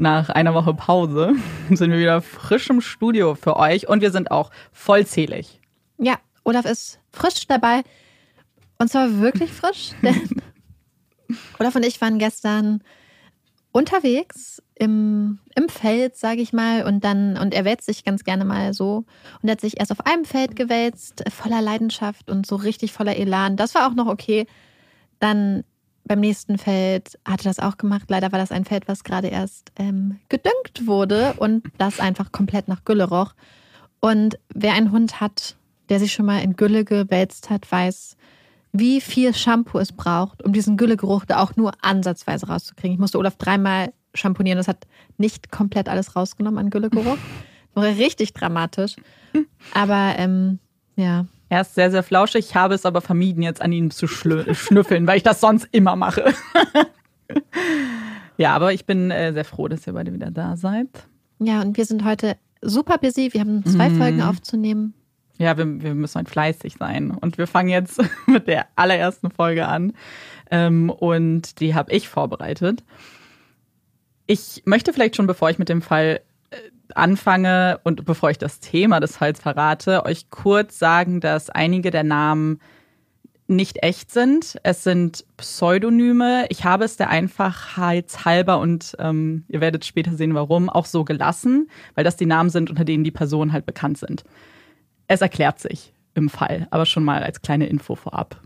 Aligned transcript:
nach 0.00 0.30
einer 0.30 0.54
Woche 0.54 0.74
Pause 0.74 1.34
sind 1.70 1.90
wir 1.90 1.98
wieder 1.98 2.22
frisch 2.22 2.70
im 2.70 2.80
Studio 2.80 3.34
für 3.34 3.56
euch 3.56 3.88
und 3.88 4.00
wir 4.00 4.10
sind 4.10 4.30
auch 4.30 4.50
vollzählig. 4.72 5.60
Ja, 5.98 6.16
Olaf 6.44 6.64
ist 6.64 7.00
frisch 7.12 7.46
dabei. 7.46 7.82
Und 8.78 8.88
zwar 8.88 9.20
wirklich 9.20 9.52
frisch, 9.52 9.90
denn 10.02 10.42
Olaf 11.58 11.76
und 11.76 11.84
ich 11.84 12.00
waren 12.00 12.18
gestern 12.18 12.82
unterwegs 13.72 14.62
im, 14.74 15.38
im 15.54 15.68
Feld, 15.68 16.16
sage 16.16 16.40
ich 16.40 16.52
mal, 16.52 16.84
und 16.84 17.04
dann, 17.04 17.36
und 17.36 17.54
er 17.54 17.64
wälzt 17.64 17.86
sich 17.86 18.02
ganz 18.02 18.24
gerne 18.24 18.44
mal 18.44 18.72
so. 18.72 19.04
Und 19.42 19.48
er 19.48 19.52
hat 19.52 19.60
sich 19.60 19.78
erst 19.78 19.92
auf 19.92 20.06
einem 20.06 20.24
Feld 20.24 20.56
gewälzt, 20.56 21.22
voller 21.30 21.60
Leidenschaft 21.60 22.30
und 22.30 22.46
so 22.46 22.56
richtig 22.56 22.92
voller 22.92 23.16
Elan. 23.16 23.56
Das 23.56 23.74
war 23.74 23.86
auch 23.86 23.94
noch 23.94 24.06
okay. 24.06 24.46
Dann 25.20 25.62
beim 26.04 26.20
nächsten 26.20 26.58
Feld 26.58 27.18
hatte 27.26 27.44
das 27.44 27.58
auch 27.58 27.76
gemacht. 27.76 28.04
Leider 28.08 28.32
war 28.32 28.38
das 28.38 28.52
ein 28.52 28.64
Feld, 28.64 28.88
was 28.88 29.04
gerade 29.04 29.28
erst 29.28 29.72
ähm, 29.76 30.18
gedüngt 30.28 30.86
wurde 30.86 31.34
und 31.38 31.64
das 31.78 32.00
einfach 32.00 32.32
komplett 32.32 32.68
nach 32.68 32.84
Gülle 32.84 33.04
roch. 33.04 33.34
Und 34.00 34.38
wer 34.52 34.72
einen 34.72 34.92
Hund 34.92 35.20
hat, 35.20 35.56
der 35.88 36.00
sich 36.00 36.12
schon 36.12 36.26
mal 36.26 36.42
in 36.42 36.56
Gülle 36.56 36.84
gewälzt 36.84 37.50
hat, 37.50 37.70
weiß, 37.70 38.16
wie 38.72 39.00
viel 39.00 39.34
Shampoo 39.34 39.78
es 39.78 39.92
braucht, 39.92 40.42
um 40.44 40.52
diesen 40.52 40.76
Güllegeruch 40.76 41.24
da 41.24 41.42
auch 41.42 41.56
nur 41.56 41.72
ansatzweise 41.82 42.46
rauszukriegen. 42.46 42.94
Ich 42.94 43.00
musste 43.00 43.18
Olaf 43.18 43.36
dreimal 43.36 43.92
shampoonieren. 44.14 44.58
Das 44.58 44.68
hat 44.68 44.86
nicht 45.18 45.50
komplett 45.50 45.88
alles 45.88 46.16
rausgenommen 46.16 46.58
an 46.58 46.70
Güllegeruch. 46.70 47.18
War 47.74 47.84
richtig 47.84 48.32
dramatisch. 48.32 48.96
Aber 49.74 50.14
ähm, 50.16 50.58
ja, 50.96 51.26
er 51.50 51.62
ist 51.62 51.74
sehr, 51.74 51.90
sehr 51.90 52.04
flauschig. 52.04 52.46
Ich 52.46 52.54
habe 52.54 52.74
es 52.74 52.86
aber 52.86 53.00
vermieden, 53.00 53.42
jetzt 53.42 53.60
an 53.60 53.72
ihm 53.72 53.90
zu 53.90 54.06
schnüffeln, 54.08 55.06
weil 55.06 55.18
ich 55.18 55.22
das 55.22 55.40
sonst 55.40 55.68
immer 55.72 55.96
mache. 55.96 56.32
ja, 58.38 58.54
aber 58.54 58.72
ich 58.72 58.86
bin 58.86 59.10
äh, 59.10 59.32
sehr 59.32 59.44
froh, 59.44 59.68
dass 59.68 59.86
ihr 59.86 59.92
beide 59.92 60.14
wieder 60.14 60.30
da 60.30 60.56
seid. 60.56 60.88
Ja, 61.40 61.60
und 61.60 61.76
wir 61.76 61.84
sind 61.84 62.04
heute 62.04 62.36
super 62.62 62.98
busy. 62.98 63.30
Wir 63.32 63.40
haben 63.40 63.64
zwei 63.66 63.90
mhm. 63.90 63.98
Folgen 63.98 64.22
aufzunehmen. 64.22 64.94
Ja, 65.38 65.58
wir, 65.58 65.82
wir 65.82 65.94
müssen 65.94 66.16
halt 66.16 66.28
fleißig 66.28 66.76
sein. 66.78 67.10
Und 67.10 67.36
wir 67.36 67.48
fangen 67.48 67.70
jetzt 67.70 68.00
mit 68.26 68.46
der 68.46 68.66
allerersten 68.76 69.30
Folge 69.30 69.66
an. 69.66 69.92
Ähm, 70.52 70.88
und 70.88 71.58
die 71.60 71.74
habe 71.74 71.92
ich 71.92 72.08
vorbereitet. 72.08 72.84
Ich 74.26 74.62
möchte 74.66 74.92
vielleicht 74.92 75.16
schon, 75.16 75.26
bevor 75.26 75.50
ich 75.50 75.58
mit 75.58 75.68
dem 75.68 75.82
Fall 75.82 76.20
anfange 76.96 77.80
und 77.84 78.04
bevor 78.04 78.30
ich 78.30 78.38
das 78.38 78.60
Thema 78.60 79.00
des 79.00 79.16
Falls 79.16 79.40
verrate, 79.40 80.04
euch 80.04 80.30
kurz 80.30 80.78
sagen, 80.78 81.20
dass 81.20 81.50
einige 81.50 81.90
der 81.90 82.04
Namen 82.04 82.60
nicht 83.50 83.82
echt 83.82 84.10
sind. 84.12 84.58
Es 84.62 84.84
sind 84.84 85.24
Pseudonyme. 85.36 86.46
Ich 86.48 86.64
habe 86.64 86.84
es 86.84 86.96
der 86.96 87.10
Einfachheit 87.10 88.24
halber 88.24 88.60
und 88.60 88.96
ähm, 88.98 89.44
ihr 89.48 89.60
werdet 89.60 89.84
später 89.84 90.14
sehen, 90.14 90.34
warum, 90.34 90.70
auch 90.70 90.86
so 90.86 91.04
gelassen, 91.04 91.68
weil 91.94 92.04
das 92.04 92.16
die 92.16 92.26
Namen 92.26 92.50
sind, 92.50 92.70
unter 92.70 92.84
denen 92.84 93.04
die 93.04 93.10
Personen 93.10 93.52
halt 93.52 93.66
bekannt 93.66 93.98
sind. 93.98 94.22
Es 95.08 95.20
erklärt 95.20 95.58
sich 95.58 95.92
im 96.14 96.28
Fall, 96.28 96.68
aber 96.70 96.86
schon 96.86 97.04
mal 97.04 97.22
als 97.22 97.42
kleine 97.42 97.66
Info 97.66 97.96
vorab. 97.96 98.40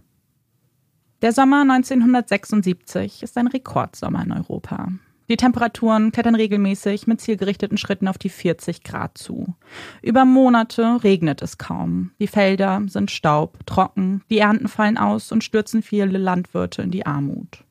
Der 1.22 1.32
Sommer 1.32 1.62
1976 1.62 3.22
ist 3.22 3.36
ein 3.36 3.46
Rekordsommer 3.46 4.22
in 4.24 4.32
Europa. 4.32 4.88
Die 5.28 5.36
Temperaturen 5.36 6.12
klettern 6.12 6.34
regelmäßig 6.34 7.06
mit 7.06 7.20
zielgerichteten 7.20 7.78
Schritten 7.78 8.08
auf 8.08 8.18
die 8.18 8.28
40 8.28 8.82
Grad 8.82 9.16
zu. 9.16 9.54
Über 10.02 10.26
Monate 10.26 11.02
regnet 11.02 11.40
es 11.40 11.56
kaum. 11.56 12.12
Die 12.20 12.26
Felder 12.26 12.82
sind 12.86 13.10
staub, 13.10 13.64
trocken, 13.66 14.22
die 14.28 14.38
Ernten 14.38 14.68
fallen 14.68 14.98
aus 14.98 15.32
und 15.32 15.42
stürzen 15.42 15.82
viele 15.82 16.18
Landwirte 16.18 16.82
in 16.82 16.90
die 16.90 17.06
Armut. 17.06 17.64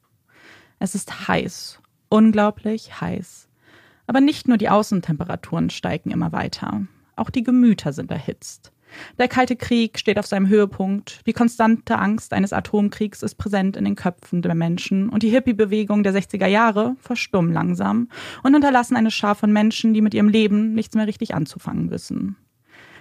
Es 0.80 0.96
ist 0.96 1.28
heiß, 1.28 1.80
unglaublich 2.10 3.00
heiß. 3.00 3.48
Aber 4.08 4.20
nicht 4.20 4.48
nur 4.48 4.58
die 4.58 4.70
Außentemperaturen 4.70 5.70
steigen 5.70 6.12
immer 6.12 6.32
weiter, 6.32 6.82
auch 7.16 7.30
die 7.30 7.44
Gemüter 7.44 7.94
sind 7.94 8.12
erhitzt. 8.12 8.73
Der 9.18 9.28
Kalte 9.28 9.56
Krieg 9.56 10.00
steht 10.00 10.20
auf 10.20 10.26
seinem 10.26 10.48
Höhepunkt. 10.48 11.22
Die 11.26 11.34
konstante 11.34 11.98
Angst 12.00 12.34
eines 12.34 12.54
Atomkriegs 12.54 13.24
ist 13.24 13.36
präsent 13.36 13.78
in 13.78 13.86
den 13.86 13.96
Köpfen 13.96 14.42
der 14.42 14.56
Menschen. 14.56 15.10
Und 15.10 15.24
die 15.24 15.30
Hippie-Bewegung 15.30 16.04
der 16.04 16.14
60er 16.14 16.48
Jahre 16.48 16.96
verstummen 17.00 17.54
langsam 17.54 18.10
und 18.44 18.54
hinterlassen 18.54 18.96
eine 18.96 19.12
Schar 19.12 19.36
von 19.36 19.52
Menschen, 19.52 19.94
die 19.94 20.02
mit 20.02 20.14
ihrem 20.14 20.30
Leben 20.30 20.74
nichts 20.74 20.96
mehr 20.96 21.08
richtig 21.08 21.36
anzufangen 21.36 21.92
wissen. 21.92 22.36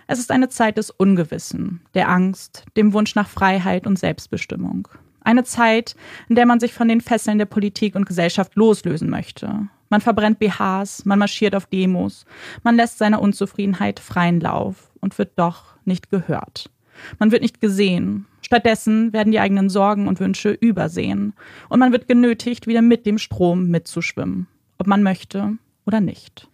Es 0.06 0.18
ist 0.18 0.30
eine 0.30 0.48
Zeit 0.48 0.78
des 0.78 0.90
Ungewissen, 0.90 1.80
der 1.94 2.08
Angst, 2.08 2.64
dem 2.76 2.92
Wunsch 2.92 3.14
nach 3.14 3.28
Freiheit 3.28 3.86
und 3.86 3.98
Selbstbestimmung. 3.98 4.88
Eine 5.24 5.44
Zeit, 5.44 5.94
in 6.28 6.36
der 6.36 6.46
man 6.46 6.60
sich 6.60 6.72
von 6.72 6.88
den 6.88 7.00
Fesseln 7.00 7.38
der 7.38 7.46
Politik 7.46 7.94
und 7.94 8.06
Gesellschaft 8.06 8.56
loslösen 8.56 9.10
möchte. 9.10 9.68
Man 9.88 10.00
verbrennt 10.00 10.38
BHs, 10.38 11.04
man 11.04 11.18
marschiert 11.18 11.54
auf 11.54 11.66
Demos, 11.66 12.24
man 12.62 12.76
lässt 12.76 12.98
seiner 12.98 13.20
Unzufriedenheit 13.20 14.00
freien 14.00 14.40
Lauf 14.40 14.90
und 15.00 15.18
wird 15.18 15.32
doch 15.36 15.76
nicht 15.84 16.10
gehört. 16.10 16.70
Man 17.18 17.30
wird 17.30 17.42
nicht 17.42 17.60
gesehen. 17.60 18.26
Stattdessen 18.40 19.12
werden 19.12 19.32
die 19.32 19.40
eigenen 19.40 19.70
Sorgen 19.70 20.08
und 20.08 20.20
Wünsche 20.20 20.50
übersehen. 20.50 21.34
Und 21.68 21.80
man 21.80 21.92
wird 21.92 22.08
genötigt, 22.08 22.66
wieder 22.66 22.82
mit 22.82 23.06
dem 23.06 23.18
Strom 23.18 23.68
mitzuschwimmen. 23.68 24.46
Ob 24.78 24.86
man 24.86 25.02
möchte 25.02 25.56
oder 25.86 26.00
nicht. 26.00 26.48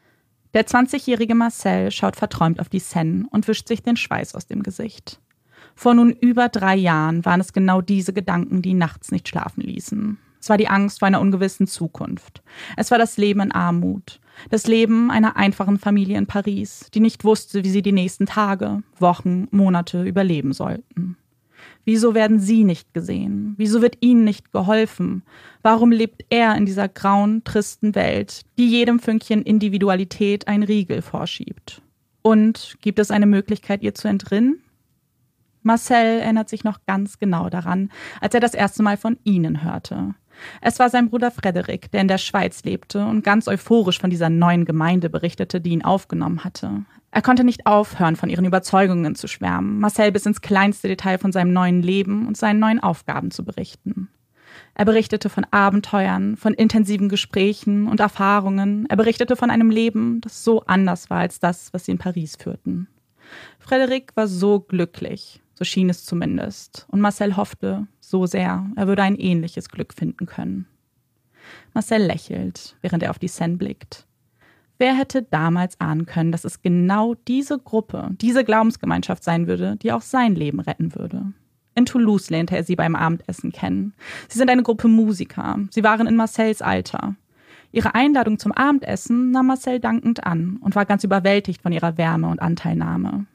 Der 0.54 0.66
20-jährige 0.66 1.34
Marcel 1.34 1.90
schaut 1.90 2.16
verträumt 2.16 2.60
auf 2.60 2.68
die 2.68 2.78
Seine 2.78 3.26
und 3.30 3.46
wischt 3.48 3.68
sich 3.68 3.82
den 3.82 3.96
Schweiß 3.96 4.34
aus 4.34 4.46
dem 4.46 4.62
Gesicht. 4.62 5.20
Vor 5.78 5.94
nun 5.94 6.10
über 6.10 6.48
drei 6.48 6.74
Jahren 6.74 7.24
waren 7.24 7.40
es 7.40 7.52
genau 7.52 7.80
diese 7.80 8.12
Gedanken, 8.12 8.62
die 8.62 8.74
nachts 8.74 9.12
nicht 9.12 9.28
schlafen 9.28 9.60
ließen. 9.60 10.18
Es 10.40 10.48
war 10.48 10.58
die 10.58 10.66
Angst 10.66 10.98
vor 10.98 11.06
einer 11.06 11.20
ungewissen 11.20 11.68
Zukunft. 11.68 12.42
Es 12.76 12.90
war 12.90 12.98
das 12.98 13.16
Leben 13.16 13.38
in 13.38 13.52
Armut. 13.52 14.18
Das 14.50 14.66
Leben 14.66 15.08
einer 15.12 15.36
einfachen 15.36 15.78
Familie 15.78 16.18
in 16.18 16.26
Paris, 16.26 16.90
die 16.94 16.98
nicht 16.98 17.22
wusste, 17.22 17.62
wie 17.62 17.70
sie 17.70 17.82
die 17.82 17.92
nächsten 17.92 18.26
Tage, 18.26 18.82
Wochen, 18.98 19.46
Monate 19.52 20.02
überleben 20.02 20.52
sollten. 20.52 21.16
Wieso 21.84 22.12
werden 22.12 22.40
sie 22.40 22.64
nicht 22.64 22.92
gesehen? 22.92 23.54
Wieso 23.56 23.80
wird 23.80 23.98
ihnen 24.00 24.24
nicht 24.24 24.50
geholfen? 24.50 25.22
Warum 25.62 25.92
lebt 25.92 26.24
er 26.28 26.56
in 26.56 26.66
dieser 26.66 26.88
grauen, 26.88 27.44
tristen 27.44 27.94
Welt, 27.94 28.40
die 28.58 28.68
jedem 28.68 28.98
Fünkchen 28.98 29.42
Individualität 29.42 30.48
ein 30.48 30.64
Riegel 30.64 31.02
vorschiebt? 31.02 31.82
Und 32.22 32.78
gibt 32.80 32.98
es 32.98 33.12
eine 33.12 33.26
Möglichkeit, 33.26 33.84
ihr 33.84 33.94
zu 33.94 34.08
entrinnen? 34.08 34.60
Marcel 35.62 36.20
erinnert 36.20 36.48
sich 36.48 36.64
noch 36.64 36.78
ganz 36.86 37.18
genau 37.18 37.48
daran, 37.48 37.90
als 38.20 38.34
er 38.34 38.40
das 38.40 38.54
erste 38.54 38.82
Mal 38.82 38.96
von 38.96 39.18
ihnen 39.24 39.62
hörte. 39.62 40.14
Es 40.60 40.78
war 40.78 40.88
sein 40.88 41.10
Bruder 41.10 41.30
Frederik, 41.30 41.90
der 41.90 42.00
in 42.00 42.08
der 42.08 42.18
Schweiz 42.18 42.62
lebte 42.64 43.04
und 43.04 43.24
ganz 43.24 43.48
euphorisch 43.48 43.98
von 43.98 44.10
dieser 44.10 44.30
neuen 44.30 44.64
Gemeinde 44.64 45.10
berichtete, 45.10 45.60
die 45.60 45.70
ihn 45.70 45.84
aufgenommen 45.84 46.44
hatte. 46.44 46.84
Er 47.10 47.22
konnte 47.22 47.42
nicht 47.42 47.66
aufhören, 47.66 48.16
von 48.16 48.28
ihren 48.28 48.44
Überzeugungen 48.44 49.14
zu 49.14 49.28
schwärmen, 49.28 49.80
Marcel 49.80 50.12
bis 50.12 50.26
ins 50.26 50.40
kleinste 50.40 50.88
Detail 50.88 51.18
von 51.18 51.32
seinem 51.32 51.52
neuen 51.52 51.82
Leben 51.82 52.26
und 52.26 52.36
seinen 52.36 52.60
neuen 52.60 52.80
Aufgaben 52.80 53.30
zu 53.30 53.44
berichten. 53.44 54.08
Er 54.74 54.84
berichtete 54.84 55.28
von 55.28 55.44
Abenteuern, 55.50 56.36
von 56.36 56.54
intensiven 56.54 57.08
Gesprächen 57.08 57.88
und 57.88 58.00
Erfahrungen. 58.00 58.86
Er 58.88 58.96
berichtete 58.96 59.36
von 59.36 59.50
einem 59.50 59.70
Leben, 59.70 60.20
das 60.20 60.44
so 60.44 60.62
anders 60.66 61.10
war 61.10 61.18
als 61.18 61.40
das, 61.40 61.72
was 61.72 61.84
sie 61.84 61.92
in 61.92 61.98
Paris 61.98 62.36
führten. 62.36 62.88
Frederik 63.58 64.12
war 64.14 64.26
so 64.26 64.60
glücklich, 64.60 65.40
so 65.58 65.64
schien 65.64 65.90
es 65.90 66.04
zumindest. 66.04 66.86
Und 66.88 67.00
Marcel 67.00 67.36
hoffte 67.36 67.88
so 67.98 68.26
sehr, 68.26 68.70
er 68.76 68.86
würde 68.86 69.02
ein 69.02 69.16
ähnliches 69.16 69.68
Glück 69.68 69.92
finden 69.92 70.26
können. 70.26 70.68
Marcel 71.74 72.00
lächelt, 72.00 72.76
während 72.80 73.02
er 73.02 73.10
auf 73.10 73.18
die 73.18 73.26
Seine 73.26 73.56
blickt. 73.56 74.06
Wer 74.78 74.94
hätte 74.94 75.24
damals 75.24 75.80
ahnen 75.80 76.06
können, 76.06 76.30
dass 76.30 76.44
es 76.44 76.62
genau 76.62 77.16
diese 77.26 77.58
Gruppe, 77.58 78.10
diese 78.20 78.44
Glaubensgemeinschaft 78.44 79.24
sein 79.24 79.48
würde, 79.48 79.74
die 79.82 79.90
auch 79.90 80.02
sein 80.02 80.36
Leben 80.36 80.60
retten 80.60 80.94
würde? 80.94 81.32
In 81.74 81.86
Toulouse 81.86 82.30
lernte 82.30 82.56
er 82.56 82.62
sie 82.62 82.76
beim 82.76 82.94
Abendessen 82.94 83.50
kennen. 83.50 83.94
Sie 84.28 84.38
sind 84.38 84.50
eine 84.50 84.62
Gruppe 84.62 84.86
Musiker. 84.86 85.58
Sie 85.70 85.82
waren 85.82 86.06
in 86.06 86.14
Marcels 86.14 86.62
Alter. 86.62 87.16
Ihre 87.72 87.96
Einladung 87.96 88.38
zum 88.38 88.52
Abendessen 88.52 89.32
nahm 89.32 89.48
Marcel 89.48 89.80
dankend 89.80 90.24
an 90.24 90.58
und 90.60 90.76
war 90.76 90.86
ganz 90.86 91.02
überwältigt 91.02 91.62
von 91.62 91.72
ihrer 91.72 91.98
Wärme 91.98 92.28
und 92.28 92.40
Anteilnahme. 92.40 93.26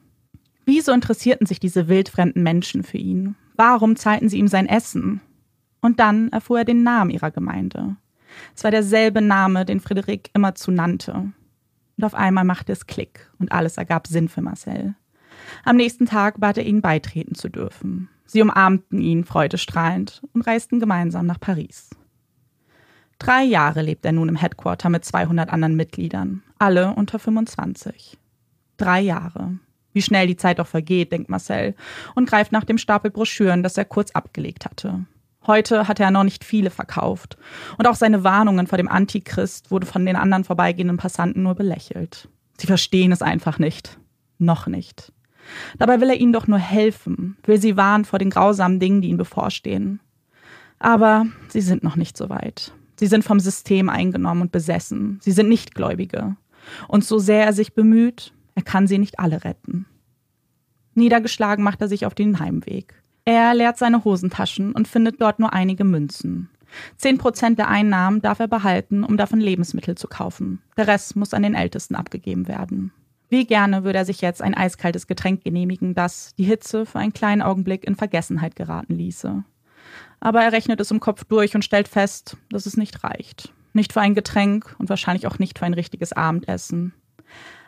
Wieso 0.64 0.92
interessierten 0.92 1.46
sich 1.46 1.60
diese 1.60 1.88
wildfremden 1.88 2.42
Menschen 2.42 2.82
für 2.82 2.98
ihn? 2.98 3.36
Warum 3.56 3.96
zahlten 3.96 4.28
sie 4.28 4.38
ihm 4.38 4.48
sein 4.48 4.66
Essen? 4.66 5.20
Und 5.80 6.00
dann 6.00 6.30
erfuhr 6.30 6.60
er 6.60 6.64
den 6.64 6.82
Namen 6.82 7.10
ihrer 7.10 7.30
Gemeinde. 7.30 7.96
Es 8.56 8.64
war 8.64 8.70
derselbe 8.70 9.20
Name, 9.20 9.64
den 9.64 9.80
Friederik 9.80 10.30
immerzu 10.34 10.70
nannte. 10.70 11.32
Und 11.96 12.04
auf 12.04 12.14
einmal 12.14 12.44
machte 12.44 12.72
es 12.72 12.86
Klick 12.86 13.30
und 13.38 13.52
alles 13.52 13.76
ergab 13.76 14.06
Sinn 14.06 14.28
für 14.28 14.42
Marcel. 14.42 14.94
Am 15.64 15.76
nächsten 15.76 16.06
Tag 16.06 16.40
bat 16.40 16.58
er 16.58 16.64
ihnen 16.64 16.80
beitreten 16.80 17.34
zu 17.34 17.48
dürfen. 17.48 18.08
Sie 18.26 18.40
umarmten 18.40 19.00
ihn 19.00 19.24
freudestrahlend 19.24 20.22
und 20.32 20.42
reisten 20.42 20.80
gemeinsam 20.80 21.26
nach 21.26 21.38
Paris. 21.38 21.90
Drei 23.18 23.44
Jahre 23.44 23.82
lebt 23.82 24.04
er 24.04 24.12
nun 24.12 24.28
im 24.28 24.36
Headquarter 24.36 24.88
mit 24.88 25.04
200 25.04 25.50
anderen 25.50 25.76
Mitgliedern, 25.76 26.42
alle 26.58 26.94
unter 26.94 27.18
25. 27.18 28.18
Drei 28.76 29.00
Jahre. 29.00 29.58
Wie 29.94 30.02
schnell 30.02 30.26
die 30.26 30.36
Zeit 30.36 30.58
doch 30.58 30.66
vergeht, 30.66 31.12
denkt 31.12 31.30
Marcel 31.30 31.74
und 32.14 32.28
greift 32.28 32.52
nach 32.52 32.64
dem 32.64 32.76
Stapel 32.76 33.10
Broschüren, 33.10 33.62
das 33.62 33.78
er 33.78 33.86
kurz 33.86 34.10
abgelegt 34.10 34.66
hatte. 34.66 35.06
Heute 35.46 35.88
hatte 35.88 36.02
er 36.02 36.10
noch 36.10 36.24
nicht 36.24 36.44
viele 36.44 36.70
verkauft. 36.70 37.36
Und 37.78 37.86
auch 37.86 37.94
seine 37.94 38.24
Warnungen 38.24 38.66
vor 38.66 38.78
dem 38.78 38.88
Antichrist 38.88 39.70
wurde 39.70 39.86
von 39.86 40.04
den 40.04 40.16
anderen 40.16 40.44
vorbeigehenden 40.44 40.96
Passanten 40.96 41.42
nur 41.42 41.54
belächelt. 41.54 42.28
Sie 42.58 42.66
verstehen 42.66 43.12
es 43.12 43.22
einfach 43.22 43.58
nicht. 43.58 43.98
Noch 44.38 44.66
nicht. 44.66 45.12
Dabei 45.78 46.00
will 46.00 46.08
er 46.08 46.16
ihnen 46.16 46.32
doch 46.32 46.46
nur 46.46 46.58
helfen, 46.58 47.36
will 47.44 47.60
sie 47.60 47.76
warnen 47.76 48.04
vor 48.04 48.18
den 48.18 48.30
grausamen 48.30 48.80
Dingen, 48.80 49.02
die 49.02 49.08
ihnen 49.08 49.18
bevorstehen. 49.18 50.00
Aber 50.78 51.26
sie 51.48 51.60
sind 51.60 51.84
noch 51.84 51.96
nicht 51.96 52.16
so 52.16 52.30
weit. 52.30 52.72
Sie 52.96 53.06
sind 53.06 53.24
vom 53.24 53.38
System 53.38 53.88
eingenommen 53.88 54.42
und 54.42 54.52
besessen. 54.52 55.18
Sie 55.22 55.32
sind 55.32 55.48
nicht 55.48 55.74
Gläubige. 55.74 56.36
Und 56.88 57.04
so 57.04 57.18
sehr 57.18 57.44
er 57.44 57.52
sich 57.52 57.74
bemüht, 57.74 58.32
er 58.54 58.62
kann 58.62 58.86
sie 58.86 58.98
nicht 58.98 59.18
alle 59.18 59.44
retten. 59.44 59.86
Niedergeschlagen 60.94 61.64
macht 61.64 61.80
er 61.80 61.88
sich 61.88 62.06
auf 62.06 62.14
den 62.14 62.38
Heimweg. 62.38 63.02
Er 63.24 63.54
leert 63.54 63.78
seine 63.78 64.04
Hosentaschen 64.04 64.72
und 64.72 64.86
findet 64.86 65.20
dort 65.20 65.38
nur 65.38 65.52
einige 65.52 65.84
Münzen. 65.84 66.50
Zehn 66.96 67.18
Prozent 67.18 67.58
der 67.58 67.68
Einnahmen 67.68 68.20
darf 68.20 68.40
er 68.40 68.48
behalten, 68.48 69.04
um 69.04 69.16
davon 69.16 69.40
Lebensmittel 69.40 69.96
zu 69.96 70.08
kaufen. 70.08 70.60
Der 70.76 70.86
Rest 70.86 71.16
muss 71.16 71.34
an 71.34 71.42
den 71.42 71.54
Ältesten 71.54 71.94
abgegeben 71.94 72.48
werden. 72.48 72.92
Wie 73.28 73.46
gerne 73.46 73.84
würde 73.84 73.98
er 73.98 74.04
sich 74.04 74.20
jetzt 74.20 74.42
ein 74.42 74.54
eiskaltes 74.54 75.06
Getränk 75.06 75.42
genehmigen, 75.42 75.94
das 75.94 76.34
die 76.36 76.44
Hitze 76.44 76.86
für 76.86 76.98
einen 76.98 77.12
kleinen 77.12 77.42
Augenblick 77.42 77.84
in 77.84 77.96
Vergessenheit 77.96 78.54
geraten 78.54 78.94
ließe. 78.94 79.44
Aber 80.20 80.42
er 80.42 80.52
rechnet 80.52 80.80
es 80.80 80.90
im 80.90 81.00
Kopf 81.00 81.24
durch 81.24 81.54
und 81.54 81.64
stellt 81.64 81.88
fest, 81.88 82.36
dass 82.50 82.66
es 82.66 82.76
nicht 82.76 83.02
reicht. 83.04 83.52
Nicht 83.72 83.92
für 83.92 84.00
ein 84.00 84.14
Getränk 84.14 84.74
und 84.78 84.88
wahrscheinlich 84.88 85.26
auch 85.26 85.38
nicht 85.38 85.58
für 85.58 85.66
ein 85.66 85.74
richtiges 85.74 86.12
Abendessen. 86.12 86.92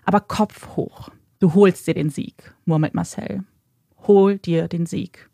Aber 0.06 0.20
Kopf 0.20 0.68
hoch. 0.76 1.10
Du 1.40 1.52
holst 1.52 1.86
dir 1.86 1.94
den 1.94 2.08
Sieg, 2.10 2.54
murmelt 2.64 2.94
Marcel. 2.94 3.44
Hol 4.06 4.38
dir 4.38 4.68
den 4.68 4.86
Sieg. 4.86 5.28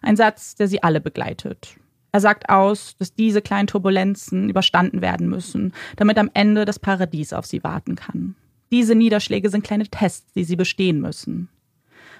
Ein 0.00 0.16
Satz, 0.16 0.54
der 0.54 0.68
sie 0.68 0.82
alle 0.82 1.00
begleitet. 1.00 1.76
Er 2.12 2.20
sagt 2.20 2.48
aus, 2.48 2.96
dass 2.98 3.14
diese 3.14 3.42
kleinen 3.42 3.66
Turbulenzen 3.66 4.48
überstanden 4.48 5.02
werden 5.02 5.28
müssen, 5.28 5.72
damit 5.96 6.18
am 6.18 6.30
Ende 6.34 6.64
das 6.64 6.78
Paradies 6.78 7.32
auf 7.32 7.46
sie 7.46 7.64
warten 7.64 7.96
kann. 7.96 8.36
Diese 8.70 8.94
Niederschläge 8.94 9.50
sind 9.50 9.64
kleine 9.64 9.88
Tests, 9.88 10.32
die 10.32 10.44
sie 10.44 10.56
bestehen 10.56 11.00
müssen. 11.00 11.48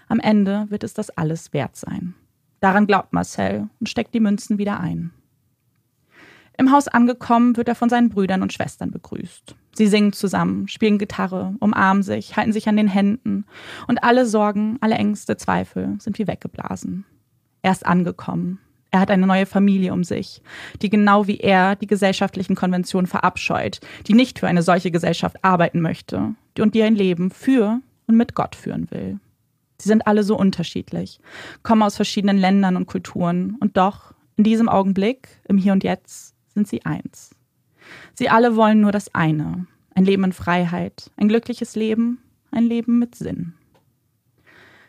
Am 0.08 0.18
Ende 0.18 0.66
wird 0.70 0.82
es 0.82 0.92
das 0.92 1.10
alles 1.10 1.52
wert 1.52 1.76
sein. 1.76 2.14
Daran 2.60 2.86
glaubt 2.86 3.12
Marcel 3.12 3.68
und 3.80 3.88
steckt 3.88 4.14
die 4.14 4.20
Münzen 4.20 4.58
wieder 4.58 4.80
ein. 4.80 5.12
Im 6.58 6.72
Haus 6.72 6.88
angekommen, 6.88 7.56
wird 7.56 7.68
er 7.68 7.74
von 7.74 7.88
seinen 7.88 8.08
Brüdern 8.08 8.42
und 8.42 8.52
Schwestern 8.52 8.90
begrüßt. 8.90 9.54
Sie 9.74 9.86
singen 9.86 10.12
zusammen, 10.12 10.68
spielen 10.68 10.98
Gitarre, 10.98 11.54
umarmen 11.60 12.02
sich, 12.02 12.36
halten 12.36 12.52
sich 12.52 12.68
an 12.68 12.76
den 12.76 12.88
Händen 12.88 13.46
und 13.88 14.04
alle 14.04 14.26
Sorgen, 14.26 14.76
alle 14.80 14.96
Ängste, 14.96 15.36
Zweifel 15.36 15.96
sind 15.98 16.18
wie 16.18 16.26
weggeblasen. 16.26 17.04
Er 17.62 17.72
ist 17.72 17.86
angekommen. 17.86 18.58
Er 18.90 19.00
hat 19.00 19.10
eine 19.10 19.26
neue 19.26 19.46
Familie 19.46 19.94
um 19.94 20.04
sich, 20.04 20.42
die 20.82 20.90
genau 20.90 21.26
wie 21.26 21.38
er 21.38 21.76
die 21.76 21.86
gesellschaftlichen 21.86 22.54
Konventionen 22.54 23.06
verabscheut, 23.06 23.80
die 24.06 24.12
nicht 24.12 24.38
für 24.38 24.48
eine 24.48 24.62
solche 24.62 24.90
Gesellschaft 24.90 25.42
arbeiten 25.42 25.80
möchte 25.80 26.34
und 26.58 26.74
die 26.74 26.82
ein 26.82 26.94
Leben 26.94 27.30
für 27.30 27.80
und 28.06 28.16
mit 28.18 28.34
Gott 28.34 28.54
führen 28.54 28.90
will. 28.90 29.18
Sie 29.80 29.88
sind 29.88 30.06
alle 30.06 30.22
so 30.22 30.36
unterschiedlich, 30.36 31.20
kommen 31.62 31.82
aus 31.82 31.96
verschiedenen 31.96 32.36
Ländern 32.36 32.76
und 32.76 32.86
Kulturen 32.86 33.56
und 33.60 33.78
doch 33.78 34.12
in 34.36 34.44
diesem 34.44 34.68
Augenblick, 34.68 35.28
im 35.48 35.56
Hier 35.56 35.72
und 35.72 35.84
Jetzt, 35.84 36.34
sind 36.52 36.68
sie 36.68 36.84
eins. 36.84 37.34
Sie 38.14 38.28
alle 38.28 38.56
wollen 38.56 38.80
nur 38.80 38.92
das 38.92 39.14
eine, 39.14 39.66
ein 39.94 40.04
Leben 40.04 40.24
in 40.24 40.32
Freiheit, 40.32 41.10
ein 41.16 41.28
glückliches 41.28 41.76
Leben, 41.76 42.18
ein 42.50 42.64
Leben 42.64 42.98
mit 42.98 43.14
Sinn. 43.14 43.54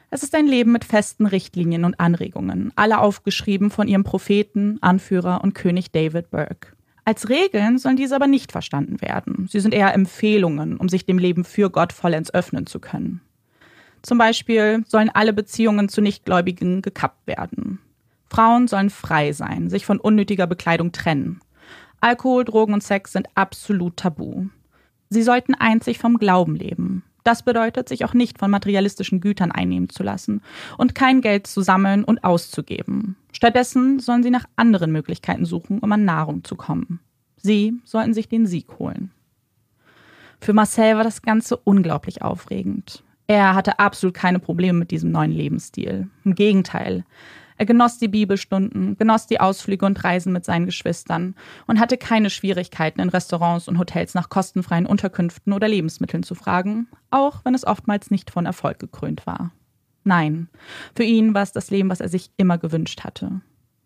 Es 0.10 0.22
ist 0.22 0.36
ein 0.36 0.46
Leben 0.46 0.72
mit 0.72 0.86
festen 0.86 1.26
Richtlinien 1.26 1.86
und 1.86 2.00
Anregungen, 2.00 2.72
alle 2.76 3.00
aufgeschrieben 3.00 3.72
von 3.72 3.88
ihrem 3.88 4.04
Propheten, 4.04 4.78
Anführer 4.82 5.44
und 5.44 5.56
König 5.56 5.92
David 5.92 6.30
Burke. 6.30 6.74
Als 7.06 7.30
Regeln 7.30 7.80
sollen 7.80 7.98
diese 7.98 8.16
aber 8.16 8.28
nicht 8.28 8.52
verstanden 8.52 9.02
werden. 9.02 9.48
Sie 9.50 9.60
sind 9.60 9.74
eher 9.74 9.94
Empfehlungen, 9.94 10.78
um 10.78 10.88
sich 10.88 11.06
dem 11.06 11.18
Leben 11.18 11.44
für 11.44 11.70
Gott 11.70 11.92
vollends 11.92 12.34
öffnen 12.34 12.66
zu 12.68 12.80
können. 12.80 13.22
Zum 14.04 14.18
Beispiel 14.18 14.84
sollen 14.88 15.10
alle 15.10 15.34
Beziehungen 15.34 15.90
zu 15.90 16.02
Nichtgläubigen 16.02 16.82
gekappt 16.82 17.26
werden. 17.26 17.80
Frauen 18.30 18.68
sollen 18.68 18.90
frei 18.90 19.32
sein, 19.32 19.70
sich 19.70 19.86
von 19.86 20.00
unnötiger 20.00 20.48
Bekleidung 20.48 20.92
trennen. 20.92 21.40
Alkohol, 22.04 22.44
Drogen 22.44 22.74
und 22.74 22.84
Sex 22.84 23.14
sind 23.14 23.30
absolut 23.34 23.96
tabu. 23.96 24.48
Sie 25.10 25.24
sollten 25.24 25.56
einzig 25.56 26.00
vom 26.00 26.18
Glauben 26.18 26.58
leben. 26.58 27.04
Das 27.24 27.44
bedeutet, 27.44 27.88
sich 27.88 28.04
auch 28.04 28.14
nicht 28.14 28.40
von 28.40 28.52
materialistischen 28.52 29.22
Gütern 29.22 29.54
einnehmen 29.54 29.88
zu 29.88 30.04
lassen 30.04 30.42
und 30.78 30.96
kein 30.96 31.22
Geld 31.22 31.48
zu 31.48 31.62
sammeln 31.62 32.04
und 32.04 32.26
auszugeben. 32.26 33.16
Stattdessen 33.32 34.00
sollen 34.00 34.22
sie 34.22 34.32
nach 34.32 34.44
anderen 34.58 34.92
Möglichkeiten 34.92 35.46
suchen, 35.46 35.80
um 35.80 35.90
an 35.94 36.04
Nahrung 36.04 36.44
zu 36.44 36.58
kommen. 36.58 37.00
Sie 37.38 37.80
sollten 37.86 38.14
sich 38.14 38.28
den 38.28 38.48
Sieg 38.48 38.80
holen. 38.80 39.12
Für 40.42 40.52
Marcel 40.52 40.98
war 40.98 41.06
das 41.06 41.22
Ganze 41.22 41.56
unglaublich 41.56 42.22
aufregend. 42.22 43.02
Er 43.28 43.56
hatte 43.56 43.80
absolut 43.80 44.14
keine 44.14 44.40
Probleme 44.40 44.78
mit 44.78 44.92
diesem 44.92 45.12
neuen 45.12 45.32
Lebensstil. 45.32 46.10
Im 46.26 46.36
Gegenteil. 46.36 47.06
Er 47.58 47.66
genoss 47.66 47.98
die 47.98 48.08
Bibelstunden, 48.08 48.98
genoss 48.98 49.28
die 49.28 49.40
Ausflüge 49.40 49.86
und 49.86 50.04
Reisen 50.04 50.34
mit 50.34 50.46
seinen 50.46 50.66
Geschwistern 50.66 51.36
und 51.68 51.80
hatte 51.80 51.98
keine 51.98 52.30
Schwierigkeiten, 52.30 53.00
in 53.02 53.10
Restaurants 53.10 53.68
und 53.68 53.80
Hotels 53.80 54.14
nach 54.14 54.30
kostenfreien 54.30 54.86
Unterkünften 54.86 55.54
oder 55.54 55.68
Lebensmitteln 55.68 56.24
zu 56.24 56.36
fragen, 56.36 56.88
auch 57.10 57.46
wenn 57.46 57.56
es 57.56 57.66
oftmals 57.66 58.12
nicht 58.12 58.32
von 58.32 58.46
Erfolg 58.46 58.80
gekrönt 58.80 59.26
war. 59.26 59.52
Nein, 60.04 60.50
für 60.96 61.04
ihn 61.04 61.34
war 61.34 61.44
es 61.44 61.52
das 61.52 61.72
Leben, 61.72 61.90
was 61.90 62.02
er 62.02 62.10
sich 62.10 62.32
immer 62.38 62.58
gewünscht 62.58 63.04
hatte. 63.04 63.42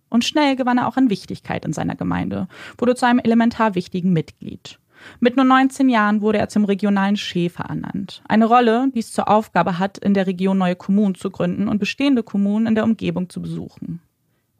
Und 0.09 0.25
schnell 0.25 0.55
gewann 0.55 0.77
er 0.77 0.87
auch 0.87 0.97
an 0.97 1.09
Wichtigkeit 1.09 1.65
in 1.65 1.73
seiner 1.73 1.95
Gemeinde, 1.95 2.47
wurde 2.77 2.95
zu 2.95 3.05
einem 3.05 3.19
elementar 3.19 3.75
wichtigen 3.75 4.13
Mitglied. 4.13 4.79
Mit 5.19 5.35
nur 5.35 5.45
19 5.45 5.89
Jahren 5.89 6.21
wurde 6.21 6.37
er 6.37 6.49
zum 6.49 6.65
regionalen 6.65 7.17
Schäfer 7.17 7.65
ernannt. 7.65 8.21
Eine 8.27 8.45
Rolle, 8.45 8.89
die 8.93 8.99
es 8.99 9.11
zur 9.11 9.29
Aufgabe 9.29 9.79
hat, 9.79 9.97
in 9.97 10.13
der 10.13 10.27
Region 10.27 10.57
neue 10.57 10.75
Kommunen 10.75 11.15
zu 11.15 11.29
gründen 11.29 11.67
und 11.67 11.79
bestehende 11.79 12.23
Kommunen 12.23 12.67
in 12.67 12.75
der 12.75 12.83
Umgebung 12.83 13.29
zu 13.29 13.41
besuchen. 13.41 14.01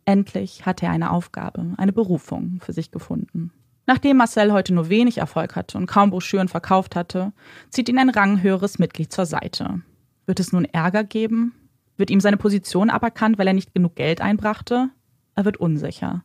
Endlich 0.06 0.66
hatte 0.66 0.86
er 0.86 0.94
eine 0.94 1.12
Aufgabe, 1.12 1.74
eine 1.78 1.92
Berufung 1.92 2.60
für 2.62 2.74
sich 2.74 2.92
gefunden. 2.92 3.52
Nachdem 3.86 4.18
Marcel 4.18 4.52
heute 4.52 4.74
nur 4.74 4.90
wenig 4.90 5.18
Erfolg 5.18 5.56
hatte 5.56 5.78
und 5.78 5.86
kaum 5.86 6.10
Broschüren 6.12 6.50
verkauft 6.50 6.96
hatte, 6.96 7.32
zieht 7.70 7.90
ihn 7.90 7.98
ein 7.98 8.10
ranghöheres 8.10 8.80
Mitglied 8.80 9.12
zur 9.12 9.26
Seite. 9.26 9.82
Wird 10.26 10.40
es 10.42 10.52
nun 10.52 10.66
Ärger 10.66 11.06
geben? 11.06 11.54
Wird 11.96 12.10
ihm 12.10 12.20
seine 12.20 12.38
Position 12.38 12.90
aberkannt, 12.90 13.38
weil 13.38 13.48
er 13.48 13.54
nicht 13.54 13.74
genug 13.74 13.96
Geld 13.96 14.22
einbrachte? 14.22 14.90
Er 15.36 15.46
wird 15.46 15.58
unsicher. 15.58 16.24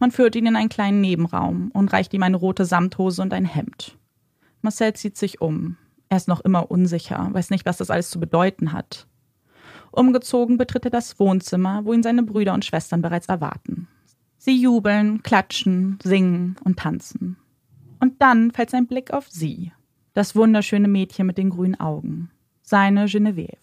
Man 0.00 0.10
führt 0.10 0.34
ihn 0.34 0.46
in 0.46 0.56
einen 0.56 0.70
kleinen 0.70 1.02
Nebenraum 1.02 1.70
und 1.72 1.92
reicht 1.92 2.14
ihm 2.14 2.22
eine 2.22 2.38
rote 2.38 2.64
Samthose 2.64 3.20
und 3.20 3.34
ein 3.34 3.44
Hemd. 3.44 3.98
Marcel 4.62 4.94
zieht 4.94 5.16
sich 5.16 5.40
um. 5.42 5.76
Er 6.08 6.16
ist 6.16 6.26
noch 6.26 6.40
immer 6.40 6.70
unsicher, 6.70 7.28
weiß 7.30 7.50
nicht, 7.50 7.66
was 7.66 7.76
das 7.76 7.90
alles 7.90 8.10
zu 8.10 8.18
bedeuten 8.18 8.72
hat. 8.72 9.06
Umgezogen 9.92 10.56
betritt 10.56 10.86
er 10.86 10.90
das 10.90 11.20
Wohnzimmer, 11.20 11.84
wo 11.84 11.92
ihn 11.92 12.02
seine 12.02 12.22
Brüder 12.22 12.54
und 12.54 12.64
Schwestern 12.64 13.02
bereits 13.02 13.26
erwarten. 13.26 13.88
Sie 14.38 14.60
jubeln, 14.60 15.22
klatschen, 15.22 15.98
singen 16.02 16.56
und 16.64 16.78
tanzen. 16.78 17.36
Und 18.00 18.22
dann 18.22 18.52
fällt 18.52 18.70
sein 18.70 18.86
Blick 18.86 19.12
auf 19.12 19.28
sie, 19.28 19.72
das 20.14 20.34
wunderschöne 20.34 20.88
Mädchen 20.88 21.26
mit 21.26 21.36
den 21.36 21.50
grünen 21.50 21.78
Augen, 21.78 22.30
seine 22.62 23.04
Genevieve. 23.04 23.58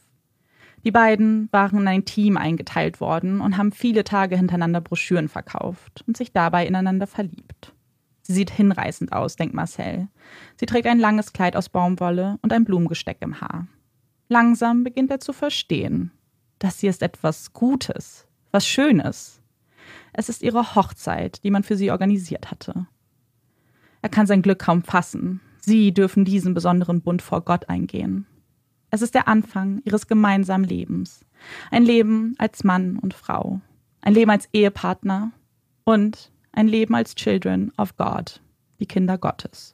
Die 0.87 0.91
beiden 0.91 1.49
waren 1.51 1.79
in 1.79 1.87
ein 1.89 2.05
Team 2.05 2.37
eingeteilt 2.37 3.01
worden 3.01 3.41
und 3.41 3.57
haben 3.57 3.73
viele 3.73 4.05
Tage 4.05 4.37
hintereinander 4.37 4.79
Broschüren 4.79 5.27
verkauft 5.27 6.05
und 6.07 6.15
sich 6.15 6.31
dabei 6.31 6.65
ineinander 6.65 7.07
verliebt. 7.07 7.73
Sie 8.21 8.31
sieht 8.31 8.51
hinreißend 8.51 9.11
aus, 9.11 9.35
denkt 9.35 9.53
Marcel. 9.53 10.07
Sie 10.55 10.65
trägt 10.65 10.87
ein 10.87 10.97
langes 10.97 11.33
Kleid 11.33 11.57
aus 11.57 11.67
Baumwolle 11.67 12.39
und 12.41 12.53
ein 12.53 12.63
Blumengesteck 12.63 13.17
im 13.19 13.41
Haar. 13.41 13.67
Langsam 14.29 14.85
beginnt 14.85 15.11
er 15.11 15.19
zu 15.19 15.33
verstehen. 15.33 16.11
Das 16.57 16.79
hier 16.79 16.91
ist 16.91 17.03
etwas 17.03 17.51
Gutes, 17.51 18.25
was 18.51 18.65
Schönes. 18.65 19.41
Es 20.13 20.29
ist 20.29 20.41
ihre 20.41 20.73
Hochzeit, 20.73 21.43
die 21.43 21.51
man 21.51 21.63
für 21.63 21.75
sie 21.75 21.91
organisiert 21.91 22.49
hatte. 22.49 22.87
Er 24.01 24.07
kann 24.07 24.25
sein 24.25 24.41
Glück 24.41 24.59
kaum 24.59 24.83
fassen. 24.83 25.41
Sie 25.59 25.93
dürfen 25.93 26.23
diesen 26.23 26.53
besonderen 26.53 27.01
Bund 27.01 27.21
vor 27.21 27.41
Gott 27.41 27.67
eingehen. 27.67 28.25
Es 28.89 29.01
ist 29.01 29.15
der 29.15 29.27
Anfang 29.27 29.81
ihres 29.83 30.07
gemeinsamen 30.07 30.63
Lebens. 30.65 31.25
Ein 31.71 31.83
Leben 31.83 32.35
als 32.37 32.63
Mann 32.63 32.97
und 32.97 33.13
Frau. 33.13 33.61
Ein 34.01 34.13
Leben 34.13 34.31
als 34.31 34.47
Ehepartner 34.53 35.31
und 35.83 36.31
ein 36.51 36.67
Leben 36.67 36.95
als 36.95 37.15
Children 37.15 37.71
of 37.77 37.97
God, 37.97 38.41
die 38.79 38.85
Kinder 38.85 39.17
Gottes. 39.17 39.73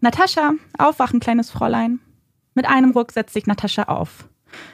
Natascha, 0.00 0.54
aufwachen, 0.78 1.20
kleines 1.20 1.50
Fräulein. 1.50 2.00
Mit 2.54 2.68
einem 2.68 2.90
Ruck 2.90 3.12
setzt 3.12 3.34
sich 3.34 3.46
Natascha 3.46 3.84
auf. 3.84 4.28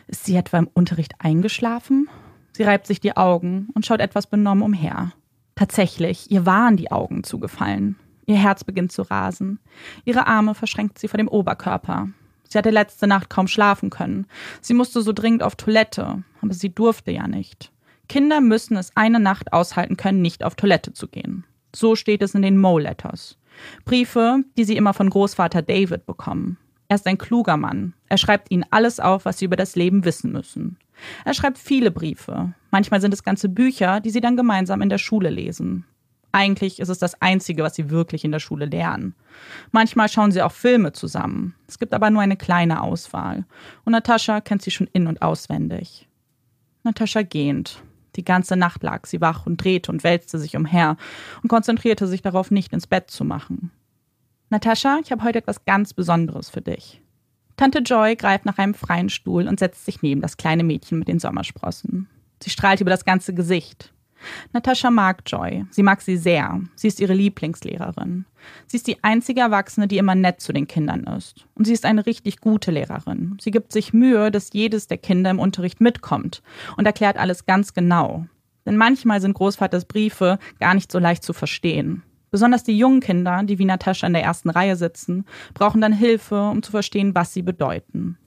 Ist 0.06 0.24
sie 0.24 0.36
etwa 0.36 0.58
im 0.58 0.68
Unterricht 0.72 1.14
eingeschlafen? 1.18 2.08
Sie 2.52 2.62
reibt 2.62 2.86
sich 2.86 3.00
die 3.00 3.16
Augen 3.16 3.68
und 3.74 3.84
schaut 3.86 4.00
etwas 4.00 4.26
benommen 4.26 4.62
umher. 4.62 5.12
Tatsächlich, 5.54 6.30
ihr 6.30 6.46
waren 6.46 6.76
die 6.76 6.90
Augen 6.90 7.24
zugefallen. 7.24 7.96
Ihr 8.28 8.36
Herz 8.36 8.62
beginnt 8.62 8.92
zu 8.92 9.02
rasen. 9.02 9.58
Ihre 10.04 10.26
Arme 10.26 10.54
verschränkt 10.54 10.98
sie 10.98 11.08
vor 11.08 11.16
dem 11.16 11.28
Oberkörper. 11.28 12.08
Sie 12.46 12.58
hatte 12.58 12.68
letzte 12.68 13.06
Nacht 13.06 13.30
kaum 13.30 13.48
schlafen 13.48 13.88
können. 13.88 14.26
Sie 14.60 14.74
musste 14.74 15.00
so 15.00 15.14
dringend 15.14 15.42
auf 15.42 15.56
Toilette, 15.56 16.22
aber 16.42 16.52
sie 16.52 16.68
durfte 16.68 17.10
ja 17.10 17.26
nicht. 17.26 17.72
Kinder 18.06 18.42
müssen 18.42 18.76
es 18.76 18.94
eine 18.94 19.18
Nacht 19.18 19.54
aushalten 19.54 19.96
können, 19.96 20.20
nicht 20.20 20.44
auf 20.44 20.56
Toilette 20.56 20.92
zu 20.92 21.08
gehen. 21.08 21.44
So 21.74 21.96
steht 21.96 22.20
es 22.20 22.34
in 22.34 22.42
den 22.42 22.58
Mo-Letters. 22.58 23.38
Briefe, 23.86 24.44
die 24.58 24.64
sie 24.64 24.76
immer 24.76 24.92
von 24.92 25.08
Großvater 25.08 25.62
David 25.62 26.04
bekommen. 26.04 26.58
Er 26.88 26.96
ist 26.96 27.06
ein 27.06 27.16
kluger 27.16 27.56
Mann. 27.56 27.94
Er 28.10 28.18
schreibt 28.18 28.50
ihnen 28.50 28.66
alles 28.70 29.00
auf, 29.00 29.24
was 29.24 29.38
sie 29.38 29.46
über 29.46 29.56
das 29.56 29.74
Leben 29.74 30.04
wissen 30.04 30.32
müssen. 30.32 30.76
Er 31.24 31.32
schreibt 31.32 31.56
viele 31.56 31.90
Briefe. 31.90 32.52
Manchmal 32.70 33.00
sind 33.00 33.14
es 33.14 33.22
ganze 33.22 33.48
Bücher, 33.48 34.00
die 34.00 34.10
sie 34.10 34.20
dann 34.20 34.36
gemeinsam 34.36 34.82
in 34.82 34.90
der 34.90 34.98
Schule 34.98 35.30
lesen. 35.30 35.86
Eigentlich 36.32 36.78
ist 36.78 36.88
es 36.88 36.98
das 36.98 37.20
Einzige, 37.22 37.62
was 37.62 37.74
sie 37.74 37.90
wirklich 37.90 38.24
in 38.24 38.32
der 38.32 38.38
Schule 38.38 38.66
lernen. 38.66 39.14
Manchmal 39.72 40.08
schauen 40.08 40.30
sie 40.30 40.42
auch 40.42 40.52
Filme 40.52 40.92
zusammen. 40.92 41.54
Es 41.66 41.78
gibt 41.78 41.94
aber 41.94 42.10
nur 42.10 42.22
eine 42.22 42.36
kleine 42.36 42.82
Auswahl. 42.82 43.46
Und 43.84 43.92
Natascha 43.92 44.40
kennt 44.40 44.62
sie 44.62 44.70
schon 44.70 44.88
in- 44.92 45.06
und 45.06 45.22
auswendig. 45.22 46.06
Natascha 46.84 47.22
gähnt. 47.22 47.82
Die 48.16 48.24
ganze 48.24 48.56
Nacht 48.56 48.82
lag 48.82 49.06
sie 49.06 49.20
wach 49.20 49.46
und 49.46 49.62
drehte 49.62 49.92
und 49.92 50.04
wälzte 50.04 50.38
sich 50.38 50.56
umher 50.56 50.96
und 51.42 51.48
konzentrierte 51.48 52.06
sich 52.06 52.20
darauf, 52.20 52.50
nicht 52.50 52.72
ins 52.72 52.86
Bett 52.86 53.10
zu 53.10 53.24
machen. 53.24 53.70
Natascha, 54.50 54.98
ich 55.02 55.12
habe 55.12 55.22
heute 55.22 55.38
etwas 55.38 55.64
ganz 55.64 55.92
Besonderes 55.94 56.50
für 56.50 56.62
dich. 56.62 57.00
Tante 57.56 57.80
Joy 57.80 58.16
greift 58.16 58.44
nach 58.44 58.58
einem 58.58 58.74
freien 58.74 59.08
Stuhl 59.08 59.46
und 59.46 59.58
setzt 59.58 59.84
sich 59.84 60.02
neben 60.02 60.20
das 60.20 60.36
kleine 60.36 60.64
Mädchen 60.64 60.98
mit 60.98 61.08
den 61.08 61.18
Sommersprossen. 61.18 62.08
Sie 62.42 62.50
strahlt 62.50 62.80
über 62.80 62.90
das 62.90 63.04
ganze 63.04 63.34
Gesicht. 63.34 63.92
Natascha 64.52 64.90
mag 64.90 65.22
Joy. 65.26 65.64
Sie 65.70 65.82
mag 65.82 66.00
sie 66.00 66.16
sehr. 66.16 66.60
Sie 66.74 66.88
ist 66.88 67.00
ihre 67.00 67.14
Lieblingslehrerin. 67.14 68.24
Sie 68.66 68.76
ist 68.76 68.86
die 68.86 69.02
einzige 69.02 69.40
Erwachsene, 69.40 69.88
die 69.88 69.98
immer 69.98 70.14
nett 70.14 70.40
zu 70.40 70.52
den 70.52 70.66
Kindern 70.66 71.04
ist. 71.04 71.46
Und 71.54 71.66
sie 71.66 71.72
ist 71.72 71.84
eine 71.84 72.06
richtig 72.06 72.40
gute 72.40 72.70
Lehrerin. 72.70 73.36
Sie 73.40 73.50
gibt 73.50 73.72
sich 73.72 73.92
Mühe, 73.92 74.30
dass 74.30 74.52
jedes 74.52 74.86
der 74.86 74.98
Kinder 74.98 75.30
im 75.30 75.38
Unterricht 75.38 75.80
mitkommt 75.80 76.42
und 76.76 76.86
erklärt 76.86 77.16
alles 77.16 77.46
ganz 77.46 77.74
genau. 77.74 78.26
Denn 78.66 78.76
manchmal 78.76 79.20
sind 79.20 79.34
Großvaters 79.34 79.86
Briefe 79.86 80.38
gar 80.60 80.74
nicht 80.74 80.92
so 80.92 80.98
leicht 80.98 81.22
zu 81.22 81.32
verstehen. 81.32 82.02
Besonders 82.30 82.62
die 82.62 82.76
jungen 82.76 83.00
Kinder, 83.00 83.42
die 83.42 83.58
wie 83.58 83.64
Natascha 83.64 84.06
in 84.06 84.12
der 84.12 84.22
ersten 84.22 84.50
Reihe 84.50 84.76
sitzen, 84.76 85.24
brauchen 85.54 85.80
dann 85.80 85.92
Hilfe, 85.92 86.50
um 86.50 86.62
zu 86.62 86.70
verstehen, 86.70 87.14
was 87.14 87.32
sie 87.32 87.42
bedeuten. 87.42 88.18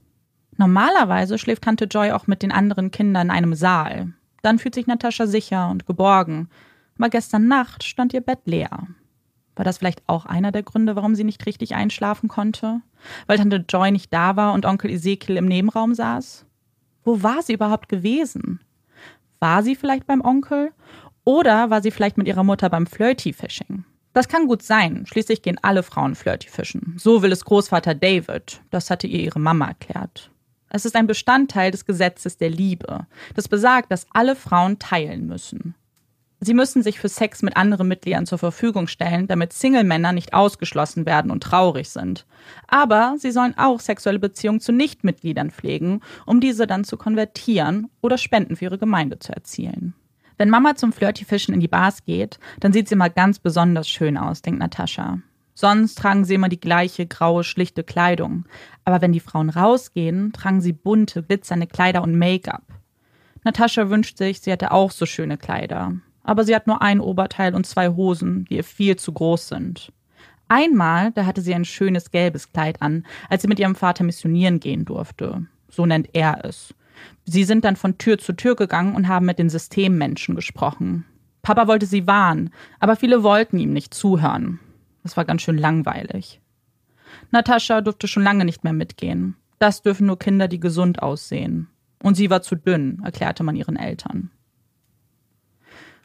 Normalerweise 0.57 1.37
schläft 1.37 1.63
Tante 1.63 1.85
Joy 1.85 2.11
auch 2.11 2.27
mit 2.27 2.41
den 2.41 2.51
anderen 2.51 2.91
Kindern 2.91 3.27
in 3.27 3.31
einem 3.31 3.53
Saal. 3.53 4.13
Dann 4.41 4.59
fühlt 4.59 4.75
sich 4.75 4.87
Natascha 4.87 5.27
sicher 5.27 5.69
und 5.69 5.85
geborgen. 5.85 6.49
Aber 6.97 7.09
gestern 7.09 7.47
Nacht 7.47 7.83
stand 7.83 8.13
ihr 8.13 8.21
Bett 8.21 8.39
leer. 8.45 8.87
War 9.55 9.65
das 9.65 9.77
vielleicht 9.77 10.01
auch 10.07 10.25
einer 10.25 10.51
der 10.51 10.63
Gründe, 10.63 10.95
warum 10.95 11.15
sie 11.15 11.23
nicht 11.23 11.45
richtig 11.45 11.75
einschlafen 11.75 12.29
konnte? 12.29 12.81
Weil 13.27 13.37
Tante 13.37 13.65
Joy 13.67 13.91
nicht 13.91 14.13
da 14.13 14.35
war 14.35 14.53
und 14.53 14.65
Onkel 14.65 14.91
Ezekiel 14.91 15.37
im 15.37 15.45
Nebenraum 15.45 15.93
saß? 15.93 16.45
Wo 17.03 17.21
war 17.23 17.41
sie 17.41 17.53
überhaupt 17.53 17.89
gewesen? 17.89 18.59
War 19.39 19.63
sie 19.63 19.75
vielleicht 19.75 20.05
beim 20.05 20.21
Onkel? 20.21 20.71
Oder 21.23 21.69
war 21.69 21.81
sie 21.81 21.91
vielleicht 21.91 22.17
mit 22.17 22.27
ihrer 22.27 22.43
Mutter 22.43 22.69
beim 22.69 22.87
Flirty-Fishing? 22.87 23.83
Das 24.13 24.27
kann 24.27 24.47
gut 24.47 24.61
sein. 24.61 25.05
Schließlich 25.05 25.41
gehen 25.41 25.59
alle 25.61 25.83
Frauen 25.83 26.15
Flirty 26.15 26.49
fischen. 26.49 26.95
So 26.97 27.21
will 27.21 27.31
es 27.31 27.45
Großvater 27.45 27.95
David. 27.95 28.61
Das 28.69 28.89
hatte 28.89 29.07
ihr 29.07 29.19
ihre 29.19 29.39
Mama 29.39 29.67
erklärt. 29.67 30.30
Es 30.73 30.85
ist 30.85 30.95
ein 30.95 31.05
Bestandteil 31.05 31.69
des 31.69 31.85
Gesetzes 31.85 32.37
der 32.37 32.49
Liebe. 32.49 33.05
Das 33.35 33.49
besagt, 33.49 33.91
dass 33.91 34.07
alle 34.11 34.37
Frauen 34.37 34.79
teilen 34.79 35.27
müssen. 35.27 35.75
Sie 36.39 36.53
müssen 36.53 36.81
sich 36.81 36.97
für 36.97 37.09
Sex 37.09 37.43
mit 37.43 37.55
anderen 37.55 37.87
Mitgliedern 37.87 38.25
zur 38.25 38.39
Verfügung 38.39 38.87
stellen, 38.87 39.27
damit 39.27 39.53
Single-Männer 39.53 40.13
nicht 40.13 40.33
ausgeschlossen 40.33 41.05
werden 41.05 41.29
und 41.29 41.43
traurig 41.43 41.89
sind. 41.89 42.25
Aber 42.67 43.15
sie 43.19 43.31
sollen 43.31 43.55
auch 43.57 43.79
sexuelle 43.79 44.17
Beziehungen 44.17 44.61
zu 44.61 44.71
Nichtmitgliedern 44.71 45.51
pflegen, 45.51 45.99
um 46.25 46.39
diese 46.39 46.65
dann 46.65 46.85
zu 46.85 46.97
konvertieren 46.97 47.89
oder 48.01 48.17
Spenden 48.17 48.55
für 48.55 48.65
ihre 48.65 48.79
Gemeinde 48.79 49.19
zu 49.19 49.33
erzielen. 49.33 49.93
Wenn 50.37 50.49
Mama 50.49 50.75
zum 50.75 50.93
Flirty-Fischen 50.93 51.53
in 51.53 51.59
die 51.59 51.67
Bars 51.67 52.05
geht, 52.05 52.39
dann 52.61 52.73
sieht 52.73 52.87
sie 52.87 52.95
immer 52.95 53.09
ganz 53.09 53.37
besonders 53.37 53.87
schön 53.87 54.17
aus, 54.17 54.41
denkt 54.41 54.61
Natascha. 54.61 55.19
Sonst 55.53 55.99
tragen 55.99 56.25
sie 56.25 56.33
immer 56.33 56.49
die 56.49 56.59
gleiche 56.59 57.05
graue, 57.05 57.43
schlichte 57.43 57.83
Kleidung. 57.83 58.45
Aber 58.83 59.01
wenn 59.01 59.13
die 59.13 59.19
Frauen 59.19 59.49
rausgehen, 59.49 60.33
tragen 60.33 60.61
sie 60.61 60.73
bunte, 60.73 61.23
glitzernde 61.23 61.67
Kleider 61.67 62.01
und 62.01 62.17
Make-up. 62.17 62.63
Natascha 63.43 63.89
wünscht 63.89 64.17
sich, 64.17 64.41
sie 64.41 64.51
hätte 64.51 64.71
auch 64.71 64.91
so 64.91 65.05
schöne 65.05 65.37
Kleider 65.37 65.93
aber 66.23 66.43
sie 66.43 66.55
hat 66.55 66.67
nur 66.67 66.81
ein 66.81 66.99
Oberteil 66.99 67.55
und 67.55 67.65
zwei 67.65 67.89
Hosen, 67.89 68.45
die 68.45 68.55
ihr 68.55 68.63
viel 68.63 68.95
zu 68.95 69.11
groß 69.11 69.47
sind. 69.47 69.91
Einmal, 70.47 71.11
da 71.11 71.25
hatte 71.25 71.41
sie 71.41 71.55
ein 71.55 71.65
schönes 71.65 72.11
gelbes 72.11 72.51
Kleid 72.51 72.81
an, 72.81 73.05
als 73.29 73.41
sie 73.41 73.47
mit 73.47 73.59
ihrem 73.59 73.75
Vater 73.75 74.03
missionieren 74.03 74.59
gehen 74.59 74.85
durfte. 74.85 75.45
So 75.69 75.85
nennt 75.85 76.09
er 76.13 76.43
es. 76.43 76.73
Sie 77.23 77.45
sind 77.45 77.63
dann 77.63 77.77
von 77.77 77.97
Tür 77.97 78.17
zu 78.17 78.33
Tür 78.33 78.55
gegangen 78.55 78.95
und 78.95 79.07
haben 79.07 79.25
mit 79.25 79.39
den 79.39 79.49
Systemmenschen 79.49 80.35
gesprochen. 80.35 81.05
Papa 81.41 81.67
wollte 81.67 81.85
sie 81.85 82.05
warnen, 82.05 82.51
aber 82.79 82.95
viele 82.95 83.23
wollten 83.23 83.57
ihm 83.57 83.73
nicht 83.73 83.93
zuhören. 83.93 84.59
Das 85.03 85.17
war 85.17 85.25
ganz 85.25 85.41
schön 85.41 85.57
langweilig. 85.57 86.41
Natascha 87.31 87.81
durfte 87.81 88.07
schon 88.07 88.23
lange 88.23 88.45
nicht 88.45 88.63
mehr 88.63 88.73
mitgehen. 88.73 89.35
Das 89.59 89.81
dürfen 89.81 90.07
nur 90.07 90.19
Kinder, 90.19 90.47
die 90.47 90.59
gesund 90.59 91.01
aussehen. 91.01 91.67
Und 92.01 92.15
sie 92.15 92.29
war 92.29 92.41
zu 92.41 92.55
dünn, 92.55 93.01
erklärte 93.03 93.43
man 93.43 93.55
ihren 93.55 93.75
Eltern. 93.75 94.31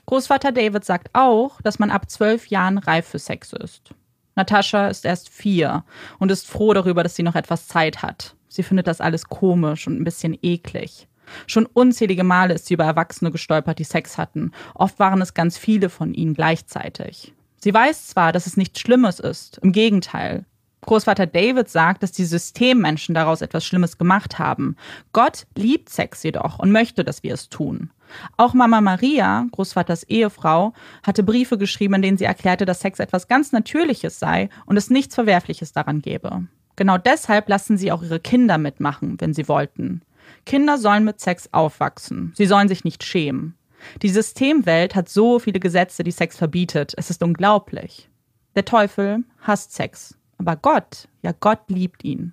Großvater 0.07 0.53
David 0.53 0.85
sagt 0.85 1.09
auch, 1.15 1.61
dass 1.63 1.79
man 1.79 1.91
ab 1.91 2.11
zwölf 2.11 2.47
Jahren 2.47 2.79
reif 2.79 3.09
für 3.09 3.19
Sex 3.19 3.53
ist. 3.53 3.95
Natascha 4.37 4.89
ist 4.89 5.05
erst 5.05 5.29
vier 5.29 5.85
und 6.19 6.31
ist 6.31 6.47
froh 6.47 6.75
darüber, 6.75 7.03
dass 7.03 7.17
sie 7.17 7.23
noch 7.23 7.35
etwas 7.35 7.67
Zeit 7.67 8.03
hat. 8.03 8.37
Sie 8.49 8.63
findet 8.63 8.87
das 8.87 9.01
alles 9.01 9.27
komisch 9.27 9.87
und 9.87 9.99
ein 9.99 10.05
bisschen 10.05 10.39
eklig. 10.43 11.09
Schon 11.47 11.67
unzählige 11.67 12.25
Male 12.25 12.55
ist 12.55 12.67
sie 12.67 12.75
über 12.75 12.85
Erwachsene 12.85 13.31
gestolpert, 13.31 13.79
die 13.79 13.85
Sex 13.85 14.17
hatten. 14.17 14.53
Oft 14.75 14.99
waren 14.99 15.21
es 15.21 15.35
ganz 15.35 15.59
viele 15.59 15.89
von 15.89 16.15
ihnen 16.15 16.35
gleichzeitig. 16.35 17.35
Sie 17.57 17.75
weiß 17.75 18.09
zwar, 18.09 18.33
dass 18.33 18.47
es 18.47 18.57
nichts 18.57 18.81
Schlimmes 18.81 19.19
ist, 19.19 19.59
im 19.59 19.73
Gegenteil. 19.73 20.45
Großvater 20.87 21.27
David 21.27 21.69
sagt, 21.69 22.03
dass 22.03 22.13
die 22.13 22.25
Systemmenschen 22.25 23.15
daraus 23.15 23.43
etwas 23.43 23.65
Schlimmes 23.65 23.99
gemacht 23.99 24.39
haben. 24.39 24.77
Gott 25.13 25.47
liebt 25.57 25.91
Sex 25.91 26.23
jedoch 26.23 26.59
und 26.59 26.73
möchte, 26.73 27.05
dass 27.05 27.23
wir 27.23 27.35
es 27.35 27.49
tun. 27.49 27.91
Auch 28.37 28.55
Mama 28.55 28.81
Maria, 28.81 29.47
Großvaters 29.53 30.05
Ehefrau, 30.05 30.73
hatte 31.03 31.23
Briefe 31.23 31.59
geschrieben, 31.59 31.95
in 31.95 32.03
denen 32.03 32.19
sie 32.19 32.25
erklärte, 32.25 32.65
dass 32.65 32.81
Sex 32.81 33.01
etwas 33.01 33.29
ganz 33.29 33.53
Natürliches 33.53 34.19
sei 34.19 34.49
und 34.65 34.77
es 34.77 34.91
nichts 34.91 35.15
Verwerfliches 35.15 35.73
daran 35.73 36.01
gäbe. 36.01 36.47
Genau 36.77 36.99
deshalb 36.99 37.49
lassen 37.49 37.77
sie 37.77 37.91
auch 37.91 38.03
ihre 38.03 38.21
Kinder 38.21 38.59
mitmachen, 38.59 39.21
wenn 39.21 39.35
sie 39.35 39.49
wollten. 39.49 40.03
Kinder 40.45 40.79
sollen 40.79 41.05
mit 41.05 41.21
Sex 41.21 41.49
aufwachsen. 41.53 42.33
Sie 42.37 42.47
sollen 42.47 42.69
sich 42.69 42.85
nicht 42.85 43.03
schämen. 43.03 43.57
Die 44.03 44.09
Systemwelt 44.09 44.95
hat 44.95 45.09
so 45.09 45.39
viele 45.39 45.61
Gesetze, 45.61 46.05
die 46.05 46.11
Sex 46.11 46.37
verbietet. 46.37 46.95
Es 46.97 47.11
ist 47.11 47.23
unglaublich. 47.23 48.09
Der 48.55 48.65
Teufel 48.65 49.25
hasst 49.41 49.73
Sex. 49.73 50.17
Aber 50.39 50.57
Gott, 50.57 51.09
ja 51.23 51.33
Gott 51.39 51.69
liebt 51.69 52.05
ihn. 52.05 52.33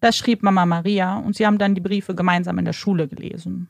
Das 0.00 0.16
schrieb 0.16 0.42
Mama 0.42 0.66
Maria 0.66 1.18
und 1.18 1.36
sie 1.36 1.46
haben 1.46 1.58
dann 1.58 1.74
die 1.74 1.80
Briefe 1.80 2.14
gemeinsam 2.14 2.58
in 2.58 2.64
der 2.64 2.72
Schule 2.72 3.08
gelesen. 3.08 3.68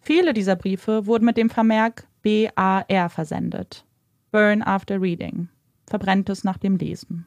Viele 0.00 0.32
dieser 0.34 0.56
Briefe 0.56 1.06
wurden 1.06 1.24
mit 1.24 1.36
dem 1.36 1.50
Vermerk 1.50 2.06
BAR 2.22 3.10
versendet. 3.10 3.84
Burn 4.30 4.62
after 4.62 5.00
reading. 5.00 5.48
Verbrennt 5.86 6.28
es 6.30 6.42
nach 6.42 6.58
dem 6.58 6.76
Lesen. 6.76 7.26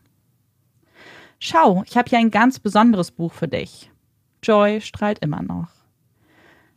Schau, 1.40 1.84
ich 1.86 1.98
habe 1.98 2.10
hier 2.10 2.20
ein 2.20 2.32
ganz 2.32 2.60
besonderes 2.60 3.12
Buch 3.12 3.34
für 3.34 3.48
dich. 3.48 3.92
Joy 4.42 4.82
strahlt 4.82 5.20
immer 5.20 5.42
noch. 5.42 5.68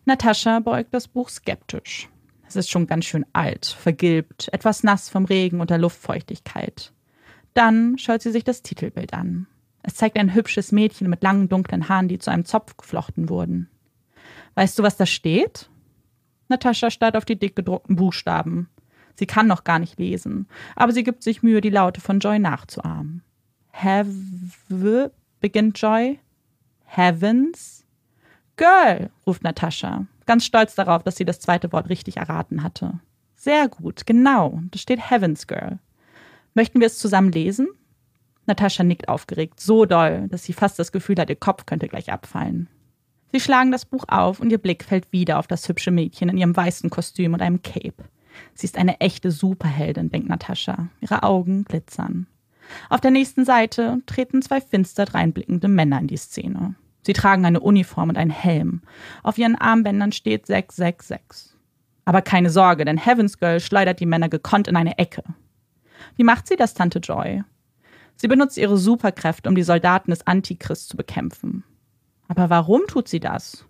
Natascha 0.04 0.61
beugt 0.61 0.92
das 0.92 1.08
Buch 1.08 1.28
skeptisch. 1.28 2.08
Es 2.46 2.56
ist 2.56 2.70
schon 2.70 2.87
ganz 2.87 3.04
schön 3.04 3.26
alt, 3.32 3.66
vergilbt, 3.66 4.48
etwas 4.52 4.82
nass 4.82 5.11
vom 5.11 5.26
Regen 5.26 5.61
und 5.61 5.70
der 5.70 5.78
Luftfeuchtigkeit. 5.78 6.92
Dann 7.54 7.98
schaut 7.98 8.22
sie 8.22 8.32
sich 8.32 8.44
das 8.44 8.62
Titelbild 8.62 9.14
an. 9.14 9.46
Es 9.82 9.94
zeigt 9.94 10.18
ein 10.18 10.34
hübsches 10.34 10.72
Mädchen 10.72 11.08
mit 11.08 11.22
langen 11.22 11.48
dunklen 11.48 11.88
Haaren, 11.88 12.08
die 12.08 12.18
zu 12.18 12.30
einem 12.30 12.44
Zopf 12.44 12.76
geflochten 12.76 13.28
wurden. 13.28 13.68
Weißt 14.54 14.78
du, 14.78 14.82
was 14.82 14.96
da 14.96 15.06
steht? 15.06 15.70
Natascha 16.48 16.90
starrt 16.90 17.16
auf 17.16 17.24
die 17.24 17.38
dick 17.38 17.56
gedruckten 17.56 17.96
Buchstaben. 17.96 18.68
Sie 19.14 19.26
kann 19.26 19.46
noch 19.46 19.64
gar 19.64 19.78
nicht 19.78 19.98
lesen, 19.98 20.46
aber 20.76 20.92
sie 20.92 21.02
gibt 21.02 21.22
sich 21.22 21.42
Mühe, 21.42 21.61
die 21.61 21.70
Laute 21.70 22.00
von 22.00 22.20
Joy 22.20 22.38
nachzuahmen. 22.38 23.22
Have, 23.72 25.11
beginnt 25.40 25.80
Joy. 25.80 26.20
Heavens? 26.84 27.84
Girl, 28.56 29.11
ruft 29.26 29.42
Natascha, 29.42 30.06
ganz 30.26 30.44
stolz 30.44 30.74
darauf, 30.74 31.02
dass 31.02 31.16
sie 31.16 31.24
das 31.24 31.40
zweite 31.40 31.72
Wort 31.72 31.88
richtig 31.88 32.16
erraten 32.16 32.62
hatte. 32.62 33.00
Sehr 33.37 33.68
gut, 33.68 34.06
genau, 34.06 34.61
da 34.70 34.78
steht 34.78 35.11
Heavens 35.11 35.46
Girl. 35.46 35.78
Möchten 36.59 36.81
wir 36.81 36.88
es 36.88 36.99
zusammen 36.99 37.31
lesen? 37.31 37.68
Natascha 38.47 38.83
nickt 38.83 39.09
aufgeregt, 39.09 39.61
so 39.61 39.85
doll, 39.85 40.27
dass 40.29 40.42
sie 40.42 40.53
fast 40.53 40.77
das 40.81 40.90
Gefühl 40.90 41.14
hat, 41.21 41.31
ihr 41.31 41.37
Kopf 41.37 41.66
könnte 41.66 41.87
gleich 41.87 42.11
abfallen. 42.11 42.68
Sie 43.31 43.38
schlagen 43.38 43.71
das 43.71 43.85
Buch 43.85 44.07
auf 44.09 44.40
und 44.40 44.51
ihr 44.51 44.59
Blick 44.59 44.83
fällt 44.83 45.12
wieder 45.12 45.38
auf 45.38 45.47
das 45.47 45.68
hübsche 45.68 45.92
Mädchen 45.92 46.29
in 46.29 46.37
ihrem 46.37 46.57
weißen 46.57 46.90
Kostüm 46.90 47.33
und 47.33 47.42
einem 47.42 47.62
Cape. 47.62 48.03
Sie 48.55 48.64
ist 48.64 48.77
eine 48.77 48.99
echte 48.99 49.31
Superheldin, 49.31 50.11
denkt 50.11 50.29
Natascha. 50.29 50.88
Ihre 51.01 51.23
Augen 51.23 51.62
glitzern. 51.62 52.27
Auf 52.90 53.01
der 53.01 53.12
nächsten 53.12 53.44
Seite 53.44 54.03
treten 54.07 54.42
zwei 54.42 54.61
finster 54.61 55.05
dreinblickende 55.05 55.68
Männer 55.68 56.01
in 56.01 56.09
die 56.09 56.16
Szene. 56.16 56.75
Sie 57.03 57.12
tragen 57.12 57.47
eine 57.47 57.61
Uniform 57.61 58.09
und 58.09 58.18
einen 58.18 58.33
Helm. 58.33 58.83
Auf 59.23 59.38
ihren 59.38 59.55
Armbändern 59.55 60.11
steht 60.11 60.47
666. 60.47 61.55
Aber 62.05 62.21
keine 62.21 62.51
Sorge, 62.51 62.85
denn 62.85 62.99
Heaven's 62.99 63.38
Girl 63.38 63.61
schleudert 63.61 64.01
die 64.01 64.07
Männer 64.07 64.29
gekonnt 64.29 64.66
in 64.66 64.75
eine 64.75 64.99
Ecke. 64.99 65.23
Wie 66.16 66.24
macht 66.24 66.46
sie 66.46 66.56
das, 66.56 66.74
Tante 66.74 66.98
Joy? 66.98 67.42
Sie 68.16 68.28
benutzt 68.28 68.58
ihre 68.58 68.76
Superkräfte, 68.76 69.48
um 69.48 69.54
die 69.54 69.62
Soldaten 69.62 70.11
des 70.11 70.26
Antichrist 70.26 70.88
zu 70.88 70.96
bekämpfen. 70.96 71.64
Aber 72.26 72.50
warum 72.50 72.82
tut 72.88 73.08
sie 73.08 73.20
das? 73.20 73.64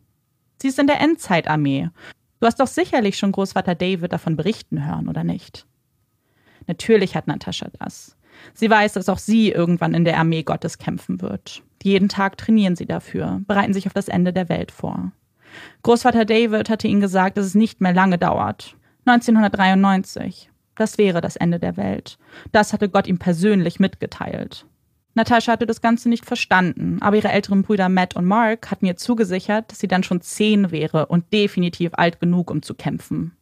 Sie 0.60 0.68
ist 0.68 0.78
in 0.78 0.86
der 0.86 1.00
Endzeitarmee. 1.00 1.90
Du 2.40 2.46
hast 2.46 2.58
doch 2.58 2.66
sicherlich 2.66 3.18
schon 3.18 3.32
Großvater 3.32 3.74
David 3.74 4.12
davon 4.12 4.36
berichten 4.36 4.86
hören, 4.86 5.08
oder 5.08 5.24
nicht? 5.24 5.66
Natürlich 6.66 7.14
hat 7.14 7.26
Natascha 7.26 7.68
das. 7.78 8.16
Sie 8.54 8.70
weiß, 8.70 8.92
dass 8.94 9.08
auch 9.08 9.18
sie 9.18 9.50
irgendwann 9.50 9.94
in 9.94 10.04
der 10.04 10.18
Armee 10.18 10.42
Gottes 10.42 10.78
kämpfen 10.78 11.20
wird. 11.20 11.62
Jeden 11.82 12.08
Tag 12.08 12.36
trainieren 12.38 12.76
sie 12.76 12.86
dafür, 12.86 13.40
bereiten 13.46 13.72
sich 13.72 13.86
auf 13.86 13.94
das 13.94 14.08
Ende 14.08 14.32
der 14.32 14.48
Welt 14.48 14.70
vor. 14.70 15.12
Großvater 15.82 16.24
David 16.24 16.70
hatte 16.70 16.88
ihnen 16.88 17.00
gesagt, 17.00 17.36
dass 17.36 17.46
es 17.46 17.54
nicht 17.54 17.80
mehr 17.80 17.94
lange 17.94 18.18
dauert. 18.18 18.76
1993. 19.06 20.50
Das 20.78 20.96
wäre 20.96 21.20
das 21.20 21.34
Ende 21.34 21.58
der 21.58 21.76
Welt. 21.76 22.18
Das 22.52 22.72
hatte 22.72 22.88
Gott 22.88 23.08
ihm 23.08 23.18
persönlich 23.18 23.80
mitgeteilt. 23.80 24.64
Natascha 25.14 25.50
hatte 25.50 25.66
das 25.66 25.80
Ganze 25.80 26.08
nicht 26.08 26.24
verstanden, 26.24 26.98
aber 27.00 27.16
ihre 27.16 27.32
älteren 27.32 27.62
Brüder 27.62 27.88
Matt 27.88 28.14
und 28.14 28.24
Mark 28.24 28.70
hatten 28.70 28.86
ihr 28.86 28.96
zugesichert, 28.96 29.72
dass 29.72 29.80
sie 29.80 29.88
dann 29.88 30.04
schon 30.04 30.20
zehn 30.20 30.70
wäre 30.70 31.06
und 31.06 31.32
definitiv 31.32 31.90
alt 31.94 32.20
genug, 32.20 32.52
um 32.52 32.62
zu 32.62 32.74
kämpfen. 32.74 33.32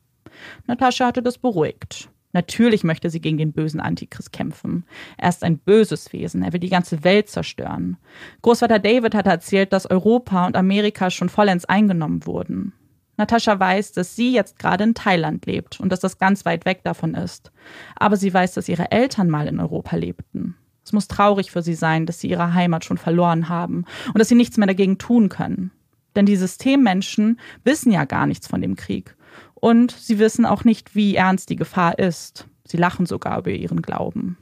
Natascha 0.66 1.06
hatte 1.06 1.22
das 1.22 1.36
beruhigt. 1.36 2.08
Natürlich 2.32 2.84
möchte 2.84 3.10
sie 3.10 3.20
gegen 3.20 3.36
den 3.36 3.52
bösen 3.52 3.80
Antichrist 3.80 4.32
kämpfen. 4.32 4.86
Er 5.18 5.28
ist 5.28 5.44
ein 5.44 5.58
böses 5.58 6.14
Wesen, 6.14 6.42
er 6.42 6.54
will 6.54 6.60
die 6.60 6.70
ganze 6.70 7.04
Welt 7.04 7.28
zerstören. 7.28 7.98
Großvater 8.40 8.78
David 8.78 9.14
hatte 9.14 9.28
erzählt, 9.28 9.74
dass 9.74 9.90
Europa 9.90 10.46
und 10.46 10.56
Amerika 10.56 11.10
schon 11.10 11.28
vollends 11.28 11.66
eingenommen 11.66 12.24
wurden. 12.24 12.72
Natascha 13.16 13.58
weiß, 13.58 13.92
dass 13.92 14.14
sie 14.14 14.32
jetzt 14.32 14.58
gerade 14.58 14.84
in 14.84 14.94
Thailand 14.94 15.46
lebt 15.46 15.80
und 15.80 15.90
dass 15.90 16.00
das 16.00 16.18
ganz 16.18 16.44
weit 16.44 16.64
weg 16.64 16.82
davon 16.84 17.14
ist. 17.14 17.50
Aber 17.96 18.16
sie 18.16 18.32
weiß, 18.32 18.54
dass 18.54 18.68
ihre 18.68 18.90
Eltern 18.90 19.30
mal 19.30 19.46
in 19.46 19.60
Europa 19.60 19.96
lebten. 19.96 20.56
Es 20.84 20.92
muss 20.92 21.08
traurig 21.08 21.50
für 21.50 21.62
sie 21.62 21.74
sein, 21.74 22.06
dass 22.06 22.20
sie 22.20 22.28
ihre 22.28 22.54
Heimat 22.54 22.84
schon 22.84 22.98
verloren 22.98 23.48
haben 23.48 23.84
und 24.08 24.18
dass 24.18 24.28
sie 24.28 24.34
nichts 24.34 24.56
mehr 24.56 24.68
dagegen 24.68 24.98
tun 24.98 25.28
können. 25.28 25.72
Denn 26.14 26.26
die 26.26 26.36
Systemmenschen 26.36 27.40
wissen 27.64 27.90
ja 27.90 28.04
gar 28.04 28.26
nichts 28.26 28.46
von 28.46 28.60
dem 28.60 28.76
Krieg. 28.76 29.16
Und 29.54 29.90
sie 29.90 30.18
wissen 30.18 30.46
auch 30.46 30.64
nicht, 30.64 30.94
wie 30.94 31.16
ernst 31.16 31.50
die 31.50 31.56
Gefahr 31.56 31.98
ist. 31.98 32.46
Sie 32.64 32.76
lachen 32.76 33.06
sogar 33.06 33.38
über 33.38 33.50
ihren 33.50 33.82
Glauben. 33.82 34.38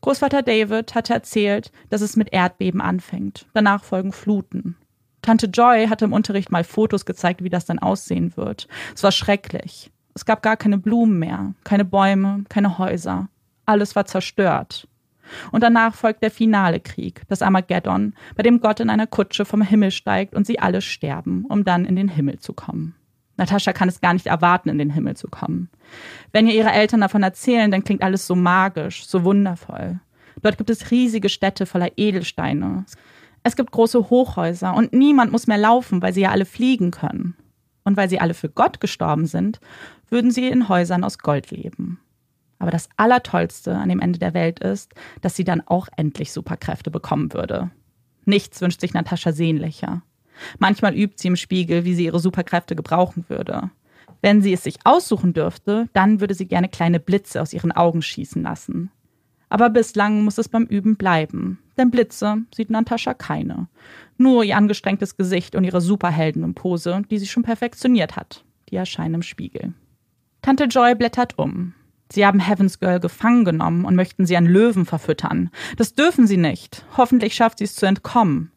Großvater 0.00 0.42
David 0.42 0.94
hatte 0.94 1.14
erzählt, 1.14 1.72
dass 1.90 2.00
es 2.00 2.16
mit 2.16 2.32
Erdbeben 2.32 2.80
anfängt. 2.80 3.46
Danach 3.54 3.84
folgen 3.84 4.12
Fluten. 4.12 4.76
Tante 5.22 5.46
Joy 5.46 5.88
hatte 5.88 6.04
im 6.04 6.12
Unterricht 6.12 6.50
mal 6.50 6.64
Fotos 6.64 7.04
gezeigt, 7.04 7.42
wie 7.42 7.50
das 7.50 7.66
dann 7.66 7.78
aussehen 7.78 8.36
wird. 8.36 8.68
Es 8.94 9.02
war 9.02 9.12
schrecklich. 9.12 9.90
Es 10.14 10.24
gab 10.24 10.42
gar 10.42 10.56
keine 10.56 10.78
Blumen 10.78 11.18
mehr, 11.18 11.54
keine 11.64 11.84
Bäume, 11.84 12.44
keine 12.48 12.78
Häuser. 12.78 13.28
Alles 13.66 13.94
war 13.94 14.06
zerstört. 14.06 14.88
Und 15.52 15.62
danach 15.62 15.94
folgt 15.94 16.22
der 16.22 16.30
finale 16.30 16.80
Krieg, 16.80 17.22
das 17.28 17.42
Armageddon, 17.42 18.14
bei 18.34 18.42
dem 18.42 18.60
Gott 18.60 18.80
in 18.80 18.90
einer 18.90 19.06
Kutsche 19.06 19.44
vom 19.44 19.62
Himmel 19.62 19.90
steigt 19.90 20.34
und 20.34 20.46
sie 20.46 20.58
alle 20.58 20.80
sterben, 20.80 21.44
um 21.48 21.64
dann 21.64 21.84
in 21.84 21.96
den 21.96 22.08
Himmel 22.08 22.38
zu 22.38 22.52
kommen. 22.52 22.94
Natascha 23.36 23.72
kann 23.72 23.88
es 23.88 24.00
gar 24.00 24.14
nicht 24.14 24.26
erwarten, 24.26 24.68
in 24.68 24.78
den 24.78 24.90
Himmel 24.90 25.16
zu 25.16 25.28
kommen. 25.28 25.70
Wenn 26.32 26.48
ihr 26.48 26.54
ihre 26.54 26.72
Eltern 26.72 27.00
davon 27.00 27.22
erzählen, 27.22 27.70
dann 27.70 27.84
klingt 27.84 28.02
alles 28.02 28.26
so 28.26 28.34
magisch, 28.34 29.06
so 29.06 29.22
wundervoll. 29.22 30.00
Dort 30.42 30.58
gibt 30.58 30.70
es 30.70 30.90
riesige 30.90 31.28
Städte 31.28 31.66
voller 31.66 31.90
Edelsteine. 31.96 32.84
Es 33.42 33.56
gibt 33.56 33.70
große 33.70 34.10
Hochhäuser 34.10 34.74
und 34.74 34.92
niemand 34.92 35.32
muss 35.32 35.46
mehr 35.46 35.58
laufen, 35.58 36.02
weil 36.02 36.12
sie 36.12 36.22
ja 36.22 36.30
alle 36.30 36.44
fliegen 36.44 36.90
können. 36.90 37.36
Und 37.84 37.96
weil 37.96 38.10
sie 38.10 38.20
alle 38.20 38.34
für 38.34 38.50
Gott 38.50 38.80
gestorben 38.80 39.26
sind, 39.26 39.60
würden 40.10 40.30
sie 40.30 40.48
in 40.48 40.68
Häusern 40.68 41.04
aus 41.04 41.18
Gold 41.18 41.50
leben. 41.50 42.00
Aber 42.58 42.70
das 42.70 42.88
Allertollste 42.96 43.76
an 43.76 43.88
dem 43.88 44.00
Ende 44.00 44.18
der 44.18 44.34
Welt 44.34 44.60
ist, 44.60 44.92
dass 45.22 45.36
sie 45.36 45.44
dann 45.44 45.62
auch 45.66 45.88
endlich 45.96 46.32
Superkräfte 46.32 46.90
bekommen 46.90 47.32
würde. 47.32 47.70
Nichts 48.24 48.60
wünscht 48.60 48.80
sich 48.80 48.92
Natascha 48.92 49.32
sehnlicher. 49.32 50.02
Manchmal 50.58 50.94
übt 50.94 51.14
sie 51.16 51.28
im 51.28 51.36
Spiegel, 51.36 51.84
wie 51.84 51.94
sie 51.94 52.04
ihre 52.04 52.20
Superkräfte 52.20 52.76
gebrauchen 52.76 53.24
würde. 53.28 53.70
Wenn 54.20 54.42
sie 54.42 54.52
es 54.52 54.64
sich 54.64 54.78
aussuchen 54.84 55.32
dürfte, 55.32 55.88
dann 55.92 56.20
würde 56.20 56.34
sie 56.34 56.46
gerne 56.46 56.68
kleine 56.68 57.00
Blitze 57.00 57.40
aus 57.40 57.52
ihren 57.52 57.72
Augen 57.72 58.02
schießen 58.02 58.42
lassen. 58.42 58.90
Aber 59.48 59.70
bislang 59.70 60.24
muss 60.24 60.38
es 60.38 60.48
beim 60.48 60.64
Üben 60.64 60.96
bleiben, 60.96 61.58
denn 61.78 61.90
Blitze 61.90 62.42
sieht 62.54 62.70
Natascha 62.70 63.14
keine. 63.14 63.68
Nur 64.16 64.44
ihr 64.44 64.56
angestrengtes 64.56 65.16
Gesicht 65.16 65.54
und 65.54 65.64
ihre 65.64 65.80
Superheldenpose, 65.80 67.02
die 67.10 67.18
sie 67.18 67.26
schon 67.26 67.42
perfektioniert 67.42 68.16
hat, 68.16 68.44
die 68.70 68.76
erscheinen 68.76 69.14
im 69.14 69.22
Spiegel. 69.22 69.74
Tante 70.42 70.64
Joy 70.64 70.94
blättert 70.94 71.38
um. 71.38 71.74
Sie 72.10 72.24
haben 72.24 72.40
Heaven's 72.40 72.80
Girl 72.80 73.00
gefangen 73.00 73.44
genommen 73.44 73.84
und 73.84 73.94
möchten 73.94 74.26
sie 74.26 74.36
an 74.36 74.46
Löwen 74.46 74.86
verfüttern. 74.86 75.50
Das 75.76 75.94
dürfen 75.94 76.26
sie 76.26 76.38
nicht. 76.38 76.84
Hoffentlich 76.96 77.34
schafft 77.34 77.58
sie 77.58 77.64
es 77.64 77.74
zu 77.74 77.86
entkommen. 77.86 78.50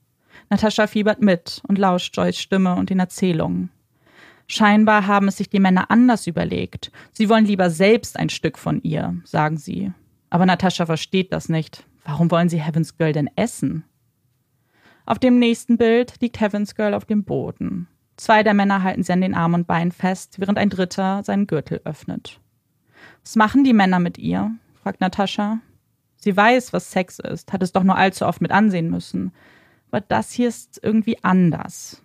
Natascha 0.50 0.88
fiebert 0.88 1.22
mit 1.22 1.62
und 1.68 1.78
lauscht 1.78 2.16
Joys 2.16 2.38
Stimme 2.38 2.76
und 2.76 2.90
den 2.90 3.00
Erzählungen. 3.00 3.70
Scheinbar 4.48 5.08
haben 5.08 5.28
es 5.28 5.38
sich 5.38 5.50
die 5.50 5.60
Männer 5.60 5.92
anders 5.92 6.28
überlegt. 6.28 6.92
Sie 7.14 7.30
wollen 7.30 7.46
lieber 7.46 7.70
selbst 7.70 8.18
ein 8.18 8.30
Stück 8.30 8.58
von 8.58 8.82
ihr, 8.82 9.16
sagen 9.24 9.58
sie. 9.58 9.94
Aber 10.30 10.46
Natascha 10.46 10.86
versteht 10.86 11.32
das 11.32 11.48
nicht. 11.48 11.86
Warum 12.04 12.32
wollen 12.32 12.50
sie 12.50 12.62
Heaven's 12.62 12.98
Girl 12.98 13.14
denn 13.14 13.30
essen? 13.36 13.84
Auf 15.06 15.20
dem 15.20 15.40
nächsten 15.40 15.78
Bild 15.78 16.20
liegt 16.22 16.40
Heaven's 16.40 16.76
Girl 16.76 16.94
auf 16.94 17.06
dem 17.06 17.24
Boden. 17.24 17.88
Zwei 18.18 18.44
der 18.44 18.54
Männer 18.54 18.84
halten 18.84 19.04
sie 19.04 19.14
an 19.14 19.22
den 19.22 19.36
Armen 19.36 19.56
und 19.56 19.68
Beinen 19.68 19.92
fest, 19.92 20.40
während 20.40 20.58
ein 20.58 20.70
dritter 20.70 21.24
seinen 21.24 21.48
Gürtel 21.48 21.82
öffnet. 21.86 22.40
Was 23.24 23.36
machen 23.36 23.64
die 23.64 23.74
Männer 23.74 24.00
mit 24.00 24.18
ihr? 24.18 24.52
fragt 24.82 25.02
Natascha. 25.02 25.60
Sie 26.18 26.36
weiß, 26.36 26.74
was 26.74 26.92
Sex 26.92 27.20
ist, 27.20 27.52
hat 27.52 27.64
es 27.64 27.72
doch 27.72 27.84
nur 27.84 27.96
allzu 27.96 28.26
oft 28.26 28.42
mit 28.42 28.52
ansehen 28.52 28.90
müssen 28.90 29.32
aber 29.92 30.02
das 30.02 30.32
hier 30.32 30.48
ist 30.48 30.80
irgendwie 30.82 31.22
anders. 31.24 32.02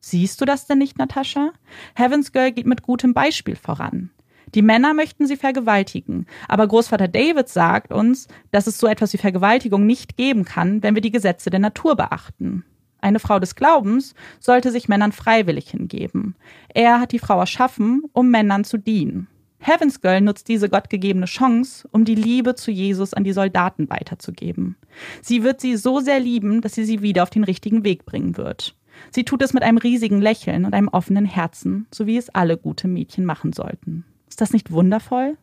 Siehst 0.00 0.40
du 0.40 0.44
das 0.44 0.66
denn 0.66 0.78
nicht, 0.78 0.98
Natascha? 0.98 1.52
Heaven's 1.94 2.32
Girl 2.32 2.52
geht 2.52 2.66
mit 2.66 2.82
gutem 2.82 3.14
Beispiel 3.14 3.56
voran. 3.56 4.10
Die 4.54 4.62
Männer 4.62 4.94
möchten 4.94 5.26
sie 5.26 5.36
vergewaltigen, 5.36 6.26
aber 6.48 6.66
Großvater 6.66 7.08
David 7.08 7.48
sagt 7.48 7.92
uns, 7.92 8.28
dass 8.50 8.66
es 8.66 8.78
so 8.78 8.86
etwas 8.86 9.12
wie 9.12 9.18
Vergewaltigung 9.18 9.86
nicht 9.86 10.16
geben 10.16 10.44
kann, 10.44 10.82
wenn 10.82 10.94
wir 10.94 11.02
die 11.02 11.10
Gesetze 11.10 11.50
der 11.50 11.60
Natur 11.60 11.96
beachten. 11.96 12.64
Eine 13.00 13.20
Frau 13.20 13.38
des 13.38 13.54
Glaubens 13.54 14.14
sollte 14.40 14.72
sich 14.72 14.88
Männern 14.88 15.12
freiwillig 15.12 15.70
hingeben. 15.70 16.34
Er 16.74 17.00
hat 17.00 17.12
die 17.12 17.20
Frau 17.20 17.38
erschaffen, 17.38 18.02
um 18.12 18.30
Männern 18.30 18.64
zu 18.64 18.76
dienen. 18.76 19.28
Heaven's 19.60 20.00
Girl 20.00 20.20
nutzt 20.20 20.48
diese 20.48 20.68
gottgegebene 20.68 21.26
Chance, 21.26 21.88
um 21.90 22.04
die 22.04 22.14
Liebe 22.14 22.54
zu 22.54 22.70
Jesus 22.70 23.12
an 23.12 23.24
die 23.24 23.32
Soldaten 23.32 23.90
weiterzugeben. 23.90 24.76
Sie 25.20 25.42
wird 25.42 25.60
sie 25.60 25.76
so 25.76 26.00
sehr 26.00 26.20
lieben, 26.20 26.60
dass 26.60 26.74
sie 26.74 26.84
sie 26.84 27.02
wieder 27.02 27.24
auf 27.24 27.30
den 27.30 27.44
richtigen 27.44 27.84
Weg 27.84 28.04
bringen 28.04 28.36
wird. 28.36 28.76
Sie 29.10 29.24
tut 29.24 29.42
es 29.42 29.52
mit 29.52 29.62
einem 29.62 29.78
riesigen 29.78 30.20
Lächeln 30.20 30.64
und 30.64 30.74
einem 30.74 30.88
offenen 30.88 31.24
Herzen, 31.24 31.86
so 31.92 32.06
wie 32.06 32.16
es 32.16 32.30
alle 32.30 32.56
gute 32.56 32.88
Mädchen 32.88 33.24
machen 33.24 33.52
sollten. 33.52 34.04
Ist 34.28 34.40
das 34.40 34.52
nicht 34.52 34.70
wundervoll? 34.70 35.36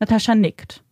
Natascha 0.00 0.34
nickt. 0.34 0.82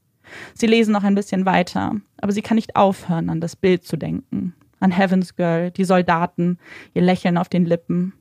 Sie 0.54 0.66
lesen 0.66 0.92
noch 0.92 1.04
ein 1.04 1.14
bisschen 1.14 1.44
weiter, 1.44 1.96
aber 2.18 2.32
sie 2.32 2.42
kann 2.42 2.54
nicht 2.54 2.76
aufhören, 2.76 3.28
an 3.28 3.40
das 3.40 3.56
Bild 3.56 3.84
zu 3.84 3.96
denken. 3.96 4.54
An 4.80 4.90
Heaven's 4.90 5.36
Girl, 5.36 5.70
die 5.70 5.84
Soldaten, 5.84 6.58
ihr 6.94 7.02
Lächeln 7.02 7.38
auf 7.38 7.48
den 7.48 7.66
Lippen. 7.66 8.14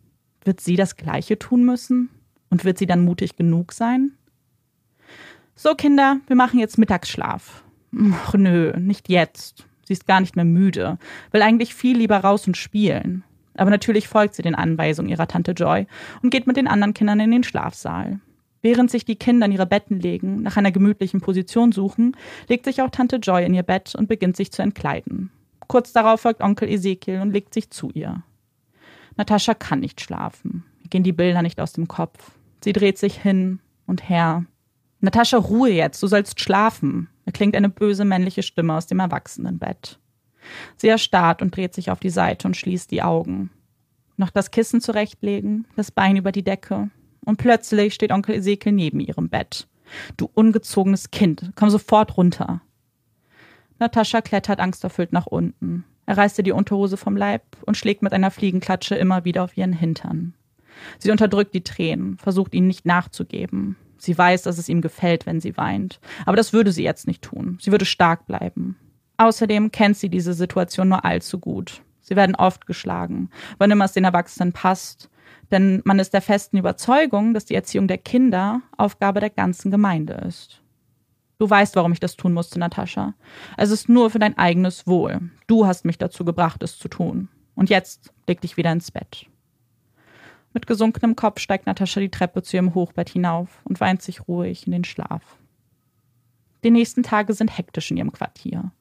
Wird 0.43 0.59
sie 0.59 0.75
das 0.75 0.95
Gleiche 0.95 1.39
tun 1.39 1.63
müssen? 1.63 2.09
Und 2.49 2.65
wird 2.65 2.77
sie 2.77 2.85
dann 2.85 3.05
mutig 3.05 3.37
genug 3.37 3.71
sein? 3.71 4.11
So, 5.55 5.73
Kinder, 5.75 6.17
wir 6.27 6.35
machen 6.35 6.59
jetzt 6.59 6.77
Mittagsschlaf. 6.77 7.63
Ach 8.13 8.33
nö, 8.33 8.73
nicht 8.77 9.07
jetzt. 9.09 9.65
Sie 9.85 9.93
ist 9.93 10.07
gar 10.07 10.19
nicht 10.19 10.35
mehr 10.35 10.45
müde, 10.45 10.97
will 11.31 11.41
eigentlich 11.41 11.73
viel 11.73 11.97
lieber 11.97 12.17
raus 12.17 12.47
und 12.47 12.57
spielen. 12.57 13.23
Aber 13.55 13.69
natürlich 13.69 14.07
folgt 14.07 14.35
sie 14.35 14.41
den 14.41 14.55
Anweisungen 14.55 15.09
ihrer 15.09 15.27
Tante 15.27 15.51
Joy 15.51 15.87
und 16.21 16.29
geht 16.29 16.47
mit 16.47 16.57
den 16.57 16.67
anderen 16.67 16.93
Kindern 16.93 17.19
in 17.19 17.31
den 17.31 17.43
Schlafsaal. 17.43 18.19
Während 18.61 18.91
sich 18.91 19.05
die 19.05 19.15
Kinder 19.15 19.47
in 19.47 19.51
ihre 19.51 19.65
Betten 19.65 19.99
legen, 19.99 20.41
nach 20.41 20.57
einer 20.57 20.71
gemütlichen 20.71 21.21
Position 21.21 21.71
suchen, 21.71 22.15
legt 22.47 22.65
sich 22.65 22.81
auch 22.81 22.89
Tante 22.89 23.15
Joy 23.17 23.45
in 23.45 23.53
ihr 23.53 23.63
Bett 23.63 23.95
und 23.95 24.07
beginnt 24.07 24.37
sich 24.37 24.51
zu 24.51 24.61
entkleiden. 24.61 25.31
Kurz 25.67 25.93
darauf 25.93 26.21
folgt 26.21 26.41
Onkel 26.41 26.69
Ezekiel 26.69 27.21
und 27.21 27.31
legt 27.31 27.53
sich 27.53 27.69
zu 27.71 27.89
ihr. 27.91 28.23
Natascha 29.15 29.53
kann 29.53 29.79
nicht 29.79 30.01
schlafen. 30.01 30.63
Gehen 30.89 31.03
die 31.03 31.13
Bilder 31.13 31.41
nicht 31.41 31.59
aus 31.59 31.73
dem 31.73 31.87
Kopf. 31.87 32.31
Sie 32.63 32.73
dreht 32.73 32.97
sich 32.97 33.19
hin 33.19 33.59
und 33.87 34.09
her. 34.09 34.45
Natascha, 34.99 35.37
Ruhe 35.37 35.71
jetzt, 35.71 36.01
du 36.03 36.07
sollst 36.07 36.39
schlafen. 36.39 37.09
erklingt 37.25 37.55
eine 37.55 37.69
böse 37.69 38.05
männliche 38.05 38.43
Stimme 38.43 38.75
aus 38.75 38.87
dem 38.87 38.99
Erwachsenenbett. 38.99 39.99
Sie 40.77 40.87
erstarrt 40.87 41.41
und 41.41 41.55
dreht 41.55 41.73
sich 41.73 41.89
auf 41.89 41.99
die 41.99 42.09
Seite 42.09 42.47
und 42.47 42.57
schließt 42.57 42.91
die 42.91 43.01
Augen. 43.01 43.49
Noch 44.17 44.29
das 44.29 44.51
Kissen 44.51 44.81
zurechtlegen, 44.81 45.65
das 45.75 45.91
Bein 45.91 46.17
über 46.17 46.31
die 46.31 46.43
Decke. 46.43 46.89
Und 47.25 47.37
plötzlich 47.37 47.93
steht 47.93 48.11
Onkel 48.11 48.35
Ezekiel 48.35 48.71
neben 48.71 48.99
ihrem 48.99 49.29
Bett. 49.29 49.67
Du 50.17 50.29
ungezogenes 50.33 51.11
Kind, 51.11 51.51
komm 51.55 51.69
sofort 51.69 52.17
runter. 52.17 52.61
Natascha 53.79 54.21
klettert 54.21 54.59
angsterfüllt 54.59 55.11
nach 55.11 55.27
unten. 55.27 55.83
Er 56.05 56.17
reißt 56.17 56.37
ihr 56.37 56.43
die 56.43 56.51
Unterhose 56.51 56.97
vom 56.97 57.15
Leib 57.15 57.43
und 57.65 57.77
schlägt 57.77 58.01
mit 58.01 58.13
einer 58.13 58.31
Fliegenklatsche 58.31 58.95
immer 58.95 59.25
wieder 59.25 59.43
auf 59.43 59.57
ihren 59.57 59.73
Hintern. 59.73 60.33
Sie 60.99 61.11
unterdrückt 61.11 61.53
die 61.53 61.63
Tränen, 61.63 62.17
versucht 62.17 62.53
ihnen 62.53 62.67
nicht 62.67 62.85
nachzugeben. 62.85 63.75
Sie 63.97 64.17
weiß, 64.17 64.43
dass 64.43 64.57
es 64.57 64.67
ihm 64.67 64.81
gefällt, 64.81 65.25
wenn 65.25 65.39
sie 65.39 65.57
weint. 65.57 65.99
Aber 66.25 66.35
das 66.35 66.53
würde 66.53 66.71
sie 66.71 66.83
jetzt 66.83 67.07
nicht 67.07 67.21
tun. 67.21 67.57
Sie 67.61 67.71
würde 67.71 67.85
stark 67.85 68.25
bleiben. 68.25 68.77
Außerdem 69.17 69.71
kennt 69.71 69.97
sie 69.97 70.09
diese 70.09 70.33
Situation 70.33 70.89
nur 70.89 71.05
allzu 71.05 71.39
gut. 71.39 71.83
Sie 71.99 72.15
werden 72.15 72.35
oft 72.35 72.65
geschlagen, 72.65 73.29
wann 73.59 73.69
immer 73.69 73.85
es 73.85 73.93
den 73.93 74.03
Erwachsenen 74.03 74.53
passt. 74.53 75.09
Denn 75.51 75.81
man 75.83 75.99
ist 75.99 76.13
der 76.13 76.21
festen 76.21 76.57
Überzeugung, 76.57 77.33
dass 77.33 77.45
die 77.45 77.55
Erziehung 77.55 77.87
der 77.87 77.97
Kinder 77.97 78.61
Aufgabe 78.77 79.19
der 79.19 79.29
ganzen 79.29 79.69
Gemeinde 79.69 80.13
ist. 80.13 80.61
Du 81.37 81.49
weißt, 81.49 81.75
warum 81.75 81.91
ich 81.91 81.99
das 81.99 82.15
tun 82.15 82.33
musste, 82.33 82.59
Natascha. 82.59 83.15
Es 83.57 83.71
ist 83.71 83.89
nur 83.89 84.09
für 84.09 84.19
dein 84.19 84.37
eigenes 84.37 84.87
Wohl. 84.87 85.31
Du 85.47 85.65
hast 85.65 85.85
mich 85.85 85.97
dazu 85.97 86.23
gebracht, 86.23 86.63
es 86.63 86.77
zu 86.77 86.87
tun. 86.87 87.29
Und 87.55 87.69
jetzt 87.69 88.13
leg 88.27 88.39
dich 88.41 88.57
wieder 88.57 88.71
ins 88.71 88.91
Bett. 88.91 89.25
Mit 90.53 90.67
gesunkenem 90.67 91.15
Kopf 91.15 91.39
steigt 91.39 91.65
Natascha 91.65 91.99
die 91.99 92.11
Treppe 92.11 92.43
zu 92.43 92.57
ihrem 92.57 92.75
Hochbett 92.75 93.09
hinauf 93.09 93.61
und 93.63 93.79
weint 93.81 94.01
sich 94.01 94.27
ruhig 94.27 94.67
in 94.67 94.71
den 94.71 94.83
Schlaf. 94.83 95.37
Die 96.63 96.71
nächsten 96.71 97.03
Tage 97.03 97.33
sind 97.33 97.57
hektisch 97.57 97.89
in 97.89 97.97
ihrem 97.97 98.11
Quartier. 98.11 98.71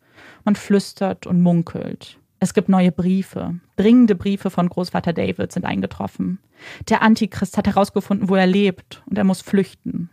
Man 0.44 0.54
flüstert 0.54 1.26
und 1.26 1.40
munkelt. 1.40 2.19
Es 2.42 2.54
gibt 2.54 2.70
neue 2.70 2.90
Briefe. 2.90 3.60
Dringende 3.76 4.14
Briefe 4.14 4.48
von 4.48 4.70
Großvater 4.70 5.12
David 5.12 5.52
sind 5.52 5.66
eingetroffen. 5.66 6.38
Der 6.88 7.02
Antichrist 7.02 7.58
hat 7.58 7.66
herausgefunden, 7.66 8.30
wo 8.30 8.34
er 8.34 8.46
lebt, 8.46 9.02
und 9.04 9.18
er 9.18 9.24
muss 9.24 9.42
flüchten. 9.42 10.08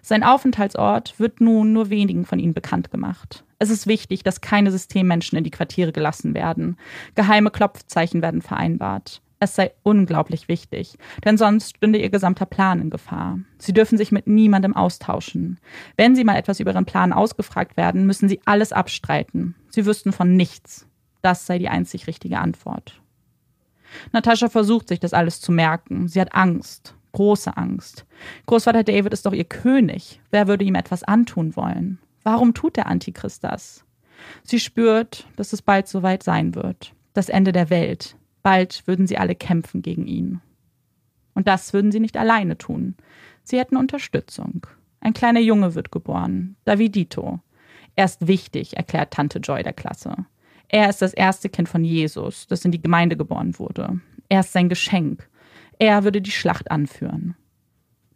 Sein 0.00 0.22
Aufenthaltsort 0.22 1.20
wird 1.20 1.42
nun 1.42 1.74
nur 1.74 1.90
wenigen 1.90 2.24
von 2.24 2.38
ihnen 2.38 2.54
bekannt 2.54 2.90
gemacht. 2.90 3.44
Es 3.58 3.68
ist 3.68 3.86
wichtig, 3.86 4.22
dass 4.22 4.40
keine 4.40 4.70
Systemmenschen 4.70 5.36
in 5.36 5.44
die 5.44 5.50
Quartiere 5.50 5.92
gelassen 5.92 6.32
werden. 6.32 6.78
Geheime 7.14 7.50
Klopfzeichen 7.50 8.22
werden 8.22 8.40
vereinbart. 8.40 9.20
Es 9.38 9.54
sei 9.54 9.72
unglaublich 9.82 10.48
wichtig, 10.48 10.96
denn 11.24 11.36
sonst 11.36 11.76
stünde 11.76 11.98
ihr 11.98 12.10
gesamter 12.10 12.46
Plan 12.46 12.80
in 12.80 12.90
Gefahr. 12.90 13.38
Sie 13.58 13.74
dürfen 13.74 13.98
sich 13.98 14.12
mit 14.12 14.26
niemandem 14.26 14.74
austauschen. 14.74 15.58
Wenn 15.96 16.16
sie 16.16 16.24
mal 16.24 16.36
etwas 16.36 16.60
über 16.60 16.72
ihren 16.72 16.86
Plan 16.86 17.12
ausgefragt 17.12 17.76
werden, 17.76 18.06
müssen 18.06 18.30
sie 18.30 18.40
alles 18.46 18.72
abstreiten. 18.72 19.54
Sie 19.68 19.84
wüssten 19.84 20.12
von 20.12 20.36
nichts. 20.36 20.86
Das 21.22 21.46
sei 21.46 21.58
die 21.58 21.68
einzig 21.68 22.06
richtige 22.06 22.38
Antwort. 22.38 23.00
Natascha 24.12 24.48
versucht 24.48 24.88
sich 24.88 25.00
das 25.00 25.12
alles 25.12 25.40
zu 25.40 25.52
merken. 25.52 26.08
Sie 26.08 26.20
hat 26.20 26.34
Angst. 26.34 26.94
Große 27.12 27.56
Angst. 27.56 28.06
Großvater 28.46 28.84
David 28.84 29.12
ist 29.12 29.26
doch 29.26 29.32
ihr 29.32 29.44
König. 29.44 30.20
Wer 30.30 30.46
würde 30.46 30.64
ihm 30.64 30.76
etwas 30.76 31.02
antun 31.02 31.56
wollen? 31.56 31.98
Warum 32.22 32.54
tut 32.54 32.76
der 32.76 32.86
Antichrist 32.86 33.42
das? 33.42 33.84
Sie 34.44 34.60
spürt, 34.60 35.26
dass 35.36 35.52
es 35.52 35.62
bald 35.62 35.88
soweit 35.88 36.22
sein 36.22 36.54
wird. 36.54 36.94
Das 37.12 37.28
Ende 37.28 37.52
der 37.52 37.70
Welt. 37.70 38.16
Bald 38.42 38.86
würden 38.86 39.06
sie 39.06 39.18
alle 39.18 39.34
kämpfen 39.34 39.82
gegen 39.82 40.06
ihn. 40.06 40.40
Und 41.34 41.48
das 41.48 41.72
würden 41.72 41.90
sie 41.90 42.00
nicht 42.00 42.16
alleine 42.16 42.58
tun. 42.58 42.96
Sie 43.42 43.58
hätten 43.58 43.76
Unterstützung. 43.76 44.66
Ein 45.00 45.14
kleiner 45.14 45.40
Junge 45.40 45.74
wird 45.74 45.90
geboren, 45.90 46.56
Davidito. 46.64 47.40
Er 47.96 48.04
ist 48.04 48.26
wichtig, 48.26 48.76
erklärt 48.76 49.12
Tante 49.12 49.38
Joy 49.38 49.62
der 49.62 49.72
Klasse. 49.72 50.14
Er 50.72 50.88
ist 50.88 51.02
das 51.02 51.12
erste 51.12 51.48
Kind 51.48 51.68
von 51.68 51.84
Jesus, 51.84 52.46
das 52.46 52.64
in 52.64 52.70
die 52.70 52.80
Gemeinde 52.80 53.16
geboren 53.16 53.58
wurde. 53.58 54.00
Er 54.28 54.40
ist 54.40 54.52
sein 54.52 54.68
Geschenk. 54.68 55.28
Er 55.80 56.04
würde 56.04 56.22
die 56.22 56.30
Schlacht 56.30 56.70
anführen. 56.70 57.34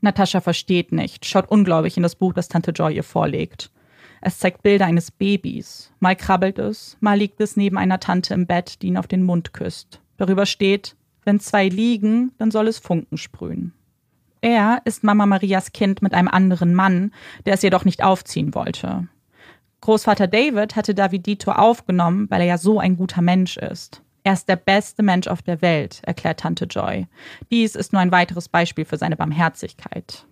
Natascha 0.00 0.40
versteht 0.40 0.92
nicht, 0.92 1.26
schaut 1.26 1.50
ungläubig 1.50 1.96
in 1.96 2.04
das 2.04 2.14
Buch, 2.14 2.32
das 2.32 2.48
Tante 2.48 2.70
Joy 2.70 2.94
ihr 2.94 3.02
vorlegt. 3.02 3.72
Es 4.20 4.38
zeigt 4.38 4.62
Bilder 4.62 4.86
eines 4.86 5.10
Babys. 5.10 5.92
Mal 5.98 6.14
krabbelt 6.14 6.58
es, 6.58 6.96
mal 7.00 7.18
liegt 7.18 7.40
es 7.40 7.56
neben 7.56 7.76
einer 7.76 7.98
Tante 7.98 8.34
im 8.34 8.46
Bett, 8.46 8.82
die 8.82 8.86
ihn 8.86 8.98
auf 8.98 9.08
den 9.08 9.24
Mund 9.24 9.52
küsst. 9.52 10.00
Darüber 10.16 10.46
steht, 10.46 10.94
wenn 11.24 11.40
zwei 11.40 11.68
liegen, 11.68 12.32
dann 12.38 12.52
soll 12.52 12.68
es 12.68 12.78
Funken 12.78 13.16
sprühen. 13.16 13.72
Er 14.40 14.82
ist 14.84 15.02
Mama 15.02 15.26
Marias 15.26 15.72
Kind 15.72 16.02
mit 16.02 16.14
einem 16.14 16.28
anderen 16.28 16.74
Mann, 16.74 17.12
der 17.46 17.54
es 17.54 17.62
jedoch 17.62 17.84
nicht 17.84 18.04
aufziehen 18.04 18.54
wollte. 18.54 19.08
Großvater 19.84 20.28
David 20.28 20.76
hatte 20.76 20.94
Davidito 20.94 21.52
aufgenommen, 21.52 22.30
weil 22.30 22.40
er 22.40 22.46
ja 22.46 22.56
so 22.56 22.78
ein 22.78 22.96
guter 22.96 23.20
Mensch 23.20 23.58
ist. 23.58 24.00
Er 24.22 24.32
ist 24.32 24.48
der 24.48 24.56
beste 24.56 25.02
Mensch 25.02 25.28
auf 25.28 25.42
der 25.42 25.60
Welt, 25.60 26.00
erklärt 26.04 26.40
Tante 26.40 26.64
Joy. 26.64 27.06
Dies 27.50 27.74
ist 27.74 27.92
nur 27.92 28.00
ein 28.00 28.10
weiteres 28.10 28.48
Beispiel 28.48 28.86
für 28.86 28.96
seine 28.96 29.16
Barmherzigkeit. 29.16 30.26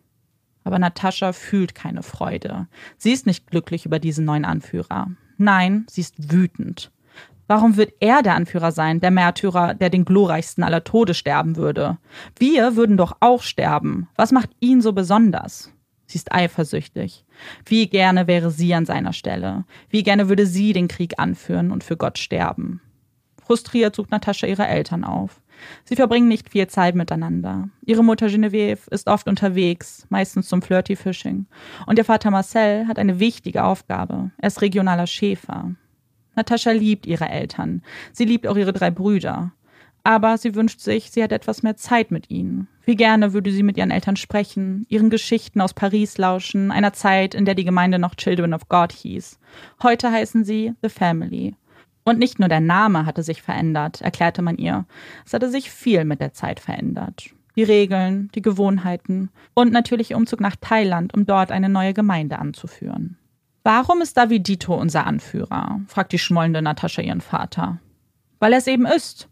Aber 0.64 0.78
Natascha 0.78 1.34
fühlt 1.34 1.74
keine 1.74 2.02
Freude. 2.02 2.66
Sie 2.96 3.12
ist 3.12 3.26
nicht 3.26 3.46
glücklich 3.46 3.84
über 3.84 3.98
diesen 3.98 4.24
neuen 4.24 4.46
Anführer. 4.46 5.08
Nein, 5.36 5.84
sie 5.86 6.00
ist 6.00 6.32
wütend. 6.32 6.90
Warum 7.46 7.76
wird 7.76 7.92
er 8.00 8.22
der 8.22 8.36
Anführer 8.36 8.72
sein, 8.72 9.00
der 9.00 9.10
Märtyrer, 9.10 9.74
der 9.74 9.90
den 9.90 10.06
glorreichsten 10.06 10.64
aller 10.64 10.82
Tode 10.82 11.12
sterben 11.12 11.56
würde? 11.56 11.98
Wir 12.38 12.74
würden 12.74 12.96
doch 12.96 13.18
auch 13.20 13.42
sterben. 13.42 14.08
Was 14.16 14.32
macht 14.32 14.48
ihn 14.60 14.80
so 14.80 14.94
besonders? 14.94 15.71
Sie 16.12 16.18
ist 16.18 16.31
eifersüchtig. 16.31 17.25
Wie 17.64 17.87
gerne 17.87 18.27
wäre 18.27 18.51
sie 18.51 18.75
an 18.75 18.85
seiner 18.85 19.14
Stelle. 19.14 19.64
Wie 19.88 20.03
gerne 20.03 20.29
würde 20.29 20.44
sie 20.44 20.75
den 20.75 20.87
Krieg 20.87 21.14
anführen 21.18 21.70
und 21.70 21.85
für 21.85 21.96
Gott 21.96 22.18
sterben. 22.18 22.83
Frustriert 23.42 23.96
sucht 23.96 24.11
Natascha 24.11 24.46
ihre 24.46 24.66
Eltern 24.66 25.05
auf. 25.05 25.40
Sie 25.85 25.96
verbringen 25.96 26.29
nicht 26.29 26.51
viel 26.51 26.66
Zeit 26.66 26.94
miteinander. 26.96 27.70
Ihre 27.87 28.05
Mutter 28.05 28.29
Genevieve 28.29 28.90
ist 28.90 29.07
oft 29.07 29.27
unterwegs, 29.27 30.07
meistens 30.11 30.48
zum 30.48 30.61
Flirty 30.61 30.96
Fishing. 30.96 31.46
Und 31.87 31.96
ihr 31.96 32.05
Vater 32.05 32.31
Marcel 32.31 32.87
hat 32.88 32.98
eine 32.98 33.18
wichtige 33.18 33.64
Aufgabe. 33.64 34.33
Er 34.37 34.48
ist 34.48 34.61
regionaler 34.61 35.07
Schäfer. 35.07 35.75
Natascha 36.37 36.72
liebt 36.72 37.07
ihre 37.07 37.31
Eltern. 37.31 37.81
Sie 38.12 38.27
liebt 38.27 38.46
auch 38.46 38.57
ihre 38.57 38.75
drei 38.75 38.90
Brüder. 38.90 39.53
Aber 40.04 40.36
sie 40.36 40.54
wünscht 40.54 40.80
sich, 40.80 41.10
sie 41.10 41.22
hat 41.22 41.30
etwas 41.30 41.62
mehr 41.62 41.76
Zeit 41.76 42.10
mit 42.10 42.28
ihnen. 42.28 42.66
Wie 42.84 42.96
gerne 42.96 43.32
würde 43.32 43.52
sie 43.52 43.62
mit 43.62 43.76
ihren 43.76 43.92
Eltern 43.92 44.16
sprechen, 44.16 44.84
ihren 44.88 45.10
Geschichten 45.10 45.60
aus 45.60 45.74
Paris 45.74 46.18
lauschen, 46.18 46.72
einer 46.72 46.92
Zeit, 46.92 47.34
in 47.34 47.44
der 47.44 47.54
die 47.54 47.64
Gemeinde 47.64 48.00
noch 48.00 48.16
Children 48.16 48.54
of 48.54 48.68
God 48.68 48.90
hieß. 48.92 49.38
Heute 49.82 50.10
heißen 50.10 50.44
sie 50.44 50.72
The 50.82 50.88
Family. 50.88 51.54
Und 52.04 52.18
nicht 52.18 52.40
nur 52.40 52.48
der 52.48 52.60
Name 52.60 53.06
hatte 53.06 53.22
sich 53.22 53.42
verändert, 53.42 54.00
erklärte 54.00 54.42
man 54.42 54.58
ihr. 54.58 54.86
Es 55.24 55.34
hatte 55.34 55.48
sich 55.48 55.70
viel 55.70 56.04
mit 56.04 56.20
der 56.20 56.32
Zeit 56.32 56.58
verändert. 56.58 57.30
Die 57.54 57.62
Regeln, 57.62 58.28
die 58.34 58.42
Gewohnheiten 58.42 59.30
und 59.54 59.72
natürlich 59.72 60.10
ihr 60.10 60.16
Umzug 60.16 60.40
nach 60.40 60.56
Thailand, 60.60 61.14
um 61.14 61.26
dort 61.26 61.52
eine 61.52 61.68
neue 61.68 61.92
Gemeinde 61.94 62.38
anzuführen. 62.38 63.18
Warum 63.62 64.00
ist 64.00 64.16
Davidito 64.16 64.74
unser 64.74 65.06
Anführer? 65.06 65.80
fragt 65.86 66.10
die 66.12 66.18
schmollende 66.18 66.62
Natascha 66.62 67.02
ihren 67.02 67.20
Vater. 67.20 67.78
Weil 68.40 68.54
er 68.54 68.58
es 68.58 68.66
eben 68.66 68.86
ist. 68.86 69.28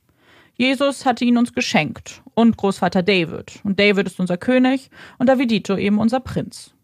Jesus 0.61 1.07
hatte 1.07 1.25
ihn 1.25 1.38
uns 1.38 1.55
geschenkt 1.55 2.23
und 2.35 2.59
Großvater 2.59 3.03
David. 3.03 3.61
Und 3.64 3.81
David 3.81 4.07
ist 4.07 4.20
unser 4.20 4.37
König 4.37 4.90
und 5.16 5.27
Davidito 5.27 5.75
eben 5.79 5.99
unser 5.99 6.20
Prinz. 6.20 6.75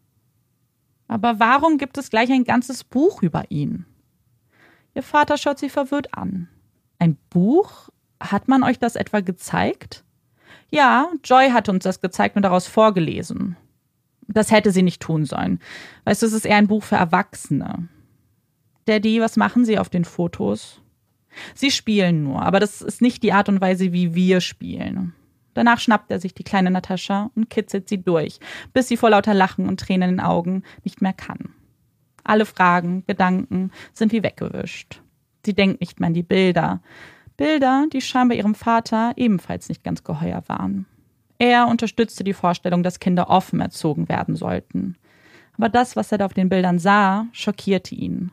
Aber 1.08 1.40
warum 1.40 1.76
gibt 1.76 1.98
es 1.98 2.08
gleich 2.08 2.32
ein 2.32 2.44
ganzes 2.44 2.84
Buch 2.84 3.22
über 3.22 3.50
ihn? 3.50 3.84
Ihr 4.94 5.02
Vater 5.02 5.36
schaut 5.36 5.58
sie 5.58 5.68
verwirrt 5.68 6.14
an. 6.14 6.48
Ein 6.98 7.18
Buch? 7.28 7.90
Hat 8.18 8.48
man 8.48 8.62
euch 8.62 8.78
das 8.78 8.96
etwa 8.96 9.20
gezeigt? 9.20 10.04
Ja, 10.70 11.10
Joy 11.22 11.50
hat 11.50 11.68
uns 11.68 11.84
das 11.84 12.00
gezeigt 12.00 12.36
und 12.36 12.44
daraus 12.44 12.66
vorgelesen. 12.66 13.58
Das 14.26 14.50
hätte 14.50 14.70
sie 14.70 14.82
nicht 14.82 15.02
tun 15.02 15.26
sollen. 15.26 15.60
Weißt 16.04 16.22
du, 16.22 16.26
es 16.26 16.32
ist 16.32 16.46
eher 16.46 16.56
ein 16.56 16.68
Buch 16.68 16.82
für 16.82 16.96
Erwachsene. 16.96 17.90
Daddy, 18.86 19.20
was 19.20 19.36
machen 19.36 19.66
Sie 19.66 19.78
auf 19.78 19.90
den 19.90 20.06
Fotos? 20.06 20.80
Sie 21.54 21.70
spielen 21.70 22.22
nur, 22.24 22.42
aber 22.42 22.60
das 22.60 22.82
ist 22.82 23.02
nicht 23.02 23.22
die 23.22 23.32
Art 23.32 23.48
und 23.48 23.60
Weise, 23.60 23.92
wie 23.92 24.14
wir 24.14 24.40
spielen. 24.40 25.14
Danach 25.54 25.80
schnappt 25.80 26.10
er 26.10 26.20
sich 26.20 26.34
die 26.34 26.44
kleine 26.44 26.70
Natascha 26.70 27.30
und 27.34 27.48
kitzelt 27.48 27.88
sie 27.88 28.02
durch, 28.02 28.40
bis 28.74 28.88
sie 28.88 28.96
vor 28.98 29.10
lauter 29.10 29.32
Lachen 29.32 29.68
und 29.68 29.80
Tränen 29.80 30.10
in 30.10 30.16
den 30.16 30.24
Augen 30.24 30.62
nicht 30.84 31.00
mehr 31.00 31.14
kann. 31.14 31.54
Alle 32.24 32.44
Fragen, 32.44 33.04
Gedanken 33.06 33.70
sind 33.94 34.12
wie 34.12 34.22
weggewischt. 34.22 35.00
Sie 35.46 35.54
denkt 35.54 35.80
nicht 35.80 35.98
mehr 35.98 36.08
an 36.08 36.14
die 36.14 36.22
Bilder. 36.22 36.82
Bilder, 37.36 37.86
die 37.92 38.00
scheinbar 38.00 38.36
ihrem 38.36 38.54
Vater 38.54 39.12
ebenfalls 39.16 39.68
nicht 39.68 39.84
ganz 39.84 40.04
geheuer 40.04 40.42
waren. 40.46 40.86
Er 41.38 41.68
unterstützte 41.68 42.24
die 42.24 42.32
Vorstellung, 42.32 42.82
dass 42.82 43.00
Kinder 43.00 43.30
offen 43.30 43.60
erzogen 43.60 44.08
werden 44.08 44.36
sollten. 44.36 44.96
Aber 45.56 45.68
das, 45.68 45.96
was 45.96 46.12
er 46.12 46.18
da 46.18 46.26
auf 46.26 46.34
den 46.34 46.48
Bildern 46.48 46.78
sah, 46.78 47.26
schockierte 47.32 47.94
ihn. 47.94 48.32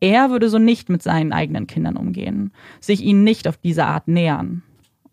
Er 0.00 0.30
würde 0.30 0.48
so 0.48 0.58
nicht 0.58 0.88
mit 0.88 1.02
seinen 1.02 1.32
eigenen 1.32 1.66
Kindern 1.66 1.96
umgehen, 1.96 2.52
sich 2.80 3.02
ihnen 3.02 3.24
nicht 3.24 3.48
auf 3.48 3.56
diese 3.56 3.86
Art 3.86 4.08
nähern. 4.08 4.62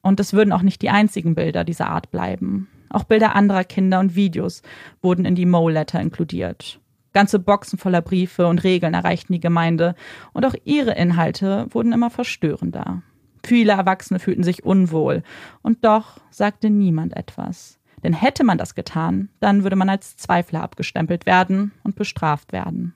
Und 0.01 0.19
es 0.19 0.33
würden 0.33 0.51
auch 0.51 0.61
nicht 0.61 0.81
die 0.81 0.89
einzigen 0.89 1.35
Bilder 1.35 1.63
dieser 1.63 1.89
Art 1.89 2.11
bleiben. 2.11 2.67
Auch 2.89 3.05
Bilder 3.05 3.35
anderer 3.35 3.63
Kinder 3.63 3.99
und 3.99 4.15
Videos 4.15 4.61
wurden 5.01 5.25
in 5.25 5.35
die 5.35 5.45
Mo-Letter 5.45 5.99
inkludiert. 6.01 6.79
Ganze 7.13 7.39
Boxen 7.39 7.79
voller 7.79 8.01
Briefe 8.01 8.47
und 8.47 8.63
Regeln 8.63 8.93
erreichten 8.93 9.33
die 9.33 9.39
Gemeinde 9.39 9.95
und 10.33 10.45
auch 10.45 10.55
ihre 10.65 10.93
Inhalte 10.93 11.67
wurden 11.69 11.93
immer 11.93 12.09
verstörender. 12.09 13.03
Viele 13.45 13.73
Erwachsene 13.73 14.19
fühlten 14.19 14.43
sich 14.43 14.63
unwohl 14.65 15.23
und 15.61 15.85
doch 15.85 16.19
sagte 16.31 16.69
niemand 16.69 17.15
etwas. 17.15 17.79
Denn 18.03 18.13
hätte 18.13 18.43
man 18.43 18.57
das 18.57 18.75
getan, 18.75 19.29
dann 19.39 19.63
würde 19.63 19.75
man 19.75 19.89
als 19.89 20.17
Zweifler 20.17 20.61
abgestempelt 20.61 21.25
werden 21.25 21.71
und 21.83 21.95
bestraft 21.95 22.51
werden. 22.51 22.93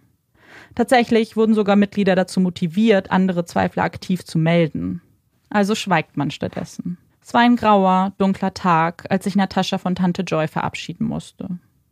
Tatsächlich 0.77 1.35
wurden 1.35 1.55
sogar 1.55 1.75
Mitglieder 1.75 2.13
dazu 2.13 2.39
motiviert, 2.39 3.09
andere 3.09 3.45
Zweifler 3.45 3.81
aktiv 3.81 4.23
zu 4.23 4.37
melden. 4.37 5.01
Also 5.49 5.73
schweigt 5.73 6.17
man 6.17 6.29
stattdessen. 6.29 6.99
Es 7.19 7.33
war 7.33 7.41
ein 7.41 7.55
grauer, 7.55 8.13
dunkler 8.19 8.53
Tag, 8.53 9.07
als 9.09 9.23
sich 9.23 9.35
Natascha 9.35 9.79
von 9.79 9.95
Tante 9.95 10.21
Joy 10.21 10.47
verabschieden 10.47 11.07
musste. 11.07 11.49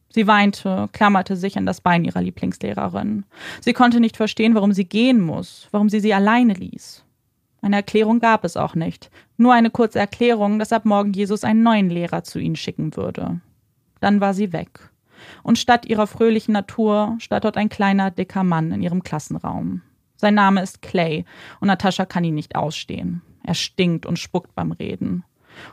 Sie 0.09 0.27
weinte, 0.27 0.87
klammerte 0.93 1.35
sich 1.35 1.57
an 1.57 1.65
das 1.65 1.81
Bein 1.81 2.05
ihrer 2.05 2.21
Lieblingslehrerin. 2.21 3.25
Sie 3.59 3.73
konnte 3.73 3.99
nicht 3.99 4.17
verstehen, 4.17 4.53
warum 4.53 4.71
sie 4.71 4.85
gehen 4.85 5.19
muss, 5.19 5.67
warum 5.71 5.89
sie 5.89 5.99
sie 5.99 6.13
alleine 6.13 6.53
ließ. 6.53 7.03
Eine 7.63 7.77
Erklärung 7.77 8.19
gab 8.19 8.45
es 8.45 8.55
auch 8.55 8.75
nicht, 8.75 9.09
nur 9.35 9.55
eine 9.55 9.71
kurze 9.71 9.97
Erklärung, 9.97 10.59
dass 10.59 10.71
ab 10.71 10.85
morgen 10.85 11.11
Jesus 11.11 11.43
einen 11.43 11.63
neuen 11.63 11.89
Lehrer 11.89 12.23
zu 12.23 12.37
ihnen 12.37 12.55
schicken 12.55 12.95
würde. 12.95 13.41
Dann 13.99 14.21
war 14.21 14.35
sie 14.35 14.53
weg. 14.53 14.91
Und 15.43 15.57
statt 15.57 15.85
ihrer 15.85 16.07
fröhlichen 16.07 16.53
Natur 16.53 17.17
dort 17.29 17.57
ein 17.57 17.69
kleiner, 17.69 18.11
dicker 18.11 18.43
Mann 18.43 18.71
in 18.71 18.81
ihrem 18.81 19.03
Klassenraum. 19.03 19.81
Sein 20.17 20.35
Name 20.35 20.61
ist 20.61 20.81
Clay 20.81 21.25
und 21.59 21.67
Natascha 21.67 22.05
kann 22.05 22.23
ihn 22.23 22.35
nicht 22.35 22.55
ausstehen. 22.55 23.21
Er 23.43 23.53
stinkt 23.53 24.05
und 24.05 24.19
spuckt 24.19 24.55
beim 24.55 24.71
Reden. 24.71 25.23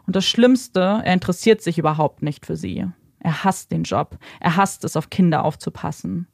Und 0.06 0.16
das 0.16 0.26
Schlimmste, 0.26 1.00
er 1.04 1.14
interessiert 1.14 1.62
sich 1.62 1.78
überhaupt 1.78 2.22
nicht 2.22 2.46
für 2.46 2.56
sie. 2.56 2.86
Er 3.20 3.44
hasst 3.44 3.70
den 3.70 3.84
Job. 3.84 4.18
Er 4.40 4.56
hasst 4.56 4.84
es, 4.84 4.96
auf 4.96 5.10
Kinder 5.10 5.44
aufzupassen. 5.44 6.26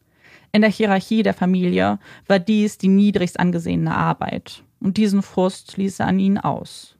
In 0.52 0.62
der 0.62 0.70
Hierarchie 0.70 1.22
der 1.22 1.34
Familie 1.34 1.98
war 2.26 2.38
dies 2.38 2.78
die 2.78 2.88
niedrigst 2.88 3.38
angesehene 3.38 3.94
Arbeit. 3.94 4.64
Und 4.80 4.96
diesen 4.96 5.22
Frust 5.22 5.76
ließ 5.76 6.00
er 6.00 6.06
an 6.06 6.18
ihn 6.18 6.38
aus. 6.38 6.96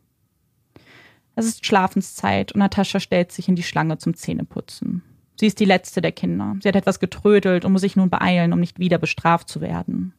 Es 1.35 1.47
ist 1.47 1.65
Schlafenszeit 1.65 2.53
und 2.53 2.59
Natascha 2.59 3.01
stellt 3.01 3.33
sich 3.33 3.49
in 3.49 3.57
die 3.57 3.63
Schlange 3.63 3.99
zum 3.99 4.15
Zähneputzen. 4.15 5.03
Sie 5.39 5.47
ist 5.47 5.61
die 5.61 5.65
letzte 5.65 6.01
der 6.01 6.13
Kinder. 6.13 6.57
Sie 6.61 6.69
hat 6.69 6.77
etwas 6.77 6.99
getrödelt 6.99 7.65
und 7.65 7.73
muss 7.73 7.83
sich 7.83 7.97
nun 7.97 8.11
beeilen, 8.11 8.53
um 8.53 8.61
nicht 8.61 8.79
wieder 8.79 8.99
bestraft 8.99 9.49
zu 9.49 9.61
werden. 9.61 10.13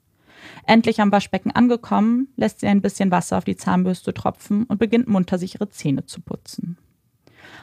Endlich 0.65 1.01
am 1.01 1.12
Waschbecken 1.12 1.51
angekommen, 1.51 2.29
lässt 2.38 2.62
sie 2.62 2.67
ein 2.67 2.82
bisschen 2.82 3.12
Wasser 3.12 3.38
auf 3.38 3.43
die 3.43 3.58
Zahnbürste 3.58 4.13
tropfen 4.13 4.63
und 4.63 4.77
beginnt 4.77 5.08
munter 5.08 5.38
sich 5.38 5.55
ihre 5.55 5.69
Zähne 5.69 6.05
zu 6.05 6.21
putzen. 6.21 6.77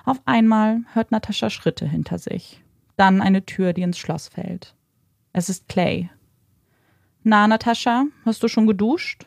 Auf 0.04 0.20
einmal 0.26 0.80
hört 0.92 1.10
Natascha 1.10 1.48
Schritte 1.48 1.86
hinter 1.86 2.18
sich. 2.18 2.62
Dann 2.96 3.22
eine 3.22 3.44
Tür, 3.46 3.72
die 3.72 3.82
ins 3.82 3.98
Schloss 3.98 4.28
fällt. 4.28 4.74
Es 5.32 5.48
ist 5.48 5.68
Clay. 5.68 6.10
Na, 7.22 7.46
Natascha, 7.46 8.04
hast 8.24 8.42
du 8.42 8.48
schon 8.48 8.66
geduscht? 8.66 9.26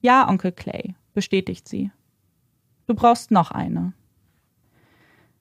Ja, 0.00 0.28
Onkel 0.28 0.52
Clay, 0.52 0.94
bestätigt 1.12 1.68
sie. 1.68 1.90
Du 2.86 2.94
brauchst 2.94 3.30
noch 3.30 3.50
eine. 3.50 3.92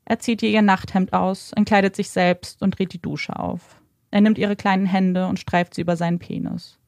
Er 0.09 0.19
zieht 0.19 0.41
ihr 0.41 0.49
ihr 0.49 0.61
Nachthemd 0.61 1.11
aus, 1.11 1.51
entkleidet 1.51 1.93
sich 1.93 2.09
selbst 2.09 2.61
und 2.61 2.79
dreht 2.79 2.93
die 2.93 3.01
Dusche 3.01 3.37
auf. 3.37 3.81
Er 4.09 4.21
nimmt 4.21 4.37
ihre 4.37 4.55
kleinen 4.55 4.85
Hände 4.85 5.27
und 5.27 5.37
streift 5.37 5.73
sie 5.73 5.81
über 5.81 5.97
seinen 5.97 6.17
Penis. 6.17 6.79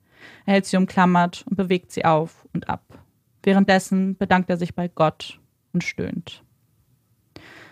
Er 0.45 0.53
hält 0.53 0.65
sie 0.65 0.77
umklammert 0.77 1.43
und 1.45 1.57
bewegt 1.57 1.91
sie 1.91 2.05
auf 2.05 2.47
und 2.53 2.69
ab. 2.69 3.03
Währenddessen 3.43 4.15
bedankt 4.15 4.49
er 4.49 4.55
sich 4.55 4.73
bei 4.73 4.87
Gott 4.87 5.41
und 5.73 5.83
stöhnt. 5.83 6.45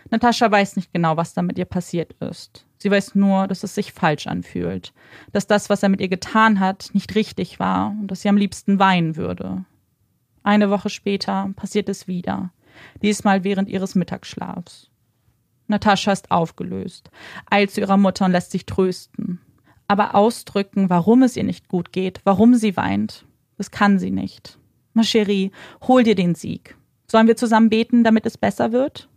Natascha 0.09 0.51
weiß 0.51 0.75
nicht 0.75 0.91
genau, 0.91 1.15
was 1.15 1.33
da 1.33 1.41
mit 1.41 1.57
ihr 1.57 1.65
passiert 1.65 2.11
ist. 2.19 2.65
Sie 2.77 2.91
weiß 2.91 3.15
nur, 3.15 3.47
dass 3.47 3.63
es 3.63 3.73
sich 3.73 3.93
falsch 3.93 4.27
anfühlt, 4.27 4.93
dass 5.31 5.47
das, 5.47 5.69
was 5.69 5.81
er 5.81 5.87
mit 5.87 6.01
ihr 6.01 6.09
getan 6.09 6.59
hat, 6.59 6.89
nicht 6.91 7.15
richtig 7.15 7.57
war 7.57 7.91
und 8.01 8.11
dass 8.11 8.21
sie 8.21 8.29
am 8.29 8.37
liebsten 8.37 8.79
weinen 8.79 9.15
würde. 9.15 9.63
Eine 10.43 10.69
Woche 10.69 10.89
später 10.89 11.51
passiert 11.55 11.87
es 11.87 12.05
wieder, 12.05 12.51
diesmal 13.01 13.45
während 13.45 13.69
ihres 13.69 13.95
Mittagsschlafs. 13.95 14.91
Natascha 15.67 16.11
ist 16.11 16.31
aufgelöst, 16.31 17.11
eilt 17.49 17.71
zu 17.71 17.81
ihrer 17.81 17.97
Mutter 17.97 18.25
und 18.25 18.31
lässt 18.31 18.51
sich 18.51 18.65
trösten. 18.65 19.39
Aber 19.87 20.15
ausdrücken, 20.15 20.89
warum 20.89 21.23
es 21.23 21.37
ihr 21.37 21.43
nicht 21.43 21.67
gut 21.69 21.91
geht, 21.91 22.21
warum 22.23 22.55
sie 22.55 22.75
weint, 22.75 23.25
das 23.57 23.71
kann 23.71 23.99
sie 23.99 24.11
nicht. 24.11 24.59
Ma 24.93 25.03
chérie, 25.03 25.51
hol 25.87 26.03
dir 26.03 26.15
den 26.15 26.35
Sieg. 26.35 26.75
Sollen 27.09 27.27
wir 27.27 27.37
zusammen 27.37 27.69
beten, 27.69 28.03
damit 28.03 28.25
es 28.25 28.37
besser 28.37 28.71
wird? 28.71 29.09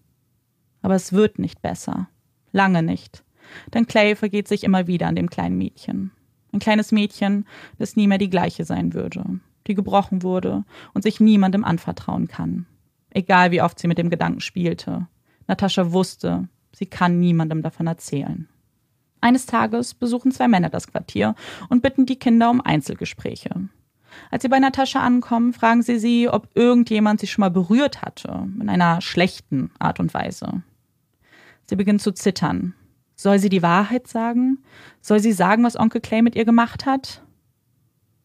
Aber 0.82 0.94
es 0.94 1.12
wird 1.12 1.38
nicht 1.38 1.62
besser. 1.62 2.08
Lange 2.52 2.82
nicht. 2.82 3.24
Denn 3.74 3.86
Clay 3.86 4.14
vergeht 4.14 4.48
sich 4.48 4.64
immer 4.64 4.86
wieder 4.86 5.08
an 5.08 5.16
dem 5.16 5.28
kleinen 5.28 5.58
Mädchen. 5.58 6.12
Ein 6.52 6.60
kleines 6.60 6.92
Mädchen, 6.92 7.46
das 7.78 7.96
nie 7.96 8.06
mehr 8.06 8.18
die 8.18 8.30
gleiche 8.30 8.64
sein 8.64 8.92
würde, 8.94 9.24
die 9.66 9.74
gebrochen 9.74 10.22
wurde 10.22 10.64
und 10.94 11.02
sich 11.02 11.20
niemandem 11.20 11.64
anvertrauen 11.64 12.28
kann. 12.28 12.66
Egal 13.10 13.50
wie 13.50 13.62
oft 13.62 13.78
sie 13.78 13.88
mit 13.88 13.98
dem 13.98 14.10
Gedanken 14.10 14.40
spielte. 14.40 15.06
Natascha 15.46 15.92
wusste, 15.92 16.48
sie 16.72 16.86
kann 16.86 17.20
niemandem 17.20 17.62
davon 17.62 17.86
erzählen. 17.86 18.48
Eines 19.20 19.46
Tages 19.46 19.94
besuchen 19.94 20.32
zwei 20.32 20.48
Männer 20.48 20.70
das 20.70 20.88
Quartier 20.88 21.34
und 21.68 21.82
bitten 21.82 22.06
die 22.06 22.18
Kinder 22.18 22.50
um 22.50 22.60
Einzelgespräche. 22.60 23.68
Als 24.30 24.42
sie 24.42 24.48
bei 24.48 24.58
Natascha 24.58 25.00
ankommen, 25.00 25.52
fragen 25.52 25.82
sie 25.82 25.98
sie, 25.98 26.28
ob 26.28 26.48
irgendjemand 26.54 27.20
sie 27.20 27.26
schon 27.26 27.42
mal 27.42 27.50
berührt 27.50 28.02
hatte, 28.02 28.48
in 28.60 28.68
einer 28.68 29.00
schlechten 29.00 29.70
Art 29.78 30.00
und 30.00 30.14
Weise. 30.14 30.62
Sie 31.66 31.76
beginnt 31.76 32.02
zu 32.02 32.12
zittern. 32.12 32.74
Soll 33.14 33.38
sie 33.38 33.50
die 33.50 33.62
Wahrheit 33.62 34.08
sagen? 34.08 34.58
Soll 35.00 35.20
sie 35.20 35.32
sagen, 35.32 35.62
was 35.62 35.78
Onkel 35.78 36.00
Clay 36.00 36.22
mit 36.22 36.34
ihr 36.34 36.44
gemacht 36.44 36.86
hat? 36.86 37.22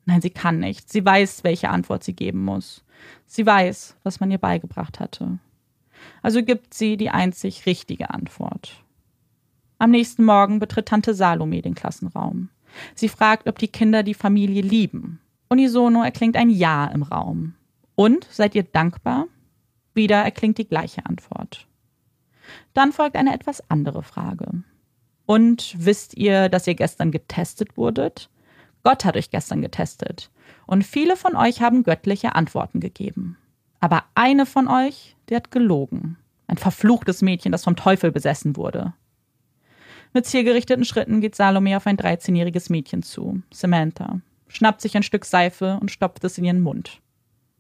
Nein, 0.06 0.21
sie 0.21 0.30
kann 0.30 0.60
nicht. 0.60 0.91
Sie 0.91 1.04
weiß, 1.04 1.43
welche 1.43 1.69
Antwort 1.69 2.04
sie 2.04 2.13
geben 2.13 2.43
muss. 2.45 2.84
Sie 3.28 3.45
weiß, 3.45 3.97
was 4.04 4.19
man 4.19 4.32
ihr 4.32 4.38
beigebracht 4.38 4.99
hatte. 4.99 5.39
Also 6.22 6.44
gibt 6.44 6.74
sie 6.74 6.98
die 6.98 7.10
einzig 7.10 7.65
richtige 7.65 8.10
Antwort. 8.10 8.84
Am 9.78 9.91
nächsten 9.91 10.24
Morgen 10.24 10.60
betritt 10.60 10.88
Tante 10.88 11.13
Salome 11.13 11.62
den 11.62 11.76
Klassenraum. 11.76 12.50
Sie 12.94 13.10
fragt, 13.10 13.48
ob 13.48 13.60
die 13.60 13.68
Kinder 13.68 14.04
die 14.04 14.13
Familie 14.13 14.62
lieben. 14.62 15.20
Unisono 15.50 16.04
erklingt 16.04 16.36
ein 16.38 16.50
Ja 16.50 16.86
im 16.88 17.04
Raum. 17.04 17.56
Und 17.96 18.28
seid 18.30 18.56
ihr 18.56 18.63
dankbar? 18.63 19.28
Wieder 19.94 20.18
erklingt 20.18 20.58
die 20.58 20.68
gleiche 20.68 21.06
Antwort. 21.06 21.68
Dann 22.74 22.91
folgt 22.91 23.15
eine 23.15 23.34
etwas 23.34 23.70
andere 23.70 24.04
Frage. 24.04 24.63
Und 25.26 25.76
wisst 25.78 26.15
ihr, 26.18 26.50
dass 26.50 26.68
ihr 26.68 26.76
gestern 26.76 27.12
getestet 27.12 27.78
wurdet? 27.78 28.30
Gott 28.84 29.06
hat 29.06 29.18
euch 29.18 29.32
gestern 29.32 29.62
getestet. 29.62 30.30
Und 30.68 30.84
viele 30.84 31.18
von 31.18 31.36
euch 31.36 31.62
haben 31.62 31.84
göttliche 31.84 32.36
Antworten 32.36 32.80
gegeben. 32.80 33.38
Aber 33.86 34.04
eine 34.15 34.48
von 34.48 34.67
euch, 34.67 35.15
die 35.30 35.36
hat 35.36 35.52
gelogen. 35.52 36.17
Ein 36.48 36.58
verfluchtes 36.58 37.21
Mädchen, 37.21 37.52
das 37.52 37.65
vom 37.65 37.76
Teufel 37.76 38.12
besessen 38.12 38.56
wurde. 38.56 38.95
Mit 40.12 40.26
zielgerichteten 40.26 40.86
Schritten 40.86 41.21
geht 41.21 41.36
Salome 41.36 41.78
auf 41.78 41.86
ein 41.86 41.95
13-jähriges 41.95 42.71
Mädchen 42.71 43.04
zu, 43.04 43.43
Samantha, 43.54 44.21
schnappt 44.48 44.82
sich 44.82 44.98
ein 44.98 45.04
Stück 45.04 45.24
Seife 45.24 45.78
und 45.80 45.91
stopft 45.91 46.24
es 46.24 46.39
in 46.39 46.45
ihren 46.45 46.62
Mund. 46.62 47.00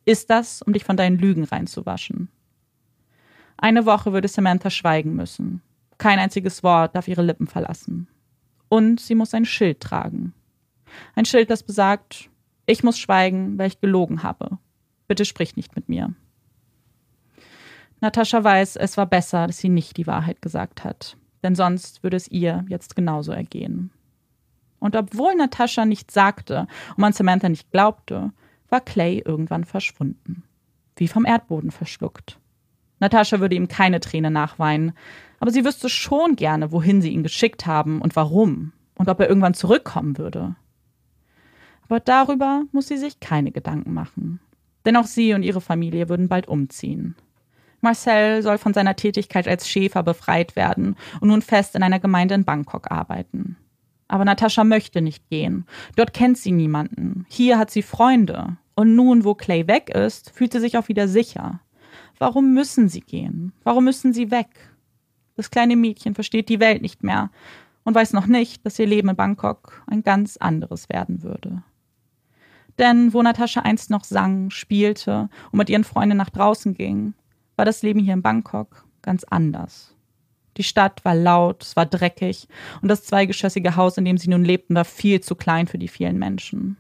Ist 0.03 0.31
das, 0.31 0.63
um 0.63 0.73
dich 0.73 0.83
von 0.83 0.97
deinen 0.97 1.19
Lügen 1.19 1.43
reinzuwaschen? 1.43 2.29
Eine 3.55 3.85
Woche 3.85 4.11
würde 4.11 4.27
Samantha 4.27 4.71
schweigen 4.71 5.13
müssen. 5.13 5.61
Kein 5.99 6.17
einziges 6.17 6.63
Wort 6.63 6.95
darf 6.95 7.07
ihre 7.07 7.21
Lippen 7.21 7.45
verlassen. 7.45 8.07
Und 8.67 8.99
sie 8.99 9.13
muss 9.13 9.35
ein 9.35 9.45
Schild 9.45 9.79
tragen. 9.79 10.33
Ein 11.13 11.25
Schild, 11.25 11.51
das 11.51 11.61
besagt, 11.61 12.31
ich 12.65 12.83
muss 12.83 12.97
schweigen, 12.97 13.59
weil 13.59 13.67
ich 13.67 13.79
gelogen 13.79 14.23
habe. 14.23 14.57
Bitte 15.07 15.25
sprich 15.25 15.55
nicht 15.55 15.75
mit 15.75 15.89
mir. 15.89 16.13
Natascha 18.01 18.43
weiß, 18.43 18.75
es 18.75 18.97
war 18.97 19.05
besser, 19.05 19.47
dass 19.47 19.57
sie 19.57 19.69
nicht 19.69 19.97
die 19.97 20.07
Wahrheit 20.07 20.41
gesagt 20.41 20.83
hat, 20.83 21.17
denn 21.43 21.55
sonst 21.55 22.03
würde 22.03 22.17
es 22.17 22.27
ihr 22.27 22.65
jetzt 22.67 22.95
genauso 22.95 23.31
ergehen. 23.31 23.91
Und 24.79 24.95
obwohl 24.95 25.35
Natascha 25.35 25.85
nichts 25.85 26.13
sagte 26.13 26.67
und 26.91 26.99
man 26.99 27.13
Samantha 27.13 27.49
nicht 27.49 27.71
glaubte, 27.71 28.31
war 28.69 28.81
Clay 28.81 29.23
irgendwann 29.25 29.63
verschwunden. 29.63 30.43
Wie 30.97 31.07
vom 31.07 31.25
Erdboden 31.25 31.71
verschluckt. 31.71 32.39
Natascha 32.99 33.39
würde 33.39 33.55
ihm 33.55 33.67
keine 33.67 33.99
Träne 33.99 34.31
nachweinen, 34.31 34.93
aber 35.39 35.51
sie 35.51 35.65
wüsste 35.65 35.89
schon 35.89 36.35
gerne, 36.35 36.71
wohin 36.71 37.01
sie 37.01 37.09
ihn 37.09 37.23
geschickt 37.23 37.65
haben 37.65 38.01
und 38.01 38.15
warum 38.15 38.71
und 38.95 39.09
ob 39.09 39.19
er 39.19 39.27
irgendwann 39.27 39.53
zurückkommen 39.53 40.17
würde. 40.17 40.55
Aber 41.83 41.99
darüber 41.99 42.63
muss 42.71 42.87
sie 42.87 42.97
sich 42.97 43.19
keine 43.19 43.51
Gedanken 43.51 43.93
machen. 43.93 44.39
Denn 44.85 44.95
auch 44.97 45.05
sie 45.05 45.33
und 45.33 45.43
ihre 45.43 45.61
Familie 45.61 46.09
würden 46.09 46.27
bald 46.27 46.47
umziehen. 46.47 47.15
Marcel 47.81 48.41
soll 48.41 48.57
von 48.57 48.73
seiner 48.73 48.95
Tätigkeit 48.95 49.47
als 49.47 49.69
Schäfer 49.69 50.03
befreit 50.03 50.55
werden 50.55 50.95
und 51.21 51.29
nun 51.29 51.41
fest 51.41 51.75
in 51.75 51.83
einer 51.83 51.99
Gemeinde 51.99 52.35
in 52.35 52.45
Bangkok 52.45 52.91
arbeiten. 52.91 53.57
Aber 54.07 54.25
Natascha 54.25 54.63
möchte 54.63 55.01
nicht 55.01 55.29
gehen. 55.29 55.65
Dort 55.95 56.13
kennt 56.13 56.37
sie 56.37 56.51
niemanden. 56.51 57.25
Hier 57.29 57.57
hat 57.57 57.71
sie 57.71 57.81
Freunde. 57.81 58.57
Und 58.75 58.95
nun, 58.95 59.23
wo 59.23 59.35
Clay 59.35 59.67
weg 59.67 59.89
ist, 59.89 60.31
fühlt 60.31 60.51
sie 60.51 60.59
sich 60.59 60.77
auch 60.77 60.89
wieder 60.89 61.07
sicher. 61.07 61.61
Warum 62.17 62.53
müssen 62.53 62.89
sie 62.89 63.01
gehen? 63.01 63.53
Warum 63.63 63.85
müssen 63.85 64.13
sie 64.13 64.31
weg? 64.31 64.47
Das 65.35 65.51
kleine 65.51 65.75
Mädchen 65.75 66.15
versteht 66.15 66.49
die 66.49 66.59
Welt 66.59 66.81
nicht 66.81 67.03
mehr 67.03 67.29
und 67.83 67.95
weiß 67.95 68.13
noch 68.13 68.25
nicht, 68.25 68.65
dass 68.65 68.79
ihr 68.79 68.87
Leben 68.87 69.09
in 69.09 69.15
Bangkok 69.15 69.83
ein 69.87 70.03
ganz 70.03 70.37
anderes 70.37 70.89
werden 70.89 71.23
würde. 71.23 71.63
Denn 72.77 73.13
wo 73.13 73.21
Natascha 73.21 73.61
einst 73.61 73.89
noch 73.89 74.03
sang, 74.03 74.49
spielte 74.49 75.29
und 75.51 75.57
mit 75.57 75.69
ihren 75.69 75.83
Freunden 75.83 76.17
nach 76.17 76.29
draußen 76.29 76.73
ging, 76.73 77.13
war 77.55 77.65
das 77.65 77.83
Leben 77.83 77.99
hier 77.99 78.13
in 78.13 78.21
Bangkok 78.21 78.85
ganz 79.01 79.23
anders. 79.23 79.95
Die 80.57 80.63
Stadt 80.63 81.03
war 81.03 81.15
laut, 81.15 81.63
es 81.63 81.75
war 81.75 81.85
dreckig 81.85 82.47
und 82.81 82.87
das 82.87 83.03
zweigeschossige 83.03 83.75
Haus, 83.75 83.97
in 83.97 84.05
dem 84.05 84.17
sie 84.17 84.29
nun 84.29 84.43
lebten, 84.43 84.75
war 84.75 84.85
viel 84.85 85.21
zu 85.21 85.35
klein 85.35 85.67
für 85.67 85.77
die 85.77 85.87
vielen 85.87 86.17
Menschen. 86.17 86.77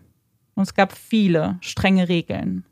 Und 0.55 0.63
es 0.63 0.73
gab 0.73 0.93
viele 0.93 1.57
strenge 1.61 2.07
Regeln. 2.07 2.65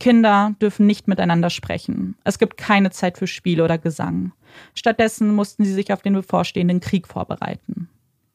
Kinder 0.00 0.54
dürfen 0.60 0.86
nicht 0.86 1.06
miteinander 1.06 1.50
sprechen. 1.50 2.16
Es 2.24 2.38
gibt 2.38 2.56
keine 2.56 2.90
Zeit 2.90 3.18
für 3.18 3.26
Spiele 3.26 3.62
oder 3.62 3.78
Gesang. 3.78 4.32
Stattdessen 4.74 5.34
mussten 5.34 5.64
sie 5.64 5.74
sich 5.74 5.92
auf 5.92 6.02
den 6.02 6.14
bevorstehenden 6.14 6.80
Krieg 6.80 7.06
vorbereiten. 7.06 7.88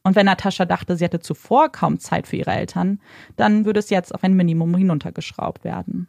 Und 0.05 0.15
wenn 0.15 0.27
Natascha 0.27 0.65
dachte, 0.65 0.95
sie 0.95 1.03
hätte 1.03 1.19
zuvor 1.19 1.71
kaum 1.71 1.97
Zeit 1.97 2.27
für 2.27 2.35
ihre 2.35 2.51
Eltern, 2.51 2.99
dann 3.37 3.65
würde 3.65 3.79
es 3.79 3.89
jetzt 3.89 4.13
auf 4.13 4.23
ein 4.23 4.35
Minimum 4.35 4.75
hinuntergeschraubt 4.75 5.63
werden. 5.63 6.07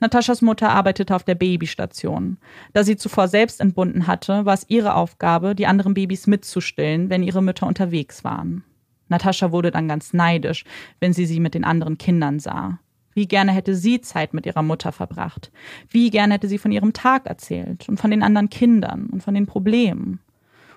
Nataschas 0.00 0.42
Mutter 0.42 0.70
arbeitete 0.70 1.14
auf 1.14 1.22
der 1.22 1.36
Babystation. 1.36 2.38
Da 2.72 2.82
sie 2.82 2.96
zuvor 2.96 3.28
selbst 3.28 3.60
entbunden 3.60 4.08
hatte, 4.08 4.44
war 4.44 4.54
es 4.54 4.66
ihre 4.68 4.96
Aufgabe, 4.96 5.54
die 5.54 5.68
anderen 5.68 5.94
Babys 5.94 6.26
mitzustillen, 6.26 7.10
wenn 7.10 7.22
ihre 7.22 7.42
Mütter 7.42 7.68
unterwegs 7.68 8.24
waren. 8.24 8.64
Natascha 9.08 9.52
wurde 9.52 9.70
dann 9.70 9.86
ganz 9.86 10.12
neidisch, 10.12 10.64
wenn 10.98 11.12
sie 11.12 11.26
sie 11.26 11.38
mit 11.38 11.54
den 11.54 11.64
anderen 11.64 11.98
Kindern 11.98 12.40
sah. 12.40 12.80
Wie 13.14 13.28
gerne 13.28 13.52
hätte 13.52 13.76
sie 13.76 14.00
Zeit 14.00 14.34
mit 14.34 14.46
ihrer 14.46 14.62
Mutter 14.62 14.90
verbracht. 14.90 15.52
Wie 15.88 16.10
gerne 16.10 16.34
hätte 16.34 16.48
sie 16.48 16.58
von 16.58 16.72
ihrem 16.72 16.92
Tag 16.92 17.26
erzählt 17.26 17.88
und 17.88 18.00
von 18.00 18.10
den 18.10 18.24
anderen 18.24 18.50
Kindern 18.50 19.06
und 19.06 19.22
von 19.22 19.34
den 19.34 19.46
Problemen. 19.46 20.18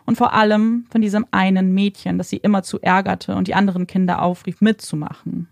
Und 0.06 0.18
vor 0.18 0.34
allem 0.34 0.86
von 0.92 1.02
diesem 1.02 1.26
einen 1.32 1.74
Mädchen, 1.74 2.18
das 2.18 2.30
sie 2.30 2.38
immer 2.38 2.64
zu 2.64 2.80
ärgerte 2.82 3.36
und 3.36 3.48
die 3.48 3.56
anderen 3.56 3.88
Kinder 3.88 4.22
aufrief, 4.22 4.62
mitzumachen. 4.62 5.48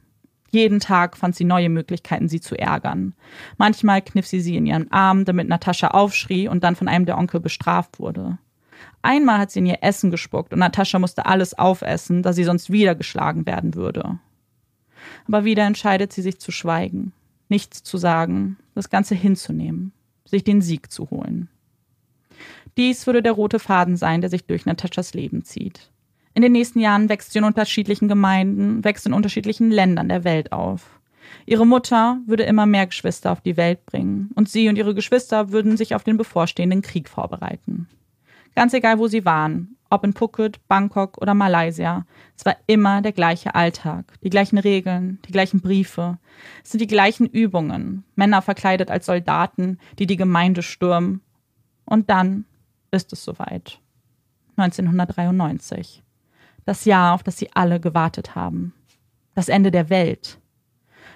Jeden 0.51 0.79
Tag 0.79 1.17
fand 1.17 1.35
sie 1.35 1.45
neue 1.45 1.69
Möglichkeiten, 1.69 2.29
sie 2.29 2.39
zu 2.39 2.55
ärgern. 2.55 3.15
Manchmal 3.57 4.03
kniff 4.03 4.27
sie 4.27 4.39
sie 4.39 4.55
in 4.55 4.67
ihren 4.67 4.91
Arm, 4.91 5.25
damit 5.25 5.47
Natascha 5.47 5.87
aufschrie 5.87 6.47
und 6.47 6.63
dann 6.63 6.75
von 6.75 6.87
einem 6.87 7.07
der 7.07 7.17
Onkel 7.17 7.39
bestraft 7.39 7.99
wurde. 7.99 8.37
Einmal 9.01 9.39
hat 9.39 9.49
sie 9.49 9.59
in 9.59 9.65
ihr 9.65 9.79
Essen 9.81 10.11
gespuckt 10.11 10.53
und 10.53 10.59
Natascha 10.59 10.99
musste 10.99 11.25
alles 11.25 11.57
aufessen, 11.57 12.21
da 12.21 12.33
sie 12.33 12.43
sonst 12.43 12.71
wieder 12.71 12.93
geschlagen 12.93 13.47
werden 13.47 13.73
würde. 13.73 14.19
Aber 15.27 15.43
wieder 15.43 15.65
entscheidet 15.65 16.13
sie 16.13 16.21
sich 16.21 16.39
zu 16.39 16.51
schweigen, 16.51 17.13
nichts 17.49 17.81
zu 17.81 17.97
sagen, 17.97 18.57
das 18.75 18.91
Ganze 18.91 19.15
hinzunehmen, 19.15 19.91
sich 20.25 20.43
den 20.43 20.61
Sieg 20.61 20.91
zu 20.91 21.09
holen. 21.09 21.49
Dies 22.77 23.05
würde 23.05 23.21
der 23.21 23.33
rote 23.33 23.59
Faden 23.59 23.97
sein, 23.97 24.21
der 24.21 24.29
sich 24.29 24.45
durch 24.45 24.65
Nataschas 24.65 25.13
Leben 25.13 25.43
zieht. 25.43 25.91
In 26.33 26.41
den 26.41 26.51
nächsten 26.51 26.79
Jahren 26.79 27.09
wächst 27.09 27.31
sie 27.31 27.39
in 27.39 27.45
unterschiedlichen 27.45 28.07
Gemeinden, 28.07 28.83
wächst 28.83 29.05
in 29.05 29.13
unterschiedlichen 29.13 29.69
Ländern 29.69 30.09
der 30.09 30.23
Welt 30.23 30.51
auf. 30.51 30.99
Ihre 31.45 31.67
Mutter 31.67 32.19
würde 32.25 32.43
immer 32.43 32.65
mehr 32.65 32.87
Geschwister 32.87 33.31
auf 33.31 33.41
die 33.41 33.57
Welt 33.57 33.85
bringen 33.85 34.31
und 34.35 34.49
sie 34.49 34.69
und 34.69 34.77
ihre 34.77 34.95
Geschwister 34.95 35.51
würden 35.51 35.77
sich 35.77 35.93
auf 35.93 36.03
den 36.03 36.17
bevorstehenden 36.17 36.81
Krieg 36.81 37.09
vorbereiten. 37.09 37.87
Ganz 38.55 38.73
egal, 38.73 38.99
wo 38.99 39.07
sie 39.07 39.25
waren, 39.25 39.75
ob 39.89 40.03
in 40.03 40.13
Phuket, 40.13 40.67
Bangkok 40.67 41.17
oder 41.19 41.33
Malaysia, 41.33 42.05
es 42.37 42.45
war 42.45 42.55
immer 42.65 43.01
der 43.01 43.11
gleiche 43.11 43.55
Alltag, 43.55 44.13
die 44.23 44.29
gleichen 44.29 44.57
Regeln, 44.57 45.19
die 45.27 45.31
gleichen 45.31 45.61
Briefe. 45.61 46.17
Es 46.63 46.71
sind 46.71 46.79
die 46.79 46.87
gleichen 46.87 47.27
Übungen, 47.27 48.03
Männer 48.15 48.41
verkleidet 48.41 48.89
als 48.89 49.05
Soldaten, 49.05 49.79
die 49.99 50.07
die 50.07 50.17
Gemeinde 50.17 50.63
stürmen. 50.63 51.21
Und 51.85 52.09
dann 52.09 52.45
ist 52.93 53.11
es 53.13 53.23
soweit. 53.23 53.79
1993. 54.55 56.03
Das 56.65 56.85
Jahr, 56.85 57.13
auf 57.13 57.23
das 57.23 57.37
sie 57.37 57.51
alle 57.53 57.79
gewartet 57.79 58.35
haben. 58.35 58.73
Das 59.35 59.49
Ende 59.49 59.71
der 59.71 59.89
Welt. 59.89 60.39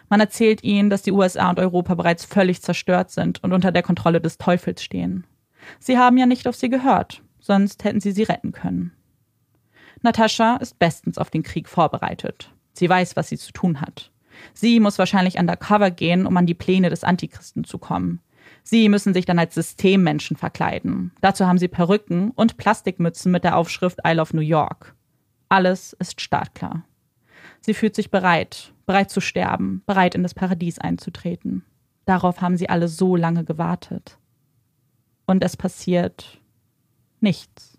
Man 0.10 0.20
erzählt 0.20 0.64
ihnen, 0.64 0.90
dass 0.90 1.04
die 1.04 1.12
USA 1.12 1.50
und 1.50 1.60
Europa 1.60 1.96
bereits 1.96 2.26
völlig 2.26 2.62
zerstört 2.62 3.12
sind 3.12 3.44
und 3.44 3.54
unter 3.54 3.72
der 3.72 3.84
Kontrolle 3.84 4.22
des 4.22 4.38
Teufels 4.38 4.82
stehen. 4.82 5.26
Sie 5.80 5.98
haben 5.98 6.18
ja 6.18 6.26
nicht 6.26 6.48
auf 6.48 6.56
sie 6.56 6.70
gehört, 6.70 7.22
sonst 7.40 7.84
hätten 7.84 8.00
sie 8.00 8.12
sie 8.12 8.24
retten 8.24 8.52
können. 8.52 8.94
Natascha 10.02 10.58
ist 10.58 10.80
bestens 10.80 11.18
auf 11.18 11.30
den 11.30 11.44
Krieg 11.44 11.68
vorbereitet. 11.68 12.54
Sie 12.74 12.88
weiß, 12.88 13.16
was 13.16 13.30
sie 13.30 13.38
zu 13.38 13.52
tun 13.52 13.82
hat. 13.82 14.12
Sie 14.54 14.80
muss 14.80 15.00
wahrscheinlich 15.00 15.40
undercover 15.40 15.92
gehen, 15.92 16.26
um 16.26 16.38
an 16.38 16.46
die 16.46 16.54
Pläne 16.54 16.90
des 16.90 17.04
Antichristen 17.04 17.64
zu 17.64 17.78
kommen. 17.78 18.22
Sie 18.70 18.90
müssen 18.90 19.14
sich 19.14 19.24
dann 19.24 19.40
als 19.40 19.56
Systemmenschen 19.56 20.36
verkleiden. 20.36 21.14
Dazu 21.22 21.48
haben 21.48 21.58
sie 21.58 21.70
Perücken 21.70 22.32
und 22.32 22.58
Plastikmützen 22.58 23.32
mit 23.32 23.46
der 23.46 23.56
Aufschrift 23.56 24.00
I 24.06 24.12
Love 24.12 24.36
New 24.36 24.42
York. 24.42 24.94
Alles 25.48 25.94
ist 25.94 26.20
startklar. 26.20 26.84
Sie 27.62 27.74
fühlt 27.74 27.96
sich 27.96 28.12
bereit, 28.12 28.74
bereit 28.86 29.10
zu 29.10 29.22
sterben, 29.22 29.84
bereit 29.86 30.16
in 30.16 30.24
das 30.24 30.34
Paradies 30.34 30.80
einzutreten. 30.80 31.64
Darauf 32.04 32.42
haben 32.42 32.58
sie 32.58 32.68
alle 32.68 32.90
so 32.90 33.16
lange 33.16 33.46
gewartet. 33.46 34.18
Und 35.26 35.46
es 35.46 35.56
passiert 35.56 36.42
nichts. 37.22 37.78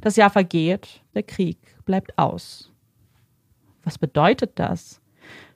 Das 0.00 0.16
Jahr 0.16 0.30
vergeht, 0.30 1.00
der 1.14 1.22
Krieg 1.22 1.76
bleibt 1.84 2.18
aus. 2.18 2.72
Was 3.84 3.98
bedeutet 3.98 4.58
das? 4.58 5.00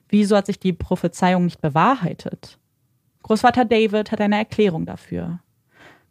Wieso 0.07 0.37
hat 0.37 0.45
sich 0.45 0.57
die 0.57 0.71
Prophezeiung 0.71 1.43
nicht 1.43 1.59
bewahrheitet? 1.59 2.57
Großvater 3.27 3.65
David 3.65 4.13
hat 4.13 4.21
eine 4.21 4.37
Erklärung 4.37 4.85
dafür. 4.85 5.39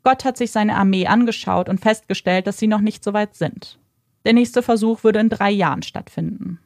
Gott 0.05 0.27
hat 0.27 0.37
sich 0.37 0.53
seine 0.53 0.77
Armee 0.77 1.07
angeschaut 1.07 1.71
und 1.71 1.81
festgestellt, 1.81 2.47
dass 2.47 2.59
sie 2.59 2.67
noch 2.67 2.83
nicht 2.83 3.03
so 3.03 3.15
weit 3.15 3.35
sind. 3.35 3.79
Der 4.27 4.35
nächste 4.35 4.63
Versuch 4.63 5.03
würde 5.03 5.21
in 5.21 5.31
drei 5.31 5.51
Jahren 5.51 5.83
stattfinden. 5.83 6.61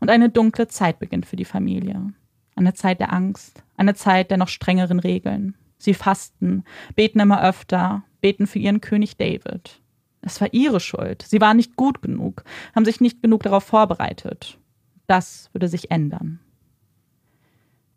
Und 0.00 0.10
eine 0.10 0.30
dunkle 0.30 0.66
Zeit 0.66 0.98
beginnt 0.98 1.26
für 1.26 1.36
die 1.36 1.44
Familie. 1.44 2.12
Eine 2.56 2.74
Zeit 2.74 2.98
der 2.98 3.12
Angst, 3.12 3.62
eine 3.76 3.94
Zeit 3.94 4.32
der 4.32 4.38
noch 4.38 4.48
strengeren 4.48 4.98
Regeln. 4.98 5.54
Sie 5.78 5.94
fasten, 5.94 6.64
beten 6.96 7.20
immer 7.20 7.40
öfter, 7.40 8.02
beten 8.20 8.48
für 8.48 8.58
ihren 8.58 8.80
König 8.80 9.16
David. 9.16 9.80
Es 10.22 10.40
war 10.40 10.52
ihre 10.52 10.80
Schuld. 10.80 11.22
Sie 11.22 11.40
waren 11.40 11.56
nicht 11.56 11.76
gut 11.76 12.02
genug, 12.02 12.42
haben 12.74 12.84
sich 12.84 13.00
nicht 13.00 13.22
genug 13.22 13.44
darauf 13.44 13.62
vorbereitet. 13.62 14.58
Das 15.06 15.50
würde 15.52 15.68
sich 15.68 15.92
ändern. 15.92 16.40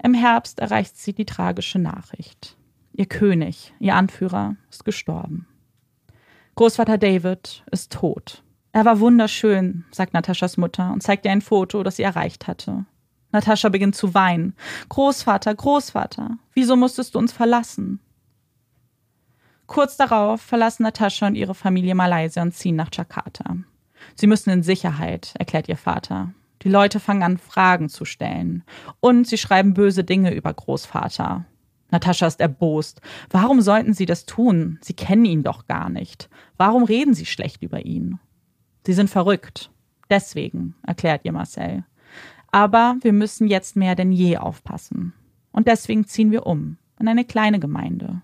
Im 0.03 0.13
Herbst 0.13 0.59
erreicht 0.59 0.97
sie 0.97 1.13
die 1.13 1.25
tragische 1.25 1.79
Nachricht. 1.79 2.57
Ihr 2.93 3.05
König, 3.05 3.73
ihr 3.79 3.95
Anführer, 3.95 4.55
ist 4.69 4.85
gestorben. 4.85 5.47
Großvater 6.55 6.97
David 6.97 7.63
ist 7.71 7.91
tot. 7.91 8.43
Er 8.71 8.85
war 8.85 8.99
wunderschön, 8.99 9.85
sagt 9.91 10.13
Nataschas 10.13 10.57
Mutter 10.57 10.91
und 10.91 11.01
zeigt 11.01 11.25
ihr 11.25 11.31
ein 11.31 11.41
Foto, 11.41 11.83
das 11.83 11.95
sie 11.95 12.03
erreicht 12.03 12.47
hatte. 12.47 12.85
Natascha 13.31 13.69
beginnt 13.69 13.95
zu 13.95 14.13
weinen. 14.13 14.55
Großvater, 14.89 15.53
Großvater, 15.53 16.37
wieso 16.53 16.75
musstest 16.75 17.15
du 17.15 17.19
uns 17.19 17.31
verlassen? 17.31 17.99
Kurz 19.67 19.97
darauf 19.97 20.41
verlassen 20.41 20.83
Natascha 20.83 21.27
und 21.27 21.35
ihre 21.35 21.53
Familie 21.53 21.93
Malaysia 21.93 22.41
und 22.41 22.53
ziehen 22.53 22.75
nach 22.75 22.89
Jakarta. 22.91 23.57
Sie 24.15 24.27
müssen 24.27 24.49
in 24.49 24.63
Sicherheit, 24.63 25.33
erklärt 25.37 25.69
ihr 25.69 25.77
Vater. 25.77 26.33
Die 26.63 26.69
Leute 26.69 26.99
fangen 26.99 27.23
an, 27.23 27.37
Fragen 27.37 27.89
zu 27.89 28.05
stellen. 28.05 28.63
Und 28.99 29.27
sie 29.27 29.37
schreiben 29.37 29.73
böse 29.73 30.03
Dinge 30.03 30.33
über 30.33 30.53
Großvater. 30.53 31.45
Natascha 31.91 32.27
ist 32.27 32.39
erbost. 32.39 33.01
Warum 33.29 33.61
sollten 33.61 33.93
sie 33.93 34.05
das 34.05 34.25
tun? 34.25 34.77
Sie 34.81 34.93
kennen 34.93 35.25
ihn 35.25 35.43
doch 35.43 35.67
gar 35.67 35.89
nicht. 35.89 36.29
Warum 36.57 36.83
reden 36.83 37.13
sie 37.13 37.25
schlecht 37.25 37.63
über 37.63 37.85
ihn? 37.85 38.19
Sie 38.85 38.93
sind 38.93 39.09
verrückt. 39.09 39.71
Deswegen, 40.09 40.75
erklärt 40.85 41.21
ihr 41.23 41.31
Marcel. 41.31 41.85
Aber 42.51 42.95
wir 43.01 43.13
müssen 43.13 43.47
jetzt 43.47 43.75
mehr 43.75 43.95
denn 43.95 44.11
je 44.11 44.37
aufpassen. 44.37 45.13
Und 45.51 45.67
deswegen 45.67 46.05
ziehen 46.05 46.31
wir 46.31 46.45
um 46.45 46.77
in 46.99 47.07
eine 47.07 47.25
kleine 47.25 47.59
Gemeinde. 47.59 48.21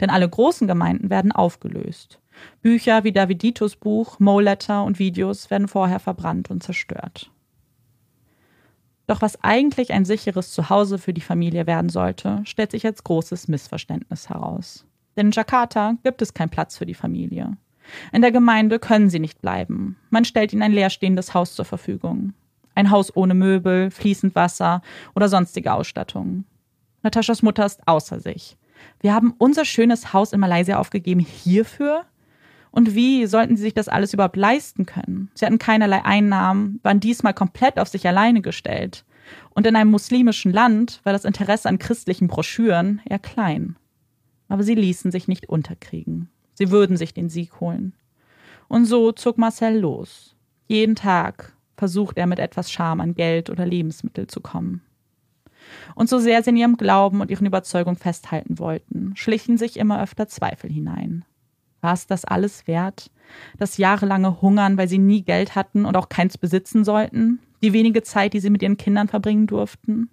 Denn 0.00 0.10
alle 0.10 0.28
großen 0.28 0.66
Gemeinden 0.66 1.10
werden 1.10 1.32
aufgelöst. 1.32 2.20
Bücher 2.62 3.04
wie 3.04 3.12
Daviditos 3.12 3.76
Buch, 3.76 4.18
Mo-Letter 4.18 4.84
und 4.84 4.98
Videos 4.98 5.50
werden 5.50 5.68
vorher 5.68 6.00
verbrannt 6.00 6.50
und 6.50 6.62
zerstört. 6.62 7.30
Doch 9.08 9.22
was 9.22 9.42
eigentlich 9.42 9.92
ein 9.92 10.04
sicheres 10.04 10.52
Zuhause 10.52 10.98
für 10.98 11.14
die 11.14 11.22
Familie 11.22 11.66
werden 11.66 11.88
sollte, 11.88 12.42
stellt 12.44 12.70
sich 12.70 12.84
als 12.84 13.02
großes 13.02 13.48
Missverständnis 13.48 14.28
heraus. 14.28 14.84
Denn 15.16 15.28
in 15.28 15.32
Jakarta 15.32 15.94
gibt 16.04 16.20
es 16.20 16.34
keinen 16.34 16.50
Platz 16.50 16.76
für 16.76 16.84
die 16.84 16.94
Familie. 16.94 17.56
In 18.12 18.20
der 18.20 18.32
Gemeinde 18.32 18.78
können 18.78 19.08
sie 19.08 19.18
nicht 19.18 19.40
bleiben. 19.40 19.96
Man 20.10 20.26
stellt 20.26 20.52
ihnen 20.52 20.62
ein 20.62 20.72
leerstehendes 20.72 21.32
Haus 21.32 21.54
zur 21.54 21.64
Verfügung. 21.64 22.34
Ein 22.74 22.90
Haus 22.90 23.16
ohne 23.16 23.32
Möbel, 23.32 23.90
fließend 23.90 24.34
Wasser 24.34 24.82
oder 25.16 25.30
sonstige 25.30 25.72
Ausstattung. 25.72 26.44
Nataschas 27.02 27.42
Mutter 27.42 27.64
ist 27.64 27.80
außer 27.88 28.20
sich. 28.20 28.58
Wir 29.00 29.14
haben 29.14 29.34
unser 29.38 29.64
schönes 29.64 30.12
Haus 30.12 30.34
in 30.34 30.40
Malaysia 30.40 30.78
aufgegeben 30.78 31.20
hierfür? 31.20 32.04
Und 32.78 32.94
wie 32.94 33.26
sollten 33.26 33.56
sie 33.56 33.62
sich 33.62 33.74
das 33.74 33.88
alles 33.88 34.14
überhaupt 34.14 34.36
leisten 34.36 34.86
können? 34.86 35.32
Sie 35.34 35.44
hatten 35.44 35.58
keinerlei 35.58 36.04
Einnahmen, 36.04 36.78
waren 36.84 37.00
diesmal 37.00 37.34
komplett 37.34 37.76
auf 37.76 37.88
sich 37.88 38.06
alleine 38.06 38.40
gestellt. 38.40 39.04
Und 39.50 39.66
in 39.66 39.74
einem 39.74 39.90
muslimischen 39.90 40.52
Land 40.52 41.00
war 41.02 41.12
das 41.12 41.24
Interesse 41.24 41.68
an 41.68 41.80
christlichen 41.80 42.28
Broschüren 42.28 43.00
eher 43.04 43.18
klein. 43.18 43.74
Aber 44.46 44.62
sie 44.62 44.76
ließen 44.76 45.10
sich 45.10 45.26
nicht 45.26 45.48
unterkriegen. 45.48 46.28
Sie 46.54 46.70
würden 46.70 46.96
sich 46.96 47.12
den 47.12 47.28
Sieg 47.28 47.58
holen. 47.58 47.94
Und 48.68 48.84
so 48.84 49.10
zog 49.10 49.38
Marcel 49.38 49.76
los. 49.76 50.36
Jeden 50.68 50.94
Tag 50.94 51.56
versucht 51.76 52.16
er 52.16 52.28
mit 52.28 52.38
etwas 52.38 52.70
Scham 52.70 53.00
an 53.00 53.14
Geld 53.14 53.50
oder 53.50 53.66
Lebensmittel 53.66 54.28
zu 54.28 54.40
kommen. 54.40 54.82
Und 55.96 56.08
so 56.08 56.20
sehr 56.20 56.44
sie 56.44 56.50
in 56.50 56.56
ihrem 56.56 56.76
Glauben 56.76 57.22
und 57.22 57.28
ihren 57.32 57.46
Überzeugungen 57.48 57.96
festhalten 57.96 58.60
wollten, 58.60 59.16
schlichen 59.16 59.58
sich 59.58 59.78
immer 59.78 60.00
öfter 60.00 60.28
Zweifel 60.28 60.70
hinein. 60.70 61.24
War 61.80 61.92
es 61.92 62.06
das 62.06 62.24
alles 62.24 62.66
wert? 62.66 63.10
Das 63.58 63.76
jahrelange 63.76 64.40
Hungern, 64.40 64.76
weil 64.76 64.88
sie 64.88 64.98
nie 64.98 65.22
Geld 65.22 65.54
hatten 65.54 65.84
und 65.84 65.96
auch 65.96 66.08
keins 66.08 66.38
besitzen 66.38 66.84
sollten? 66.84 67.40
Die 67.62 67.72
wenige 67.72 68.02
Zeit, 68.02 68.32
die 68.32 68.40
sie 68.40 68.50
mit 68.50 68.62
ihren 68.62 68.76
Kindern 68.76 69.08
verbringen 69.08 69.46
durften? 69.46 70.10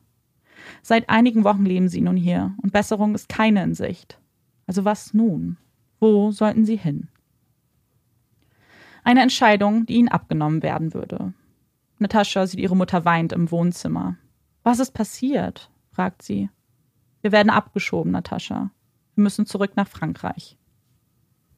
Seit 0.82 1.10
einigen 1.10 1.44
Wochen 1.44 1.66
leben 1.66 1.88
sie 1.88 2.02
nun 2.02 2.18
hier 2.18 2.56
und 2.62 2.74
Besserung 2.74 3.16
ist 3.16 3.30
keine 3.30 3.64
in 3.64 3.76
Sicht. 3.76 4.20
Also 4.68 4.86
was 4.86 5.14
nun? 5.14 5.58
Wo 6.00 6.32
sollten 6.32 6.66
sie 6.66 6.78
hin? 6.78 7.08
Eine 9.04 9.22
Entscheidung, 9.22 9.86
die 9.86 9.96
ihnen 9.96 10.10
abgenommen 10.10 10.64
werden 10.64 10.94
würde. 10.94 11.34
Natascha 12.00 12.48
sieht 12.48 12.60
ihre 12.60 12.76
Mutter 12.76 13.06
weint 13.06 13.32
im 13.34 13.52
Wohnzimmer. 13.52 14.18
Was 14.64 14.80
ist 14.80 14.92
passiert? 14.92 15.70
fragt 15.92 16.24
sie. 16.24 16.50
Wir 17.22 17.32
werden 17.32 17.50
abgeschoben, 17.50 18.12
Natascha. 18.12 18.72
Wir 19.16 19.24
müssen 19.24 19.46
zurück 19.46 19.72
nach 19.76 19.88
Frankreich. 19.88 20.58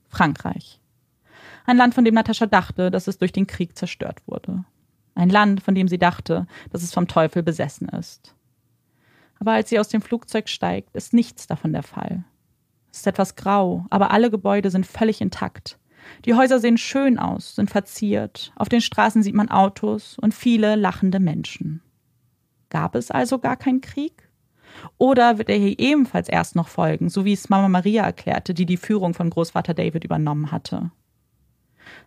Frankreich. 0.10 0.80
Ein 1.66 1.78
Land, 1.78 1.94
von 1.94 2.06
dem 2.06 2.14
Natascha 2.14 2.46
dachte, 2.46 2.92
dass 2.92 3.08
es 3.08 3.18
durch 3.18 3.32
den 3.32 3.48
Krieg 3.48 3.78
zerstört 3.78 4.22
wurde. 4.26 4.64
Ein 5.16 5.30
Land, 5.30 5.62
von 5.62 5.76
dem 5.76 5.88
sie 5.88 5.98
dachte, 5.98 6.48
dass 6.72 6.84
es 6.84 6.94
vom 6.94 7.08
Teufel 7.08 7.44
besessen 7.44 7.90
ist. 7.90 8.36
Aber 9.40 9.52
als 9.54 9.70
sie 9.70 9.80
aus 9.80 9.90
dem 9.90 10.02
Flugzeug 10.02 10.50
steigt, 10.50 10.96
ist 10.96 11.14
nichts 11.14 11.48
davon 11.48 11.74
der 11.74 11.84
Fall. 11.84 12.24
Es 12.92 13.00
ist 13.00 13.08
etwas 13.08 13.36
grau, 13.36 13.86
aber 13.90 14.12
alle 14.12 14.32
Gebäude 14.32 14.70
sind 14.70 14.86
völlig 14.86 15.22
intakt. 15.22 15.78
Die 16.26 16.34
Häuser 16.34 16.60
sehen 16.60 16.78
schön 16.78 17.20
aus, 17.20 17.56
sind 17.56 17.70
verziert. 17.70 18.54
Auf 18.56 18.70
den 18.70 18.82
Straßen 18.82 19.22
sieht 19.24 19.36
man 19.36 19.50
Autos 19.50 20.18
und 20.20 20.34
viele 20.34 20.76
lachende 20.76 21.20
Menschen. 21.20 21.82
Gab 22.70 22.96
es 22.96 23.12
also 23.12 23.40
gar 23.40 23.58
keinen 23.58 23.82
Krieg? 23.82 24.27
Oder 24.98 25.38
wird 25.38 25.50
er 25.50 25.58
hier 25.58 25.78
ebenfalls 25.80 26.30
erst 26.30 26.56
noch 26.56 26.68
folgen, 26.68 27.10
so 27.10 27.26
wie 27.26 27.34
es 27.34 27.50
Mama 27.50 27.68
Maria 27.68 28.04
erklärte, 28.04 28.54
die 28.54 28.66
die 28.66 28.78
Führung 28.78 29.14
von 29.14 29.30
Großvater 29.30 29.74
David 29.74 30.04
übernommen 30.04 30.52
hatte? 30.52 30.92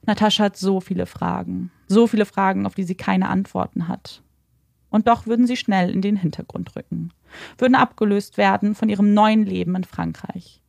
Natascha 0.06 0.44
hat 0.44 0.56
so 0.56 0.80
viele 0.80 1.06
Fragen, 1.06 1.70
so 1.88 2.06
viele 2.06 2.26
Fragen, 2.26 2.66
auf 2.66 2.74
die 2.74 2.84
sie 2.84 2.94
keine 2.94 3.28
Antworten 3.28 3.88
hat. 3.88 4.22
Und 4.90 5.08
doch 5.08 5.26
würden 5.26 5.46
sie 5.46 5.56
schnell 5.56 5.90
in 5.90 6.02
den 6.02 6.16
Hintergrund 6.16 6.74
rücken, 6.76 7.12
würden 7.58 7.74
abgelöst 7.76 8.36
werden 8.36 8.74
von 8.74 8.88
ihrem 8.88 9.14
neuen 9.14 9.46
Leben 9.46 9.76
in 9.76 9.84
Frankreich. 9.84 10.60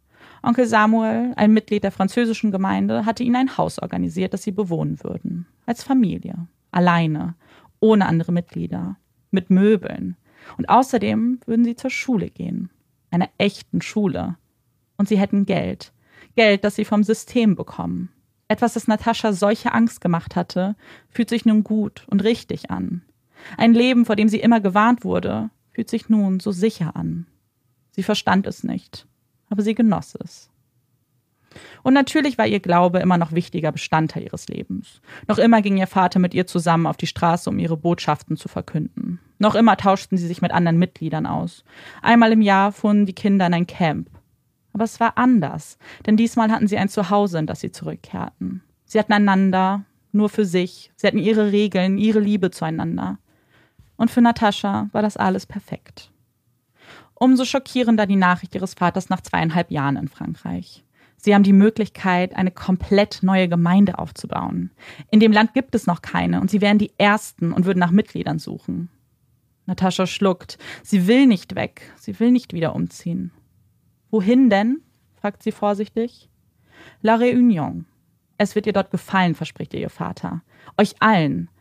Onkel 0.43 0.65
Samuel, 0.65 1.33
ein 1.35 1.53
Mitglied 1.53 1.83
der 1.83 1.91
französischen 1.91 2.51
Gemeinde, 2.51 3.05
hatte 3.05 3.23
ihnen 3.23 3.35
ein 3.35 3.57
Haus 3.57 3.79
organisiert, 3.79 4.33
das 4.33 4.43
sie 4.43 4.51
bewohnen 4.51 5.03
würden. 5.03 5.45
Als 5.65 5.83
Familie. 5.83 6.47
Alleine. 6.71 7.35
Ohne 7.79 8.07
andere 8.07 8.31
Mitglieder. 8.31 8.97
Mit 9.29 9.49
Möbeln. 9.49 10.17
Und 10.57 10.69
außerdem 10.69 11.39
würden 11.45 11.65
sie 11.65 11.75
zur 11.75 11.89
Schule 11.89 12.29
gehen. 12.29 12.69
Einer 13.09 13.29
echten 13.37 13.81
Schule. 13.81 14.37
Und 14.97 15.07
sie 15.07 15.17
hätten 15.17 15.45
Geld. 15.45 15.91
Geld, 16.35 16.63
das 16.63 16.75
sie 16.75 16.85
vom 16.85 17.03
System 17.03 17.55
bekommen. 17.55 18.09
Etwas, 18.47 18.73
das 18.73 18.87
Natascha 18.87 19.33
solche 19.33 19.73
Angst 19.73 20.01
gemacht 20.01 20.35
hatte, 20.35 20.75
fühlt 21.09 21.29
sich 21.29 21.45
nun 21.45 21.63
gut 21.63 22.05
und 22.09 22.23
richtig 22.23 22.69
an. 22.69 23.01
Ein 23.57 23.73
Leben, 23.73 24.05
vor 24.05 24.15
dem 24.15 24.29
sie 24.29 24.39
immer 24.39 24.59
gewarnt 24.59 25.03
wurde, 25.03 25.49
fühlt 25.71 25.89
sich 25.89 26.09
nun 26.09 26.39
so 26.39 26.51
sicher 26.51 26.95
an. 26.95 27.27
Sie 27.91 28.03
verstand 28.03 28.45
es 28.47 28.63
nicht, 28.63 29.07
aber 29.49 29.63
sie 29.63 29.73
genoss 29.73 30.15
es. 30.15 30.50
Und 31.83 31.93
natürlich 31.93 32.37
war 32.37 32.47
ihr 32.47 32.59
Glaube 32.59 32.99
immer 32.99 33.17
noch 33.17 33.31
wichtiger 33.31 33.71
Bestandteil 33.71 34.23
ihres 34.23 34.47
Lebens. 34.47 35.01
Noch 35.27 35.37
immer 35.37 35.61
ging 35.61 35.77
ihr 35.77 35.87
Vater 35.87 36.19
mit 36.19 36.33
ihr 36.33 36.47
zusammen 36.47 36.87
auf 36.87 36.97
die 36.97 37.07
Straße, 37.07 37.49
um 37.49 37.59
ihre 37.59 37.77
Botschaften 37.77 38.37
zu 38.37 38.47
verkünden. 38.47 39.19
Noch 39.39 39.55
immer 39.55 39.77
tauschten 39.77 40.17
sie 40.17 40.27
sich 40.27 40.41
mit 40.41 40.51
anderen 40.51 40.77
Mitgliedern 40.77 41.25
aus. 41.25 41.63
Einmal 42.01 42.31
im 42.31 42.41
Jahr 42.41 42.71
fuhren 42.71 43.05
die 43.05 43.13
Kinder 43.13 43.47
in 43.47 43.53
ein 43.53 43.67
Camp. 43.67 44.09
Aber 44.73 44.83
es 44.83 44.99
war 44.99 45.17
anders, 45.17 45.77
denn 46.05 46.15
diesmal 46.15 46.51
hatten 46.51 46.67
sie 46.67 46.77
ein 46.77 46.89
Zuhause, 46.89 47.39
in 47.39 47.47
das 47.47 47.59
sie 47.59 47.71
zurückkehrten. 47.71 48.63
Sie 48.85 48.99
hatten 48.99 49.13
einander, 49.13 49.83
nur 50.11 50.29
für 50.29 50.45
sich. 50.45 50.91
Sie 50.95 51.07
hatten 51.07 51.17
ihre 51.17 51.51
Regeln, 51.51 51.97
ihre 51.97 52.19
Liebe 52.19 52.51
zueinander. 52.51 53.17
Und 53.97 54.11
für 54.11 54.21
Natascha 54.21 54.89
war 54.91 55.01
das 55.01 55.17
alles 55.17 55.45
perfekt. 55.45 56.11
Umso 57.13 57.45
schockierender 57.45 58.07
die 58.07 58.15
Nachricht 58.15 58.55
ihres 58.55 58.73
Vaters 58.73 59.09
nach 59.09 59.21
zweieinhalb 59.21 59.71
Jahren 59.71 59.95
in 59.95 60.07
Frankreich. 60.07 60.83
Sie 61.23 61.35
haben 61.35 61.43
die 61.43 61.53
Möglichkeit, 61.53 62.35
eine 62.35 62.49
komplett 62.49 63.19
neue 63.21 63.47
Gemeinde 63.47 63.99
aufzubauen. 63.99 64.71
In 65.11 65.19
dem 65.19 65.31
Land 65.31 65.53
gibt 65.53 65.75
es 65.75 65.85
noch 65.85 66.01
keine 66.01 66.41
und 66.41 66.49
sie 66.49 66.61
wären 66.61 66.79
die 66.79 66.93
Ersten 66.97 67.53
und 67.53 67.65
würden 67.65 67.77
nach 67.77 67.91
Mitgliedern 67.91 68.39
suchen. 68.39 68.89
Natascha 69.67 70.07
schluckt. 70.07 70.57
Sie 70.81 71.05
will 71.05 71.27
nicht 71.27 71.53
weg. 71.53 71.93
Sie 71.95 72.19
will 72.19 72.31
nicht 72.31 72.53
wieder 72.53 72.75
umziehen. 72.75 73.31
Wohin 74.09 74.49
denn? 74.49 74.81
fragt 75.13 75.43
sie 75.43 75.51
vorsichtig. 75.51 76.27
La 77.03 77.15
Réunion. 77.15 77.85
Es 78.39 78.55
wird 78.55 78.65
ihr 78.65 78.73
dort 78.73 78.89
gefallen, 78.89 79.35
verspricht 79.35 79.75
ihr 79.75 79.79
ihr 79.79 79.91
Vater. 79.91 80.41
Euch 80.75 80.95
allen. 80.99 81.51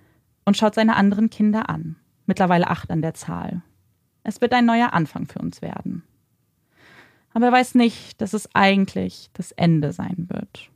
Und 0.47 0.57
schaut 0.57 0.75
seine 0.75 0.97
anderen 0.97 1.29
Kinder 1.29 1.69
an. 1.69 1.97
Mittlerweile 2.25 2.69
acht 2.69 2.91
an 2.91 3.03
der 3.03 3.13
Zahl. 3.13 3.61
Es 4.23 4.41
wird 4.41 4.55
ein 4.55 4.65
neuer 4.65 4.95
Anfang 4.95 5.27
für 5.27 5.39
uns 5.39 5.61
werden 5.61 6.03
aber 7.33 7.47
er 7.47 7.53
weiß 7.53 7.75
nicht, 7.75 8.21
dass 8.21 8.33
es 8.33 8.49
eigentlich 8.55 9.31
das 9.35 9.53
Ende 9.53 9.93
sein 9.93 10.27
wird. 10.29 10.71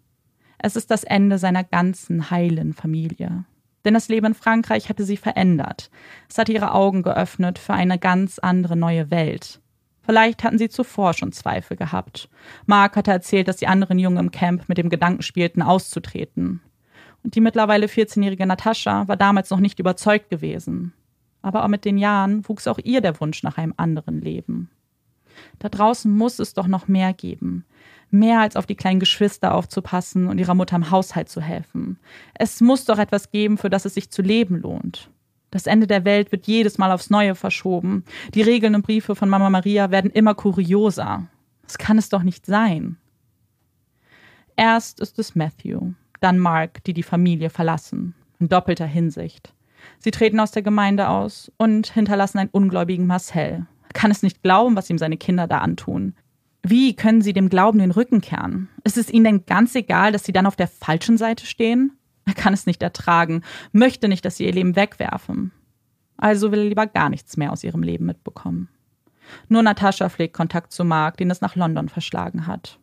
Es 0.59 0.77
ist 0.77 0.91
das 0.91 1.05
Ende 1.05 1.39
seiner 1.39 1.65
ganzen 1.65 2.31
heilen 2.31 2.73
Familie. 2.73 3.45
Denn 3.85 3.95
das 3.95 4.09
Leben 4.09 4.27
in 4.27 4.35
Frankreich 4.35 4.89
hatte 4.89 5.05
sie 5.05 5.17
verändert. 5.17 5.91
Es 6.29 6.39
hatte 6.39 6.53
ihre 6.53 6.73
Augen 6.73 7.03
geöffnet 7.03 7.59
für 7.59 7.75
eine 7.75 7.99
ganz 7.99 8.39
andere 8.39 8.77
neue 8.77 9.11
Welt. 9.11 9.61
Vielleicht 10.01 10.45
hatten 10.45 10.59
sie 10.59 10.69
zuvor 10.69 11.15
schon 11.15 11.33
Zweifel 11.33 11.77
gehabt. 11.77 12.29
Mark 12.67 12.97
hatte 12.97 13.11
erzählt, 13.11 13.49
dass 13.49 13.57
die 13.57 13.67
anderen 13.67 13.99
Jungen 13.99 14.19
im 14.19 14.31
Camp 14.31 14.69
mit 14.69 14.79
dem 14.79 14.91
Gedanken 14.91 15.23
spielten, 15.23 15.63
auszutreten. 15.63 16.61
Und 17.23 17.35
die 17.35 17.41
mittlerweile 17.41 17.87
14-jährige 17.87 18.47
Natascha 18.47 19.09
war 19.09 19.17
damals 19.17 19.51
noch 19.51 19.61
nicht 19.61 19.79
überzeugt 19.79 20.29
gewesen. 20.29 20.93
Aber 21.41 21.65
auch 21.65 21.69
mit 21.69 21.87
den 21.87 21.99
Jahren 21.99 22.47
wuchs 22.49 22.69
auch 22.69 22.79
ihr 22.83 23.01
der 23.01 23.19
Wunsch 23.21 23.43
nach 23.43 23.57
einem 23.57 23.75
anderen 23.77 24.21
Leben. 24.21 24.71
Da 25.59 25.69
draußen 25.69 26.15
muss 26.15 26.39
es 26.39 26.55
doch 26.55 26.67
noch 26.67 26.89
mehr 26.89 27.13
geben. 27.13 27.65
Mehr 28.11 28.41
als 28.41 28.57
auf 28.57 28.67
die 28.67 28.77
kleinen 28.77 29.01
Geschwister 29.01 29.55
aufzupassen 29.55 30.29
und 30.29 30.39
ihrer 30.39 30.55
Mutter 30.55 30.77
im 30.77 30.91
Haushalt 30.91 31.29
zu 31.29 31.41
helfen. 31.41 31.99
Es 32.35 32.61
muss 32.61 32.85
doch 32.85 32.99
etwas 32.99 33.31
geben, 33.31 33.59
für 33.59 33.71
das 33.71 33.85
es 33.85 33.95
sich 33.95 34.11
zu 34.11 34.23
leben 34.23 34.57
lohnt. 34.57 35.11
Das 35.51 35.67
Ende 35.67 35.87
der 35.87 36.05
Welt 36.05 36.33
wird 36.33 36.47
jedes 36.47 36.79
Mal 36.79 36.91
aufs 36.91 37.11
Neue 37.11 37.35
verschoben. 37.35 38.05
Die 38.35 38.43
Regeln 38.43 38.75
und 38.75 38.83
Briefe 38.83 39.15
von 39.15 39.29
Mama 39.29 39.51
Maria 39.51 39.91
werden 39.91 40.11
immer 40.11 40.35
kurioser. 40.35 41.29
Das 41.63 41.79
kann 41.79 41.97
es 41.97 42.09
doch 42.09 42.23
nicht 42.23 42.45
sein. 42.45 42.97
Erst 44.57 45.01
ist 45.01 45.19
es 45.19 45.35
Matthew, 45.35 45.93
dann 46.21 46.39
Mark, 46.39 46.83
die 46.85 46.93
die 46.93 47.03
Familie 47.03 47.51
verlassen. 47.51 48.15
In 48.39 48.49
doppelter 48.49 48.87
Hinsicht. 48.87 49.55
Sie 49.99 50.11
treten 50.11 50.41
aus 50.41 50.51
der 50.51 50.63
Gemeinde 50.63 51.09
aus 51.09 51.53
und 51.57 51.93
hinterlassen 51.93 52.39
einen 52.39 52.51
ungläubigen 52.51 53.07
Marcel, 53.07 53.67
kann 53.95 54.11
es 54.11 54.23
nicht 54.23 54.43
glauben, 54.43 54.77
was 54.77 54.91
ihm 54.91 54.99
seine 54.99 55.17
Kinder 55.17 55.47
da 55.47 55.59
antun. 55.59 56.15
Wie 56.63 56.97
können 56.97 57.23
sie 57.23 57.33
dem 57.33 57.49
Glauben 57.49 57.79
den 57.79 57.91
Rücken 57.91 58.21
kehren? 58.21 58.69
Ist 58.85 58.97
es 58.97 59.11
ihnen 59.11 59.25
denn 59.25 59.47
ganz 59.47 59.75
egal, 59.75 60.13
dass 60.13 60.25
sie 60.25 60.33
dann 60.33 60.47
auf 60.47 60.57
der 60.57 60.69
falschen 60.69 61.19
Seite 61.19 61.47
stehen? 61.47 61.93
Er 62.27 62.35
kann 62.35 62.55
es 62.55 62.67
nicht 62.67 62.83
ertragen, 62.83 63.43
möchte 63.73 64.09
nicht, 64.09 64.25
dass 64.25 64.37
sie 64.37 64.47
ihr 64.47 64.53
Leben 64.53 64.77
wegwerfen. 64.77 65.53
Also 66.17 66.53
will 66.53 66.61
er 66.61 66.69
lieber 66.69 66.87
gar 66.87 67.11
nichts 67.11 67.37
mehr 67.37 67.53
aus 67.53 67.65
ihrem 67.65 67.83
Leben 67.83 68.07
mitbekommen. 68.07 68.69
Nur 69.49 69.63
Natascha 69.63 70.09
pflegt 70.09 70.35
Kontakt 70.35 70.73
zu 70.73 70.85
Mark, 70.85 71.17
den 71.17 71.31
es 71.31 71.41
nach 71.41 71.57
London 71.57 71.89
verschlagen 71.89 72.47
hat. 72.47 72.79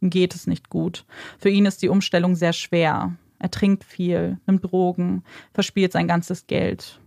Geht 0.00 0.34
es 0.34 0.46
nicht 0.46 0.70
gut. 0.70 1.04
Für 1.38 1.50
ihn 1.50 1.66
ist 1.66 1.82
die 1.82 1.88
Umstellung 1.88 2.34
sehr 2.34 2.52
schwer. 2.52 3.16
Er 3.38 3.50
trinkt 3.50 3.84
viel, 3.84 4.38
nimmt 4.46 4.64
Drogen, 4.64 5.22
verspielt 5.52 5.92
sein 5.92 6.08
ganzes 6.08 6.46
Geld. 6.46 6.99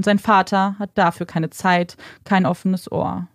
Und 0.00 0.04
sein 0.04 0.18
Vater 0.18 0.76
hat 0.78 0.92
dafür 0.94 1.26
keine 1.26 1.50
Zeit, 1.50 1.98
kein 2.24 2.46
offenes 2.46 2.90
Ohr. 2.90 3.28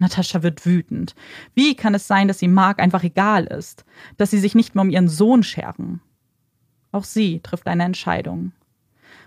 Natascha 0.00 0.42
wird 0.42 0.66
wütend. 0.66 1.14
Wie 1.54 1.76
kann 1.76 1.94
es 1.94 2.08
sein, 2.08 2.26
dass 2.26 2.40
sie 2.40 2.48
Mark 2.48 2.80
einfach 2.80 3.04
egal 3.04 3.44
ist? 3.44 3.84
Dass 4.16 4.32
sie 4.32 4.40
sich 4.40 4.56
nicht 4.56 4.74
mehr 4.74 4.82
um 4.82 4.90
ihren 4.90 5.06
Sohn 5.06 5.44
scheren? 5.44 6.00
Auch 6.90 7.04
sie 7.04 7.38
trifft 7.38 7.68
eine 7.68 7.84
Entscheidung. 7.84 8.50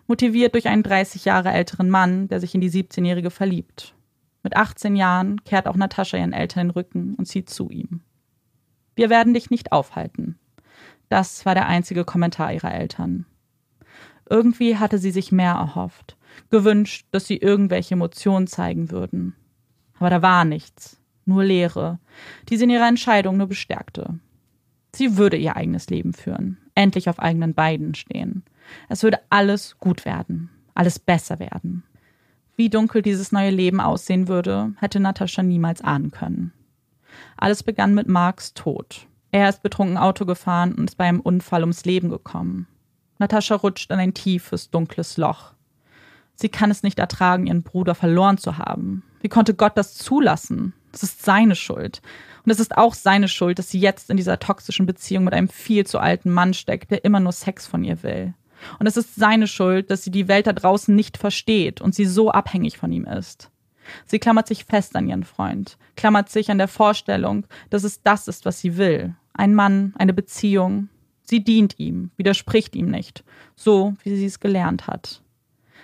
Motiviert 0.06 0.54
durch 0.54 0.68
einen 0.68 0.84
30 0.84 1.24
Jahre 1.24 1.52
älteren 1.52 1.90
Mann, 1.90 2.28
der 2.28 2.42
sich 2.42 2.54
in 2.56 2.60
die 2.60 2.70
17-Jährige 2.70 3.30
verliebt. 3.32 3.96
Mit 4.44 4.58
18 4.58 4.98
Jahren 4.98 5.42
kehrt 5.46 5.70
auch 5.70 5.78
Natascha 5.78 6.18
ihren 6.18 6.34
Eltern 6.34 6.68
den 6.68 6.72
Rücken 6.72 7.16
und 7.16 7.26
zieht 7.26 7.50
zu 7.50 7.70
ihm. 7.70 8.02
Wir 8.96 9.10
werden 9.10 9.34
dich 9.34 9.50
nicht 9.50 9.72
aufhalten. 9.72 10.38
Das 11.08 11.46
war 11.46 11.56
der 11.56 11.68
einzige 11.68 12.04
Kommentar 12.04 12.52
ihrer 12.52 12.74
Eltern. 12.74 13.26
Irgendwie 14.30 14.76
hatte 14.76 14.98
sie 14.98 15.12
sich 15.12 15.32
mehr 15.32 15.54
erhofft 15.54 16.18
gewünscht, 16.50 17.06
dass 17.12 17.26
sie 17.26 17.38
irgendwelche 17.38 17.96
Emotionen 17.96 18.48
zeigen 18.48 18.92
würden. 18.92 19.36
Aber 20.00 20.10
da 20.10 20.22
war 20.22 20.46
nichts, 20.46 21.00
nur 21.26 21.44
Leere, 21.44 22.00
die 22.50 22.58
sie 22.58 22.64
in 22.64 22.70
ihrer 22.70 22.88
Entscheidung 22.88 23.38
nur 23.38 23.48
bestärkte. 23.48 24.20
Sie 24.96 25.18
würde 25.18 25.38
ihr 25.38 25.56
eigenes 25.56 25.90
Leben 25.90 26.14
führen, 26.14 26.58
endlich 26.76 27.10
auf 27.10 27.20
eigenen 27.20 27.54
Beinen 27.54 27.96
stehen. 27.96 28.44
Es 28.90 29.04
würde 29.04 29.20
alles 29.30 29.78
gut 29.78 30.06
werden, 30.06 30.50
alles 30.74 31.00
besser 31.00 31.40
werden. 31.40 31.84
Wie 32.56 32.70
dunkel 32.70 33.02
dieses 33.02 33.32
neue 33.32 33.50
Leben 33.50 33.80
aussehen 33.80 34.28
würde, 34.28 34.74
hätte 34.78 35.00
Natascha 35.00 35.42
niemals 35.42 35.82
ahnen 35.82 36.12
können. 36.12 36.52
Alles 37.38 37.64
begann 37.64 37.94
mit 37.94 38.08
Marks 38.08 38.54
Tod. 38.54 39.08
Er 39.32 39.50
ist 39.50 39.64
betrunken 39.64 39.98
Auto 39.98 40.26
gefahren 40.26 40.74
und 40.74 40.90
ist 40.90 40.98
bei 40.98 41.06
einem 41.06 41.22
Unfall 41.22 41.62
ums 41.62 41.86
Leben 41.86 42.10
gekommen. 42.10 42.68
Natascha 43.20 43.56
rutscht 43.56 43.92
in 43.92 44.00
ein 44.00 44.14
tiefes, 44.14 44.70
dunkles 44.70 45.18
Loch. 45.18 45.54
Sie 46.42 46.50
kann 46.50 46.72
es 46.72 46.82
nicht 46.82 46.98
ertragen, 46.98 47.46
ihren 47.46 47.62
Bruder 47.62 47.94
verloren 47.94 48.40
zu 48.40 48.58
haben. 48.58 49.04
Wie 49.22 49.30
konnte 49.30 49.54
Gott 49.54 49.78
das 49.78 49.94
zulassen? 49.96 50.74
Das 50.92 51.04
ist 51.04 51.24
seine 51.24 51.56
Schuld. 51.56 52.02
Und 52.44 52.52
es 52.52 52.60
ist 52.60 52.76
auch 52.76 52.96
seine 52.96 53.28
Schuld, 53.28 53.60
dass 53.60 53.70
sie 53.70 53.80
jetzt 53.80 54.10
in 54.10 54.18
dieser 54.18 54.40
toxischen 54.40 54.88
Beziehung 54.88 55.24
mit 55.24 55.34
einem 55.34 55.48
viel 55.48 55.86
zu 55.86 56.00
alten 56.00 56.32
Mann 56.32 56.56
steckt, 56.56 56.90
der 56.90 57.06
immer 57.06 57.20
nur 57.20 57.32
Sex 57.32 57.68
von 57.68 57.84
ihr 57.84 58.02
will. 58.02 58.34
Und 58.80 58.88
es 58.88 58.98
ist 58.98 59.16
seine 59.16 59.48
Schuld, 59.48 59.92
dass 59.92 60.04
sie 60.04 60.12
die 60.12 60.28
Welt 60.28 60.48
da 60.48 60.54
draußen 60.54 60.96
nicht 60.96 61.18
versteht 61.18 61.82
und 61.82 61.94
sie 61.94 62.06
so 62.06 62.32
abhängig 62.32 62.78
von 62.78 62.92
ihm 62.92 63.06
ist. 63.06 63.52
Sie 64.06 64.20
klammert 64.20 64.48
sich 64.48 64.66
fest 64.66 64.96
an 64.96 65.08
ihren 65.08 65.24
Freund, 65.24 65.78
klammert 65.96 66.30
sich 66.30 66.50
an 66.50 66.58
der 66.58 66.68
Vorstellung, 66.68 67.46
dass 67.70 67.84
es 67.84 68.02
das 68.02 68.28
ist, 68.28 68.46
was 68.46 68.60
sie 68.60 68.78
will. 68.78 69.16
Ein 69.34 69.54
Mann, 69.54 69.94
eine 69.98 70.14
Beziehung. 70.14 70.90
Sie 71.24 71.44
dient 71.44 71.80
ihm, 71.80 72.12
widerspricht 72.18 72.76
ihm 72.76 72.90
nicht, 72.90 73.24
so 73.56 73.96
wie 74.04 74.16
sie 74.16 74.26
es 74.26 74.40
gelernt 74.40 74.88
hat. 74.88 75.22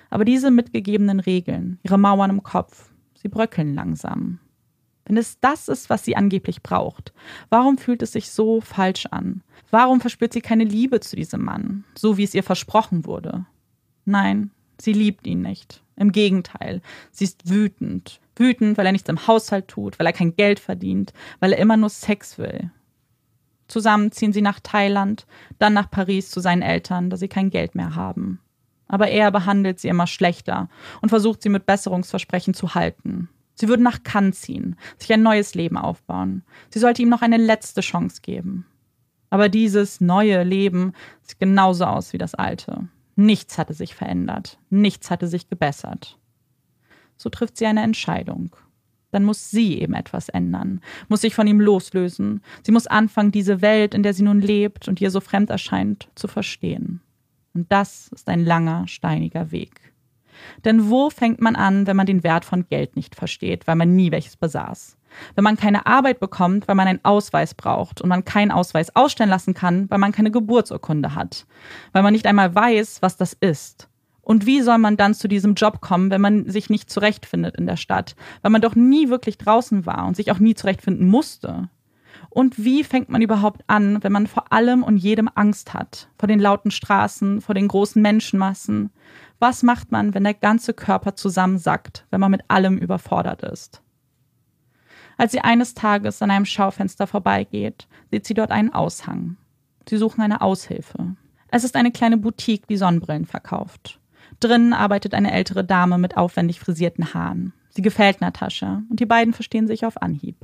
Aber 0.10 0.26
diese 0.26 0.52
mitgegebenen 0.52 1.20
Regeln, 1.20 1.80
ihre 1.84 1.98
Mauern 1.98 2.30
im 2.30 2.44
Kopf, 2.44 2.90
sie 3.16 3.28
bröckeln 3.28 3.74
langsam. 3.74 4.40
Wenn 5.06 5.18
es 5.18 5.40
das 5.40 5.70
ist, 5.70 5.90
was 5.90 6.04
sie 6.04 6.18
angeblich 6.18 6.62
braucht, 6.62 7.14
warum 7.50 7.78
fühlt 7.78 8.02
es 8.02 8.12
sich 8.12 8.30
so 8.30 8.60
falsch 8.60 9.06
an? 9.06 9.42
Warum 9.72 10.02
verspürt 10.02 10.34
sie 10.34 10.42
keine 10.42 10.66
Liebe 10.66 11.00
zu 11.00 11.16
diesem 11.16 11.44
Mann, 11.44 11.86
so 11.98 12.18
wie 12.18 12.24
es 12.24 12.36
ihr 12.36 12.44
versprochen 12.44 13.06
wurde? 13.06 13.46
Nein, 14.04 14.52
sie 14.80 14.94
liebt 14.94 15.26
ihn 15.26 15.42
nicht. 15.42 15.82
Im 15.96 16.12
Gegenteil, 16.12 16.82
sie 17.12 17.24
ist 17.24 17.50
wütend. 17.50 18.20
Wütend, 18.36 18.78
weil 18.78 18.86
er 18.86 18.92
nichts 18.92 19.10
im 19.10 19.28
Haushalt 19.28 19.68
tut, 19.68 19.98
weil 19.98 20.06
er 20.06 20.14
kein 20.14 20.36
Geld 20.36 20.60
verdient, 20.60 21.14
weil 21.40 21.54
er 21.54 21.60
immer 21.60 21.78
nur 21.78 21.90
Sex 21.90 22.38
will. 22.38 22.70
Zusammen 23.68 24.12
ziehen 24.12 24.32
sie 24.32 24.42
nach 24.42 24.60
Thailand, 24.60 25.26
dann 25.58 25.74
nach 25.74 25.90
Paris 25.90 26.30
zu 26.30 26.40
seinen 26.40 26.62
Eltern, 26.62 27.10
da 27.10 27.18
sie 27.18 27.28
kein 27.28 27.50
Geld 27.50 27.76
mehr 27.76 27.96
haben 27.96 28.40
aber 28.88 29.10
er 29.10 29.32
behandelt 29.32 29.80
sie 29.80 29.88
immer 29.88 30.08
schlechter 30.08 30.70
und 31.02 31.10
versucht 31.10 31.42
sie 31.42 31.50
mit 31.50 31.66
Besserungsversprechen 31.66 32.54
zu 32.54 32.76
halten. 32.76 33.30
Sie 33.56 33.68
würden 33.68 33.84
nach 33.84 34.04
Cannes 34.04 34.42
ziehen, 34.42 34.76
sich 34.98 35.12
ein 35.12 35.24
neues 35.24 35.56
Leben 35.56 35.78
aufbauen. 35.78 36.44
Sie 36.70 36.80
sollte 36.80 37.02
ihm 37.02 37.10
noch 37.10 37.24
eine 37.24 37.38
letzte 37.38 37.82
Chance 37.82 38.22
geben. 38.22 38.66
Aber 39.30 39.50
dieses 39.50 40.00
neue 40.00 40.44
Leben 40.44 40.94
sieht 41.22 41.40
genauso 41.40 41.86
aus 41.86 42.14
wie 42.14 42.18
das 42.18 42.36
alte. 42.36 42.88
Nichts 43.16 43.58
hatte 43.58 43.74
sich 43.74 43.96
verändert, 43.96 44.60
nichts 44.70 45.10
hatte 45.10 45.28
sich 45.28 45.50
gebessert. 45.50 46.20
So 47.18 47.30
trifft 47.30 47.58
sie 47.58 47.66
eine 47.66 47.82
Entscheidung. 47.82 48.56
dann 49.10 49.24
muss 49.24 49.50
sie 49.50 49.80
eben 49.80 49.94
etwas 49.94 50.30
ändern, 50.30 50.82
muss 51.08 51.22
sich 51.22 51.34
von 51.34 51.48
ihm 51.48 51.62
loslösen. 51.62 52.44
Sie 52.62 52.74
muss 52.74 52.88
anfangen, 52.88 53.32
diese 53.32 53.62
Welt, 53.62 53.96
in 53.96 54.04
der 54.04 54.14
sie 54.14 54.22
nun 54.22 54.42
lebt 54.42 54.88
und 54.88 55.02
ihr 55.02 55.10
so 55.10 55.22
fremd 55.22 55.50
erscheint, 55.50 56.10
zu 56.14 56.28
verstehen. 56.28 57.02
Und 57.58 57.72
das 57.72 58.10
ist 58.14 58.30
ein 58.30 58.46
langer, 58.46 58.88
steiniger 58.88 59.50
Weg. 59.50 59.92
Denn 60.64 60.92
wo 60.92 61.10
fängt 61.10 61.42
man 61.42 61.56
an, 61.56 61.88
wenn 61.88 61.98
man 61.98 62.06
den 62.06 62.24
Wert 62.24 62.46
von 62.46 62.68
Geld 62.70 62.96
nicht 62.96 63.16
versteht, 63.16 63.66
weil 63.66 63.76
man 63.76 63.96
nie 63.96 64.12
welches 64.12 64.38
besaß? 64.38 64.96
Wenn 65.34 65.44
man 65.44 65.58
keine 65.58 65.88
Arbeit 65.88 66.20
bekommt, 66.20 66.68
weil 66.68 66.76
man 66.76 66.88
einen 66.88 67.04
Ausweis 67.04 67.56
braucht 67.56 68.00
und 68.00 68.10
man 68.10 68.26
keinen 68.26 68.52
Ausweis 68.52 68.96
ausstellen 68.96 69.32
lassen 69.32 69.56
kann, 69.56 69.90
weil 69.90 69.98
man 69.98 70.12
keine 70.12 70.30
Geburtsurkunde 70.30 71.16
hat, 71.16 71.48
weil 71.94 72.04
man 72.04 72.14
nicht 72.14 72.28
einmal 72.28 72.54
weiß, 72.54 73.02
was 73.02 73.18
das 73.18 73.34
ist. 73.34 73.90
Und 74.22 74.46
wie 74.46 74.62
soll 74.62 74.78
man 74.78 74.96
dann 74.96 75.16
zu 75.16 75.28
diesem 75.28 75.56
Job 75.56 75.82
kommen, 75.82 76.12
wenn 76.12 76.22
man 76.22 76.48
sich 76.48 76.70
nicht 76.70 76.92
zurechtfindet 76.92 77.56
in 77.56 77.66
der 77.66 77.78
Stadt, 77.78 78.16
weil 78.44 78.52
man 78.52 78.62
doch 78.62 78.76
nie 78.76 79.10
wirklich 79.10 79.40
draußen 79.40 79.88
war 79.88 80.06
und 80.06 80.16
sich 80.16 80.32
auch 80.32 80.38
nie 80.38 80.54
zurechtfinden 80.54 81.08
musste? 81.08 81.70
Und 82.38 82.64
wie 82.64 82.84
fängt 82.84 83.10
man 83.10 83.24
überhaupt 83.24 83.64
an, 83.66 84.04
wenn 84.04 84.12
man 84.12 84.28
vor 84.28 84.54
allem 84.54 84.84
und 84.84 84.98
jedem 84.98 85.28
Angst 85.34 85.74
hat? 85.74 86.08
Vor 86.20 86.28
den 86.28 86.40
lauten 86.40 86.70
Straßen, 86.70 87.42
vor 87.42 87.56
den 87.56 87.68
großen 87.68 88.00
Menschenmassen? 88.00 88.92
Was 89.40 89.64
macht 89.64 89.92
man, 89.92 90.14
wenn 90.14 90.24
der 90.24 90.36
ganze 90.36 90.76
Körper 90.76 91.16
zusammensackt, 91.16 92.06
wenn 92.12 92.20
man 92.20 92.30
mit 92.30 92.42
allem 92.48 92.78
überfordert 92.78 93.42
ist? 93.42 93.82
Als 95.18 95.32
sie 95.32 95.40
eines 95.40 95.74
Tages 95.74 96.22
an 96.22 96.30
einem 96.30 96.46
Schaufenster 96.46 97.08
vorbeigeht, 97.08 97.88
sieht 98.12 98.28
sie 98.28 98.36
dort 98.36 98.52
einen 98.52 98.72
Aushang. 98.72 99.38
Sie 99.90 99.98
suchen 99.98 100.22
eine 100.22 100.42
Aushilfe. 100.42 101.16
Es 101.50 101.64
ist 101.64 101.76
eine 101.76 101.92
kleine 101.92 102.18
Boutique, 102.18 102.68
die 102.68 102.78
Sonnenbrillen 102.78 103.26
verkauft. 103.26 104.00
Drinnen 104.40 104.74
arbeitet 104.74 105.16
eine 105.16 105.32
ältere 105.32 105.64
Dame 105.64 105.98
mit 105.98 106.18
aufwendig 106.18 106.60
frisierten 106.60 107.16
Haaren. 107.16 107.54
Sie 107.72 107.82
gefällt 107.82 108.22
Natascha 108.22 108.84
und 108.92 109.00
die 109.00 109.08
beiden 109.08 109.34
verstehen 109.34 109.66
sich 109.66 109.88
auf 109.88 110.00
Anhieb. 110.04 110.38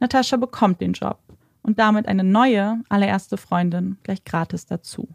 Natascha 0.00 0.36
bekommt 0.36 0.80
den 0.80 0.92
Job 0.92 1.18
und 1.62 1.78
damit 1.78 2.06
eine 2.06 2.24
neue, 2.24 2.82
allererste 2.88 3.36
Freundin 3.36 3.98
gleich 4.02 4.24
gratis 4.24 4.66
dazu. 4.66 5.08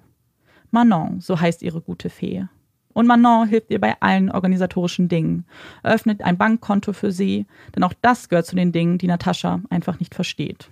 Manon, 0.72 1.22
so 1.22 1.40
heißt 1.40 1.62
ihre 1.62 1.82
gute 1.82 2.10
Fee. 2.10 2.46
Und 2.94 3.08
Manon 3.08 3.48
hilft 3.48 3.72
ihr 3.72 3.80
bei 3.80 3.96
allen 4.02 4.30
organisatorischen 4.30 5.08
Dingen, 5.08 5.46
eröffnet 5.82 6.22
ein 6.22 6.38
Bankkonto 6.38 6.94
für 6.94 7.12
sie, 7.12 7.48
denn 7.76 7.84
auch 7.84 7.94
das 8.02 8.30
gehört 8.30 8.46
zu 8.46 8.56
den 8.56 8.72
Dingen, 8.72 8.98
die 8.98 9.08
Natascha 9.08 9.62
einfach 9.70 10.00
nicht 10.00 10.14
versteht. 10.14 10.70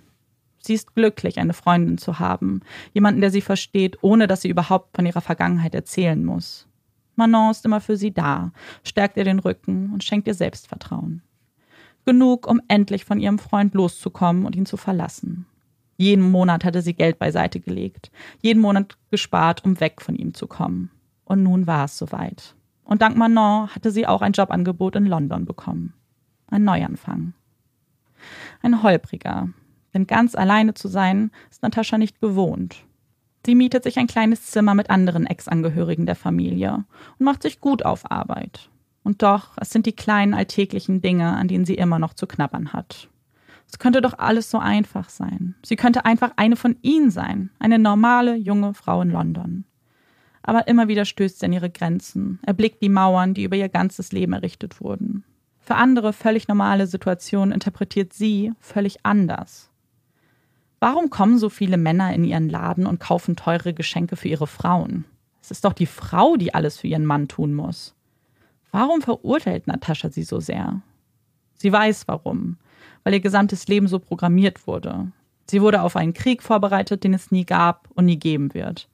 Sie 0.60 0.74
ist 0.74 0.94
glücklich, 0.94 1.40
eine 1.40 1.54
Freundin 1.54 1.98
zu 1.98 2.20
haben, 2.20 2.60
jemanden, 2.92 3.20
der 3.20 3.32
sie 3.32 3.40
versteht, 3.40 3.98
ohne 4.02 4.28
dass 4.28 4.42
sie 4.42 4.48
überhaupt 4.48 4.94
von 4.94 5.06
ihrer 5.06 5.20
Vergangenheit 5.20 5.74
erzählen 5.74 6.24
muss. 6.24 6.68
Manon 7.16 7.50
ist 7.50 7.64
immer 7.64 7.80
für 7.80 7.96
sie 7.96 8.12
da, 8.12 8.52
stärkt 8.84 9.16
ihr 9.16 9.24
den 9.24 9.40
Rücken 9.40 9.90
und 9.92 10.04
schenkt 10.04 10.28
ihr 10.28 10.34
Selbstvertrauen. 10.34 11.22
Genug, 12.04 12.46
um 12.46 12.60
endlich 12.68 13.04
von 13.04 13.20
ihrem 13.20 13.38
Freund 13.38 13.74
loszukommen 13.74 14.44
und 14.44 14.56
ihn 14.56 14.66
zu 14.66 14.76
verlassen. 14.76 15.46
Jeden 15.96 16.30
Monat 16.30 16.64
hatte 16.64 16.82
sie 16.82 16.94
Geld 16.94 17.18
beiseite 17.18 17.60
gelegt, 17.60 18.10
jeden 18.40 18.60
Monat 18.60 18.96
gespart, 19.10 19.64
um 19.64 19.78
weg 19.78 20.00
von 20.00 20.16
ihm 20.16 20.34
zu 20.34 20.46
kommen. 20.46 20.90
Und 21.24 21.42
nun 21.42 21.66
war 21.66 21.84
es 21.84 21.96
soweit. 21.96 22.56
Und 22.84 23.02
dank 23.02 23.16
Manon 23.16 23.68
hatte 23.68 23.90
sie 23.90 24.06
auch 24.06 24.22
ein 24.22 24.32
Jobangebot 24.32 24.96
in 24.96 25.06
London 25.06 25.44
bekommen. 25.44 25.94
Ein 26.48 26.64
Neuanfang. 26.64 27.34
Ein 28.62 28.82
holpriger. 28.82 29.48
Denn 29.94 30.06
ganz 30.06 30.34
alleine 30.34 30.74
zu 30.74 30.88
sein, 30.88 31.30
ist 31.50 31.62
Natascha 31.62 31.98
nicht 31.98 32.20
gewohnt. 32.20 32.84
Sie 33.44 33.54
mietet 33.54 33.84
sich 33.84 33.98
ein 33.98 34.06
kleines 34.06 34.46
Zimmer 34.46 34.74
mit 34.74 34.90
anderen 34.90 35.26
Ex-Angehörigen 35.26 36.06
der 36.06 36.16
Familie 36.16 36.84
und 37.18 37.24
macht 37.24 37.42
sich 37.42 37.60
gut 37.60 37.84
auf 37.84 38.10
Arbeit. 38.10 38.70
Und 39.04 39.22
doch, 39.22 39.52
es 39.60 39.70
sind 39.70 39.86
die 39.86 39.96
kleinen 39.96 40.34
alltäglichen 40.34 41.00
Dinge, 41.00 41.36
an 41.36 41.48
denen 41.48 41.64
sie 41.64 41.74
immer 41.74 41.98
noch 41.98 42.14
zu 42.14 42.26
knabbern 42.26 42.72
hat. 42.72 43.08
Es 43.68 43.78
könnte 43.78 44.00
doch 44.00 44.18
alles 44.18 44.50
so 44.50 44.58
einfach 44.58 45.08
sein. 45.08 45.54
Sie 45.64 45.76
könnte 45.76 46.04
einfach 46.04 46.32
eine 46.36 46.56
von 46.56 46.76
ihnen 46.82 47.10
sein, 47.10 47.50
eine 47.58 47.78
normale 47.78 48.36
junge 48.36 48.74
Frau 48.74 49.00
in 49.02 49.10
London. 49.10 49.64
Aber 50.42 50.68
immer 50.68 50.88
wieder 50.88 51.04
stößt 51.04 51.38
sie 51.38 51.46
an 51.46 51.52
ihre 51.52 51.70
Grenzen, 51.70 52.38
erblickt 52.42 52.82
die 52.82 52.88
Mauern, 52.88 53.32
die 53.32 53.44
über 53.44 53.56
ihr 53.56 53.68
ganzes 53.68 54.12
Leben 54.12 54.32
errichtet 54.32 54.80
wurden. 54.80 55.24
Für 55.60 55.76
andere 55.76 56.12
völlig 56.12 56.48
normale 56.48 56.86
Situationen 56.86 57.52
interpretiert 57.52 58.12
sie 58.12 58.52
völlig 58.58 59.06
anders. 59.06 59.70
Warum 60.80 61.10
kommen 61.10 61.38
so 61.38 61.48
viele 61.48 61.76
Männer 61.76 62.12
in 62.12 62.24
ihren 62.24 62.48
Laden 62.48 62.86
und 62.86 62.98
kaufen 62.98 63.36
teure 63.36 63.72
Geschenke 63.72 64.16
für 64.16 64.26
ihre 64.26 64.48
Frauen? 64.48 65.04
Es 65.40 65.52
ist 65.52 65.64
doch 65.64 65.72
die 65.72 65.86
Frau, 65.86 66.36
die 66.36 66.54
alles 66.54 66.78
für 66.78 66.88
ihren 66.88 67.06
Mann 67.06 67.28
tun 67.28 67.54
muss. 67.54 67.94
Warum 68.72 69.02
verurteilt 69.02 69.66
Natascha 69.66 70.10
sie 70.10 70.24
so 70.24 70.40
sehr? 70.40 70.80
Sie 71.54 71.70
weiß 71.70 72.08
warum, 72.08 72.56
weil 73.04 73.14
ihr 73.14 73.20
gesamtes 73.20 73.68
Leben 73.68 73.86
so 73.86 73.98
programmiert 73.98 74.66
wurde. 74.66 75.12
Sie 75.48 75.60
wurde 75.60 75.82
auf 75.82 75.94
einen 75.94 76.14
Krieg 76.14 76.42
vorbereitet, 76.42 77.04
den 77.04 77.14
es 77.14 77.30
nie 77.30 77.44
gab 77.44 77.88
und 77.94 78.06
nie 78.06 78.18
geben 78.18 78.54
wird. 78.54 78.88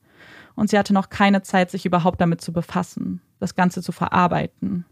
Und 0.57 0.69
sie 0.69 0.79
hatte 0.79 0.93
noch 0.93 1.09
keine 1.09 1.43
Zeit, 1.43 1.71
sich 1.71 1.87
überhaupt 1.87 2.21
damit 2.21 2.41
zu 2.41 2.53
befassen, 2.53 3.23
das 3.39 3.55
Ganze 3.55 3.81
zu 3.81 3.93
verarbeiten. 3.93 4.85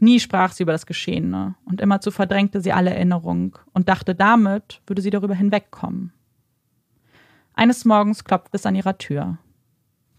Nie 0.00 0.18
sprach 0.18 0.52
sie 0.52 0.64
über 0.64 0.72
das 0.72 0.86
Geschehene 0.86 1.54
und 1.64 1.80
immerzu 1.80 2.10
verdrängte 2.10 2.60
sie 2.60 2.72
alle 2.72 2.90
Erinnerung 2.90 3.56
und 3.72 3.88
dachte, 3.88 4.14
damit 4.14 4.82
würde 4.86 5.02
sie 5.02 5.10
darüber 5.10 5.34
hinwegkommen. 5.34 6.12
Eines 7.54 7.84
Morgens 7.84 8.24
klopft 8.24 8.54
es 8.54 8.66
an 8.66 8.74
ihrer 8.74 8.98
Tür. 8.98 9.38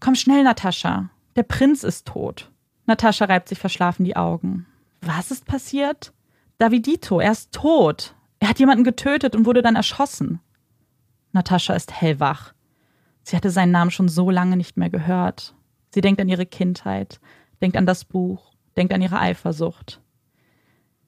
Komm 0.00 0.14
schnell, 0.14 0.44
Natascha. 0.44 1.10
Der 1.36 1.42
Prinz 1.42 1.84
ist 1.84 2.06
tot. 2.06 2.50
Natascha 2.86 3.24
reibt 3.24 3.48
sich 3.48 3.58
verschlafen 3.58 4.04
die 4.04 4.16
Augen. 4.16 4.66
Was 5.00 5.30
ist 5.30 5.46
passiert? 5.46 6.12
Davidito, 6.58 7.20
er 7.20 7.32
ist 7.32 7.52
tot. 7.52 8.14
Er 8.38 8.48
hat 8.48 8.58
jemanden 8.58 8.84
getötet 8.84 9.34
und 9.34 9.46
wurde 9.46 9.62
dann 9.62 9.76
erschossen. 9.76 10.40
Natascha 11.32 11.74
ist 11.74 11.92
hellwach. 11.92 12.52
Sie 13.22 13.36
hatte 13.36 13.50
seinen 13.50 13.72
Namen 13.72 13.90
schon 13.90 14.08
so 14.08 14.30
lange 14.30 14.56
nicht 14.56 14.76
mehr 14.76 14.90
gehört. 14.90 15.54
Sie 15.94 16.00
denkt 16.00 16.20
an 16.20 16.28
ihre 16.28 16.46
Kindheit, 16.46 17.20
denkt 17.62 17.76
an 17.76 17.86
das 17.86 18.04
Buch, 18.04 18.52
denkt 18.76 18.92
an 18.92 19.02
ihre 19.02 19.18
Eifersucht. 19.18 20.00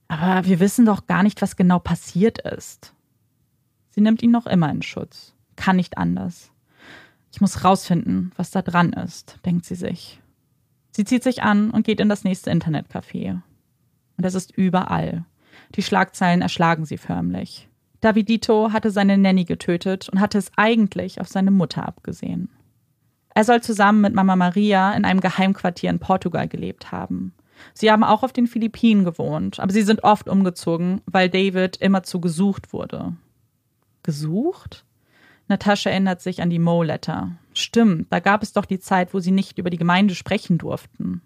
Aber 0.08 0.46
wir 0.46 0.60
wissen 0.60 0.86
doch 0.86 1.06
gar 1.06 1.22
nicht, 1.22 1.42
was 1.42 1.56
genau 1.56 1.78
passiert 1.78 2.38
ist. 2.38 2.94
Sie 3.90 4.00
nimmt 4.00 4.22
ihn 4.22 4.30
noch 4.30 4.46
immer 4.46 4.70
in 4.70 4.82
Schutz 4.82 5.36
kann 5.56 5.76
nicht 5.76 5.98
anders. 5.98 6.52
Ich 7.32 7.40
muss 7.40 7.64
rausfinden, 7.64 8.32
was 8.36 8.50
da 8.50 8.62
dran 8.62 8.92
ist, 8.92 9.38
denkt 9.44 9.64
sie 9.64 9.74
sich. 9.74 10.20
Sie 10.96 11.04
zieht 11.04 11.22
sich 11.22 11.42
an 11.42 11.72
und 11.72 11.84
geht 11.84 12.00
in 12.00 12.08
das 12.08 12.24
nächste 12.24 12.50
Internetcafé. 12.50 13.42
Und 14.16 14.24
es 14.24 14.34
ist 14.34 14.56
überall. 14.56 15.26
Die 15.74 15.82
Schlagzeilen 15.82 16.40
erschlagen 16.40 16.86
sie 16.86 16.96
förmlich. 16.96 17.68
Davidito 18.00 18.72
hatte 18.72 18.90
seine 18.90 19.18
Nanny 19.18 19.44
getötet 19.44 20.08
und 20.08 20.20
hatte 20.20 20.38
es 20.38 20.50
eigentlich 20.56 21.20
auf 21.20 21.28
seine 21.28 21.50
Mutter 21.50 21.86
abgesehen. 21.86 22.48
Er 23.34 23.44
soll 23.44 23.62
zusammen 23.62 24.00
mit 24.00 24.14
Mama 24.14 24.36
Maria 24.36 24.94
in 24.94 25.04
einem 25.04 25.20
Geheimquartier 25.20 25.90
in 25.90 25.98
Portugal 25.98 26.48
gelebt 26.48 26.92
haben. 26.92 27.34
Sie 27.74 27.92
haben 27.92 28.02
auch 28.02 28.22
auf 28.22 28.32
den 28.32 28.46
Philippinen 28.46 29.04
gewohnt, 29.04 29.60
aber 29.60 29.74
sie 29.74 29.82
sind 29.82 30.02
oft 30.02 30.30
umgezogen, 30.30 31.02
weil 31.04 31.28
David 31.28 31.76
immerzu 31.76 32.22
gesucht 32.22 32.72
wurde. 32.72 33.12
Gesucht? 34.02 34.86
Natascha 35.46 35.90
erinnert 35.90 36.22
sich 36.22 36.40
an 36.40 36.48
die 36.48 36.58
Mo-Letter. 36.58 37.32
Stimmt, 37.58 38.12
da 38.12 38.20
gab 38.20 38.42
es 38.42 38.52
doch 38.52 38.66
die 38.66 38.80
Zeit, 38.80 39.14
wo 39.14 39.20
sie 39.20 39.30
nicht 39.30 39.56
über 39.56 39.70
die 39.70 39.78
Gemeinde 39.78 40.14
sprechen 40.14 40.58
durften. 40.58 41.22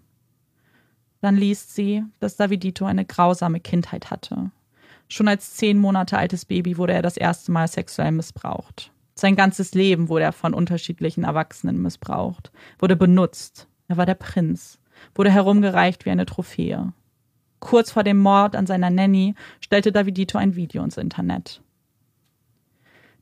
Dann 1.19 1.35
liest 1.35 1.75
sie, 1.75 2.05
dass 2.21 2.37
Davidito 2.37 2.85
eine 2.85 3.03
grausame 3.03 3.59
Kindheit 3.59 4.11
hatte. 4.11 4.49
Schon 5.09 5.27
als 5.27 5.55
zehn 5.55 5.77
Monate 5.77 6.17
altes 6.17 6.45
Baby 6.45 6.77
wurde 6.77 6.93
er 6.93 7.01
das 7.01 7.17
erste 7.17 7.51
Mal 7.51 7.67
sexuell 7.67 8.13
missbraucht. 8.13 8.93
Sein 9.13 9.35
ganzes 9.35 9.73
Leben 9.73 10.07
wurde 10.07 10.23
er 10.23 10.31
von 10.31 10.53
unterschiedlichen 10.53 11.25
Erwachsenen 11.25 11.81
missbraucht, 11.81 12.53
wurde 12.79 12.95
benutzt. 12.95 13.67
Er 13.89 13.97
war 13.97 14.05
der 14.05 14.15
Prinz, 14.15 14.79
wurde 15.13 15.31
herumgereicht 15.31 16.05
wie 16.05 16.11
eine 16.11 16.25
Trophäe. 16.25 16.93
Kurz 17.59 17.91
vor 17.91 18.05
dem 18.05 18.19
Mord 18.19 18.55
an 18.55 18.67
seiner 18.67 18.89
Nanny 18.89 19.35
stellte 19.59 19.91
Davidito 19.91 20.37
ein 20.37 20.55
Video 20.55 20.81
ins 20.81 20.95
Internet. 20.95 21.61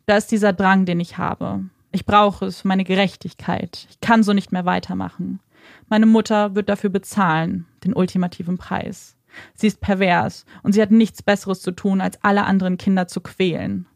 Da 0.05 0.17
ist 0.17 0.31
dieser 0.31 0.53
Drang, 0.53 0.85
den 0.85 0.99
ich 0.99 1.17
habe. 1.17 1.63
Ich 1.91 2.05
brauche 2.05 2.45
es 2.45 2.61
für 2.61 2.67
meine 2.67 2.83
Gerechtigkeit. 2.83 3.87
Ich 3.89 3.99
kann 3.99 4.23
so 4.23 4.33
nicht 4.33 4.51
mehr 4.51 4.65
weitermachen. 4.65 5.39
Meine 5.87 6.05
Mutter 6.05 6.55
wird 6.55 6.69
dafür 6.69 6.89
bezahlen, 6.89 7.65
den 7.83 7.93
ultimativen 7.93 8.57
Preis. 8.57 9.17
Sie 9.55 9.67
ist 9.67 9.81
pervers 9.81 10.45
und 10.63 10.73
sie 10.73 10.81
hat 10.81 10.91
nichts 10.91 11.23
Besseres 11.23 11.61
zu 11.61 11.71
tun, 11.71 12.01
als 12.01 12.23
alle 12.23 12.45
anderen 12.45 12.77
Kinder 12.77 13.07
zu 13.07 13.21
quälen. 13.21 13.87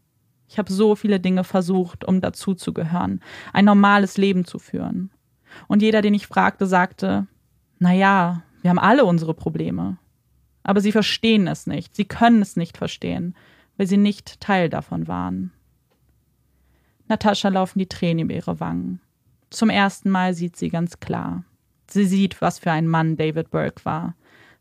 Ich 0.48 0.58
habe 0.58 0.72
so 0.72 0.96
viele 0.96 1.20
Dinge 1.20 1.44
versucht, 1.44 2.06
um 2.06 2.22
dazuzugehören, 2.22 3.22
ein 3.54 3.66
normales 3.66 4.18
Leben 4.18 4.46
zu 4.46 4.60
führen. 4.60 5.10
Und 5.68 5.82
jeder, 5.82 6.02
den 6.02 6.14
ich 6.14 6.28
fragte, 6.28 6.66
sagte, 6.66 7.28
na 7.80 7.94
ja, 7.94 8.44
wir 8.62 8.70
haben 8.70 8.80
alle 8.80 9.06
unsere 9.06 9.34
Probleme. 9.34 9.98
Aber 10.64 10.80
sie 10.80 10.92
verstehen 10.92 11.48
es 11.48 11.68
nicht, 11.68 11.96
sie 11.96 12.06
können 12.06 12.42
es 12.42 12.56
nicht 12.56 12.78
verstehen, 12.78 13.36
weil 13.78 13.88
sie 13.88 13.98
nicht 13.98 14.40
Teil 14.40 14.70
davon 14.70 15.08
waren. 15.08 15.52
Natascha 17.08 17.50
laufen 17.50 17.80
die 17.80 17.88
Tränen 17.88 18.26
über 18.26 18.34
ihre 18.34 18.60
Wangen. 18.60 19.00
Zum 19.50 19.70
ersten 19.70 20.10
Mal 20.10 20.34
sieht 20.34 20.56
sie 20.56 20.70
ganz 20.70 21.00
klar. 21.00 21.44
Sie 21.88 22.06
sieht, 22.06 22.42
was 22.42 22.60
für 22.60 22.72
ein 22.72 22.88
Mann 22.88 23.18
David 23.18 23.52
Burke 23.52 23.86
war. 23.86 24.16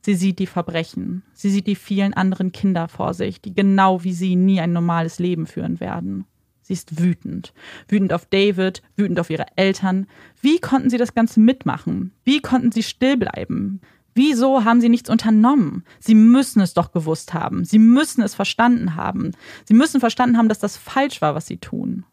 Sie 0.05 0.14
sieht 0.14 0.38
die 0.38 0.47
Verbrechen. 0.47 1.22
Sie 1.32 1.51
sieht 1.51 1.66
die 1.66 1.76
vielen 1.76 2.12
anderen 2.12 2.53
Kinder 2.53 2.88
vor 2.88 3.14
sich, 3.14 3.40
die 3.40 3.55
genau 3.55 4.03
wie 4.03 4.12
sie 4.12 4.36
nie 4.36 4.61
ein 4.61 4.72
normales 4.72 5.18
Leben 5.18 5.47
führen 5.47 5.80
werden. 5.80 6.26
Sie 6.62 6.72
ist 6.72 7.01
wütend. 7.01 7.53
Wütend 7.88 8.12
auf 8.12 8.26
David, 8.26 8.82
wütend 8.97 9.20
auf 9.20 9.30
ihre 9.30 9.47
Eltern. 9.57 10.07
Wie 10.40 10.59
konnten 10.59 10.90
sie 10.90 10.99
das 10.99 11.14
Ganze 11.14 11.40
mitmachen? 11.40 12.12
Wie 12.24 12.40
konnten 12.40 12.72
sie 12.72 12.82
still 12.82 13.16
bleiben? 13.16 13.80
Wieso 14.14 14.64
haben 14.64 14.80
sie 14.80 14.88
nichts 14.88 15.09
unternommen? 15.09 15.84
Sie 15.99 16.14
müssen 16.14 16.61
es 16.61 16.74
doch 16.74 16.93
gewusst 16.93 17.32
haben. 17.32 17.64
Sie 17.64 17.78
müssen 17.78 18.22
es 18.22 18.34
verstanden 18.34 18.97
haben. 18.97 19.32
Sie 19.64 19.74
müssen 19.74 20.01
verstanden 20.01 20.36
haben, 20.36 20.49
dass 20.49 20.59
das 20.59 20.76
falsch 20.76 21.22
war, 21.22 21.34
was 21.34 21.47
sie 21.47 21.57
tun. 21.57 22.05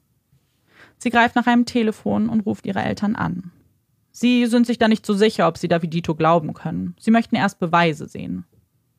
Sie 1.00 1.10
greift 1.10 1.36
nach 1.36 1.48
einem 1.48 1.66
Telefon 1.66 2.30
und 2.30 2.42
ruft 2.42 2.66
ihre 2.66 2.84
Eltern 2.84 3.16
an. 3.16 3.52
Sie 4.12 4.46
sind 4.48 4.68
sich 4.68 4.78
da 4.78 4.90
nicht 4.90 5.06
so 5.06 5.14
sicher, 5.14 5.48
ob 5.48 5.58
sie 5.58 5.70
Davidito 5.70 6.14
glauben 6.14 6.54
können. 6.54 6.96
Sie 7.00 7.10
möchten 7.10 7.38
erst 7.38 7.58
Beweise 7.58 8.08
sehen. 8.08 8.46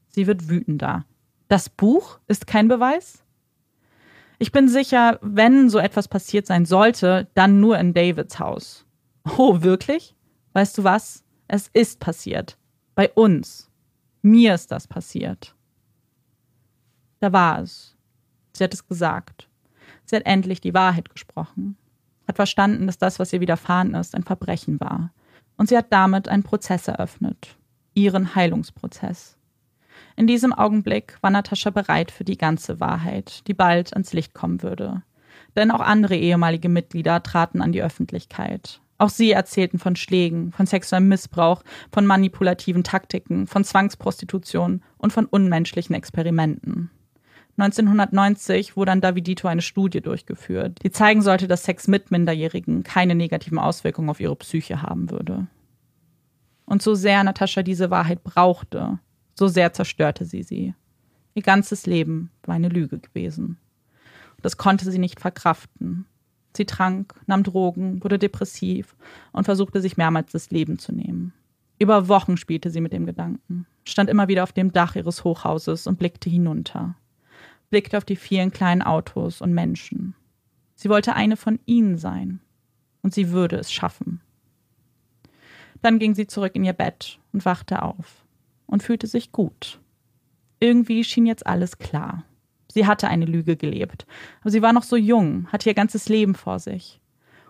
Sie 0.08 0.26
wird 0.26 0.48
wütender. 0.48 1.04
Das 1.48 1.68
Buch 1.68 2.18
ist 2.26 2.46
kein 2.46 2.68
Beweis? 2.68 3.22
Ich 4.38 4.50
bin 4.50 4.68
sicher, 4.68 5.18
wenn 5.20 5.68
so 5.68 5.78
etwas 5.78 6.08
passiert 6.08 6.46
sein 6.46 6.64
sollte, 6.64 7.28
dann 7.34 7.60
nur 7.60 7.78
in 7.78 7.92
Davids 7.92 8.38
Haus. 8.38 8.86
Oh, 9.36 9.60
wirklich? 9.60 10.16
Weißt 10.54 10.78
du 10.78 10.84
was? 10.84 11.22
Es 11.48 11.68
ist 11.68 12.00
passiert. 12.00 12.56
Bei 12.94 13.10
uns. 13.10 13.70
Mir 14.22 14.54
ist 14.54 14.72
das 14.72 14.88
passiert. 14.88 15.54
Da 17.18 17.30
war 17.32 17.60
es. 17.60 17.94
Sie 18.54 18.64
hat 18.64 18.72
es 18.72 18.88
gesagt. 18.88 19.50
Sie 20.06 20.16
hat 20.16 20.24
endlich 20.24 20.62
die 20.62 20.72
Wahrheit 20.72 21.10
gesprochen 21.10 21.76
hat 22.30 22.36
verstanden, 22.36 22.86
dass 22.86 22.98
das, 22.98 23.18
was 23.18 23.32
ihr 23.32 23.40
widerfahren 23.40 23.94
ist, 23.94 24.14
ein 24.14 24.24
Verbrechen 24.24 24.80
war. 24.80 25.12
Und 25.56 25.68
sie 25.68 25.76
hat 25.76 25.92
damit 25.92 26.28
einen 26.28 26.42
Prozess 26.42 26.88
eröffnet. 26.88 27.56
Ihren 27.94 28.34
Heilungsprozess. 28.34 29.36
In 30.16 30.26
diesem 30.26 30.52
Augenblick 30.52 31.18
war 31.20 31.30
Natascha 31.30 31.70
bereit 31.70 32.10
für 32.10 32.24
die 32.24 32.38
ganze 32.38 32.80
Wahrheit, 32.80 33.46
die 33.46 33.54
bald 33.54 33.92
ans 33.92 34.12
Licht 34.12 34.32
kommen 34.32 34.62
würde. 34.62 35.02
Denn 35.56 35.70
auch 35.70 35.80
andere 35.80 36.16
ehemalige 36.16 36.68
Mitglieder 36.68 37.22
traten 37.22 37.60
an 37.60 37.72
die 37.72 37.82
Öffentlichkeit. 37.82 38.80
Auch 38.98 39.08
sie 39.08 39.32
erzählten 39.32 39.78
von 39.78 39.96
Schlägen, 39.96 40.52
von 40.52 40.66
sexuellem 40.66 41.08
Missbrauch, 41.08 41.62
von 41.92 42.06
manipulativen 42.06 42.84
Taktiken, 42.84 43.46
von 43.46 43.64
Zwangsprostitution 43.64 44.82
und 44.98 45.12
von 45.12 45.26
unmenschlichen 45.26 45.96
Experimenten. 45.96 46.90
1990 47.60 48.76
wurde 48.76 48.92
an 48.92 49.00
Davidito 49.00 49.46
eine 49.46 49.62
Studie 49.62 50.00
durchgeführt, 50.00 50.78
die 50.82 50.90
zeigen 50.90 51.20
sollte, 51.20 51.46
dass 51.46 51.64
Sex 51.64 51.88
mit 51.88 52.10
Minderjährigen 52.10 52.82
keine 52.82 53.14
negativen 53.14 53.58
Auswirkungen 53.58 54.08
auf 54.08 54.20
ihre 54.20 54.36
Psyche 54.36 54.82
haben 54.82 55.10
würde. 55.10 55.46
Und 56.64 56.82
so 56.82 56.94
sehr 56.94 57.22
Natascha 57.22 57.62
diese 57.62 57.90
Wahrheit 57.90 58.24
brauchte, 58.24 58.98
so 59.34 59.48
sehr 59.48 59.72
zerstörte 59.72 60.24
sie 60.24 60.42
sie. 60.42 60.74
Ihr 61.34 61.42
ganzes 61.42 61.86
Leben 61.86 62.30
war 62.44 62.54
eine 62.54 62.68
Lüge 62.68 62.98
gewesen. 62.98 63.58
Das 64.42 64.56
konnte 64.56 64.90
sie 64.90 64.98
nicht 64.98 65.20
verkraften. 65.20 66.06
Sie 66.56 66.64
trank, 66.64 67.14
nahm 67.26 67.42
Drogen, 67.42 68.02
wurde 68.02 68.18
depressiv 68.18 68.96
und 69.32 69.44
versuchte 69.44 69.80
sich 69.80 69.96
mehrmals 69.96 70.32
das 70.32 70.50
Leben 70.50 70.78
zu 70.78 70.92
nehmen. 70.92 71.32
Über 71.78 72.08
Wochen 72.08 72.36
spielte 72.36 72.70
sie 72.70 72.80
mit 72.80 72.92
dem 72.92 73.06
Gedanken, 73.06 73.66
stand 73.84 74.10
immer 74.10 74.28
wieder 74.28 74.42
auf 74.42 74.52
dem 74.52 74.72
Dach 74.72 74.96
ihres 74.96 75.24
Hochhauses 75.24 75.86
und 75.86 75.98
blickte 75.98 76.28
hinunter 76.28 76.96
blickte 77.70 77.96
auf 77.96 78.04
die 78.04 78.16
vielen 78.16 78.50
kleinen 78.50 78.82
Autos 78.82 79.40
und 79.40 79.54
Menschen. 79.54 80.14
Sie 80.74 80.88
wollte 80.88 81.14
eine 81.14 81.36
von 81.36 81.60
ihnen 81.66 81.98
sein. 81.98 82.40
Und 83.02 83.14
sie 83.14 83.30
würde 83.30 83.56
es 83.56 83.72
schaffen. 83.72 84.20
Dann 85.82 85.98
ging 85.98 86.14
sie 86.14 86.26
zurück 86.26 86.54
in 86.54 86.64
ihr 86.64 86.74
Bett 86.74 87.18
und 87.32 87.44
wachte 87.44 87.82
auf 87.82 88.24
und 88.66 88.82
fühlte 88.82 89.06
sich 89.06 89.32
gut. 89.32 89.80
Irgendwie 90.58 91.04
schien 91.04 91.24
jetzt 91.24 91.46
alles 91.46 91.78
klar. 91.78 92.24
Sie 92.70 92.86
hatte 92.86 93.08
eine 93.08 93.24
Lüge 93.24 93.56
gelebt, 93.56 94.06
aber 94.42 94.50
sie 94.50 94.62
war 94.62 94.72
noch 94.72 94.82
so 94.82 94.96
jung, 94.96 95.48
hatte 95.50 95.68
ihr 95.70 95.74
ganzes 95.74 96.08
Leben 96.08 96.34
vor 96.34 96.58
sich. 96.58 97.00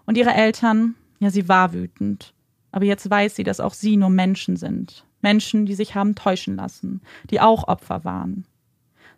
Und 0.07 0.16
ihre 0.16 0.33
Eltern, 0.33 0.95
ja, 1.18 1.31
sie 1.31 1.49
war 1.49 1.73
wütend, 1.73 2.33
aber 2.73 2.85
jetzt 2.85 3.11
weiß 3.11 3.37
sie, 3.37 3.45
dass 3.45 3.61
auch 3.61 3.75
sie 3.75 3.97
nur 3.97 4.11
Menschen 4.11 4.57
sind. 4.57 5.05
Menschen, 5.21 5.66
die 5.66 5.75
sich 5.75 5.95
haben 5.95 6.14
täuschen 6.14 6.57
lassen, 6.57 7.03
die 7.29 7.41
auch 7.41 7.68
Opfer 7.68 8.05
waren. 8.05 8.47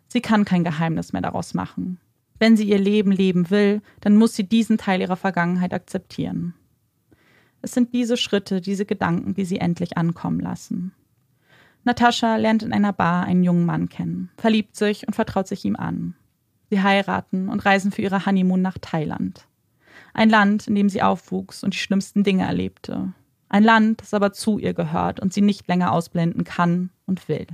Sie 0.07 0.21
kann 0.21 0.45
kein 0.45 0.63
Geheimnis 0.63 1.13
mehr 1.13 1.21
daraus 1.21 1.53
machen. 1.53 1.99
Wenn 2.39 2.57
sie 2.57 2.67
ihr 2.67 2.79
Leben 2.79 3.11
leben 3.11 3.49
will, 3.49 3.81
dann 4.01 4.17
muss 4.17 4.35
sie 4.35 4.43
diesen 4.43 4.77
Teil 4.77 5.01
ihrer 5.01 5.15
Vergangenheit 5.15 5.73
akzeptieren. 5.73 6.53
Es 7.61 7.71
sind 7.71 7.93
diese 7.93 8.17
Schritte, 8.17 8.59
diese 8.59 8.85
Gedanken, 8.85 9.33
die 9.33 9.45
sie 9.45 9.57
endlich 9.57 9.97
ankommen 9.97 10.39
lassen. 10.39 10.91
Natascha 11.85 12.35
lernt 12.35 12.63
in 12.63 12.73
einer 12.73 12.93
Bar 12.93 13.25
einen 13.25 13.43
jungen 13.43 13.65
Mann 13.65 13.89
kennen, 13.89 14.29
verliebt 14.37 14.75
sich 14.75 15.07
und 15.07 15.13
vertraut 15.13 15.47
sich 15.47 15.63
ihm 15.65 15.75
an. 15.75 16.15
Sie 16.69 16.81
heiraten 16.81 17.49
und 17.49 17.65
reisen 17.65 17.91
für 17.91 18.01
ihre 18.01 18.25
Honeymoon 18.25 18.61
nach 18.61 18.77
Thailand. 18.79 19.47
Ein 20.13 20.29
Land, 20.29 20.67
in 20.67 20.75
dem 20.75 20.89
sie 20.89 21.01
aufwuchs 21.01 21.63
und 21.63 21.73
die 21.73 21.79
schlimmsten 21.79 22.23
Dinge 22.23 22.45
erlebte. 22.45 23.13
Ein 23.49 23.63
Land, 23.63 24.01
das 24.01 24.13
aber 24.13 24.33
zu 24.33 24.59
ihr 24.59 24.73
gehört 24.73 25.19
und 25.19 25.33
sie 25.33 25.41
nicht 25.41 25.67
länger 25.67 25.91
ausblenden 25.91 26.43
kann 26.43 26.89
und 27.05 27.27
will. 27.27 27.47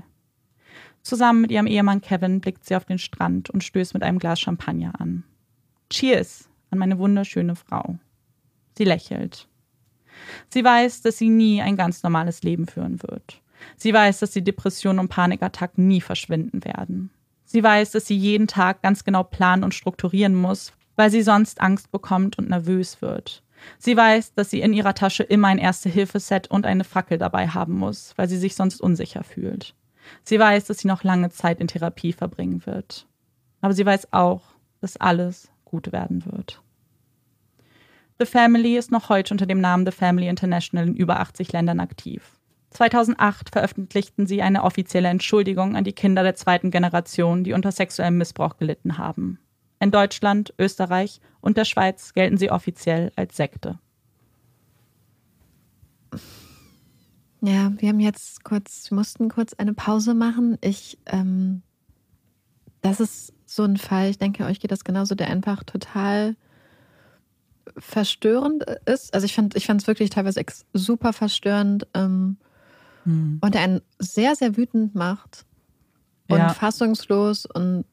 Zusammen 1.01 1.41
mit 1.41 1.51
ihrem 1.51 1.67
Ehemann 1.67 2.01
Kevin 2.01 2.41
blickt 2.41 2.65
sie 2.65 2.75
auf 2.75 2.85
den 2.85 2.97
Strand 2.97 3.49
und 3.49 3.63
stößt 3.63 3.93
mit 3.93 4.03
einem 4.03 4.19
Glas 4.19 4.39
Champagner 4.39 4.99
an. 4.99 5.23
Cheers 5.89 6.49
an 6.71 6.79
meine 6.79 6.99
wunderschöne 6.99 7.55
Frau. 7.55 7.97
Sie 8.77 8.83
lächelt. 8.83 9.47
Sie 10.49 10.63
weiß, 10.63 11.01
dass 11.01 11.17
sie 11.17 11.29
nie 11.29 11.61
ein 11.61 11.77
ganz 11.77 12.03
normales 12.03 12.43
Leben 12.43 12.67
führen 12.67 13.01
wird. 13.01 13.41
Sie 13.77 13.93
weiß, 13.93 14.19
dass 14.19 14.31
die 14.31 14.43
Depressionen 14.43 14.99
und 14.99 15.09
Panikattacken 15.09 15.87
nie 15.87 16.01
verschwinden 16.01 16.63
werden. 16.63 17.09
Sie 17.45 17.63
weiß, 17.63 17.91
dass 17.91 18.05
sie 18.05 18.15
jeden 18.15 18.47
Tag 18.47 18.81
ganz 18.81 19.03
genau 19.03 19.23
planen 19.23 19.63
und 19.63 19.73
strukturieren 19.73 20.35
muss, 20.35 20.73
weil 20.95 21.09
sie 21.09 21.21
sonst 21.21 21.61
Angst 21.61 21.91
bekommt 21.91 22.37
und 22.37 22.49
nervös 22.49 23.01
wird. 23.01 23.43
Sie 23.77 23.97
weiß, 23.97 24.33
dass 24.33 24.49
sie 24.49 24.61
in 24.61 24.73
ihrer 24.73 24.93
Tasche 24.93 25.23
immer 25.23 25.49
ein 25.49 25.57
Erste-Hilfe-Set 25.57 26.49
und 26.49 26.65
eine 26.65 26.83
Fackel 26.83 27.17
dabei 27.17 27.47
haben 27.47 27.73
muss, 27.77 28.13
weil 28.17 28.29
sie 28.29 28.37
sich 28.37 28.55
sonst 28.55 28.81
unsicher 28.81 29.23
fühlt. 29.23 29.75
Sie 30.23 30.39
weiß, 30.39 30.65
dass 30.65 30.79
sie 30.79 30.87
noch 30.87 31.03
lange 31.03 31.29
Zeit 31.29 31.59
in 31.59 31.67
Therapie 31.67 32.13
verbringen 32.13 32.65
wird. 32.65 33.07
Aber 33.61 33.73
sie 33.73 33.85
weiß 33.85 34.13
auch, 34.13 34.41
dass 34.81 34.97
alles 34.97 35.49
gut 35.65 35.91
werden 35.91 36.25
wird. 36.25 36.61
The 38.19 38.25
Family 38.25 38.77
ist 38.77 38.91
noch 38.91 39.09
heute 39.09 39.33
unter 39.33 39.45
dem 39.45 39.61
Namen 39.61 39.85
The 39.85 39.91
Family 39.91 40.27
International 40.27 40.87
in 40.87 40.95
über 40.95 41.19
80 41.19 41.51
Ländern 41.53 41.79
aktiv. 41.79 42.39
2008 42.71 43.49
veröffentlichten 43.49 44.27
sie 44.27 44.41
eine 44.41 44.63
offizielle 44.63 45.07
Entschuldigung 45.07 45.75
an 45.75 45.83
die 45.83 45.93
Kinder 45.93 46.23
der 46.23 46.35
zweiten 46.35 46.69
Generation, 46.69 47.43
die 47.43 47.53
unter 47.53 47.71
sexuellem 47.71 48.17
Missbrauch 48.17 48.57
gelitten 48.57 48.97
haben. 48.97 49.39
In 49.79 49.91
Deutschland, 49.91 50.53
Österreich 50.59 51.21
und 51.41 51.57
der 51.57 51.65
Schweiz 51.65 52.13
gelten 52.13 52.37
sie 52.37 52.51
offiziell 52.51 53.11
als 53.15 53.37
Sekte. 53.37 53.79
Ja, 57.41 57.71
wir 57.77 57.89
haben 57.89 57.99
jetzt 57.99 58.43
kurz, 58.43 58.91
wir 58.91 58.95
mussten 58.95 59.29
kurz 59.29 59.53
eine 59.53 59.73
Pause 59.73 60.13
machen. 60.13 60.57
Ich, 60.61 60.97
ähm, 61.05 61.61
das 62.81 62.99
ist 62.99 63.33
so 63.45 63.63
ein 63.63 63.77
Fall, 63.77 64.09
ich 64.09 64.17
denke, 64.17 64.45
euch 64.45 64.59
geht 64.59 64.71
das 64.71 64.83
genauso, 64.83 65.15
der 65.15 65.29
einfach 65.29 65.63
total 65.63 66.35
verstörend 67.77 68.63
ist. 68.85 69.13
Also 69.13 69.25
ich 69.25 69.35
fand 69.35 69.55
ich 69.55 69.69
es 69.69 69.87
wirklich 69.87 70.09
teilweise 70.09 70.43
super 70.73 71.13
verstörend 71.13 71.87
ähm, 71.93 72.37
hm. 73.03 73.39
und 73.41 73.53
der 73.53 73.61
einen 73.61 73.81
sehr, 73.99 74.35
sehr 74.35 74.57
wütend 74.57 74.95
macht 74.95 75.45
und 76.27 76.39
ja. 76.39 76.49
fassungslos 76.49 77.45
und, 77.45 77.85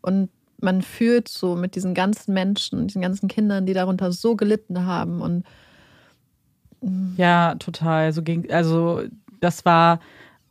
und 0.00 0.30
man 0.60 0.82
fühlt 0.82 1.28
so 1.28 1.56
mit 1.56 1.74
diesen 1.74 1.94
ganzen 1.94 2.32
Menschen, 2.32 2.86
diesen 2.86 3.02
ganzen 3.02 3.28
Kindern, 3.28 3.66
die 3.66 3.74
darunter 3.74 4.12
so 4.12 4.36
gelitten 4.36 4.86
haben 4.86 5.20
und 5.20 5.44
ja, 7.16 7.54
total. 7.56 8.12
So 8.12 8.22
ging, 8.22 8.50
also 8.50 9.02
das 9.40 9.64
war 9.64 10.00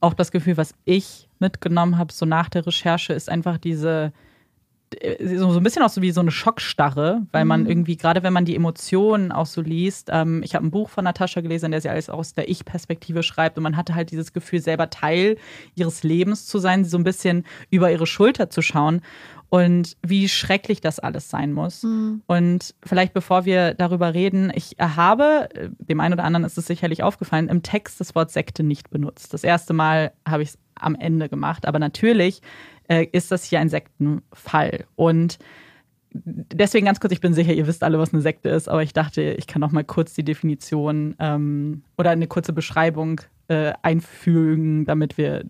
auch 0.01 0.13
das 0.13 0.31
Gefühl, 0.31 0.57
was 0.57 0.73
ich 0.85 1.27
mitgenommen 1.39 1.97
habe, 1.97 2.13
so 2.13 2.25
nach 2.25 2.49
der 2.49 2.65
Recherche, 2.65 3.13
ist 3.13 3.29
einfach 3.29 3.57
diese, 3.57 4.11
äh, 4.99 5.37
so, 5.37 5.55
ein 5.55 5.63
bisschen 5.63 5.83
auch 5.83 5.89
so 5.89 6.01
wie 6.01 6.11
so 6.11 6.21
eine 6.21 6.31
Schockstarre, 6.31 7.21
weil 7.31 7.45
man 7.45 7.63
mhm. 7.63 7.69
irgendwie, 7.69 7.97
gerade 7.97 8.23
wenn 8.23 8.33
man 8.33 8.45
die 8.45 8.55
Emotionen 8.55 9.31
auch 9.31 9.45
so 9.45 9.61
liest, 9.61 10.09
ähm, 10.11 10.41
ich 10.43 10.55
habe 10.55 10.65
ein 10.65 10.71
Buch 10.71 10.89
von 10.89 11.03
Natascha 11.03 11.41
gelesen, 11.41 11.65
in 11.65 11.71
der 11.71 11.81
sie 11.81 11.89
alles 11.89 12.09
aus 12.09 12.33
der 12.33 12.49
Ich-Perspektive 12.49 13.23
schreibt 13.23 13.57
und 13.57 13.63
man 13.63 13.77
hatte 13.77 13.95
halt 13.95 14.11
dieses 14.11 14.33
Gefühl, 14.33 14.61
selber 14.61 14.89
Teil 14.89 15.37
ihres 15.75 16.03
Lebens 16.03 16.45
zu 16.45 16.59
sein, 16.59 16.85
so 16.85 16.97
ein 16.97 17.03
bisschen 17.03 17.45
über 17.69 17.91
ihre 17.91 18.07
Schulter 18.07 18.49
zu 18.49 18.61
schauen 18.61 19.01
und 19.53 19.97
wie 20.01 20.29
schrecklich 20.29 20.81
das 20.81 20.97
alles 20.97 21.29
sein 21.29 21.53
muss. 21.53 21.83
Mhm. 21.83 22.23
Und 22.25 22.73
vielleicht 22.83 23.13
bevor 23.13 23.45
wir 23.45 23.75
darüber 23.75 24.15
reden, 24.15 24.51
ich 24.55 24.77
habe, 24.79 25.47
dem 25.77 25.99
einen 25.99 26.15
oder 26.15 26.23
anderen 26.23 26.43
ist 26.43 26.57
es 26.57 26.65
sicherlich 26.65 27.03
aufgefallen, 27.03 27.49
im 27.49 27.61
Text 27.61 27.99
das 27.99 28.15
Wort 28.15 28.31
Sekte 28.31 28.63
nicht 28.63 28.89
benutzt. 28.89 29.31
Das 29.31 29.43
erste 29.43 29.73
Mal 29.73 30.11
habe 30.27 30.41
ich 30.41 30.49
es 30.49 30.57
am 30.73 30.95
Ende 30.95 31.29
gemacht, 31.29 31.67
aber 31.67 31.77
natürlich 31.77 32.41
äh, 32.87 33.05
ist 33.11 33.31
das 33.31 33.43
hier 33.43 33.59
ein 33.59 33.69
Sektenfall. 33.69 34.85
Und 34.95 35.37
deswegen 36.09 36.87
ganz 36.87 36.99
kurz, 36.99 37.13
ich 37.13 37.21
bin 37.21 37.35
sicher, 37.35 37.53
ihr 37.53 37.67
wisst 37.67 37.83
alle, 37.83 37.99
was 37.99 38.11
eine 38.11 38.23
Sekte 38.23 38.49
ist, 38.49 38.67
aber 38.67 38.81
ich 38.81 38.93
dachte, 38.93 39.21
ich 39.21 39.45
kann 39.45 39.59
noch 39.59 39.71
mal 39.71 39.83
kurz 39.83 40.15
die 40.15 40.25
Definition 40.25 41.13
ähm, 41.19 41.83
oder 41.95 42.09
eine 42.09 42.25
kurze 42.25 42.53
Beschreibung 42.53 43.21
äh, 43.49 43.73
einfügen, 43.83 44.85
damit 44.85 45.19
wir 45.19 45.45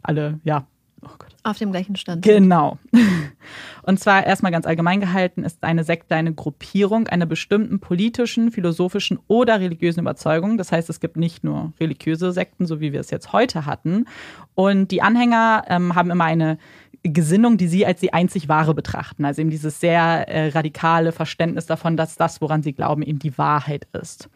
alle, 0.00 0.38
ja, 0.44 0.64
oh 1.04 1.08
auf 1.44 1.58
dem 1.58 1.72
gleichen 1.72 1.96
Stand. 1.96 2.24
Genau. 2.24 2.78
Und 3.82 3.98
zwar 3.98 4.24
erstmal 4.24 4.52
ganz 4.52 4.66
allgemein 4.66 5.00
gehalten 5.00 5.42
ist 5.42 5.64
eine 5.64 5.82
Sekte 5.82 6.14
eine 6.14 6.32
Gruppierung 6.32 7.08
einer 7.08 7.26
bestimmten 7.26 7.80
politischen, 7.80 8.52
philosophischen 8.52 9.18
oder 9.26 9.58
religiösen 9.60 10.00
Überzeugung. 10.00 10.56
Das 10.56 10.70
heißt, 10.70 10.88
es 10.88 11.00
gibt 11.00 11.16
nicht 11.16 11.42
nur 11.42 11.72
religiöse 11.80 12.32
Sekten, 12.32 12.66
so 12.66 12.80
wie 12.80 12.92
wir 12.92 13.00
es 13.00 13.10
jetzt 13.10 13.32
heute 13.32 13.66
hatten. 13.66 14.06
Und 14.54 14.92
die 14.92 15.02
Anhänger 15.02 15.64
ähm, 15.68 15.94
haben 15.94 16.10
immer 16.10 16.24
eine 16.24 16.58
Gesinnung, 17.02 17.56
die 17.56 17.66
sie 17.66 17.84
als 17.84 18.00
die 18.00 18.12
einzig 18.12 18.48
wahre 18.48 18.74
betrachten. 18.74 19.24
Also 19.24 19.40
eben 19.40 19.50
dieses 19.50 19.80
sehr 19.80 20.28
äh, 20.28 20.48
radikale 20.50 21.10
Verständnis 21.10 21.66
davon, 21.66 21.96
dass 21.96 22.16
das, 22.16 22.40
woran 22.40 22.62
sie 22.62 22.72
glauben, 22.72 23.02
eben 23.02 23.18
die 23.18 23.36
Wahrheit 23.38 23.88
ist. 23.92 24.28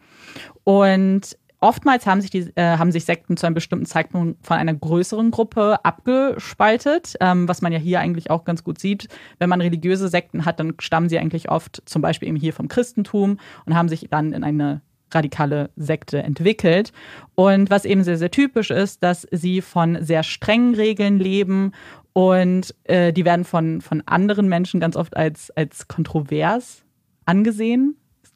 Und 0.65 1.37
Oftmals 1.59 2.05
haben 2.05 2.21
sich, 2.21 2.29
die, 2.29 2.51
äh, 2.55 2.77
haben 2.77 2.91
sich 2.91 3.05
Sekten 3.05 3.35
zu 3.35 3.47
einem 3.47 3.55
bestimmten 3.55 3.87
Zeitpunkt 3.87 4.45
von 4.45 4.57
einer 4.57 4.75
größeren 4.75 5.31
Gruppe 5.31 5.83
abgespaltet, 5.83 7.15
ähm, 7.19 7.47
was 7.47 7.61
man 7.61 7.71
ja 7.71 7.79
hier 7.79 7.99
eigentlich 7.99 8.29
auch 8.29 8.45
ganz 8.45 8.63
gut 8.63 8.79
sieht. 8.79 9.07
Wenn 9.39 9.49
man 9.49 9.61
religiöse 9.61 10.07
Sekten 10.07 10.45
hat, 10.45 10.59
dann 10.59 10.75
stammen 10.79 11.09
sie 11.09 11.17
eigentlich 11.17 11.49
oft 11.49 11.81
zum 11.85 12.03
Beispiel 12.03 12.27
eben 12.27 12.37
hier 12.37 12.53
vom 12.53 12.67
Christentum 12.67 13.39
und 13.65 13.75
haben 13.75 13.89
sich 13.89 14.07
dann 14.09 14.33
in 14.33 14.43
eine 14.43 14.81
radikale 15.11 15.71
Sekte 15.75 16.21
entwickelt. 16.21 16.91
Und 17.33 17.69
was 17.69 17.85
eben 17.85 18.03
sehr, 18.03 18.17
sehr 18.17 18.31
typisch 18.31 18.69
ist, 18.69 19.01
dass 19.01 19.27
sie 19.31 19.61
von 19.61 19.97
sehr 20.01 20.23
strengen 20.23 20.75
Regeln 20.75 21.17
leben 21.17 21.71
und 22.13 22.75
äh, 22.83 23.13
die 23.13 23.25
werden 23.25 23.45
von, 23.45 23.81
von 23.81 24.03
anderen 24.05 24.47
Menschen 24.47 24.79
ganz 24.79 24.95
oft 24.95 25.15
als, 25.15 25.51
als 25.51 25.87
kontrovers 25.87 26.83
angesehen. 27.25 27.95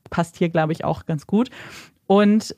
Passt 0.09 0.38
hier, 0.38 0.49
glaube 0.49 0.74
ich, 0.74 0.84
auch 0.84 1.05
ganz 1.05 1.28
gut. 1.28 1.49
Und 2.07 2.55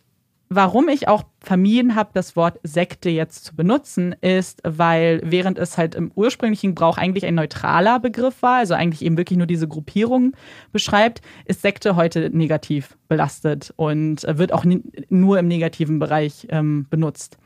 Warum 0.55 0.87
ich 0.87 1.07
auch 1.07 1.23
vermieden 1.39 1.95
habe, 1.95 2.11
das 2.13 2.35
Wort 2.35 2.59
Sekte 2.61 3.09
jetzt 3.09 3.43
zu 3.43 3.55
benutzen, 3.55 4.15
ist, 4.21 4.61
weil 4.63 5.19
während 5.23 5.57
es 5.57 5.79
halt 5.79 5.95
im 5.95 6.11
ursprünglichen 6.13 6.75
Brauch 6.75 6.99
eigentlich 6.99 7.25
ein 7.25 7.33
neutraler 7.33 7.99
Begriff 7.99 8.43
war, 8.43 8.57
also 8.57 8.75
eigentlich 8.75 9.03
eben 9.03 9.17
wirklich 9.17 9.37
nur 9.37 9.47
diese 9.47 9.67
Gruppierung 9.67 10.33
beschreibt, 10.71 11.21
ist 11.45 11.63
Sekte 11.63 11.95
heute 11.95 12.29
negativ 12.29 12.95
belastet 13.07 13.73
und 13.77 14.21
wird 14.29 14.53
auch 14.53 14.63
nur 15.09 15.39
im 15.39 15.47
negativen 15.47 15.97
Bereich 15.97 16.45
ähm, 16.51 16.85
benutzt. 16.87 17.39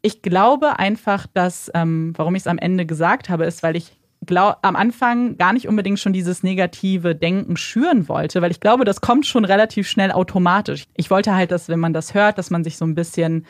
Ich 0.00 0.22
glaube 0.22 0.78
einfach, 0.78 1.26
dass, 1.26 1.70
ähm, 1.74 2.14
warum 2.16 2.36
ich 2.36 2.44
es 2.44 2.46
am 2.46 2.56
Ende 2.56 2.86
gesagt 2.86 3.28
habe, 3.28 3.44
ist, 3.44 3.62
weil 3.62 3.76
ich 3.76 3.98
glaub, 4.26 4.58
am 4.62 4.76
Anfang 4.76 5.36
gar 5.36 5.52
nicht 5.52 5.68
unbedingt 5.68 5.98
schon 5.98 6.12
dieses 6.12 6.42
negative 6.42 7.14
Denken 7.14 7.56
schüren 7.56 8.08
wollte, 8.08 8.42
weil 8.42 8.50
ich 8.50 8.60
glaube, 8.60 8.84
das 8.84 9.00
kommt 9.00 9.26
schon 9.26 9.44
relativ 9.44 9.88
schnell 9.88 10.12
automatisch. 10.12 10.84
Ich 10.96 11.10
wollte 11.10 11.34
halt, 11.34 11.50
dass 11.50 11.68
wenn 11.68 11.80
man 11.80 11.92
das 11.92 12.14
hört, 12.14 12.38
dass 12.38 12.50
man 12.50 12.64
sich 12.64 12.76
so 12.76 12.84
ein 12.84 12.94
bisschen 12.94 13.46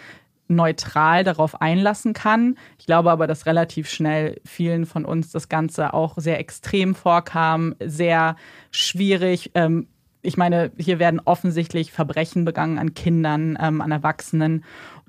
neutral 0.48 1.24
darauf 1.24 1.60
einlassen 1.60 2.12
kann. 2.12 2.56
Ich 2.78 2.86
glaube 2.86 3.10
aber, 3.10 3.26
dass 3.26 3.46
relativ 3.46 3.88
schnell 3.88 4.40
vielen 4.44 4.84
von 4.86 5.04
uns 5.04 5.30
das 5.30 5.48
Ganze 5.48 5.94
auch 5.94 6.14
sehr 6.18 6.38
extrem 6.38 6.94
vorkam, 6.94 7.74
sehr 7.82 8.36
schwierig. 8.70 9.52
Ähm, 9.54 9.88
ich 10.22 10.36
meine, 10.36 10.70
hier 10.76 10.98
werden 10.98 11.20
offensichtlich 11.24 11.92
Verbrechen 11.92 12.44
begangen 12.44 12.78
an 12.78 12.94
Kindern, 12.94 13.58
ähm, 13.60 13.80
an 13.80 13.90
Erwachsenen 13.90 14.64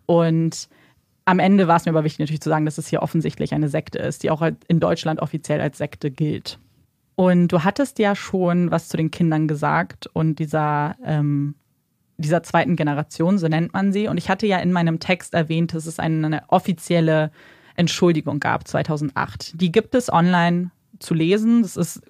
und 0.06 0.70
am 1.26 1.40
Ende 1.40 1.68
war 1.68 1.78
es 1.78 1.86
mir 1.86 1.92
aber 1.92 2.04
wichtig 2.04 2.20
natürlich 2.20 2.42
zu 2.42 2.50
sagen, 2.50 2.66
dass 2.66 2.78
es 2.78 2.88
hier 2.88 3.02
offensichtlich 3.02 3.54
eine 3.54 3.68
Sekte 3.68 4.00
ist, 4.00 4.24
die 4.24 4.30
auch 4.30 4.42
halt 4.42 4.58
in 4.68 4.80
Deutschland 4.80 5.20
offiziell 5.20 5.60
als 5.60 5.78
Sekte 5.78 6.12
gilt. 6.12 6.60
Und 7.16 7.48
du 7.48 7.64
hattest 7.64 7.98
ja 8.00 8.16
schon 8.16 8.72
was 8.72 8.90
zu 8.90 8.98
den 8.98 9.10
Kindern 9.10 9.48
gesagt 9.48 10.08
und 10.08 10.38
dieser, 10.38 10.96
ähm, 11.04 11.56
dieser 12.18 12.44
zweiten 12.44 12.76
Generation, 12.76 13.38
so 13.38 13.48
nennt 13.48 13.74
man 13.74 13.92
sie. 13.92 14.08
Und 14.08 14.18
ich 14.18 14.30
hatte 14.30 14.46
ja 14.46 14.60
in 14.60 14.72
meinem 14.72 15.00
Text 15.00 15.34
erwähnt, 15.34 15.74
dass 15.74 15.86
es 15.86 15.98
eine, 15.98 16.26
eine 16.26 16.44
offizielle 16.50 17.32
Entschuldigung 17.76 18.40
gab 18.40 18.68
2008. 18.68 19.60
Die 19.60 19.72
gibt 19.72 19.96
es 19.96 20.12
online 20.12 20.72
zu 21.00 21.14
lesen. 21.14 21.62
Das 21.62 21.78
ist 21.78 22.02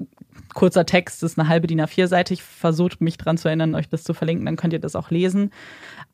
kurzer 0.53 0.86
Text, 0.86 1.22
das 1.22 1.34
ist 1.34 1.39
eine 1.39 1.47
halbe 1.47 1.68
DIN 1.68 1.82
A4-Seite. 1.82 2.34
Ich 2.34 2.43
versuche 2.43 2.97
mich 2.99 3.18
daran 3.18 3.38
zu 3.38 3.47
erinnern, 3.47 3.76
euch 3.76 3.89
das 3.89 4.03
zu 4.03 4.13
verlinken, 4.13 4.45
dann 4.45 4.55
könnt 4.55 4.74
ihr 4.74 4.80
das 4.80 4.95
auch 4.95 5.11
lesen. 5.11 5.51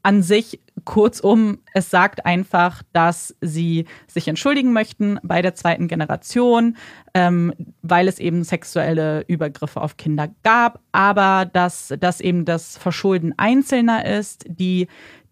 An 0.03 0.23
sich, 0.23 0.59
kurzum, 0.85 1.59
es 1.73 1.89
sagt 1.89 2.25
einfach, 2.25 2.81
dass 2.91 3.35
sie 3.41 3.85
sich 4.07 4.27
entschuldigen 4.27 4.73
möchten 4.73 5.19
bei 5.23 5.41
der 5.41 5.53
zweiten 5.53 5.87
Generation, 5.87 6.77
ähm, 7.13 7.53
weil 7.81 8.07
es 8.07 8.19
eben 8.19 8.43
sexuelle 8.43 9.23
Übergriffe 9.27 9.81
auf 9.81 9.97
Kinder 9.97 10.29
gab, 10.43 10.79
aber 10.91 11.45
dass 11.45 11.93
das 11.99 12.19
eben 12.19 12.45
das 12.45 12.77
Verschulden 12.77 13.33
Einzelner 13.37 14.05
ist, 14.05 14.45
die 14.47 14.87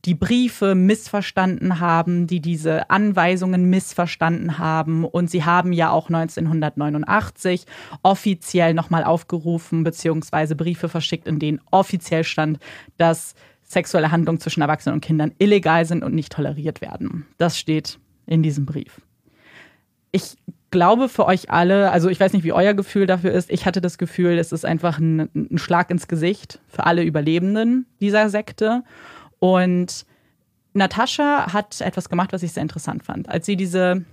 die 0.05 0.15
Briefe 0.15 0.75
missverstanden 0.75 1.79
haben, 1.79 2.25
die 2.25 2.39
diese 2.39 2.89
Anweisungen 2.89 3.69
missverstanden 3.69 4.57
haben. 4.57 5.03
Und 5.03 5.29
sie 5.29 5.43
haben 5.43 5.73
ja 5.73 5.91
auch 5.91 6.09
1989 6.09 7.65
offiziell 8.01 8.73
nochmal 8.73 9.03
aufgerufen, 9.03 9.83
beziehungsweise 9.83 10.55
Briefe 10.55 10.87
verschickt, 10.87 11.27
in 11.27 11.39
denen 11.39 11.59
offiziell 11.69 12.23
stand, 12.23 12.59
dass 12.97 13.35
sexuelle 13.69 14.11
Handlungen 14.11 14.39
zwischen 14.39 14.61
Erwachsenen 14.61 14.95
und 14.95 15.01
Kindern 15.01 15.31
illegal 15.37 15.85
sind 15.85 16.03
und 16.03 16.15
nicht 16.15 16.31
toleriert 16.33 16.81
werden. 16.81 17.27
Das 17.37 17.57
steht 17.57 17.99
in 18.25 18.41
diesem 18.41 18.65
Brief. 18.65 18.99
Ich 20.11 20.37
glaube 20.71 21.07
für 21.07 21.27
euch 21.27 21.51
alle, 21.51 21.91
also 21.91 22.09
ich 22.09 22.19
weiß 22.19 22.33
nicht, 22.33 22.43
wie 22.43 22.51
euer 22.51 22.73
Gefühl 22.73 23.05
dafür 23.05 23.31
ist. 23.31 23.51
Ich 23.51 23.67
hatte 23.67 23.79
das 23.79 23.99
Gefühl, 23.99 24.39
es 24.39 24.51
ist 24.51 24.65
einfach 24.65 24.97
ein, 24.97 25.29
ein 25.35 25.59
Schlag 25.59 25.91
ins 25.91 26.07
Gesicht 26.07 26.59
für 26.67 26.85
alle 26.87 27.03
Überlebenden 27.03 27.85
dieser 28.01 28.29
Sekte. 28.29 28.83
Und 29.37 30.05
Natascha 30.73 31.53
hat 31.53 31.79
etwas 31.79 32.09
gemacht, 32.09 32.33
was 32.33 32.41
ich 32.41 32.51
sehr 32.51 32.63
interessant 32.63 33.03
fand. 33.03 33.29
Als 33.29 33.45
sie 33.45 33.55
diese 33.55 34.03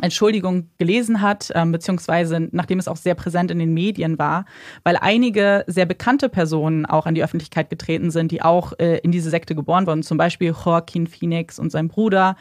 Entschuldigung 0.00 0.68
gelesen 0.78 1.22
hat, 1.22 1.50
ähm, 1.54 1.72
beziehungsweise 1.72 2.48
nachdem 2.52 2.78
es 2.78 2.88
auch 2.88 2.96
sehr 2.96 3.14
präsent 3.14 3.50
in 3.50 3.58
den 3.58 3.72
Medien 3.72 4.18
war, 4.18 4.44
weil 4.84 4.96
einige 5.00 5.64
sehr 5.66 5.86
bekannte 5.86 6.28
Personen 6.28 6.84
auch 6.84 7.06
an 7.06 7.14
die 7.14 7.24
Öffentlichkeit 7.24 7.70
getreten 7.70 8.10
sind, 8.10 8.30
die 8.30 8.42
auch 8.42 8.74
äh, 8.78 8.98
in 8.98 9.10
diese 9.10 9.30
Sekte 9.30 9.54
geboren 9.54 9.86
wurden, 9.86 10.02
zum 10.02 10.18
Beispiel 10.18 10.48
Joaquin 10.48 11.06
Phoenix 11.06 11.58
und 11.58 11.72
sein 11.72 11.88
Bruder 11.88 12.36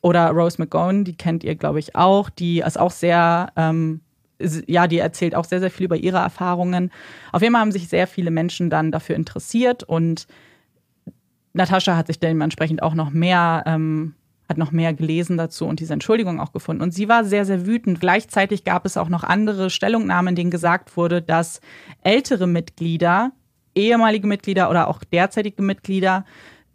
oder 0.00 0.30
Rose 0.30 0.56
McGowan, 0.58 1.04
die 1.04 1.16
kennt 1.16 1.44
ihr, 1.44 1.54
glaube 1.54 1.80
ich, 1.80 1.96
auch, 1.96 2.30
die 2.30 2.60
ist 2.60 2.78
auch 2.78 2.92
sehr, 2.92 3.52
ähm, 3.56 4.00
ja, 4.66 4.86
die 4.86 4.98
erzählt 4.98 5.34
auch 5.34 5.44
sehr, 5.44 5.60
sehr 5.60 5.70
viel 5.70 5.86
über 5.86 5.96
ihre 5.96 6.18
Erfahrungen. 6.18 6.90
Auf 7.32 7.42
jeden 7.42 7.52
Fall 7.52 7.60
haben 7.60 7.72
sich 7.72 7.88
sehr 7.88 8.06
viele 8.06 8.30
Menschen 8.30 8.70
dann 8.70 8.92
dafür 8.92 9.16
interessiert 9.16 9.82
und 9.82 10.26
Natascha 11.52 11.96
hat 11.96 12.06
sich 12.06 12.20
dementsprechend 12.20 12.82
auch 12.82 12.94
noch 12.94 13.10
mehr, 13.10 13.64
ähm, 13.66 14.14
hat 14.48 14.58
noch 14.58 14.72
mehr 14.72 14.94
gelesen 14.94 15.36
dazu 15.36 15.66
und 15.66 15.80
diese 15.80 15.92
Entschuldigung 15.92 16.40
auch 16.40 16.52
gefunden. 16.52 16.82
Und 16.82 16.92
sie 16.92 17.08
war 17.08 17.24
sehr, 17.24 17.44
sehr 17.44 17.66
wütend. 17.66 18.00
Gleichzeitig 18.00 18.64
gab 18.64 18.86
es 18.86 18.96
auch 18.96 19.08
noch 19.08 19.24
andere 19.24 19.70
Stellungnahmen, 19.70 20.30
in 20.30 20.36
denen 20.36 20.50
gesagt 20.50 20.96
wurde, 20.96 21.22
dass 21.22 21.60
ältere 22.02 22.46
Mitglieder, 22.46 23.32
ehemalige 23.74 24.26
Mitglieder 24.26 24.70
oder 24.70 24.88
auch 24.88 25.02
derzeitige 25.04 25.62
Mitglieder 25.62 26.24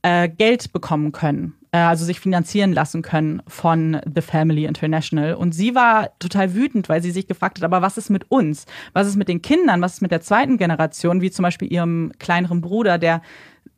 äh, 0.02 0.28
Geld 0.28 0.74
bekommen 0.74 1.12
können 1.12 1.56
äh, 1.72 1.78
also 1.78 2.06
sich 2.06 2.20
finanzieren 2.20 2.74
lassen 2.74 3.02
können 3.02 3.42
von 3.48 4.02
The 4.14 4.22
Family 4.22 4.66
International. 4.66 5.36
Und 5.36 5.54
sie 5.54 5.74
war 5.76 6.10
total 6.20 6.54
wütend, 6.54 6.90
weil 6.90 7.02
sie 7.02 7.12
sich 7.12 7.28
gefragt 7.28 7.58
hat, 7.58 7.64
aber 7.64 7.82
was 7.82 7.98
ist 7.98 8.10
mit 8.10 8.30
uns? 8.30 8.66
Was 8.94 9.08
ist 9.08 9.16
mit 9.16 9.30
den 9.30 9.42
Kindern? 9.42 9.82
Was 9.82 9.94
ist 9.94 10.02
mit 10.02 10.12
der 10.12 10.22
zweiten 10.22 10.58
Generation, 10.58 11.22
wie 11.22 11.32
zum 11.32 11.44
Beispiel 11.44 11.72
ihrem 11.72 12.12
kleineren 12.20 12.62
Bruder, 12.62 12.98
der 12.98 13.22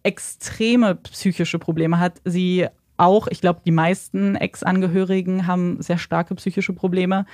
extreme 0.04 0.96
psychische 0.96 1.60
Probleme 1.60 2.00
hat. 2.00 2.22
Sie 2.26 2.68
auch, 2.98 3.28
ich 3.28 3.41
glaube, 3.41 3.62
die 3.66 3.72
meisten 3.72 4.36
Ex-Angehörigen 4.36 5.48
haben 5.48 5.82
sehr 5.82 5.98
starke 5.98 6.36
psychische 6.36 6.74
Probleme. 6.74 7.26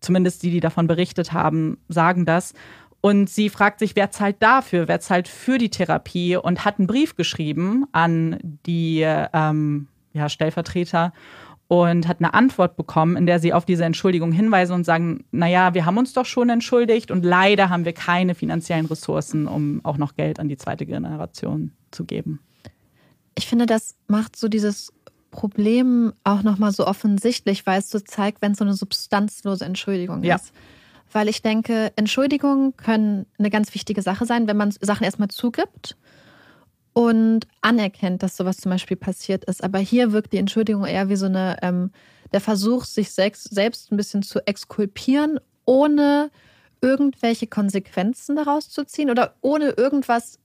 Zumindest 0.00 0.42
die, 0.42 0.50
die 0.50 0.60
davon 0.60 0.86
berichtet 0.86 1.32
haben, 1.32 1.78
sagen 1.88 2.24
das. 2.24 2.54
Und 3.00 3.30
sie 3.30 3.48
fragt 3.48 3.78
sich, 3.78 3.94
wer 3.96 4.10
zahlt 4.10 4.36
dafür? 4.40 4.88
Wer 4.88 5.00
zahlt 5.00 5.28
für 5.28 5.58
die 5.58 5.70
Therapie? 5.70 6.36
Und 6.36 6.64
hat 6.64 6.78
einen 6.78 6.86
Brief 6.86 7.16
geschrieben 7.16 7.86
an 7.92 8.38
die 8.66 9.02
ähm, 9.04 9.88
ja, 10.12 10.28
Stellvertreter 10.28 11.12
und 11.68 12.08
hat 12.08 12.18
eine 12.18 12.32
Antwort 12.32 12.76
bekommen, 12.76 13.16
in 13.16 13.26
der 13.26 13.38
sie 13.38 13.52
auf 13.52 13.66
diese 13.66 13.84
Entschuldigung 13.84 14.32
hinweisen 14.32 14.72
und 14.72 14.84
sagen, 14.84 15.24
naja, 15.30 15.74
wir 15.74 15.84
haben 15.84 15.98
uns 15.98 16.14
doch 16.14 16.24
schon 16.24 16.48
entschuldigt 16.48 17.10
und 17.10 17.24
leider 17.24 17.68
haben 17.68 17.84
wir 17.84 17.92
keine 17.92 18.34
finanziellen 18.34 18.86
Ressourcen, 18.86 19.46
um 19.46 19.80
auch 19.84 19.98
noch 19.98 20.16
Geld 20.16 20.40
an 20.40 20.48
die 20.48 20.56
zweite 20.56 20.86
Generation 20.86 21.72
zu 21.90 22.06
geben. 22.06 22.40
Ich 23.36 23.46
finde, 23.46 23.66
das 23.66 23.94
macht 24.08 24.34
so 24.34 24.48
dieses 24.48 24.92
Problem 25.30 26.12
auch 26.24 26.42
nochmal 26.42 26.72
so 26.72 26.86
offensichtlich, 26.86 27.66
weil 27.66 27.80
es 27.80 27.90
so 27.90 28.00
zeigt, 28.00 28.42
wenn 28.42 28.52
es 28.52 28.58
so 28.58 28.64
eine 28.64 28.74
substanzlose 28.74 29.64
Entschuldigung 29.64 30.22
ja. 30.22 30.36
ist. 30.36 30.52
Weil 31.12 31.28
ich 31.28 31.42
denke, 31.42 31.92
Entschuldigungen 31.96 32.76
können 32.76 33.26
eine 33.38 33.50
ganz 33.50 33.74
wichtige 33.74 34.02
Sache 34.02 34.26
sein, 34.26 34.46
wenn 34.46 34.56
man 34.56 34.70
Sachen 34.70 35.04
erstmal 35.04 35.28
zugibt 35.28 35.96
und 36.92 37.46
anerkennt, 37.60 38.22
dass 38.22 38.36
sowas 38.36 38.56
zum 38.58 38.70
Beispiel 38.70 38.96
passiert 38.96 39.44
ist. 39.44 39.62
Aber 39.62 39.78
hier 39.78 40.12
wirkt 40.12 40.32
die 40.32 40.38
Entschuldigung 40.38 40.84
eher 40.84 41.08
wie 41.08 41.16
so 41.16 41.26
eine, 41.26 41.56
ähm, 41.62 41.92
der 42.32 42.40
Versuch, 42.40 42.84
sich 42.84 43.12
selbst, 43.12 43.54
selbst 43.54 43.90
ein 43.90 43.96
bisschen 43.96 44.22
zu 44.22 44.46
exkulpieren, 44.46 45.40
ohne 45.64 46.30
irgendwelche 46.80 47.46
Konsequenzen 47.46 48.36
daraus 48.36 48.68
zu 48.68 48.84
ziehen 48.84 49.10
oder 49.10 49.34
ohne 49.40 49.70
irgendwas 49.70 50.38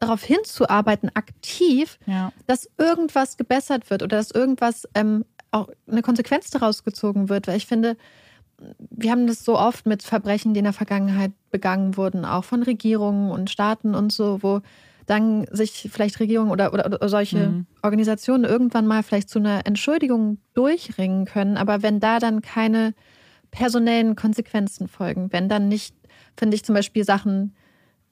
darauf 0.00 0.24
hinzuarbeiten, 0.24 1.10
aktiv, 1.14 1.98
Ja. 2.06 2.32
dass 2.46 2.68
irgendwas 2.78 3.36
gebessert 3.36 3.88
wird 3.90 4.02
oder 4.02 4.16
dass 4.16 4.30
irgendwas 4.32 4.88
ähm, 4.94 5.24
auch 5.52 5.68
eine 5.88 6.02
Konsequenz 6.02 6.50
daraus 6.50 6.82
gezogen 6.84 7.28
wird. 7.28 7.46
Weil 7.46 7.56
ich 7.56 7.66
finde, 7.66 7.96
wir 8.90 9.10
haben 9.10 9.26
das 9.26 9.44
so 9.44 9.58
oft 9.58 9.86
mit 9.86 10.02
Verbrechen, 10.02 10.52
die 10.54 10.58
in 10.58 10.64
der 10.64 10.72
Vergangenheit 10.72 11.32
begangen 11.50 11.96
wurden, 11.96 12.24
auch 12.24 12.44
von 12.44 12.62
Regierungen 12.62 13.30
und 13.30 13.50
Staaten 13.50 13.94
und 13.94 14.12
so, 14.12 14.42
wo 14.42 14.60
dann 15.06 15.46
sich 15.50 15.88
vielleicht 15.92 16.20
Regierungen 16.20 16.50
oder, 16.52 16.72
oder, 16.72 16.86
oder 16.86 17.08
solche 17.08 17.48
Mhm. 17.48 17.66
Organisationen 17.82 18.44
irgendwann 18.44 18.86
mal 18.86 19.02
vielleicht 19.02 19.28
zu 19.28 19.38
einer 19.38 19.66
Entschuldigung 19.66 20.38
durchringen 20.54 21.24
können. 21.24 21.56
Aber 21.56 21.82
wenn 21.82 22.00
da 22.00 22.18
dann 22.20 22.42
keine 22.42 22.94
personellen 23.50 24.14
Konsequenzen 24.14 24.86
folgen, 24.88 25.32
wenn 25.32 25.48
dann 25.48 25.68
nicht, 25.68 25.96
finde 26.36 26.54
ich 26.54 26.64
zum 26.64 26.74
Beispiel 26.76 27.04
Sachen, 27.04 27.54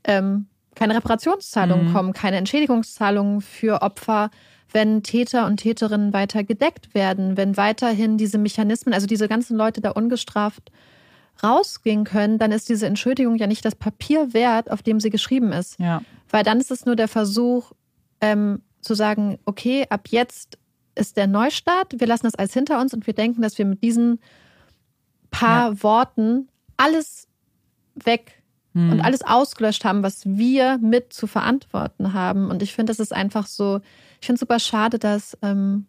ähm, 0.04 0.46
keine 0.78 0.94
Reparationszahlungen 0.94 1.88
Mhm. 1.88 1.92
kommen, 1.92 2.12
keine 2.12 2.36
Entschädigungszahlungen 2.36 3.40
für 3.40 3.82
Opfer, 3.82 4.30
wenn 4.72 5.02
Täter 5.02 5.46
und 5.46 5.58
Täterinnen 5.58 6.12
weiter 6.12 6.44
gedeckt 6.44 6.94
werden, 6.94 7.36
wenn 7.36 7.56
weiterhin 7.56 8.18
diese 8.18 8.38
Mechanismen, 8.38 8.94
also 8.94 9.06
diese 9.06 9.28
ganzen 9.28 9.56
Leute 9.56 9.80
da 9.80 9.90
ungestraft 9.90 10.70
rausgehen 11.42 12.04
können, 12.04 12.38
dann 12.38 12.52
ist 12.52 12.68
diese 12.68 12.86
Entschuldigung 12.86 13.36
ja 13.36 13.46
nicht 13.46 13.64
das 13.64 13.74
Papier 13.74 14.34
wert, 14.34 14.70
auf 14.70 14.82
dem 14.82 15.00
sie 15.00 15.10
geschrieben 15.10 15.52
ist. 15.52 15.78
Ja. 15.78 16.02
Weil 16.30 16.44
dann 16.44 16.60
ist 16.60 16.70
es 16.70 16.84
nur 16.84 16.96
der 16.96 17.08
Versuch, 17.08 17.72
ähm, 18.20 18.62
zu 18.80 18.94
sagen, 18.94 19.38
okay, 19.44 19.86
ab 19.88 20.08
jetzt 20.10 20.58
ist 20.94 21.16
der 21.16 21.26
Neustart, 21.26 21.98
wir 21.98 22.06
lassen 22.06 22.24
das 22.26 22.34
alles 22.34 22.52
hinter 22.52 22.80
uns 22.80 22.92
und 22.92 23.06
wir 23.06 23.14
denken, 23.14 23.40
dass 23.42 23.56
wir 23.56 23.64
mit 23.64 23.82
diesen 23.82 24.20
paar 25.30 25.82
Worten 25.82 26.48
alles 26.76 27.28
weg 27.94 28.37
Mhm. 28.78 28.92
und 28.92 29.00
alles 29.00 29.22
ausgelöscht 29.22 29.84
haben, 29.84 30.02
was 30.02 30.24
wir 30.24 30.78
mit 30.78 31.12
zu 31.12 31.26
verantworten 31.26 32.12
haben. 32.12 32.48
Und 32.50 32.62
ich 32.62 32.74
finde, 32.74 32.90
das 32.92 33.00
ist 33.00 33.12
einfach 33.12 33.46
so, 33.46 33.80
ich 34.20 34.26
finde 34.26 34.34
es 34.34 34.40
super 34.40 34.60
schade, 34.60 34.98
dass, 34.98 35.36
ähm, 35.42 35.86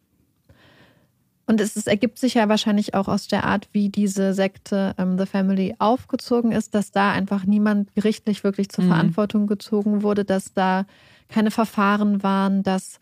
und 1.46 1.60
es, 1.62 1.76
ist, 1.76 1.88
ergibt 1.88 2.20
sich 2.20 2.36
ja 2.36 2.48
wahrscheinlich 2.48 2.94
auch 2.94 3.08
aus 3.08 3.28
der 3.28 3.44
Art, 3.44 3.70
wie 3.72 3.90
diese 3.90 4.34
Sekte 4.34 4.94
ähm, 4.98 5.18
The 5.18 5.26
Family 5.26 5.76
aufgezogen 5.80 6.52
ist, 6.52 6.76
dass 6.76 6.92
da 6.92 7.12
einfach 7.12 7.46
niemand 7.46 7.94
gerichtlich 7.96 8.44
wirklich 8.44 8.70
zur 8.70 8.84
Mhm. 8.84 8.90
Verantwortung 8.90 9.48
gezogen 9.48 10.04
wurde, 10.04 10.26
dass 10.26 10.54
da 10.54 10.86
keine 11.28 11.52
Verfahren 11.52 12.24
waren, 12.24 12.64
dass 12.64 13.00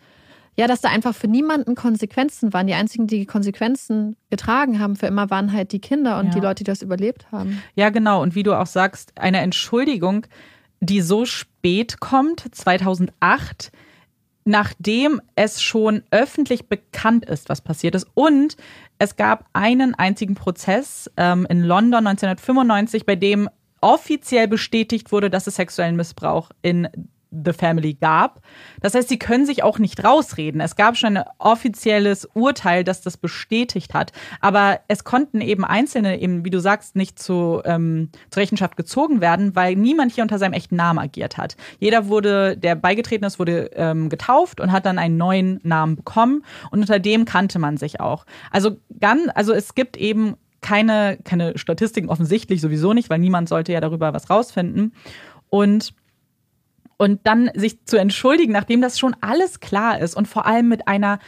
ja, 0.58 0.68
dass 0.68 0.82
da 0.82 0.90
einfach 0.90 1.14
für 1.16 1.28
niemanden 1.28 1.76
Konsequenzen 1.76 2.52
waren. 2.54 2.66
Die 2.68 2.74
einzigen, 2.74 3.06
die 3.08 3.26
Konsequenzen 3.26 4.16
getragen 4.32 4.80
haben 4.80 4.96
für 4.96 5.06
immer, 5.08 5.30
waren 5.30 5.54
halt 5.54 5.72
die 5.72 5.80
Kinder 5.80 6.18
und 6.20 6.28
Ja. 6.28 6.32
die 6.34 6.40
Leute, 6.40 6.64
die 6.64 6.72
das 6.72 6.82
überlebt 6.82 7.32
haben. 7.32 7.62
Ja, 7.76 7.90
genau. 7.90 8.22
Und 8.24 8.34
wie 8.36 8.44
du 8.44 8.54
auch 8.60 8.66
sagst, 8.66 9.12
eine 9.20 9.40
Entschuldigung, 9.42 10.26
die 10.80 11.02
so 11.02 11.26
spät 11.26 12.00
kommt, 12.00 12.44
2008, 12.56 13.72
nachdem 14.46 15.22
es 15.36 15.62
schon 15.62 16.04
öffentlich 16.12 16.68
bekannt 16.68 17.26
ist, 17.26 17.50
was 17.50 17.62
passiert 17.62 17.96
ist. 17.96 18.08
Und 18.14 18.56
es 18.98 19.16
gab 19.16 19.46
einen 19.54 19.94
einzigen 19.94 20.36
Prozess 20.36 21.12
ähm, 21.18 21.46
in 21.50 21.64
London 21.64 22.08
1995, 22.08 23.06
bei 23.06 23.16
dem 23.16 23.50
offiziell 23.82 24.48
bestätigt 24.48 25.12
wurde, 25.12 25.30
dass 25.30 25.48
es 25.48 25.56
sexuellen 25.56 25.96
Missbrauch 25.98 26.50
in 26.62 26.88
The 27.46 27.54
Family 27.54 27.94
gab. 27.94 28.42
Das 28.82 28.94
heißt, 28.94 29.10
sie 29.10 29.20
können 29.20 29.46
sich 29.46 29.64
auch 29.64 29.80
nicht 29.80 30.04
rausreden. 30.04 30.62
Es 30.62 30.76
gab 30.76 30.98
schon 30.98 31.18
ein 31.18 31.24
offizielles 31.38 32.28
Urteil, 32.34 32.84
das 32.84 33.02
das 33.02 33.18
bestätigt 33.18 33.94
hat. 33.94 34.12
Aber 34.42 34.80
es 34.88 35.04
konnten 35.04 35.42
eben 35.42 35.66
Einzelne, 35.66 36.20
eben, 36.20 36.46
wie 36.46 36.50
du 36.50 36.60
sagst, 36.60 36.96
nicht 36.96 37.20
zu, 37.20 37.62
ähm, 37.66 38.10
zur 38.30 38.42
Rechenschaft 38.42 38.78
gezogen 38.78 39.22
werden, 39.22 39.56
weil 39.56 39.76
niemand 39.76 40.12
hier 40.12 40.24
unter 40.24 40.40
seinem 40.40 40.54
echten 40.54 40.76
Namen 40.76 41.00
agiert 41.00 41.38
hat. 41.38 41.56
Jeder 41.80 42.08
wurde, 42.08 42.58
der 42.58 42.76
beigetreten 42.76 43.26
ist, 43.26 43.40
wurde 43.40 43.72
ähm, 43.76 44.10
getauft 44.10 44.60
und 44.60 44.72
hat 44.72 44.86
dann 44.86 45.00
einen 45.00 45.18
neuen 45.18 45.60
Namen 45.64 45.96
bekommen. 45.96 46.44
Und 46.72 46.80
unter 46.80 47.00
dem 47.00 47.26
kannte 47.26 47.60
man 47.60 47.78
sich 47.78 48.00
auch. 48.00 48.26
Also 48.52 48.78
ganz, 49.00 49.30
also 49.36 49.54
es 49.54 49.76
gibt 49.76 49.98
eben 49.98 50.36
keine, 50.62 51.18
keine 51.24 51.58
Statistiken 51.58 52.10
offensichtlich 52.10 52.62
sowieso 52.62 52.94
nicht, 52.94 53.10
weil 53.10 53.20
niemand 53.20 53.50
sollte 53.50 53.74
ja 53.74 53.80
darüber 53.80 54.14
was 54.14 54.30
rausfinden. 54.30 54.94
Und 55.50 55.94
und 56.98 57.22
dann 57.26 57.50
sich 57.56 57.86
zu 57.86 57.98
entschuldigen, 57.98 58.52
nachdem 58.54 58.82
das 58.82 59.00
schon 59.00 59.16
alles 59.22 59.60
klar 59.60 60.00
ist 60.00 60.16
und 60.16 60.28
vor 60.28 60.46
allem 60.46 60.68
mit 60.68 60.88
einer, 60.88 61.20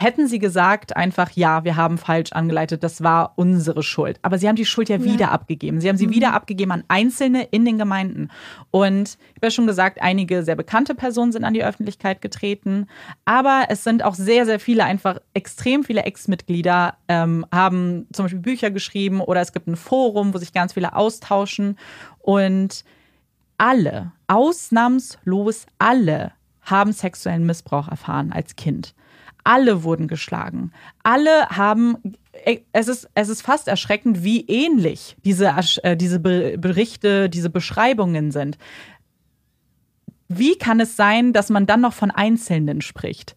hätten 0.00 0.28
sie 0.28 0.38
gesagt, 0.38 0.96
einfach, 0.96 1.32
ja, 1.32 1.64
wir 1.64 1.74
haben 1.74 1.98
falsch 1.98 2.30
angeleitet, 2.30 2.84
das 2.84 3.02
war 3.02 3.32
unsere 3.34 3.82
Schuld. 3.82 4.20
Aber 4.22 4.38
sie 4.38 4.46
haben 4.48 4.54
die 4.54 4.64
Schuld 4.64 4.88
ja, 4.88 4.96
Ja. 4.96 5.04
wieder 5.04 5.32
abgegeben. 5.32 5.80
Sie 5.80 5.88
haben 5.88 5.96
sie 5.96 6.08
wieder 6.10 6.34
abgegeben 6.34 6.70
an 6.70 6.84
Einzelne 6.86 7.42
in 7.50 7.64
den 7.64 7.78
Gemeinden. 7.78 8.30
Und 8.70 9.18
ich 9.18 9.36
habe 9.36 9.46
ja 9.46 9.50
schon 9.50 9.66
gesagt, 9.66 10.00
einige 10.00 10.44
sehr 10.44 10.54
bekannte 10.54 10.94
Personen 10.94 11.32
sind 11.32 11.42
an 11.44 11.52
die 11.52 11.64
Öffentlichkeit 11.64 12.22
getreten. 12.22 12.86
Aber 13.24 13.64
es 13.70 13.82
sind 13.82 14.04
auch 14.04 14.14
sehr, 14.14 14.46
sehr 14.46 14.60
viele, 14.60 14.84
einfach 14.84 15.18
extrem 15.34 15.82
viele 15.82 16.04
Ex-Mitglieder 16.04 16.94
ähm, 17.08 17.44
haben 17.52 18.06
zum 18.12 18.26
Beispiel 18.26 18.40
Bücher 18.40 18.70
geschrieben 18.70 19.20
oder 19.20 19.40
es 19.40 19.52
gibt 19.52 19.66
ein 19.66 19.74
Forum, 19.74 20.32
wo 20.32 20.38
sich 20.38 20.52
ganz 20.52 20.74
viele 20.74 20.94
austauschen. 20.94 21.76
Und 22.20 22.84
alle, 23.56 24.12
ausnahmslos 24.28 25.66
alle, 25.78 26.32
haben 26.62 26.92
sexuellen 26.92 27.46
Missbrauch 27.46 27.88
erfahren 27.88 28.32
als 28.32 28.54
Kind. 28.56 28.94
Alle 29.42 29.82
wurden 29.82 30.06
geschlagen. 30.08 30.72
Alle 31.02 31.48
haben, 31.48 31.96
es 32.72 32.88
ist, 32.88 33.08
es 33.14 33.30
ist 33.30 33.40
fast 33.40 33.66
erschreckend, 33.68 34.22
wie 34.22 34.42
ähnlich 34.42 35.16
diese, 35.24 35.54
äh, 35.82 35.96
diese 35.96 36.20
Be- 36.20 36.58
Berichte, 36.58 37.30
diese 37.30 37.48
Beschreibungen 37.48 38.30
sind. 38.30 38.58
Wie 40.28 40.56
kann 40.58 40.78
es 40.80 40.96
sein, 40.96 41.32
dass 41.32 41.48
man 41.48 41.64
dann 41.64 41.80
noch 41.80 41.94
von 41.94 42.10
Einzelnen 42.10 42.82
spricht? 42.82 43.34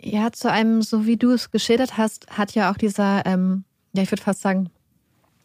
Ja, 0.00 0.32
zu 0.32 0.50
einem, 0.50 0.82
so 0.82 1.06
wie 1.06 1.16
du 1.16 1.30
es 1.30 1.52
geschildert 1.52 1.96
hast, 1.96 2.26
hat 2.36 2.56
ja 2.56 2.72
auch 2.72 2.76
dieser, 2.76 3.24
ähm, 3.24 3.62
ja, 3.92 4.02
ich 4.02 4.10
würde 4.10 4.22
fast 4.22 4.40
sagen, 4.40 4.70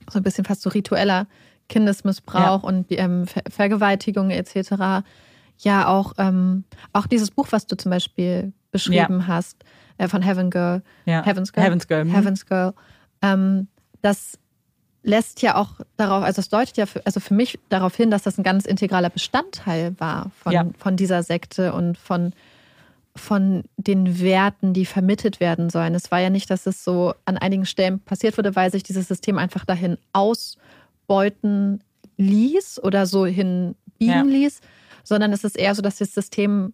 so 0.10 0.18
ein 0.18 0.24
bisschen 0.24 0.46
fast 0.46 0.64
so 0.64 0.72
ritueller 0.72 1.28
Kindesmissbrauch 1.70 2.64
und 2.64 2.88
ähm, 2.92 3.28
Ver 3.28 3.42
Vergewaltigung 3.50 4.30
etc. 4.32 5.04
Ja, 5.60 5.88
auch, 5.88 6.14
ähm, 6.18 6.64
auch 6.94 7.08
dieses 7.08 7.32
Buch, 7.32 7.48
was 7.52 7.66
du 7.68 7.76
zum 7.76 7.90
Beispiel 7.92 8.54
beschrieben 8.72 9.28
hast, 9.28 9.64
äh, 9.98 10.08
von 10.08 10.22
Heaven 10.22 10.50
Girl, 10.50 10.82
Ja. 11.06 11.24
Heaven's 11.24 11.52
Girl, 11.52 11.66
Heaven's 11.66 11.88
Girl, 11.88 12.06
mhm. 12.06 12.12
Heaven's 12.12 12.46
Girl, 12.46 12.74
ähm, 13.22 13.68
das 14.02 14.38
lässt 15.04 15.42
ja 15.42 15.56
auch 15.56 15.72
darauf, 15.96 16.24
also 16.24 16.42
es 16.42 16.50
deutet 16.50 16.78
ja 16.78 16.86
für, 16.86 17.06
also 17.06 17.20
für 17.20 17.34
mich 17.34 17.58
darauf 17.70 17.96
hin, 17.96 18.12
dass 18.12 18.24
das 18.24 18.38
ein 18.38 18.44
ganz 18.44 18.66
integraler 18.66 19.10
Bestandteil 19.10 19.96
war 20.00 20.32
von, 20.44 20.52
Ja. 20.52 20.66
von 20.78 20.98
dieser 20.98 21.24
Sekte 21.24 21.74
und 21.74 21.98
von, 21.98 22.34
von 23.16 23.64
den 23.78 24.20
Werten, 24.20 24.74
die 24.74 24.86
vermittelt 24.86 25.40
werden 25.40 25.70
sollen. 25.70 25.96
Es 25.96 26.12
war 26.12 26.20
ja 26.20 26.30
nicht, 26.30 26.50
dass 26.50 26.66
es 26.68 26.84
so 26.84 27.14
an 27.26 27.38
einigen 27.38 27.66
Stellen 27.66 28.00
passiert 28.02 28.38
wurde, 28.38 28.56
weil 28.56 28.70
sich 28.72 28.84
dieses 28.84 29.08
System 29.08 29.38
einfach 29.38 29.66
dahin 29.66 29.98
ausbeuten 31.08 31.82
ließ 32.18 32.84
oder 32.84 33.06
so 33.06 33.26
hinbiegen 33.26 33.76
Ja. 34.00 34.22
ließ, 34.24 34.60
sondern 35.04 35.32
es 35.32 35.44
ist 35.44 35.58
eher 35.58 35.74
so, 35.76 35.82
dass 35.82 35.98
das 35.98 36.14
System, 36.14 36.74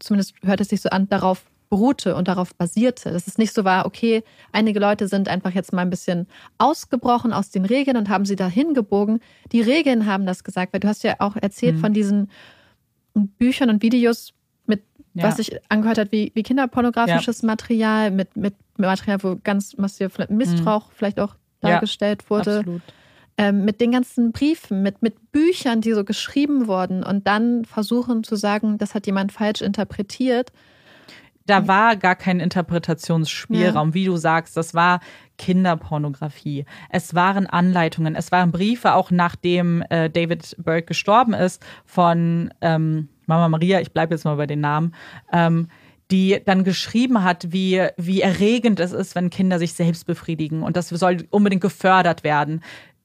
zumindest 0.00 0.34
hört 0.44 0.60
es 0.60 0.68
sich 0.68 0.80
so 0.80 0.90
an, 0.90 1.08
darauf 1.08 1.44
beruhte 1.70 2.14
und 2.16 2.28
darauf 2.28 2.54
basierte. 2.54 3.10
Dass 3.12 3.26
es 3.26 3.38
nicht 3.38 3.54
so 3.54 3.64
war, 3.64 3.86
okay, 3.86 4.22
einige 4.52 4.78
Leute 4.78 5.08
sind 5.08 5.28
einfach 5.28 5.52
jetzt 5.52 5.72
mal 5.72 5.80
ein 5.82 5.90
bisschen 5.90 6.26
ausgebrochen 6.58 7.32
aus 7.32 7.50
den 7.50 7.64
Regeln 7.64 7.96
und 7.96 8.08
haben 8.10 8.26
sie 8.26 8.36
dahin 8.36 8.74
gebogen. 8.74 9.20
Die 9.52 9.62
Regeln 9.62 10.04
haben 10.06 10.26
das 10.26 10.44
gesagt, 10.44 10.72
weil 10.74 10.80
du 10.80 10.88
hast 10.88 11.02
ja 11.02 11.16
auch 11.18 11.34
erzählt 11.36 11.76
Mhm. 11.76 11.80
von 11.80 11.92
diesen 11.94 12.30
Büchern 13.14 13.70
und 13.70 13.82
Videos 13.82 14.34
mit, 14.66 14.82
Ja. 15.14 15.24
was 15.24 15.36
sich 15.38 15.58
angehört 15.70 15.96
hat, 15.98 16.12
wie, 16.12 16.30
wie 16.34 16.42
kinderpornografisches 16.42 17.42
Material, 17.42 18.10
mit, 18.10 18.36
mit 18.36 18.54
Material, 18.76 19.22
wo 19.22 19.36
ganz 19.42 19.76
massiv 19.78 20.18
Missbrauch 20.28 20.92
vielleicht 20.92 21.18
auch 21.18 21.34
Mhm. 21.34 21.38
Ja, 21.62 21.70
dargestellt 21.70 22.28
wurde 22.28 22.58
Absolut. 22.58 22.82
Ähm, 23.42 23.64
mit 23.64 23.80
den 23.80 23.90
ganzen 23.90 24.30
Briefen, 24.30 24.82
mit, 24.82 25.02
mit 25.02 25.32
Büchern, 25.32 25.80
die 25.80 25.92
so 25.94 26.04
geschrieben 26.04 26.68
wurden 26.68 27.02
und 27.02 27.26
dann 27.26 27.64
versuchen 27.64 28.22
zu 28.22 28.36
sagen, 28.36 28.78
das 28.78 28.94
hat 28.94 29.06
jemand 29.06 29.32
falsch 29.32 29.62
interpretiert. 29.62 30.52
da 31.46 31.66
war 31.66 31.96
gar 31.96 32.14
kein 32.14 32.38
Interpretationsspielraum, 32.38 33.94
wie 33.94 34.04
du 34.04 34.16
sagst. 34.16 34.56
Das 34.56 34.74
war 34.74 35.00
Kinderpornografie. 35.38 36.66
Es 36.88 37.16
waren 37.16 37.48
Anleitungen, 37.48 38.14
es 38.14 38.30
waren 38.30 38.52
Briefe, 38.52 38.94
auch 38.94 39.10
nachdem 39.10 39.82
äh, 39.90 40.08
David 40.08 40.54
Burke 40.58 40.84
gestorben 40.84 41.34
ist, 41.34 41.60
von 41.84 42.54
ähm, 42.60 43.08
Mama 43.26 43.48
Maria, 43.48 43.80
ich 43.80 43.90
bleibe 43.90 44.14
jetzt 44.14 44.24
mal 44.24 44.36
bei 44.36 44.46
den 44.46 44.60
Namen, 44.60 44.94
ähm, 45.32 45.66
die 46.12 46.40
dann 46.44 46.62
geschrieben 46.62 47.24
hat, 47.24 47.52
wie, 47.52 47.88
wie 47.96 48.20
erregend 48.20 48.78
es 48.78 48.92
ist, 48.92 49.16
wenn 49.16 49.30
Kinder 49.30 49.58
sich 49.58 49.72
selbst 49.72 50.06
befriedigen. 50.06 50.62
Und 50.62 50.76
das 50.76 50.90
soll 50.90 51.26
unbedingt 51.30 51.62
gefördert 51.62 52.22
werden. 52.22 52.62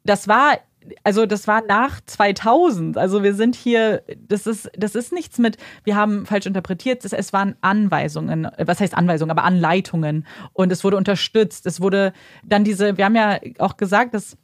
Das 0.08 0.28
war 0.28 0.58
also 1.04 1.26
das 1.26 1.48
war 1.48 1.64
nach 1.68 2.00
2000. 2.06 2.98
Also 2.98 3.24
wir 3.24 3.34
sind 3.34 3.56
hier, 3.56 4.04
das 4.28 4.48
ist, 4.48 4.70
das 4.78 4.96
ist 4.96 5.12
nichts 5.12 5.38
mit, 5.38 5.58
wir 5.84 5.98
haben 5.98 6.26
falsch 6.26 6.46
interpretiert, 6.46 7.04
es, 7.04 7.14
es 7.14 7.34
waren 7.34 7.56
Anweisungen, 7.60 8.48
was 8.58 8.80
heißt 8.80 8.96
Anweisungen, 8.96 9.32
aber 9.32 9.44
Anleitungen 9.44 10.26
und 10.54 10.72
es 10.72 10.86
wurde 10.86 10.96
unterstützt. 10.96 11.66
Es 11.66 11.82
wurde 11.82 12.14
dann 12.44 12.64
diese, 12.64 12.98
wir 12.98 13.04
haben 13.04 13.16
ja 13.16 13.40
auch 13.60 13.76
gesagt, 13.76 14.14
dass 14.14 14.38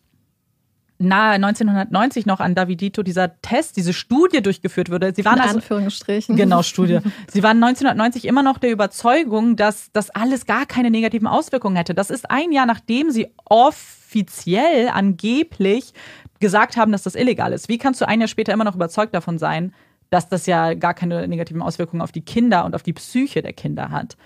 nahe 1.00 1.34
1990 1.36 2.26
noch 2.26 2.39
an 2.39 2.56
Davidito 2.56 3.04
dieser 3.04 3.39
Test, 3.41 3.78
diese 3.78 3.94
Studie 3.94 4.41
durchgeführt 4.41 4.89
wurde. 4.89 5.14
Sie 5.16 5.26
waren 5.26 5.38
In 5.38 5.41
also, 5.41 5.56
Anführungsstrichen. 5.56 6.36
Genau, 6.36 6.62
Studie. 6.64 7.00
Sie 7.28 7.44
waren 7.44 7.62
1990 7.62 8.26
immer 8.26 8.44
noch 8.44 8.58
der 8.58 8.72
Überzeugung, 8.72 9.56
dass 9.56 9.91
das 9.91 10.10
alles 10.10 10.46
gar 10.46 10.66
keine 10.66 10.91
negativen 10.91 11.28
Auswirkungen 11.28 11.76
hätte. 11.76 11.94
Das 11.94 12.10
ist 12.10 12.30
ein 12.30 12.52
Jahr, 12.52 12.66
nachdem 12.66 13.12
sie 13.12 13.28
offiziell 13.46 14.89
angeblich 14.89 15.94
gesagt 16.39 16.78
haben, 16.78 16.91
dass 16.91 17.04
das 17.04 17.16
illegal 17.16 17.54
ist. 17.54 17.70
Wie 17.70 17.78
kannst 17.78 18.02
du 18.02 18.08
ein 18.08 18.20
Jahr 18.20 18.28
später 18.28 18.54
immer 18.54 18.66
noch 18.66 18.76
überzeugt 18.76 19.16
davon 19.16 19.38
sein, 19.38 19.74
dass 20.10 20.30
das 20.30 20.46
ja 20.46 20.74
gar 20.74 20.94
keine 20.94 21.28
negativen 21.28 21.62
Auswirkungen 21.62 22.02
auf 22.02 22.12
die 22.12 22.22
Kinder 22.22 22.66
und 22.66 22.76
auf 22.76 22.84
die 22.84 22.94
Psyche 22.94 23.41
der 23.41 23.54
Kinder 23.54 23.89
hat? 23.89 24.18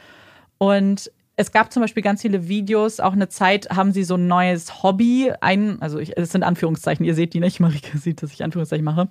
Und 0.58 1.12
es 1.40 1.52
gab 1.52 1.72
zum 1.72 1.84
Beispiel 1.84 2.02
ganz 2.02 2.24
viele 2.24 2.48
Videos, 2.48 3.00
auch 3.00 3.14
eine 3.14 3.30
Zeit 3.30 3.70
haben 3.70 3.92
sie 3.92 4.04
so 4.04 4.16
ein 4.16 4.28
neues 4.28 4.82
Hobby, 4.82 5.32
ein, 5.40 5.80
also 5.82 6.00
es 6.00 6.32
sind 6.32 6.44
Anführungszeichen, 6.44 7.06
ihr 7.06 7.14
seht 7.14 7.36
die 7.36 7.40
nicht, 7.40 7.60
Marike 7.60 7.98
sieht, 8.00 8.24
dass 8.24 8.34
ich 8.34 8.44
Anführungszeichen 8.44 8.84
mache, 8.84 9.08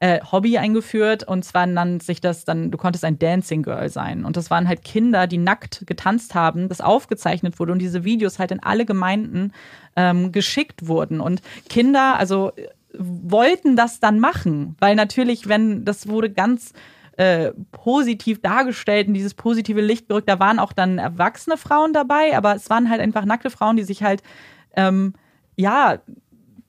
äh, 0.00 0.20
Hobby 0.32 0.58
eingeführt. 0.58 1.22
Und 1.22 1.44
zwar 1.44 1.66
nannte 1.66 2.04
sich 2.04 2.20
das 2.20 2.44
dann, 2.44 2.72
du 2.72 2.76
konntest 2.76 3.04
ein 3.04 3.20
Dancing 3.20 3.62
Girl 3.62 3.88
sein. 3.88 4.24
Und 4.24 4.36
das 4.36 4.50
waren 4.50 4.66
halt 4.66 4.82
Kinder, 4.82 5.28
die 5.28 5.38
nackt 5.38 5.84
getanzt 5.86 6.34
haben, 6.34 6.68
das 6.68 6.80
aufgezeichnet 6.80 7.60
wurde 7.60 7.70
und 7.72 7.78
diese 7.78 8.02
Videos 8.02 8.40
halt 8.40 8.50
in 8.50 8.60
alle 8.60 8.84
Gemeinden 8.84 9.52
ähm, 9.94 10.32
geschickt 10.32 10.88
wurden. 10.88 11.20
Und 11.20 11.40
Kinder, 11.68 12.18
also 12.18 12.50
wollten 12.98 13.76
das 13.76 14.00
dann 14.00 14.18
machen, 14.18 14.74
weil 14.80 14.96
natürlich, 14.96 15.48
wenn 15.48 15.84
das 15.84 16.08
wurde 16.08 16.30
ganz 16.30 16.72
äh, 17.20 17.52
positiv 17.70 18.40
dargestellt, 18.40 19.06
in 19.06 19.12
dieses 19.12 19.34
positive 19.34 19.82
Licht 19.82 20.08
gerückt. 20.08 20.26
Da 20.26 20.40
waren 20.40 20.58
auch 20.58 20.72
dann 20.72 20.96
erwachsene 20.96 21.58
Frauen 21.58 21.92
dabei, 21.92 22.34
aber 22.34 22.54
es 22.54 22.70
waren 22.70 22.88
halt 22.88 23.02
einfach 23.02 23.26
nackte 23.26 23.50
Frauen, 23.50 23.76
die 23.76 23.82
sich 23.82 24.02
halt, 24.02 24.22
ähm, 24.74 25.12
ja, 25.54 25.98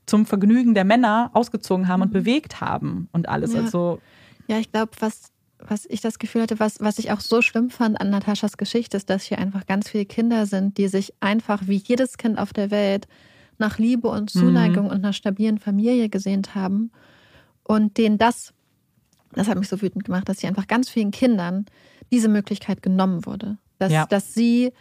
zum 0.07 0.25
Vergnügen 0.25 0.73
der 0.73 0.83
Männer 0.83 1.31
ausgezogen 1.31 1.87
haben 1.87 2.01
und 2.01 2.09
mhm. 2.09 2.15
bewegt 2.15 2.59
haben 2.59 3.07
und 3.13 3.29
alles. 3.29 3.53
Ja. 3.53 3.61
Also, 3.61 4.01
ja, 4.49 4.57
ich 4.57 4.69
glaube, 4.73 4.91
was, 4.99 5.31
was 5.57 5.85
ich 5.85 6.01
das 6.01 6.19
Gefühl 6.19 6.41
hatte, 6.41 6.59
was, 6.59 6.81
was 6.81 6.99
ich 6.99 7.13
auch 7.13 7.21
so 7.21 7.41
schlimm 7.41 7.69
fand 7.69 8.01
an 8.01 8.09
Nataschas 8.09 8.57
Geschichte, 8.57 8.97
ist, 8.97 9.09
dass 9.09 9.23
hier 9.23 9.39
einfach 9.39 9.65
ganz 9.67 9.87
viele 9.87 10.05
Kinder 10.05 10.47
sind, 10.47 10.77
die 10.77 10.89
sich 10.89 11.13
einfach 11.21 11.61
wie 11.67 11.77
jedes 11.77 12.17
Kind 12.17 12.37
auf 12.37 12.51
der 12.51 12.71
Welt 12.71 13.07
nach 13.57 13.77
Liebe 13.77 14.09
und 14.09 14.29
Zuneigung 14.29 14.87
mhm. 14.87 14.91
und 14.91 14.97
einer 14.97 15.13
stabilen 15.13 15.59
Familie 15.59 16.09
gesehnt 16.09 16.55
haben 16.55 16.91
und 17.63 17.97
denen 17.97 18.17
das 18.17 18.53
das 19.33 19.47
hat 19.47 19.57
mich 19.57 19.69
so 19.69 19.81
wütend 19.81 20.03
gemacht, 20.03 20.27
dass 20.27 20.39
sie 20.39 20.47
einfach 20.47 20.67
ganz 20.67 20.89
vielen 20.89 21.11
Kindern 21.11 21.65
diese 22.11 22.27
Möglichkeit 22.27 22.81
genommen 22.81 23.25
wurde. 23.25 23.57
Dass, 23.79 23.91
ja. 23.91 24.05
dass 24.05 24.33
sie 24.33 24.73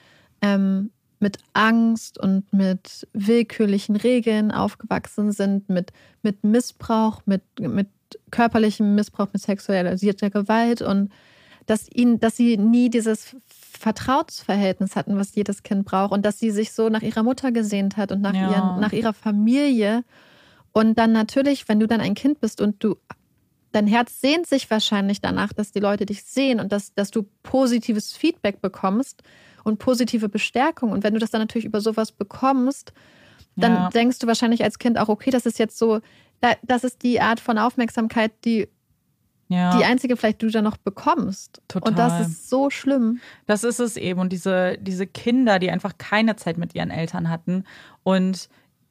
ähm, 0.43 0.91
mit 1.21 1.39
Angst 1.53 2.19
und 2.19 2.53
mit 2.53 3.07
willkürlichen 3.13 3.97
Regeln 3.97 4.51
aufgewachsen 4.51 5.33
sind, 5.33 5.69
mit, 5.69 5.93
mit 6.23 6.45
Missbrauch, 6.45 7.23
mit, 7.27 7.43
mit 7.59 7.89
körperlichem 8.31 8.95
Missbrauch, 8.95 9.29
mit 9.33 9.43
sexualisierter 9.43 10.31
Gewalt 10.31 10.83
und 10.83 11.11
dass 11.67 11.89
ihnen, 11.93 12.19
dass 12.19 12.37
sie 12.37 12.57
nie 12.57 12.91
dieses 12.91 13.37
Vertrauensverhältnis 13.47 14.97
hatten, 14.97 15.17
was 15.17 15.35
jedes 15.35 15.63
Kind 15.63 15.85
braucht 15.85 16.13
und 16.13 16.25
dass 16.25 16.39
sie 16.39 16.51
sich 16.51 16.73
so 16.73 16.89
nach 16.89 17.03
ihrer 17.03 17.23
Mutter 17.23 17.53
gesehnt 17.53 17.97
hat 17.97 18.13
und 18.13 18.21
nach, 18.21 18.35
ja. 18.35 18.51
ihren, 18.51 18.81
nach 18.81 18.93
ihrer 18.93 19.13
Familie. 19.13 20.03
Und 20.73 20.99
dann 20.99 21.13
natürlich, 21.13 21.69
wenn 21.69 21.81
du 21.81 21.87
dann 21.87 22.01
ein 22.01 22.15
Kind 22.15 22.41
bist 22.41 22.61
und 22.61 22.83
du 22.83 22.97
dein 23.73 23.87
Herz 23.87 24.21
sehnt 24.21 24.47
sich 24.47 24.71
wahrscheinlich 24.71 25.21
danach, 25.21 25.53
dass 25.53 25.73
die 25.73 25.81
Leute 25.81 26.07
dich 26.07 26.25
sehen 26.25 26.61
und 26.61 26.73
dass, 26.73 26.95
dass 26.95 27.11
du 27.11 27.27
positives 27.43 28.13
Feedback 28.13 28.61
bekommst 28.61 29.23
und 29.65 29.79
positive 29.79 30.29
Bestärkung. 30.29 30.93
Und 30.93 31.05
wenn 31.05 31.15
du 31.15 31.21
das 31.21 31.31
dann 31.31 31.41
natürlich 31.41 31.65
über 31.65 31.81
sowas 31.81 32.13
bekommst, 32.13 32.93
dann 33.57 33.75
ja. 33.75 33.89
denkst 33.91 34.19
du 34.19 34.27
wahrscheinlich 34.27 34.65
als 34.65 34.79
Kind 34.79 34.99
auch, 34.99 35.09
okay, 35.09 35.31
das 35.31 35.47
ist 35.47 35.59
jetzt 35.59 35.79
so, 35.79 36.01
das 36.63 36.85
ist 36.85 37.03
die 37.03 37.21
Art 37.21 37.41
von 37.41 37.59
Aufmerksamkeit, 37.59 38.33
die 38.45 38.69
ja. 39.49 39.77
die 39.77 39.85
einzige 39.85 40.17
vielleicht, 40.17 40.43
du 40.43 40.49
da 40.49 40.63
noch 40.63 40.77
bekommst. 40.77 41.61
Total. 41.67 41.91
Und 41.91 41.99
das 41.99 42.21
ist 42.21 42.49
so 42.49 42.71
schlimm. 42.71 43.21
Das 43.47 43.65
ist 43.65 43.81
es 43.81 43.97
eben. 43.97 44.21
Und 44.21 44.33
diese, 44.33 44.79
diese 44.79 45.07
Kinder, 45.09 45.59
die 45.59 45.71
einfach 45.71 45.99
keine 45.99 46.37
Zeit 46.37 46.57
mit 46.57 46.75
ihren 46.75 46.91
Eltern 46.91 47.29
hatten 47.29 47.65
und 48.05 48.49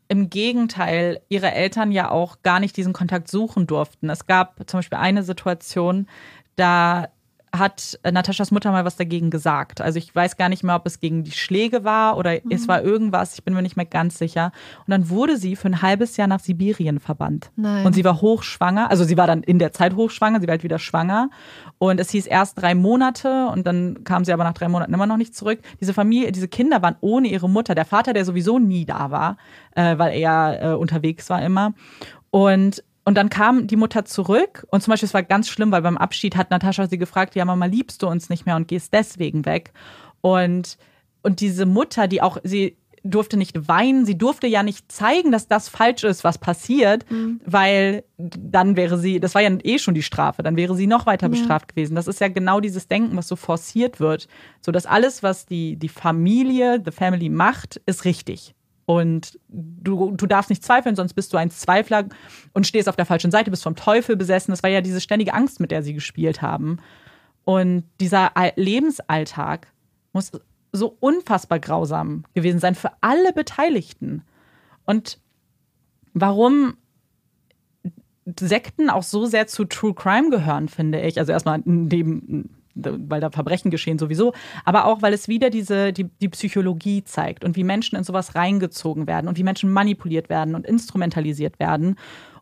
im 0.09 0.29
Gegenteil 0.29 1.21
ihre 1.29 1.51
Eltern 1.51 1.91
ja 1.91 2.09
auch 2.09 2.41
gar 2.41 2.59
nicht 2.59 2.75
diesen 2.75 2.93
Kontakt 2.93 3.29
suchen 3.29 3.67
durften. 3.67 4.09
Es 4.09 4.25
gab 4.25 4.67
zum 4.67 4.79
Beispiel 4.79 4.97
eine 4.97 5.23
Situation, 5.23 6.07
da 6.55 7.07
hat 7.51 7.99
Nataschas 8.09 8.51
Mutter 8.51 8.71
mal 8.71 8.85
was 8.85 8.95
dagegen 8.95 9.29
gesagt. 9.29 9.81
Also 9.81 9.97
ich 9.97 10.13
weiß 10.13 10.37
gar 10.37 10.49
nicht 10.49 10.63
mehr, 10.63 10.75
ob 10.75 10.85
es 10.85 10.99
gegen 10.99 11.23
die 11.23 11.31
Schläge 11.31 11.83
war 11.83 12.17
oder 12.17 12.33
mhm. 12.33 12.51
es 12.51 12.67
war 12.67 12.83
irgendwas, 12.83 13.33
ich 13.35 13.43
bin 13.43 13.53
mir 13.53 13.61
nicht 13.61 13.77
mehr 13.77 13.85
ganz 13.85 14.17
sicher. 14.17 14.51
Und 14.79 14.91
dann 14.91 15.09
wurde 15.09 15.37
sie 15.37 15.55
für 15.55 15.67
ein 15.67 15.81
halbes 15.81 16.17
Jahr 16.17 16.27
nach 16.27 16.39
Sibirien 16.39 16.99
verbannt. 16.99 17.51
Nein. 17.55 17.85
Und 17.85 17.93
sie 17.93 18.03
war 18.03 18.21
hochschwanger, 18.21 18.89
also 18.89 19.03
sie 19.03 19.17
war 19.17 19.27
dann 19.27 19.43
in 19.43 19.59
der 19.59 19.71
Zeit 19.71 19.95
hochschwanger, 19.95 20.39
sie 20.41 20.47
war 20.47 20.53
halt 20.53 20.63
wieder 20.63 20.79
schwanger. 20.79 21.29
Und 21.77 21.99
es 21.99 22.11
hieß 22.11 22.27
erst 22.27 22.61
drei 22.61 22.75
Monate 22.75 23.47
und 23.47 23.65
dann 23.65 24.03
kam 24.03 24.25
sie 24.25 24.33
aber 24.33 24.43
nach 24.43 24.53
drei 24.53 24.67
Monaten 24.67 24.93
immer 24.93 25.07
noch 25.07 25.17
nicht 25.17 25.35
zurück. 25.35 25.59
Diese 25.79 25.93
Familie, 25.93 26.31
diese 26.31 26.47
Kinder 26.47 26.81
waren 26.81 26.95
ohne 27.01 27.27
ihre 27.29 27.49
Mutter. 27.49 27.75
Der 27.75 27.85
Vater, 27.85 28.13
der 28.13 28.25
sowieso 28.25 28.59
nie 28.59 28.85
da 28.85 29.11
war, 29.11 29.37
äh, 29.75 29.97
weil 29.97 30.17
er 30.17 30.61
äh, 30.61 30.73
unterwegs 30.75 31.29
war 31.29 31.41
immer. 31.41 31.73
Und 32.31 32.83
und 33.05 33.15
dann 33.15 33.29
kam 33.29 33.67
die 33.67 33.75
Mutter 33.75 34.05
zurück 34.05 34.67
und 34.69 34.81
zum 34.83 34.91
Beispiel, 34.91 35.07
es 35.07 35.13
war 35.13 35.23
ganz 35.23 35.49
schlimm, 35.49 35.71
weil 35.71 35.81
beim 35.81 35.97
Abschied 35.97 36.35
hat 36.35 36.51
Natascha 36.51 36.87
sie 36.87 36.97
gefragt, 36.97 37.35
ja 37.35 37.45
Mama, 37.45 37.65
liebst 37.65 38.03
du 38.03 38.07
uns 38.07 38.29
nicht 38.29 38.45
mehr 38.45 38.55
und 38.55 38.67
gehst 38.67 38.93
deswegen 38.93 39.45
weg? 39.45 39.71
Und, 40.21 40.77
und 41.23 41.39
diese 41.39 41.65
Mutter, 41.65 42.07
die 42.07 42.21
auch, 42.21 42.37
sie 42.43 42.77
durfte 43.03 43.37
nicht 43.37 43.67
weinen, 43.67 44.05
sie 44.05 44.17
durfte 44.17 44.47
ja 44.47 44.63
nicht 44.63 44.91
zeigen, 44.91 45.31
dass 45.31 45.47
das 45.47 45.69
falsch 45.69 46.03
ist, 46.03 46.23
was 46.23 46.37
passiert, 46.37 47.09
mhm. 47.09 47.39
weil 47.45 48.03
dann 48.17 48.75
wäre 48.75 48.97
sie, 48.97 49.19
das 49.19 49.35
war 49.35 49.41
ja 49.41 49.51
eh 49.63 49.79
schon 49.79 49.93
die 49.93 50.03
Strafe, 50.03 50.43
dann 50.43 50.57
wäre 50.57 50.75
sie 50.75 50.87
noch 50.87 51.05
weiter 51.05 51.29
bestraft 51.29 51.69
gewesen. 51.69 51.95
Das 51.95 52.07
ist 52.07 52.19
ja 52.19 52.27
genau 52.27 52.59
dieses 52.59 52.87
Denken, 52.87 53.15
was 53.15 53.27
so 53.27 53.35
forciert 53.35 53.99
wird, 53.99 54.27
so 54.61 54.71
dass 54.71 54.85
alles, 54.85 55.23
was 55.23 55.45
die, 55.45 55.77
die 55.77 55.89
Familie, 55.89 56.81
the 56.83 56.91
family 56.91 57.29
macht, 57.29 57.81
ist 57.85 58.05
richtig. 58.05 58.53
Und 58.89 59.37
du, 59.49 60.15
du 60.15 60.25
darfst 60.25 60.49
nicht 60.49 60.63
zweifeln, 60.63 60.95
sonst 60.95 61.13
bist 61.13 61.31
du 61.31 61.37
ein 61.37 61.51
Zweifler 61.51 62.05
und 62.53 62.65
stehst 62.65 62.89
auf 62.89 62.95
der 62.95 63.05
falschen 63.05 63.29
Seite, 63.29 63.51
bist 63.51 63.61
vom 63.61 63.75
Teufel 63.75 64.15
besessen. 64.15 64.51
Das 64.51 64.63
war 64.63 64.69
ja 64.71 64.81
diese 64.81 64.99
ständige 64.99 65.35
Angst, 65.35 65.59
mit 65.59 65.69
der 65.69 65.83
sie 65.83 65.93
gespielt 65.93 66.41
haben. 66.41 66.79
Und 67.45 67.83
dieser 67.99 68.31
Lebensalltag 68.55 69.67
muss 70.11 70.31
so 70.71 70.97
unfassbar 70.99 71.59
grausam 71.59 72.23
gewesen 72.33 72.59
sein 72.59 72.73
für 72.73 72.89
alle 73.01 73.31
Beteiligten. 73.31 74.23
Und 74.85 75.19
warum 76.15 76.73
Sekten 78.39 78.89
auch 78.89 79.03
so 79.03 79.27
sehr 79.27 79.45
zu 79.45 79.65
True 79.65 79.93
Crime 79.93 80.31
gehören, 80.31 80.67
finde 80.67 80.99
ich. 81.01 81.19
Also 81.19 81.31
erstmal 81.31 81.61
neben 81.63 82.58
weil 82.83 83.21
da 83.21 83.29
Verbrechen 83.29 83.71
geschehen 83.71 83.99
sowieso, 83.99 84.33
aber 84.65 84.85
auch, 84.85 85.01
weil 85.01 85.13
es 85.13 85.27
wieder 85.27 85.49
diese, 85.49 85.93
die, 85.93 86.05
die 86.05 86.29
Psychologie 86.29 87.03
zeigt 87.03 87.43
und 87.43 87.55
wie 87.55 87.63
Menschen 87.63 87.95
in 87.95 88.03
sowas 88.03 88.35
reingezogen 88.35 89.07
werden 89.07 89.27
und 89.27 89.37
wie 89.37 89.43
Menschen 89.43 89.71
manipuliert 89.71 90.29
werden 90.29 90.55
und 90.55 90.65
instrumentalisiert 90.65 91.59
werden 91.59 91.95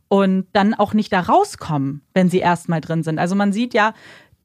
und 0.08 0.48
dann 0.54 0.74
auch 0.74 0.94
nicht 0.94 1.12
da 1.12 1.22
rauskommen, 1.22 2.02
wenn 2.14 2.30
sie 2.30 2.40
erstmal 2.40 2.82
drin 2.82 3.04
sind. 3.04 3.20
Also 3.20 3.36
man 3.36 3.52
sieht 3.52 3.74
ja, 3.74 3.94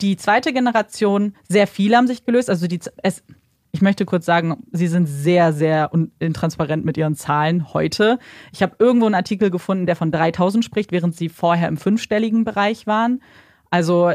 die 0.01 0.17
zweite 0.17 0.53
Generation, 0.53 1.35
sehr 1.49 1.67
viele 1.67 1.97
haben 1.97 2.07
sich 2.07 2.25
gelöst. 2.25 2.51
Also 2.51 2.67
die, 2.67 2.81
es, 3.03 3.23
ich 3.71 3.81
möchte 3.81 4.05
kurz 4.05 4.27
sagen, 4.27 4.65
sie 4.73 4.89
sind 4.89 5.07
sehr, 5.07 5.53
sehr 5.53 5.91
intransparent 6.19 6.85
mit 6.85 6.97
ihren 6.97 7.15
Zahlen 7.15 7.73
heute. 7.73 8.19
Ich 8.53 8.63
habe 8.63 8.77
irgendwo 8.79 9.07
einen 9.07 9.15
Artikel 9.15 9.51
gefunden, 9.51 9.87
der 9.87 9.97
von 9.97 10.11
3000 10.11 10.65
spricht, 10.65 10.93
während 10.93 11.17
sie 11.17 11.29
vorher 11.29 11.69
im 11.69 11.77
fünfstelligen 11.77 12.45
Bereich 12.45 12.87
waren. 12.87 13.23
Also 13.71 14.13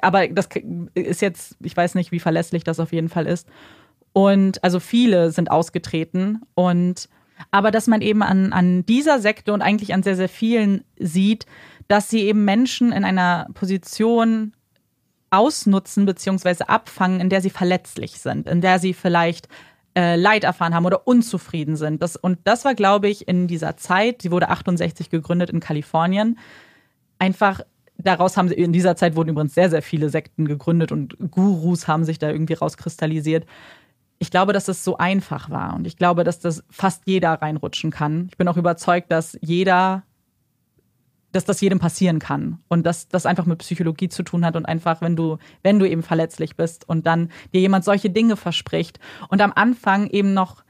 aber 0.00 0.28
das 0.28 0.48
ist 0.94 1.22
jetzt, 1.22 1.56
ich 1.60 1.76
weiß 1.76 1.94
nicht, 1.94 2.12
wie 2.12 2.20
verlässlich 2.20 2.64
das 2.64 2.80
auf 2.80 2.92
jeden 2.92 3.08
Fall 3.08 3.26
ist. 3.26 3.48
Und 4.12 4.62
also 4.62 4.78
viele 4.80 5.30
sind 5.30 5.50
ausgetreten 5.50 6.42
und 6.54 7.08
aber 7.50 7.70
dass 7.70 7.86
man 7.86 8.02
eben 8.02 8.22
an, 8.22 8.52
an 8.52 8.86
dieser 8.86 9.18
Sekte 9.18 9.52
und 9.52 9.62
eigentlich 9.62 9.94
an 9.94 10.02
sehr, 10.02 10.16
sehr 10.16 10.28
vielen 10.28 10.84
sieht, 10.98 11.46
dass 11.88 12.08
sie 12.08 12.20
eben 12.20 12.44
Menschen 12.44 12.92
in 12.92 13.04
einer 13.04 13.48
Position 13.54 14.52
ausnutzen 15.30 16.06
bzw. 16.06 16.64
abfangen, 16.64 17.20
in 17.20 17.30
der 17.30 17.40
sie 17.40 17.50
verletzlich 17.50 18.20
sind, 18.20 18.46
in 18.48 18.60
der 18.60 18.78
sie 18.78 18.92
vielleicht 18.92 19.48
äh, 19.96 20.16
Leid 20.16 20.44
erfahren 20.44 20.74
haben 20.74 20.86
oder 20.86 21.06
unzufrieden 21.06 21.76
sind. 21.76 22.02
Das, 22.02 22.16
und 22.16 22.38
das 22.44 22.64
war, 22.64 22.74
glaube 22.74 23.08
ich, 23.08 23.28
in 23.28 23.46
dieser 23.48 23.76
Zeit, 23.76 24.22
sie 24.22 24.30
wurde 24.30 24.50
68 24.50 25.10
gegründet 25.10 25.50
in 25.50 25.60
Kalifornien, 25.60 26.38
einfach 27.18 27.60
daraus 28.02 28.36
haben 28.36 28.48
sie, 28.48 28.54
in 28.54 28.72
dieser 28.72 28.96
Zeit 28.96 29.16
wurden 29.16 29.30
übrigens 29.30 29.54
sehr, 29.54 29.70
sehr 29.70 29.82
viele 29.82 30.08
Sekten 30.08 30.46
gegründet 30.46 30.92
und 30.92 31.16
Gurus 31.30 31.88
haben 31.88 32.04
sich 32.04 32.18
da 32.18 32.30
irgendwie 32.30 32.54
rauskristallisiert. 32.54 33.46
Ich 34.18 34.30
glaube, 34.30 34.52
dass 34.52 34.66
das 34.66 34.84
so 34.84 34.98
einfach 34.98 35.50
war 35.50 35.74
und 35.74 35.86
ich 35.86 35.96
glaube, 35.96 36.24
dass 36.24 36.38
das 36.38 36.64
fast 36.70 37.02
jeder 37.06 37.32
reinrutschen 37.34 37.90
kann. 37.90 38.28
Ich 38.30 38.36
bin 38.36 38.46
auch 38.48 38.56
überzeugt, 38.56 39.10
dass 39.10 39.36
jeder, 39.40 40.04
dass 41.32 41.44
das 41.44 41.60
jedem 41.60 41.78
passieren 41.78 42.18
kann 42.18 42.58
und 42.68 42.86
dass 42.86 43.08
das 43.08 43.26
einfach 43.26 43.46
mit 43.46 43.58
Psychologie 43.58 44.08
zu 44.08 44.22
tun 44.22 44.44
hat 44.44 44.54
und 44.54 44.66
einfach, 44.66 45.00
wenn 45.00 45.16
du, 45.16 45.38
wenn 45.62 45.78
du 45.78 45.88
eben 45.88 46.02
verletzlich 46.02 46.56
bist 46.56 46.88
und 46.88 47.06
dann 47.06 47.30
dir 47.52 47.60
jemand 47.60 47.84
solche 47.84 48.10
Dinge 48.10 48.36
verspricht 48.36 49.00
und 49.28 49.40
am 49.40 49.52
Anfang 49.54 50.08
eben 50.08 50.34
noch 50.34 50.62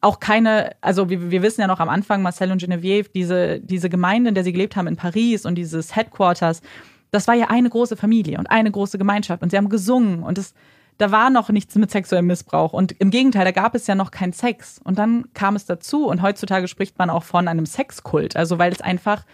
auch 0.00 0.20
keine, 0.20 0.74
also 0.80 1.10
wir, 1.10 1.30
wir 1.30 1.42
wissen 1.42 1.60
ja 1.60 1.66
noch 1.66 1.80
am 1.80 1.88
Anfang, 1.88 2.22
Marcel 2.22 2.50
und 2.50 2.60
Genevieve, 2.60 3.10
diese, 3.14 3.60
diese 3.60 3.90
Gemeinde, 3.90 4.30
in 4.30 4.34
der 4.34 4.44
sie 4.44 4.52
gelebt 4.52 4.76
haben 4.76 4.86
in 4.86 4.96
Paris 4.96 5.44
und 5.44 5.56
dieses 5.56 5.94
Headquarters, 5.94 6.62
das 7.10 7.28
war 7.28 7.34
ja 7.34 7.48
eine 7.48 7.68
große 7.68 7.96
Familie 7.96 8.38
und 8.38 8.50
eine 8.50 8.70
große 8.70 8.98
Gemeinschaft 8.98 9.42
und 9.42 9.50
sie 9.50 9.56
haben 9.56 9.68
gesungen 9.68 10.22
und 10.22 10.38
es, 10.38 10.54
da 10.98 11.10
war 11.10 11.28
noch 11.28 11.50
nichts 11.50 11.74
mit 11.74 11.90
sexuellem 11.90 12.26
Missbrauch 12.26 12.72
und 12.72 12.92
im 12.92 13.10
Gegenteil, 13.10 13.44
da 13.44 13.50
gab 13.50 13.74
es 13.74 13.86
ja 13.86 13.94
noch 13.94 14.10
keinen 14.10 14.32
Sex 14.32 14.80
und 14.82 14.98
dann 14.98 15.26
kam 15.34 15.56
es 15.56 15.66
dazu 15.66 16.06
und 16.06 16.22
heutzutage 16.22 16.68
spricht 16.68 16.98
man 16.98 17.10
auch 17.10 17.24
von 17.24 17.46
einem 17.48 17.66
Sexkult, 17.66 18.36
also 18.36 18.58
weil 18.58 18.72
es 18.72 18.80
einfach 18.80 19.24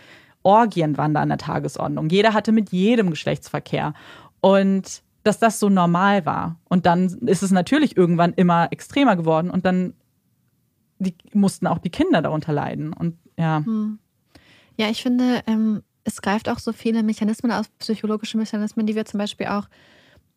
Orgien 0.43 0.97
waren 0.97 1.13
da 1.13 1.23
an 1.23 1.29
der 1.29 1.39
Tagesordnung. 1.39 2.09
Jeder 2.09 2.33
hatte 2.33 2.53
mit 2.53 2.71
jedem 2.71 3.11
Geschlechtsverkehr 3.11 3.95
und 4.41 5.03
dass 5.25 5.41
das 5.41 5.59
so 5.59 5.69
normal 5.69 6.25
war. 6.25 6.55
Und 6.69 6.87
dann 6.87 7.07
ist 7.27 7.43
es 7.43 7.51
natürlich 7.51 7.97
irgendwann 7.97 8.33
immer 8.33 8.69
extremer 8.71 9.17
geworden 9.17 9.51
und 9.51 9.67
dann 9.67 9.95
die, 10.99 11.15
mussten 11.33 11.67
auch 11.67 11.79
die 11.79 11.91
Kinder 11.91 12.23
darunter 12.23 12.53
leiden. 12.53 12.93
Und 12.93 13.19
ja. 13.39 13.63
Hm. 13.65 13.99
Ja, 14.77 14.91
ich 14.91 15.03
finde, 15.03 15.43
ähm, 15.47 15.83
es 16.05 16.23
greift 16.23 16.49
auch 16.49 16.59
so 16.59 16.73
viele 16.73 17.03
Mechanismen 17.03 17.51
aus, 17.51 17.69
psychologische 17.79 18.39
Mechanismen, 18.39 18.87
die 18.87 18.95
wir 18.95 19.05
zum 19.05 19.19
Beispiel 19.19 19.47
auch 19.47 19.69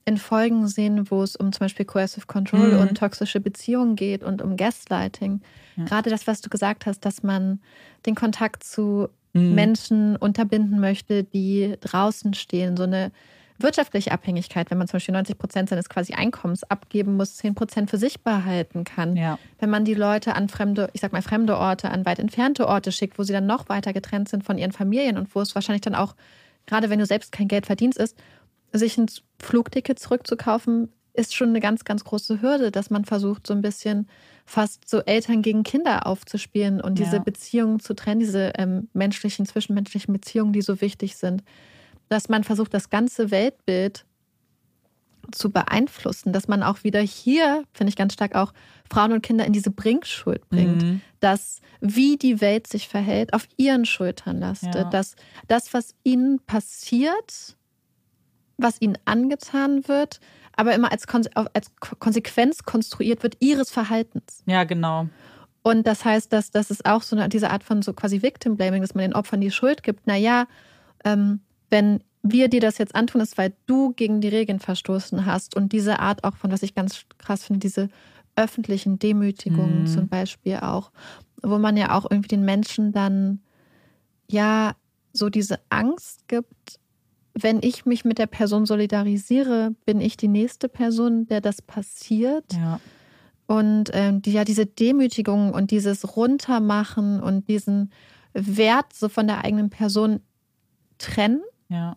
in 0.06 0.18
Folgen 0.18 0.68
sehen, 0.68 1.12
wo 1.12 1.22
es 1.22 1.36
um 1.36 1.52
zum 1.52 1.66
Beispiel 1.66 1.86
Coercive 1.86 2.26
Control 2.26 2.74
mhm. 2.74 2.80
und 2.80 2.98
toxische 2.98 3.40
Beziehungen 3.40 3.96
geht 3.96 4.24
und 4.24 4.42
um 4.42 4.58
Gaslighting. 4.58 5.42
Ja. 5.76 5.86
Gerade 5.86 6.10
das, 6.10 6.26
was 6.26 6.42
du 6.42 6.50
gesagt 6.50 6.86
hast, 6.86 7.02
dass 7.02 7.22
man 7.22 7.60
den 8.06 8.16
Kontakt 8.16 8.64
zu 8.64 9.10
mhm. 9.34 9.54
Menschen 9.54 10.16
unterbinden 10.16 10.80
möchte, 10.80 11.24
die 11.24 11.76
draußen 11.82 12.34
stehen, 12.34 12.76
so 12.76 12.84
eine 12.84 13.12
wirtschaftliche 13.62 14.12
Abhängigkeit, 14.12 14.72
wenn 14.72 14.78
man 14.78 14.88
zum 14.88 14.98
Beispiel 14.98 15.14
90 15.14 15.38
Prozent 15.38 15.70
seines 15.70 15.90
quasi 15.90 16.14
Einkommens 16.14 16.64
abgeben 16.64 17.16
muss, 17.16 17.38
10 17.38 17.56
Prozent 17.56 17.90
für 17.90 17.98
sich 17.98 18.22
behalten 18.22 18.84
kann. 18.84 19.16
Ja. 19.16 19.38
Wenn 19.60 19.70
man 19.70 19.86
die 19.86 19.94
Leute 19.94 20.36
an 20.36 20.50
fremde, 20.50 20.90
ich 20.94 21.02
sag 21.02 21.12
mal 21.12 21.22
fremde 21.22 21.58
Orte, 21.58 21.90
an 21.92 22.06
weit 22.06 22.20
entfernte 22.20 22.68
Orte 22.68 22.92
schickt, 22.92 23.20
wo 23.20 23.24
sie 23.24 23.34
dann 23.34 23.46
noch 23.46 23.70
weiter 23.70 23.94
getrennt 23.94 24.30
sind 24.30 24.44
von 24.44 24.58
ihren 24.58 24.72
Familien 24.72 25.18
und 25.18 25.34
wo 25.36 25.42
es 25.42 25.56
wahrscheinlich 25.56 25.82
dann 25.82 25.96
auch, 25.96 26.16
gerade 26.66 26.90
wenn 26.90 27.00
du 27.00 27.06
selbst 27.06 27.32
kein 27.32 27.48
Geld 27.48 27.66
verdienst, 27.66 27.98
ist, 27.98 28.18
sich 28.72 28.98
ein 28.98 29.08
Flugticket 29.40 30.00
zurückzukaufen, 30.00 30.90
ist 31.14 31.36
schon 31.36 31.50
eine 31.50 31.60
ganz, 31.60 31.84
ganz 31.84 32.04
große 32.04 32.42
Hürde, 32.42 32.72
dass 32.72 32.90
man 32.90 33.04
versucht, 33.04 33.48
so 33.48 33.54
ein 33.54 33.62
bisschen 33.62 34.08
fast 34.46 34.88
so 34.88 35.02
Eltern 35.02 35.42
gegen 35.42 35.64
Kinder 35.64 36.06
aufzuspielen 36.08 36.80
und 36.80 36.98
diese 36.98 37.18
ja. 37.18 37.22
Beziehungen 37.22 37.80
zu 37.80 37.94
trennen, 37.94 38.20
diese 38.20 38.54
ähm, 38.58 38.90
menschlichen, 38.94 39.46
zwischenmenschlichen 39.46 40.14
Beziehungen, 40.14 40.54
die 40.54 40.62
so 40.62 40.82
wichtig 40.82 41.18
sind 41.18 41.44
dass 42.10 42.30
man 42.30 42.44
versucht, 42.44 42.74
das 42.74 42.90
ganze 42.90 43.32
Weltbild 43.32 44.06
zu 45.32 45.52
beeinflussen, 45.52 46.34
dass 46.34 46.48
man 46.48 46.64
auch 46.64 46.84
wieder 46.84 47.02
hier, 47.02 47.64
finde 47.74 47.90
ich 47.90 47.96
ganz 47.96 48.14
stark 48.14 48.36
auch, 48.36 48.54
Frauen 48.92 49.12
und 49.12 49.22
Kinder 49.22 49.46
in 49.46 49.54
diese 49.54 49.72
Bringschuld 49.72 50.48
bringt, 50.50 50.82
mhm. 50.82 51.02
dass 51.20 51.62
wie 51.82 52.18
die 52.18 52.42
Welt 52.42 52.68
sich 52.68 52.88
verhält, 52.88 53.34
auf 53.34 53.48
ihren 53.58 53.86
Schultern 53.86 54.40
lastet, 54.40 54.76
ja. 54.76 54.84
dass 54.86 55.16
das, 55.48 55.74
was 55.74 55.94
ihnen 56.04 56.40
passiert, 56.40 57.56
was 58.58 58.82
ihnen 58.82 58.98
angetan 59.06 59.88
wird, 59.88 60.20
aber 60.56 60.74
immer 60.74 60.92
als, 60.92 61.08
Kon 61.08 61.24
als 61.54 61.72
Konsequenz 62.00 62.64
konstruiert 62.64 63.24
wird 63.24 63.38
ihres 63.40 63.70
Verhaltens. 63.70 64.44
Ja, 64.46 64.64
genau. 64.64 65.08
Und 65.62 65.88
das 65.88 66.06
heißt, 66.06 66.34
dass 66.34 66.52
das 66.52 66.72
ist 66.72 66.86
auch 66.86 67.04
so 67.04 67.16
eine, 67.16 67.30
diese 67.30 67.52
Art 67.52 67.64
von 67.64 67.82
so 67.82 67.94
quasi 67.94 68.22
Victim 68.22 68.58
Blaming, 68.58 68.82
dass 68.82 68.96
man 68.96 69.04
den 69.04 69.14
Opfern 69.14 69.42
die 69.42 69.52
Schuld 69.52 69.84
gibt. 69.84 70.08
Naja, 70.08 70.48
ähm, 71.06 71.42
wenn 71.70 72.02
wir 72.22 72.50
dir 72.50 72.60
das 72.60 72.78
jetzt 72.78 72.96
antun, 72.96 73.22
ist, 73.22 73.38
weil 73.38 73.54
du 73.66 73.94
gegen 73.94 74.22
die 74.22 74.28
Regeln 74.28 74.60
verstoßen 74.60 75.26
hast. 75.26 75.56
Und 75.56 75.72
diese 75.72 76.00
Art 76.00 76.24
auch 76.24 76.36
von, 76.36 76.52
was 76.52 76.64
ich 76.64 76.76
ganz 76.76 77.06
krass 77.18 77.46
finde, 77.46 77.60
diese 77.60 77.90
öffentlichen 78.36 79.00
Demütigungen 79.00 79.82
mhm. 79.82 79.88
zum 79.88 80.08
Beispiel 80.08 80.58
auch, 80.58 80.92
wo 81.42 81.58
man 81.58 81.78
ja 81.78 81.98
auch 81.98 82.10
irgendwie 82.10 82.30
den 82.30 82.46
Menschen 82.46 82.92
dann 82.92 83.40
ja 84.30 84.76
so 85.14 85.30
diese 85.30 85.60
Angst 85.70 86.28
gibt, 86.28 86.80
wenn 87.34 87.60
ich 87.62 87.86
mich 87.86 88.06
mit 88.06 88.18
der 88.18 88.28
Person 88.28 88.66
solidarisiere, 88.66 89.76
bin 89.86 90.02
ich 90.02 90.18
die 90.18 90.28
nächste 90.28 90.68
Person, 90.68 91.28
der 91.28 91.42
das 91.42 91.62
passiert. 91.62 92.46
Ja. 92.54 92.80
Und 93.48 93.90
ähm, 93.94 94.22
die, 94.22 94.34
ja, 94.34 94.44
diese 94.44 94.66
Demütigung 94.66 95.54
und 95.54 95.72
dieses 95.72 96.16
Runtermachen 96.16 97.22
und 97.22 97.48
diesen 97.48 97.92
Wert 98.34 98.94
so 98.94 99.10
von 99.10 99.26
der 99.26 99.44
eigenen 99.44 99.70
Person 99.70 100.20
trennen 100.98 101.42
ja. 101.70 101.96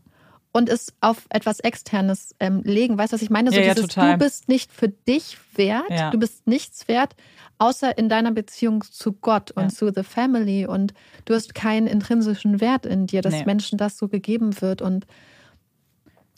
Und 0.55 0.69
es 0.69 0.93
auf 1.01 1.27
etwas 1.31 1.61
Externes 1.61 2.35
ähm, 2.39 2.61
legen. 2.63 2.99
Weißt 2.99 3.13
du, 3.13 3.15
was 3.15 3.23
ich 3.23 3.31
meine? 3.31 3.51
So 3.51 3.59
ja, 3.59 3.73
dieses, 3.73 3.95
ja, 3.95 4.13
du 4.13 4.19
bist 4.19 4.49
nicht 4.49 4.71
für 4.71 4.89
dich 4.89 5.39
wert, 5.55 5.89
ja. 5.89 6.11
du 6.11 6.19
bist 6.19 6.47
nichts 6.47 6.89
wert, 6.89 7.17
außer 7.57 7.97
in 7.97 8.11
deiner 8.11 8.33
Beziehung 8.33 8.85
zu 8.85 9.13
Gott 9.15 9.51
und 9.53 9.71
zu 9.71 9.91
The 9.95 10.03
Family. 10.03 10.67
Und 10.67 10.93
du 11.25 11.35
hast 11.35 11.55
keinen 11.55 11.87
intrinsischen 11.87 12.61
Wert 12.61 12.85
in 12.85 13.07
dir, 13.07 13.23
dass 13.23 13.33
nee. 13.33 13.45
Menschen 13.47 13.79
das 13.79 13.97
so 13.97 14.09
gegeben 14.09 14.61
wird. 14.61 14.83
Und 14.83 15.07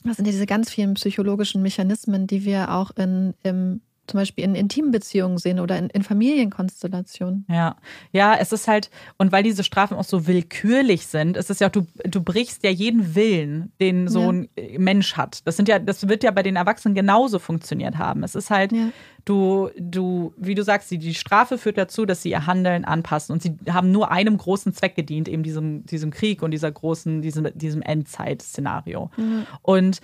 das 0.05 0.17
sind 0.17 0.27
ja 0.27 0.33
diese 0.33 0.47
ganz 0.47 0.71
vielen 0.71 0.95
psychologischen 0.95 1.61
Mechanismen, 1.61 2.29
die 2.29 2.45
wir 2.45 2.73
auch 2.73 2.93
in, 2.93 3.35
im 3.43 3.81
zum 4.07 4.21
Beispiel 4.21 4.45
in 4.45 4.55
intimen 4.55 4.91
Beziehungen 4.91 5.39
sehen 5.39 5.61
oder 5.61 5.79
in, 5.79 5.89
in, 5.91 6.03
Familienkonstellationen. 6.03 7.47
Ja, 7.49 7.77
ja, 8.13 8.37
es 8.37 8.53
ist 8.53 8.69
halt, 8.69 8.91
und 9.17 9.33
weil 9.33 9.43
diese 9.43 9.65
Strafen 9.65 9.97
auch 9.97 10.05
so 10.05 10.27
willkürlich 10.27 11.07
sind, 11.07 11.37
ist 11.37 11.51
es 11.51 11.59
ja 11.59 11.69
auch, 11.69 11.73
du, 11.73 11.87
du 12.05 12.23
brichst 12.23 12.63
ja 12.65 12.71
jeden 12.71 13.15
Willen, 13.15 13.73
den 13.81 14.09
so 14.09 14.21
ja. 14.21 14.29
ein 14.29 14.49
Mensch 14.79 15.17
hat. 15.17 15.47
Das 15.47 15.57
sind 15.57 15.69
ja, 15.69 15.79
das 15.79 16.07
wird 16.09 16.23
ja 16.23 16.31
bei 16.33 16.43
den 16.43 16.57
Erwachsenen 16.57 16.95
genauso 16.95 17.39
funktioniert 17.39 17.97
haben. 17.97 18.23
Es 18.25 18.35
ist 18.35 18.51
halt, 18.51 18.73
ja. 18.73 18.91
du, 19.25 19.71
du, 19.79 20.35
wie 20.37 20.55
du 20.55 20.63
sagst, 20.63 20.91
die, 20.91 20.99
die 20.99 21.15
Strafe 21.15 21.57
führt 21.57 21.79
dazu, 21.79 22.05
dass 22.05 22.23
sie 22.23 22.31
ihr 22.31 22.47
Handeln 22.47 22.85
anpassen 22.85 23.33
und 23.33 23.43
sie 23.43 23.57
haben 23.71 23.91
nur 23.91 24.11
einem 24.11 24.37
großen 24.37 24.75
Zweck 24.75 24.97
gedient, 24.97 25.29
eben 25.29 25.43
diesem, 25.43 25.87
diesem 25.87 26.11
Krieg 26.11 26.43
und 26.43 26.51
dieser 26.51 26.71
großen, 26.71 27.23
diesem, 27.23 27.49
diesem 27.55 27.81
Endzeit-Szenario. 27.81 29.11
Mhm. 29.17 29.47
Und 29.63 30.01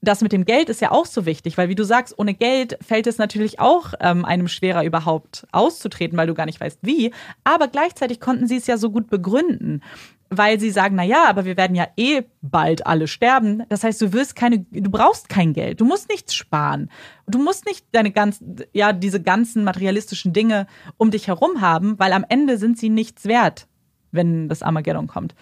das 0.00 0.20
mit 0.20 0.32
dem 0.32 0.44
Geld 0.44 0.68
ist 0.68 0.80
ja 0.80 0.92
auch 0.92 1.06
so 1.06 1.26
wichtig, 1.26 1.58
weil 1.58 1.68
wie 1.68 1.74
du 1.74 1.84
sagst, 1.84 2.16
ohne 2.18 2.34
Geld 2.34 2.78
fällt 2.80 3.06
es 3.06 3.18
natürlich 3.18 3.58
auch 3.58 3.94
ähm, 4.00 4.24
einem 4.24 4.46
schwerer 4.46 4.84
überhaupt 4.84 5.46
auszutreten, 5.50 6.16
weil 6.16 6.28
du 6.28 6.34
gar 6.34 6.46
nicht 6.46 6.60
weißt 6.60 6.78
wie. 6.82 7.12
Aber 7.42 7.68
gleichzeitig 7.68 8.20
konnten 8.20 8.46
sie 8.46 8.56
es 8.56 8.68
ja 8.68 8.76
so 8.76 8.90
gut 8.90 9.10
begründen, 9.10 9.82
weil 10.30 10.60
sie 10.60 10.70
sagen, 10.70 10.94
na 10.94 11.02
ja, 11.02 11.24
aber 11.28 11.44
wir 11.44 11.56
werden 11.56 11.74
ja 11.74 11.88
eh 11.96 12.22
bald 12.42 12.86
alle 12.86 13.08
sterben. 13.08 13.64
Das 13.70 13.82
heißt, 13.82 14.00
du 14.00 14.12
wirst 14.12 14.36
keine, 14.36 14.60
du 14.70 14.90
brauchst 14.90 15.28
kein 15.28 15.52
Geld, 15.52 15.80
du 15.80 15.84
musst 15.84 16.08
nichts 16.08 16.34
sparen, 16.34 16.90
du 17.26 17.38
musst 17.38 17.66
nicht 17.66 17.84
deine 17.90 18.12
ganzen, 18.12 18.56
ja 18.72 18.92
diese 18.92 19.20
ganzen 19.20 19.64
materialistischen 19.64 20.32
Dinge 20.32 20.68
um 20.96 21.10
dich 21.10 21.26
herum 21.26 21.60
haben, 21.60 21.98
weil 21.98 22.12
am 22.12 22.24
Ende 22.28 22.56
sind 22.58 22.78
sie 22.78 22.88
nichts 22.88 23.24
wert, 23.24 23.66
wenn 24.12 24.48
das 24.48 24.62
Armageddon 24.62 25.08
kommt. 25.08 25.34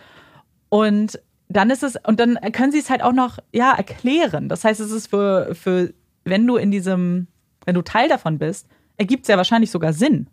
Und 0.71 1.21
dann 1.49 1.71
ist 1.71 1.83
es, 1.83 1.97
und 2.07 2.19
dann 2.19 2.39
können 2.53 2.73
sie 2.73 2.79
es 2.79 2.91
halt 2.91 3.03
auch 3.03 3.13
noch, 3.13 3.39
ja, 3.53 3.73
erklären. 3.73 4.49
Das 4.49 4.65
heißt, 4.65 4.81
es 4.81 4.91
ist 4.91 5.09
für, 5.09 5.55
für, 5.55 5.95
wenn 6.25 6.47
du 6.47 6.57
in 6.57 6.71
diesem, 6.71 7.29
wenn 7.65 7.75
du 7.75 7.83
Teil 7.83 8.09
davon 8.09 8.39
bist, 8.39 8.67
ergibt 8.97 9.25
es 9.25 9.29
ja 9.29 9.37
wahrscheinlich 9.37 9.71
sogar 9.71 9.93
Sinn. 9.93 10.29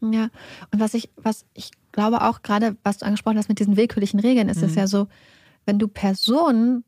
Ja, 0.00 0.30
und 0.72 0.80
was 0.80 0.94
ich, 0.94 1.10
was 1.16 1.44
ich 1.52 1.70
glaube 1.92 2.22
auch 2.22 2.42
gerade, 2.42 2.76
was 2.82 2.98
du 2.98 3.06
angesprochen 3.06 3.36
hast 3.36 3.48
mit 3.48 3.58
diesen 3.58 3.76
willkürlichen 3.76 4.18
Regeln, 4.18 4.48
ist 4.48 4.62
mhm. 4.62 4.68
es 4.68 4.74
ja 4.74 4.86
so, 4.86 5.08
wenn 5.66 5.78
du 5.78 5.88
Personen, 5.88 6.84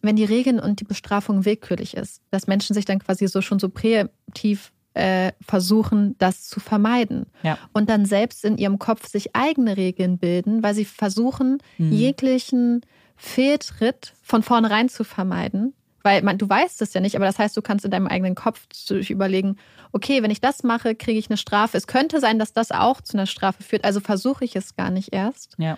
wenn 0.00 0.16
die 0.16 0.24
Regeln 0.24 0.60
und 0.60 0.80
die 0.80 0.84
Bestrafung 0.84 1.44
willkürlich 1.44 1.96
ist, 1.96 2.22
dass 2.30 2.46
Menschen 2.46 2.74
sich 2.74 2.84
dann 2.84 3.00
quasi 3.00 3.26
so 3.26 3.42
schon 3.42 3.58
so 3.58 3.68
präemptiv 3.68 4.72
äh, 4.94 5.32
versuchen, 5.40 6.16
das 6.18 6.48
zu 6.48 6.60
vermeiden. 6.60 7.26
Ja. 7.42 7.58
Und 7.72 7.88
dann 7.88 8.06
selbst 8.06 8.44
in 8.44 8.58
ihrem 8.58 8.78
Kopf 8.78 9.08
sich 9.08 9.34
eigene 9.36 9.76
Regeln 9.76 10.18
bilden, 10.18 10.62
weil 10.62 10.74
sie 10.74 10.84
versuchen, 10.84 11.58
mhm. 11.78 11.92
jeglichen 11.92 12.80
Fehltritt 13.16 14.14
von 14.22 14.42
vornherein 14.42 14.88
zu 14.88 15.04
vermeiden. 15.04 15.74
Weil 16.02 16.22
man, 16.22 16.38
du 16.38 16.48
weißt 16.48 16.80
es 16.80 16.94
ja 16.94 17.00
nicht, 17.00 17.14
aber 17.14 17.26
das 17.26 17.38
heißt, 17.38 17.56
du 17.56 17.62
kannst 17.62 17.84
in 17.84 17.90
deinem 17.90 18.06
eigenen 18.06 18.34
Kopf 18.34 18.66
überlegen, 19.10 19.56
okay, 19.92 20.22
wenn 20.22 20.30
ich 20.30 20.40
das 20.40 20.62
mache, 20.62 20.94
kriege 20.94 21.18
ich 21.18 21.28
eine 21.28 21.36
Strafe. 21.36 21.76
Es 21.76 21.86
könnte 21.86 22.20
sein, 22.20 22.38
dass 22.38 22.54
das 22.54 22.70
auch 22.72 23.02
zu 23.02 23.18
einer 23.18 23.26
Strafe 23.26 23.62
führt, 23.62 23.84
also 23.84 24.00
versuche 24.00 24.44
ich 24.44 24.56
es 24.56 24.76
gar 24.76 24.90
nicht 24.90 25.12
erst. 25.12 25.56
Ja. 25.58 25.76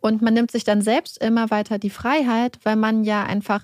Und 0.00 0.22
man 0.22 0.34
nimmt 0.34 0.52
sich 0.52 0.64
dann 0.64 0.80
selbst 0.80 1.18
immer 1.18 1.50
weiter 1.50 1.78
die 1.78 1.90
Freiheit, 1.90 2.58
weil 2.62 2.76
man 2.76 3.04
ja 3.04 3.24
einfach 3.24 3.62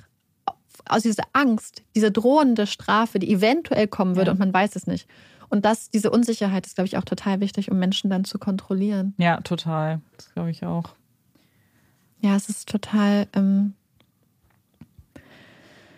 aus 0.90 1.02
dieser 1.02 1.24
Angst, 1.32 1.82
diese 1.94 2.10
drohende 2.10 2.66
Strafe, 2.66 3.18
die 3.18 3.32
eventuell 3.32 3.86
kommen 3.88 4.16
würde 4.16 4.28
ja. 4.28 4.32
und 4.32 4.38
man 4.38 4.52
weiß 4.52 4.76
es 4.76 4.86
nicht. 4.86 5.08
Und 5.48 5.64
das, 5.64 5.90
diese 5.90 6.10
Unsicherheit 6.10 6.66
ist, 6.66 6.76
glaube 6.76 6.86
ich, 6.86 6.96
auch 6.96 7.04
total 7.04 7.40
wichtig, 7.40 7.70
um 7.70 7.78
Menschen 7.78 8.08
dann 8.08 8.24
zu 8.24 8.38
kontrollieren. 8.38 9.14
Ja, 9.18 9.40
total. 9.40 10.00
Das 10.16 10.32
glaube 10.32 10.50
ich 10.50 10.64
auch. 10.64 10.94
Ja, 12.20 12.36
es 12.36 12.48
ist 12.48 12.68
total. 12.68 13.26
Ähm, 13.32 13.74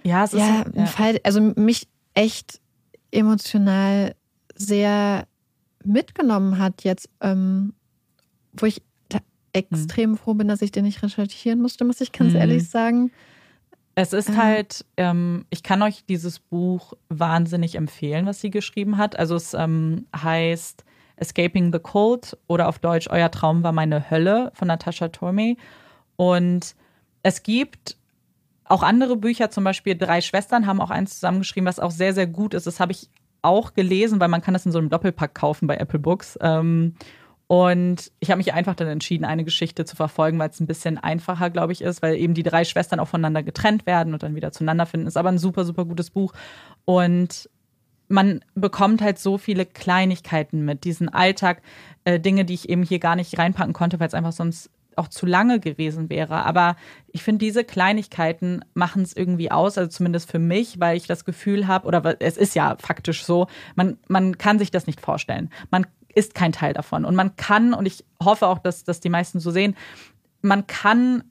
ja, 0.05 0.24
es 0.24 0.32
ist 0.32 0.40
ja, 0.40 0.62
ein 0.62 0.73
ja. 0.74 0.86
Fall, 0.86 1.20
also 1.23 1.40
mich 1.40 1.86
echt 2.14 2.60
emotional 3.10 4.14
sehr 4.55 5.27
mitgenommen 5.85 6.59
hat 6.59 6.85
jetzt, 6.85 7.09
ähm, 7.20 7.74
wo 8.52 8.66
ich 8.66 8.82
extrem 9.52 10.12
hm. 10.12 10.16
froh 10.16 10.35
bin, 10.35 10.48
dass 10.48 10.62
ich 10.62 10.73
den 10.73 10.85
nicht 10.85 11.02
recherchieren 11.02 11.60
musste, 11.60 11.85
muss 11.85 12.01
ich 12.01 12.12
ganz 12.12 12.32
hm. 12.32 12.40
ehrlich 12.40 12.69
sagen. 12.69 13.10
Es 13.94 14.12
ist 14.12 14.36
halt, 14.36 14.86
ähm, 14.97 15.44
ich 15.51 15.62
kann 15.62 15.82
euch 15.82 16.05
dieses 16.06 16.39
Buch 16.39 16.94
wahnsinnig 17.10 17.74
empfehlen, 17.74 18.24
was 18.24 18.40
sie 18.40 18.51
geschrieben 18.51 18.97
hat. 18.97 19.19
Also 19.19 19.36
es 19.36 19.52
ähm, 19.52 20.06
heißt 20.16 20.85
Escaping 21.16 21.73
the 21.73 21.78
Cold 21.78 22.39
oder 22.47 22.69
auf 22.69 22.78
Deutsch 22.78 23.09
Euer 23.10 23.31
Traum 23.31 23.62
war 23.62 23.73
meine 23.73 24.10
Hölle 24.10 24.51
von 24.55 24.69
Natascha 24.69 25.09
Tormey. 25.09 25.59
Und 26.16 26.74
es 27.23 27.43
gibt 27.43 27.97
auch 28.64 28.82
andere 28.82 29.16
Bücher, 29.16 29.51
zum 29.51 29.64
Beispiel 29.64 29.94
Drei 29.97 30.23
Schwestern 30.23 30.66
haben 30.66 30.81
auch 30.81 30.90
eins 30.90 31.14
zusammengeschrieben, 31.14 31.69
was 31.69 31.78
auch 31.78 31.90
sehr, 31.90 32.14
sehr 32.14 32.27
gut 32.27 32.55
ist. 32.55 32.66
Das 32.66 32.81
habe 32.81 32.93
ich 32.93 33.10
auch 33.43 33.74
gelesen, 33.74 34.20
weil 34.20 34.28
man 34.28 34.40
kann 34.40 34.55
das 34.55 34.64
in 34.64 34.73
so 34.73 34.78
einem 34.78 34.89
Doppelpack 34.89 35.35
kaufen 35.35 35.66
bei 35.66 35.77
Apple 35.77 35.98
Books. 35.98 36.39
Ähm, 36.40 36.94
und 37.53 38.11
ich 38.19 38.31
habe 38.31 38.39
mich 38.39 38.55
einfach 38.55 38.74
dann 38.74 38.89
entschieden, 38.89 39.27
eine 39.27 39.45
Geschichte 39.45 39.85
zu 39.85 39.95
verfolgen, 39.95 40.39
weil 40.39 40.49
es 40.49 40.59
ein 40.59 40.66
bisschen 40.66 40.97
einfacher, 40.97 41.51
glaube 41.51 41.74
ich, 41.74 41.83
ist, 41.83 42.01
weil 42.01 42.16
eben 42.16 42.33
die 42.33 42.43
drei 42.43 42.65
Schwestern 42.65 42.99
auch 42.99 43.09
voneinander 43.09 43.43
getrennt 43.43 43.85
werden 43.85 44.15
und 44.15 44.23
dann 44.23 44.35
wieder 44.35 44.53
zueinander 44.53 44.87
finden. 44.87 45.07
Ist 45.07 45.19
aber 45.19 45.29
ein 45.29 45.37
super, 45.37 45.66
super 45.66 45.85
gutes 45.85 46.09
Buch. 46.09 46.33
Und 46.87 47.51
man 48.09 48.41
bekommt 48.55 49.03
halt 49.03 49.19
so 49.19 49.37
viele 49.37 49.66
Kleinigkeiten 49.66 50.65
mit, 50.65 50.85
diesen 50.85 51.11
Alltag, 51.11 51.61
äh, 52.05 52.19
Dinge, 52.19 52.47
die 52.47 52.55
ich 52.55 52.70
eben 52.70 52.85
hier 52.85 53.01
gar 53.01 53.16
nicht 53.16 53.39
reinpacken 53.39 53.74
konnte, 53.74 54.01
weil 54.01 54.09
es 54.09 54.15
einfach 54.15 54.33
sonst 54.33 54.70
auch 54.97 55.09
zu 55.09 55.27
lange 55.27 55.61
gewesen 55.61 56.09
wäre. 56.09 56.47
Aber 56.47 56.77
ich 57.09 57.23
finde, 57.23 57.45
diese 57.45 57.65
Kleinigkeiten 57.65 58.65
machen 58.73 59.03
es 59.03 59.15
irgendwie 59.15 59.51
aus, 59.51 59.77
also 59.77 59.91
zumindest 59.91 60.31
für 60.31 60.39
mich, 60.39 60.81
weil 60.81 60.97
ich 60.97 61.07
das 61.07 61.27
Gefühl 61.27 61.66
habe, 61.66 61.87
oder 61.87 62.16
es 62.20 62.39
ist 62.39 62.55
ja 62.55 62.77
faktisch 62.79 63.24
so, 63.24 63.47
man, 63.74 63.99
man 64.09 64.39
kann 64.39 64.59
sich 64.59 64.70
das 64.70 64.87
nicht 64.87 65.01
vorstellen. 65.01 65.51
Man 65.70 65.87
ist 66.14 66.34
kein 66.34 66.52
Teil 66.52 66.72
davon. 66.72 67.05
Und 67.05 67.14
man 67.14 67.36
kann, 67.36 67.74
und 67.74 67.86
ich 67.86 68.05
hoffe 68.22 68.47
auch, 68.47 68.59
dass, 68.59 68.84
dass 68.84 69.01
die 69.01 69.09
meisten 69.09 69.40
so 69.40 69.51
sehen, 69.51 69.76
man 70.40 70.66
kann 70.66 71.24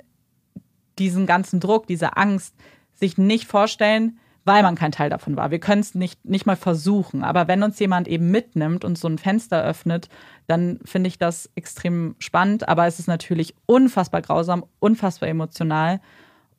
diesen 1.00 1.26
ganzen 1.26 1.60
Druck, 1.60 1.88
diese 1.88 2.18
Angst 2.18 2.56
sich 2.94 3.18
nicht 3.18 3.48
vorstellen, 3.48 4.20
weil 4.44 4.64
man 4.64 4.76
kein 4.76 4.92
Teil 4.92 5.10
davon 5.10 5.36
war. 5.36 5.52
Wir 5.52 5.60
können 5.60 5.82
es 5.82 5.94
nicht, 5.94 6.26
nicht 6.26 6.46
mal 6.46 6.56
versuchen. 6.56 7.24
Aber 7.24 7.48
wenn 7.48 7.64
uns 7.64 7.78
jemand 7.80 8.08
eben 8.08 8.32
mitnimmt 8.32 8.84
und 8.84 8.98
so 8.98 9.08
ein 9.08 9.18
Fenster 9.18 9.64
öffnet, 9.64 10.10
dann 10.48 10.80
finde 10.84 11.10
ich 11.10 11.18
das 11.20 11.50
extrem 11.56 12.16
spannend. 12.18 12.68
Aber 12.68 12.88
es 12.88 13.00
ist 13.00 13.08
natürlich 13.08 13.56
unfassbar 13.68 14.22
grausam, 14.22 14.66
unfassbar 14.80 15.30
emotional. 15.30 16.02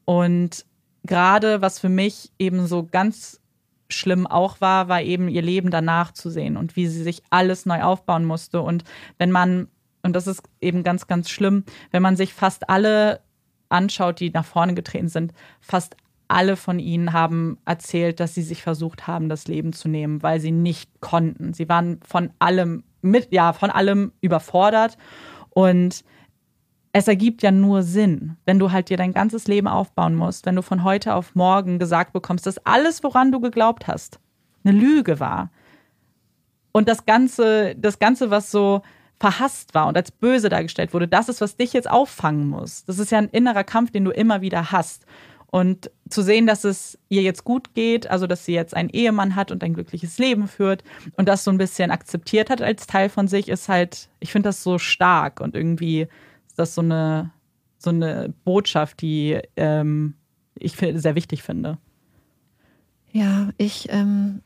Und 0.05 0.65
gerade 1.05 1.61
was 1.61 1.81
für 1.81 1.89
mich 1.89 2.32
eben 2.39 2.66
so 2.66 2.85
ganz 2.85 3.40
schlimm 3.93 4.27
auch 4.27 4.60
war, 4.60 4.89
war 4.89 5.02
eben 5.02 5.28
ihr 5.28 5.43
Leben 5.43 5.70
danach 5.70 6.12
zu 6.12 6.31
sehen 6.31 6.56
und 6.56 6.77
wie 6.77 6.86
sie 6.86 7.02
sich 7.02 7.23
alles 7.31 7.66
neu 7.66 7.82
aufbauen 7.82 8.24
musste. 8.24 8.60
Und 8.60 8.85
wenn 9.19 9.31
man, 9.31 9.69
und 10.02 10.14
das 10.14 10.27
ist 10.27 10.43
eben 10.60 10.82
ganz, 10.82 11.06
ganz 11.06 11.31
schlimm, 11.31 11.64
wenn 11.90 12.02
man 12.02 12.16
sich 12.16 12.35
fast 12.35 12.69
alle 12.69 13.20
anschaut, 13.69 14.20
die 14.20 14.31
nach 14.31 14.44
vorne 14.44 14.74
getreten 14.74 15.09
sind, 15.09 15.32
fast 15.60 15.97
alle 16.28 16.56
von 16.56 16.78
ihnen 16.78 17.12
haben 17.12 17.59
erzählt, 17.64 18.19
dass 18.19 18.35
sie 18.35 18.43
sich 18.43 18.62
versucht 18.62 19.06
haben, 19.06 19.28
das 19.28 19.48
Leben 19.48 19.73
zu 19.73 19.89
nehmen, 19.89 20.23
weil 20.23 20.40
sie 20.40 20.52
nicht 20.52 21.01
konnten. 21.01 21.52
Sie 21.52 21.69
waren 21.69 22.01
von 22.06 22.31
allem 22.39 22.85
mit, 23.02 23.32
ja, 23.32 23.52
von 23.52 23.70
allem 23.70 24.12
überfordert 24.20 24.97
und 25.51 26.05
es 26.93 27.09
ergibt 27.09 27.43
ja 27.43 27.51
nur 27.51 27.82
Sinn, 27.82 28.36
wenn 28.44 28.59
du 28.59 28.70
halt 28.70 28.90
dir 28.90 28.98
dein 28.98 29.14
ganzes 29.14 29.47
Leben 29.47 29.66
aufbauen 29.66 30.14
musst, 30.14 30.44
wenn 30.44 30.56
du 30.56 30.62
von 30.62 30.85
heute 30.85 31.14
auf 31.14 31.35
morgen 31.35 31.78
gesagt 31.78 32.12
bekommst, 32.12 32.47
dass 32.47 32.64
alles, 32.66 33.02
woran 33.02 33.32
du 33.32 33.40
geglaubt 33.40 33.86
hast, 33.86 34.19
eine 34.64 34.77
Lüge 34.78 35.19
war. 35.19 35.51
Und 36.73 36.89
das 36.89 37.06
Ganze, 37.06 37.74
das 37.77 37.98
Ganze, 37.98 38.31
was 38.31 38.51
so 38.51 38.82
verhasst 39.19 39.74
war 39.74 39.86
und 39.86 39.97
als 39.97 40.10
böse 40.10 40.48
dargestellt 40.48 40.93
wurde, 40.93 41.09
das 41.09 41.28
ist, 41.28 41.40
was 41.40 41.56
dich 41.56 41.73
jetzt 41.73 41.90
auffangen 41.90 42.48
muss. 42.48 42.85
Das 42.85 42.98
ist 42.98 43.12
ja 43.12 43.19
ein 43.19 43.28
innerer 43.28 43.64
Kampf, 43.64 43.90
den 43.90 44.05
du 44.05 44.10
immer 44.10 44.40
wieder 44.40 44.73
hast. 44.73 45.06
Und 45.47 45.90
zu 46.09 46.23
sehen, 46.23 46.47
dass 46.47 46.64
es 46.64 46.98
ihr 47.09 47.23
jetzt 47.23 47.44
gut 47.44 47.74
geht, 47.74 48.06
also 48.10 48.27
dass 48.27 48.47
sie 48.47 48.55
jetzt 48.55 48.74
einen 48.74 48.89
Ehemann 48.89 49.36
hat 49.36 49.51
und 49.51 49.62
ein 49.62 49.74
glückliches 49.74 50.19
Leben 50.19 50.48
führt 50.48 50.82
und 51.16 51.28
das 51.28 51.44
so 51.44 51.51
ein 51.51 51.59
bisschen 51.59 51.90
akzeptiert 51.90 52.48
hat 52.48 52.62
als 52.62 52.86
Teil 52.86 53.10
von 53.10 53.28
sich, 53.28 53.48
ist 53.48 53.69
halt, 53.69 54.09
ich 54.19 54.32
finde 54.32 54.48
das 54.48 54.62
so 54.62 54.78
stark 54.78 55.40
und 55.40 55.55
irgendwie 55.55 56.09
ist 56.53 56.59
das 56.59 56.74
so 56.74 56.83
eine, 56.83 57.31
so 57.79 57.89
eine 57.89 58.35
Botschaft, 58.45 59.01
die 59.01 59.41
ähm, 59.57 60.12
ich 60.55 60.77
sehr 60.77 61.15
wichtig 61.15 61.43
finde. 61.43 61.79
Ja, 63.11 63.49
ich, 63.57 63.87
ähm, 63.89 64.43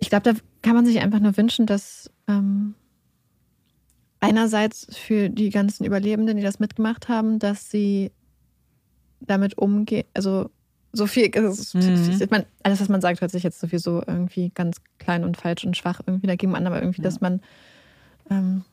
ich 0.00 0.10
glaube, 0.10 0.24
da 0.24 0.40
kann 0.62 0.74
man 0.74 0.86
sich 0.86 0.98
einfach 0.98 1.20
nur 1.20 1.36
wünschen, 1.36 1.66
dass 1.66 2.10
ähm, 2.26 2.74
einerseits 4.18 4.88
für 4.96 5.30
die 5.30 5.50
ganzen 5.50 5.84
Überlebenden, 5.84 6.36
die 6.36 6.42
das 6.42 6.58
mitgemacht 6.58 7.08
haben, 7.08 7.38
dass 7.38 7.70
sie 7.70 8.10
damit 9.20 9.56
umgehen, 9.56 10.04
also 10.14 10.50
so 10.90 11.06
viel, 11.06 11.30
also, 11.36 11.78
mhm. 11.78 12.18
ich 12.20 12.30
alles, 12.64 12.80
was 12.80 12.88
man 12.88 13.00
sagt, 13.00 13.20
hört 13.20 13.30
sich 13.30 13.44
jetzt 13.44 13.60
sowieso 13.60 14.02
irgendwie 14.04 14.50
ganz 14.52 14.78
klein 14.98 15.22
und 15.22 15.36
falsch 15.36 15.64
und 15.64 15.76
schwach 15.76 16.00
irgendwie 16.04 16.26
dagegen 16.26 16.56
an, 16.56 16.66
aber 16.66 16.80
irgendwie, 16.80 17.02
ja. 17.02 17.04
dass 17.04 17.20
man 17.20 17.40
ähm, 18.30 18.64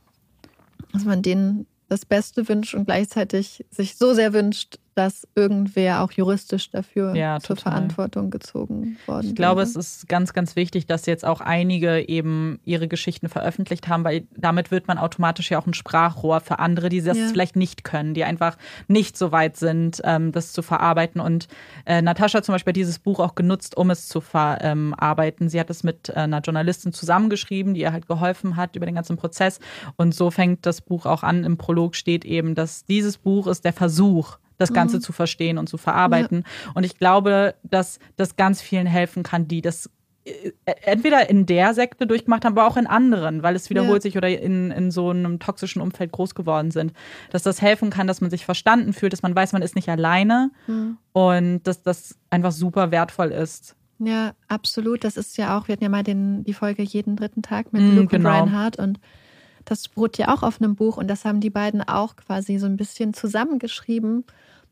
dass 0.94 1.06
man 1.06 1.22
denen 1.22 1.68
das 1.90 2.06
Beste 2.06 2.48
wünscht 2.48 2.74
und 2.74 2.86
gleichzeitig 2.86 3.66
sich 3.70 3.98
so 3.98 4.14
sehr 4.14 4.34
wünscht, 4.34 4.80
dass 5.02 5.28
irgendwer 5.34 6.04
auch 6.04 6.12
juristisch 6.12 6.70
dafür 6.70 7.16
ja, 7.16 7.40
zur 7.40 7.56
Verantwortung 7.56 8.30
gezogen 8.30 8.98
worden 9.08 9.30
Ich 9.30 9.36
glaube, 9.36 9.62
wäre. 9.62 9.68
es 9.68 9.76
ist 9.76 10.08
ganz, 10.08 10.32
ganz 10.32 10.56
wichtig, 10.56 10.86
dass 10.86 11.08
jetzt 11.08 11.26
auch 11.26 11.42
einige 11.42 12.08
eben 12.08 12.60
ihre 12.66 12.88
Geschichten 12.88 13.28
veröffentlicht 13.30 13.88
haben, 13.88 14.04
weil 14.04 14.28
damit 14.38 14.70
wird 14.70 14.88
man 14.88 15.00
automatisch 15.00 15.50
ja 15.50 15.60
auch 15.60 15.66
ein 15.66 15.74
Sprachrohr 15.74 16.40
für 16.40 16.60
andere, 16.60 16.90
die 16.90 17.02
das 17.02 17.18
ja. 17.18 17.28
vielleicht 17.30 17.56
nicht 17.56 17.84
können, 17.84 18.14
die 18.14 18.24
einfach 18.24 18.58
nicht 18.88 19.18
so 19.18 19.32
weit 19.32 19.58
sind, 19.58 20.02
ähm, 20.04 20.32
das 20.32 20.54
zu 20.54 20.62
verarbeiten. 20.62 21.20
Und 21.20 21.48
äh, 21.88 22.04
Natascha 22.04 22.38
hat 22.38 22.46
zum 22.46 22.54
Beispiel 22.54 22.74
dieses 22.74 23.00
Buch 23.00 23.20
auch 23.20 23.34
genutzt, 23.34 23.76
um 23.76 23.90
es 23.90 24.08
zu 24.08 24.22
verarbeiten. 24.22 25.50
Sie 25.50 25.60
hat 25.60 25.72
es 25.72 25.82
mit 25.82 26.10
äh, 26.10 26.14
einer 26.14 26.42
Journalistin 26.42 26.94
zusammengeschrieben, 26.94 27.74
die 27.74 27.82
ihr 27.82 27.92
halt 27.92 28.08
geholfen 28.08 28.56
hat 28.56 28.76
über 28.76 28.86
den 28.86 28.94
ganzen 28.94 29.18
Prozess. 29.18 29.60
Und 29.96 30.14
so 30.14 30.30
fängt 30.30 30.68
das 30.68 30.82
Buch 30.82 31.08
auch 31.08 31.24
an. 31.24 31.44
Im 31.44 31.58
Prolog 31.58 31.96
steht 31.96 32.24
eben, 32.24 32.54
dass 32.54 32.86
dieses 32.86 33.18
Buch 33.18 33.48
ist 33.48 33.66
der 33.66 33.74
Versuch, 33.74 34.38
das 34.62 34.74
Ganze 34.74 34.98
mhm. 34.98 35.02
zu 35.02 35.14
verstehen 35.14 35.58
und 35.58 35.68
zu 35.68 35.78
verarbeiten. 35.78 36.44
Ja. 36.46 36.72
Und 36.76 36.84
ich 36.84 36.98
glaube, 36.98 37.56
dass 37.64 38.00
das 38.16 38.36
ganz 38.36 38.62
vielen 38.62 38.88
helfen 38.88 39.24
kann, 39.24 39.48
die 39.48 39.62
das 39.62 39.90
äh, 40.24 40.52
entweder 40.84 41.30
in 41.30 41.46
der 41.46 41.74
Sekte 41.74 42.06
durchgemacht 42.06 42.46
haben, 42.46 42.58
aber 42.58 42.68
auch 42.68 42.78
in 42.78 42.88
anderen, 42.88 43.42
weil 43.42 43.56
es 43.56 43.70
wiederholt 43.70 43.96
ja. 43.96 44.02
sich 44.02 44.18
oder 44.18 44.30
in, 44.30 44.72
in 44.72 44.92
so 44.92 45.10
einem 45.10 45.40
toxischen 45.40 45.82
Umfeld 45.82 46.12
groß 46.12 46.36
geworden 46.36 46.72
sind. 46.72 46.94
Dass 47.32 47.44
das 47.44 47.62
helfen 47.62 47.90
kann, 47.90 48.08
dass 48.08 48.22
man 48.22 48.30
sich 48.30 48.46
verstanden 48.46 48.94
fühlt, 48.94 49.14
dass 49.14 49.24
man 49.24 49.36
weiß, 49.36 49.54
man 49.54 49.62
ist 49.62 49.76
nicht 49.76 49.90
alleine 49.90 50.52
mhm. 50.68 50.98
und 51.14 51.64
dass 51.64 51.82
das 51.82 52.18
einfach 52.30 52.52
super 52.52 52.92
wertvoll 52.92 53.32
ist. 53.32 53.76
Ja, 53.98 54.34
absolut. 54.48 55.04
Das 55.04 55.18
ist 55.18 55.38
ja 55.38 55.58
auch, 55.58 55.68
wir 55.68 55.74
hatten 55.74 55.84
ja 55.84 55.90
mal 55.90 56.04
den, 56.04 56.44
die 56.44 56.54
Folge 56.54 56.82
jeden 56.84 57.16
dritten 57.16 57.44
Tag 57.44 57.72
mit 57.72 57.84
mm, 57.84 57.96
Luke 57.96 58.18
genau. 58.18 58.30
und 58.30 58.36
Reinhardt 58.36 58.80
und 58.80 59.00
das 59.66 59.88
beruht 59.88 60.18
ja 60.18 60.34
auch 60.34 60.42
auf 60.42 60.60
einem 60.60 60.76
Buch 60.76 60.98
und 60.98 61.08
das 61.08 61.24
haben 61.24 61.40
die 61.40 61.52
beiden 61.52 61.82
auch 61.82 62.16
quasi 62.16 62.58
so 62.58 62.66
ein 62.66 62.78
bisschen 62.78 63.14
zusammengeschrieben 63.14 64.26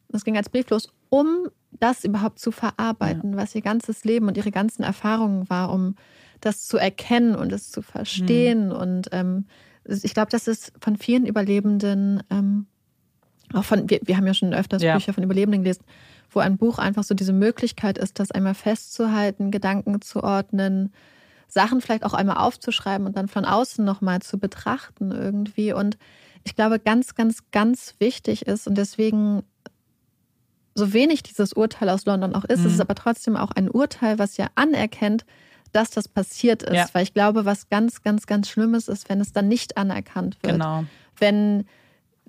das 0.10 0.24
ging 0.24 0.38
als 0.38 0.50
Brief 0.50 0.70
los, 0.70 0.90
um 1.10 1.48
das 1.72 2.04
überhaupt 2.04 2.40
zu 2.40 2.52
verarbeiten, 2.52 3.34
ja. 3.34 3.38
was 3.38 3.56
ihr 3.56 3.62
ganzes 3.62 4.04
Leben 4.04 4.28
und 4.28 4.38
ihre 4.38 4.52
ganzen 4.52 4.84
Erfahrungen 4.84 5.50
war, 5.50 5.72
um 5.72 5.96
das 6.42 6.68
zu 6.68 6.78
erkennen 6.78 7.36
und 7.36 7.52
es 7.52 7.72
zu 7.72 7.82
verstehen. 7.82 8.68
Mhm. 8.68 8.72
Und 8.72 9.10
ähm, 9.12 9.46
ich 9.86 10.14
glaube, 10.14 10.32
das 10.32 10.48
ist 10.48 10.74
von 10.82 10.98
vielen 10.98 11.26
Überlebenden, 11.26 12.24
ähm, 12.30 12.68
auch 13.54 13.64
von, 13.64 13.90
wir, 13.90 14.00
wir 14.04 14.18
haben 14.18 14.28
ja 14.28 14.34
schon 14.34 14.54
öfters 14.54 14.82
ja. 14.82 14.96
Bücher 14.96 15.14
von 15.14 15.24
Überlebenden 15.24 15.64
gelesen, 15.64 15.84
wo 16.30 16.40
ein 16.40 16.58
Buch 16.58 16.78
einfach 16.78 17.04
so 17.04 17.16
diese 17.16 17.34
Möglichkeit 17.34 17.98
ist, 17.98 18.20
das 18.20 18.32
einmal 18.32 18.54
festzuhalten, 18.54 19.52
Gedanken 19.52 20.02
zu 20.02 20.24
ordnen, 20.24 20.94
Sachen 21.48 21.82
vielleicht 21.82 22.04
auch 22.04 22.14
einmal 22.14 22.38
aufzuschreiben 22.38 23.08
und 23.08 23.18
dann 23.18 23.28
von 23.28 23.46
außen 23.46 23.84
nochmal 23.84 24.22
zu 24.22 24.38
betrachten 24.38 25.12
irgendwie. 25.12 25.74
Und 25.74 25.98
ich 26.44 26.56
glaube, 26.56 26.80
ganz, 26.80 27.16
ganz, 27.16 27.50
ganz 27.52 27.96
wichtig 27.98 28.46
ist, 28.46 28.68
und 28.68 28.78
deswegen 28.78 29.44
so 30.76 30.94
wenig 30.94 31.24
dieses 31.24 31.54
Urteil 31.54 31.90
aus 31.90 32.06
London 32.06 32.36
auch 32.36 32.46
ist, 32.46 32.62
mhm. 32.62 32.68
ist 32.68 32.74
es 32.74 32.80
aber 32.80 32.96
trotzdem 32.96 33.36
auch 33.36 33.52
ein 33.52 33.70
Urteil, 33.70 34.20
was 34.20 34.38
ja 34.38 34.48
anerkennt, 34.56 35.26
dass 35.72 35.92
das 35.92 36.08
passiert 36.08 36.64
ist. 36.64 36.76
Ja. 36.76 36.88
Weil 36.94 37.04
ich 37.04 37.14
glaube, 37.14 37.46
was 37.46 37.70
ganz, 37.70 38.02
ganz, 38.02 38.26
ganz 38.26 38.50
Schlimmes 38.50 38.88
ist, 38.88 39.10
wenn 39.10 39.22
es 39.22 39.34
dann 39.34 39.48
nicht 39.48 39.78
anerkannt 39.78 40.38
wird. 40.42 40.54
Genau. 40.54 40.86
Wenn 41.18 41.66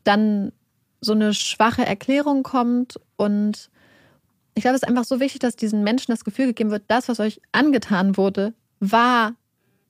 dann 0.04 0.52
so 1.00 1.12
eine 1.12 1.32
schwache 1.34 1.84
Erklärung 1.84 2.42
kommt 2.42 3.00
und 3.16 3.70
ich 4.54 4.62
glaube, 4.62 4.76
es 4.76 4.82
ist 4.82 4.88
einfach 4.88 5.04
so 5.04 5.20
wichtig, 5.20 5.40
dass 5.40 5.56
diesen 5.56 5.82
Menschen 5.84 6.12
das 6.12 6.24
Gefühl 6.24 6.46
gegeben 6.46 6.70
wird, 6.70 6.84
das, 6.88 7.08
was 7.08 7.20
euch 7.20 7.40
angetan 7.52 8.16
wurde, 8.16 8.52
war 8.80 9.34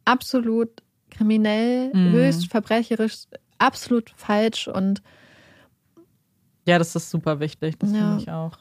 absolut 0.05 0.83
kriminell, 1.11 1.91
mhm. 1.93 2.13
höchst 2.13 2.51
verbrecherisch, 2.51 3.25
absolut 3.59 4.11
falsch 4.17 4.69
und 4.69 5.03
ja, 6.67 6.79
das 6.79 6.95
ist 6.97 7.11
super 7.11 7.41
wichtig, 7.41 7.79
das 7.79 7.93
ja. 7.93 7.99
finde 7.99 8.23
ich 8.23 8.31
auch. 8.31 8.59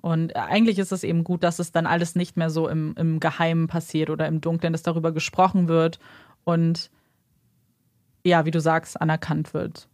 Und 0.00 0.34
eigentlich 0.34 0.78
ist 0.78 0.90
es 0.90 1.04
eben 1.04 1.22
gut, 1.22 1.44
dass 1.44 1.60
es 1.60 1.70
dann 1.70 1.86
alles 1.86 2.16
nicht 2.16 2.36
mehr 2.36 2.50
so 2.50 2.68
im, 2.68 2.94
im 2.98 3.20
Geheimen 3.20 3.68
passiert 3.68 4.10
oder 4.10 4.26
im 4.26 4.40
Dunkeln, 4.40 4.72
dass 4.72 4.82
darüber 4.82 5.12
gesprochen 5.12 5.68
wird 5.68 6.00
und 6.44 6.90
ja, 8.24 8.44
wie 8.44 8.50
du 8.50 8.60
sagst, 8.60 9.00
anerkannt 9.00 9.54
wird. 9.54 9.88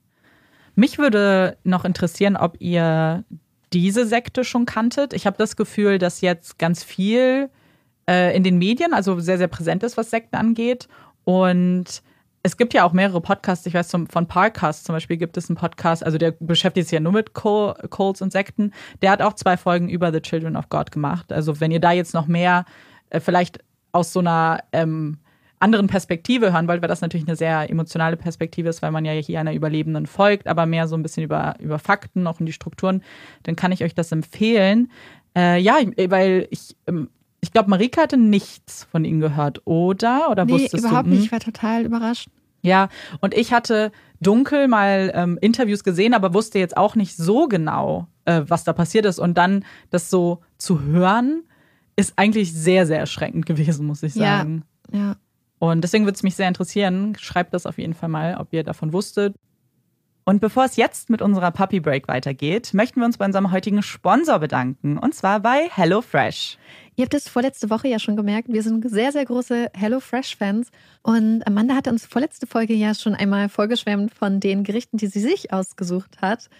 Mich 0.74 0.98
würde 0.98 1.56
noch 1.64 1.84
interessieren, 1.84 2.36
ob 2.36 2.60
ihr 2.60 3.24
diese 3.72 4.06
Sekte 4.06 4.44
schon 4.44 4.64
kanntet. 4.64 5.12
Ich 5.12 5.26
habe 5.26 5.36
das 5.36 5.56
Gefühl, 5.56 5.98
dass 5.98 6.20
jetzt 6.20 6.58
ganz 6.58 6.84
viel 6.84 7.50
äh, 8.08 8.34
in 8.36 8.44
den 8.44 8.58
Medien, 8.58 8.94
also 8.94 9.18
sehr, 9.20 9.38
sehr 9.38 9.48
präsent 9.48 9.82
ist, 9.82 9.96
was 9.96 10.10
Sekten 10.10 10.36
angeht. 10.36 10.88
Und 11.24 12.02
es 12.48 12.56
gibt 12.56 12.72
ja 12.72 12.84
auch 12.84 12.94
mehrere 12.94 13.20
Podcasts. 13.20 13.66
Ich 13.66 13.74
weiß, 13.74 13.90
von 13.90 14.26
Parcast 14.26 14.86
zum 14.86 14.94
Beispiel 14.94 15.18
gibt 15.18 15.36
es 15.36 15.50
einen 15.50 15.56
Podcast, 15.56 16.02
also 16.02 16.16
der 16.16 16.30
beschäftigt 16.32 16.88
sich 16.88 16.94
ja 16.94 17.00
nur 17.00 17.12
mit 17.12 17.34
Colds 17.34 18.22
und 18.22 18.32
Sekten. 18.32 18.72
Der 19.02 19.10
hat 19.10 19.20
auch 19.20 19.34
zwei 19.34 19.58
Folgen 19.58 19.90
über 19.90 20.12
The 20.12 20.22
Children 20.22 20.56
of 20.56 20.70
God 20.70 20.90
gemacht. 20.90 21.30
Also 21.30 21.60
wenn 21.60 21.70
ihr 21.70 21.80
da 21.80 21.92
jetzt 21.92 22.14
noch 22.14 22.26
mehr 22.26 22.64
äh, 23.10 23.20
vielleicht 23.20 23.58
aus 23.92 24.14
so 24.14 24.20
einer 24.20 24.60
ähm, 24.72 25.18
anderen 25.58 25.88
Perspektive 25.88 26.54
hören 26.54 26.68
wollt, 26.68 26.80
weil 26.80 26.88
das 26.88 27.02
natürlich 27.02 27.28
eine 27.28 27.36
sehr 27.36 27.68
emotionale 27.68 28.16
Perspektive 28.16 28.70
ist, 28.70 28.80
weil 28.80 28.92
man 28.92 29.04
ja 29.04 29.12
hier 29.12 29.40
einer 29.40 29.52
Überlebenden 29.52 30.06
folgt, 30.06 30.46
aber 30.46 30.64
mehr 30.64 30.88
so 30.88 30.96
ein 30.96 31.02
bisschen 31.02 31.24
über, 31.24 31.54
über 31.58 31.78
Fakten, 31.78 32.26
auch 32.26 32.40
in 32.40 32.46
die 32.46 32.52
Strukturen, 32.52 33.02
dann 33.42 33.56
kann 33.56 33.72
ich 33.72 33.84
euch 33.84 33.94
das 33.94 34.10
empfehlen. 34.10 34.90
Äh, 35.36 35.60
ja, 35.60 35.76
weil 36.08 36.48
ich, 36.50 36.76
ähm, 36.86 37.10
ich 37.42 37.52
glaube, 37.52 37.68
Marika 37.68 38.00
hatte 38.02 38.16
nichts 38.16 38.84
von 38.90 39.04
ihnen 39.04 39.20
gehört, 39.20 39.66
oder? 39.66 40.30
Oder 40.30 40.46
nee, 40.46 40.52
wusstest 40.52 40.84
überhaupt 40.84 41.08
du? 41.08 41.10
nicht. 41.10 41.26
Ich 41.26 41.32
war 41.32 41.40
total 41.40 41.84
überrascht. 41.84 42.28
Ja, 42.62 42.88
und 43.20 43.34
ich 43.34 43.52
hatte 43.52 43.92
dunkel 44.20 44.68
mal 44.68 45.12
ähm, 45.14 45.38
Interviews 45.40 45.84
gesehen, 45.84 46.14
aber 46.14 46.34
wusste 46.34 46.58
jetzt 46.58 46.76
auch 46.76 46.96
nicht 46.96 47.16
so 47.16 47.46
genau, 47.46 48.08
äh, 48.24 48.42
was 48.46 48.64
da 48.64 48.72
passiert 48.72 49.04
ist. 49.04 49.18
Und 49.18 49.38
dann 49.38 49.64
das 49.90 50.10
so 50.10 50.40
zu 50.58 50.82
hören, 50.82 51.44
ist 51.96 52.14
eigentlich 52.16 52.52
sehr, 52.52 52.86
sehr 52.86 52.98
erschreckend 52.98 53.46
gewesen, 53.46 53.86
muss 53.86 54.02
ich 54.02 54.14
sagen. 54.14 54.64
Ja, 54.92 54.98
ja. 54.98 55.16
Und 55.60 55.82
deswegen 55.82 56.04
würde 56.04 56.14
es 56.14 56.22
mich 56.22 56.36
sehr 56.36 56.46
interessieren. 56.46 57.16
Schreibt 57.18 57.52
das 57.52 57.66
auf 57.66 57.78
jeden 57.78 57.94
Fall 57.94 58.08
mal, 58.08 58.36
ob 58.38 58.52
ihr 58.52 58.62
davon 58.62 58.92
wusstet. 58.92 59.34
Und 60.28 60.40
bevor 60.40 60.66
es 60.66 60.76
jetzt 60.76 61.08
mit 61.08 61.22
unserer 61.22 61.50
Puppy 61.50 61.80
Break 61.80 62.06
weitergeht, 62.06 62.74
möchten 62.74 63.00
wir 63.00 63.06
uns 63.06 63.16
bei 63.16 63.24
unserem 63.24 63.50
heutigen 63.50 63.82
Sponsor 63.82 64.38
bedanken. 64.38 64.98
Und 64.98 65.14
zwar 65.14 65.40
bei 65.40 65.70
HelloFresh. 65.74 66.58
Ihr 66.96 67.04
habt 67.06 67.14
es 67.14 67.30
vorletzte 67.30 67.70
Woche 67.70 67.88
ja 67.88 67.98
schon 67.98 68.14
gemerkt, 68.14 68.52
wir 68.52 68.62
sind 68.62 68.86
sehr, 68.90 69.10
sehr 69.10 69.24
große 69.24 69.70
HelloFresh-Fans. 69.72 70.70
Und 71.00 71.46
Amanda 71.46 71.74
hatte 71.74 71.88
uns 71.88 72.04
vorletzte 72.04 72.46
Folge 72.46 72.74
ja 72.74 72.92
schon 72.92 73.14
einmal 73.14 73.48
vorgeschwärmt 73.48 74.12
von 74.12 74.38
den 74.38 74.64
Gerichten, 74.64 74.98
die 74.98 75.06
sie 75.06 75.20
sich 75.20 75.50
ausgesucht 75.50 76.20
hat. 76.20 76.50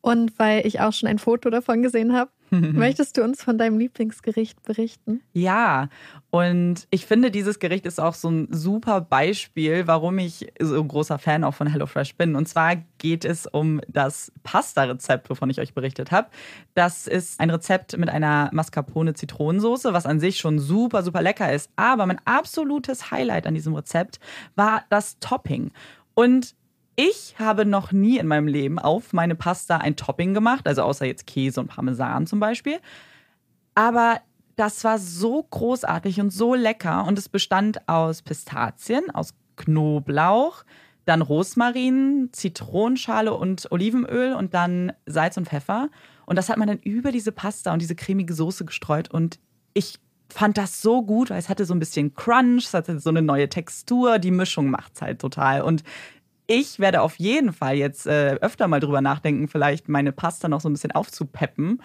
Und 0.00 0.36
weil 0.40 0.66
ich 0.66 0.80
auch 0.80 0.92
schon 0.92 1.08
ein 1.08 1.20
Foto 1.20 1.48
davon 1.48 1.80
gesehen 1.80 2.14
habe, 2.14 2.32
möchtest 2.72 3.16
du 3.16 3.24
uns 3.24 3.42
von 3.42 3.56
deinem 3.56 3.78
Lieblingsgericht 3.78 4.62
berichten? 4.62 5.22
Ja, 5.32 5.88
und 6.30 6.86
ich 6.90 7.06
finde, 7.06 7.30
dieses 7.30 7.58
Gericht 7.58 7.86
ist 7.86 7.98
auch 7.98 8.14
so 8.14 8.30
ein 8.30 8.48
super 8.50 9.00
Beispiel, 9.00 9.86
warum 9.86 10.18
ich 10.18 10.52
so 10.60 10.80
ein 10.80 10.88
großer 10.88 11.18
Fan 11.18 11.44
auch 11.44 11.54
von 11.54 11.66
HelloFresh 11.66 12.16
bin. 12.16 12.36
Und 12.36 12.48
zwar 12.48 12.76
geht 12.98 13.24
es 13.24 13.46
um 13.46 13.80
das 13.88 14.32
Pasta-Rezept, 14.42 15.30
wovon 15.30 15.50
ich 15.50 15.60
euch 15.60 15.74
berichtet 15.74 16.10
habe. 16.10 16.28
Das 16.74 17.06
ist 17.06 17.40
ein 17.40 17.50
Rezept 17.50 17.96
mit 17.96 18.10
einer 18.10 18.50
Mascarpone-Zitronensoße, 18.52 19.92
was 19.92 20.06
an 20.06 20.20
sich 20.20 20.38
schon 20.38 20.58
super, 20.58 21.02
super 21.02 21.22
lecker 21.22 21.52
ist. 21.52 21.70
Aber 21.76 22.06
mein 22.06 22.20
absolutes 22.26 23.10
Highlight 23.10 23.46
an 23.46 23.54
diesem 23.54 23.74
Rezept 23.74 24.20
war 24.54 24.84
das 24.90 25.18
Topping. 25.18 25.70
Und 26.14 26.54
ich 26.96 27.36
habe 27.38 27.64
noch 27.64 27.92
nie 27.92 28.18
in 28.18 28.26
meinem 28.26 28.46
Leben 28.46 28.78
auf 28.78 29.12
meine 29.12 29.34
Pasta 29.34 29.78
ein 29.78 29.96
Topping 29.96 30.34
gemacht, 30.34 30.66
also 30.66 30.82
außer 30.82 31.06
jetzt 31.06 31.26
Käse 31.26 31.60
und 31.60 31.68
Parmesan 31.68 32.26
zum 32.26 32.40
Beispiel. 32.40 32.78
Aber 33.74 34.20
das 34.56 34.84
war 34.84 34.98
so 34.98 35.42
großartig 35.42 36.20
und 36.20 36.30
so 36.30 36.54
lecker 36.54 37.04
und 37.06 37.18
es 37.18 37.28
bestand 37.28 37.88
aus 37.88 38.22
Pistazien, 38.22 39.10
aus 39.10 39.34
Knoblauch, 39.56 40.64
dann 41.04 41.22
Rosmarin, 41.22 42.28
Zitronenschale 42.32 43.32
und 43.34 43.70
Olivenöl 43.72 44.34
und 44.34 44.54
dann 44.54 44.92
Salz 45.06 45.36
und 45.36 45.48
Pfeffer. 45.48 45.88
Und 46.26 46.36
das 46.36 46.48
hat 46.48 46.58
man 46.58 46.68
dann 46.68 46.78
über 46.78 47.10
diese 47.10 47.32
Pasta 47.32 47.72
und 47.72 47.80
diese 47.80 47.94
cremige 47.94 48.34
Soße 48.34 48.64
gestreut 48.64 49.10
und 49.10 49.38
ich 49.74 49.98
fand 50.28 50.56
das 50.58 50.80
so 50.80 51.02
gut, 51.02 51.30
weil 51.30 51.38
es 51.38 51.48
hatte 51.48 51.64
so 51.64 51.74
ein 51.74 51.78
bisschen 51.78 52.14
Crunch, 52.14 52.64
es 52.66 52.74
hatte 52.74 52.98
so 52.98 53.10
eine 53.10 53.22
neue 53.22 53.48
Textur, 53.48 54.18
die 54.18 54.30
Mischung 54.30 54.70
macht 54.70 54.92
es 54.94 55.02
halt 55.02 55.20
total. 55.20 55.62
Und 55.62 55.82
ich 56.46 56.80
werde 56.80 57.02
auf 57.02 57.16
jeden 57.16 57.52
Fall 57.52 57.76
jetzt 57.76 58.06
äh, 58.06 58.36
öfter 58.40 58.68
mal 58.68 58.80
drüber 58.80 59.00
nachdenken, 59.00 59.48
vielleicht 59.48 59.88
meine 59.88 60.12
Pasta 60.12 60.48
noch 60.48 60.60
so 60.60 60.68
ein 60.68 60.72
bisschen 60.72 60.92
aufzupeppen. 60.92 61.80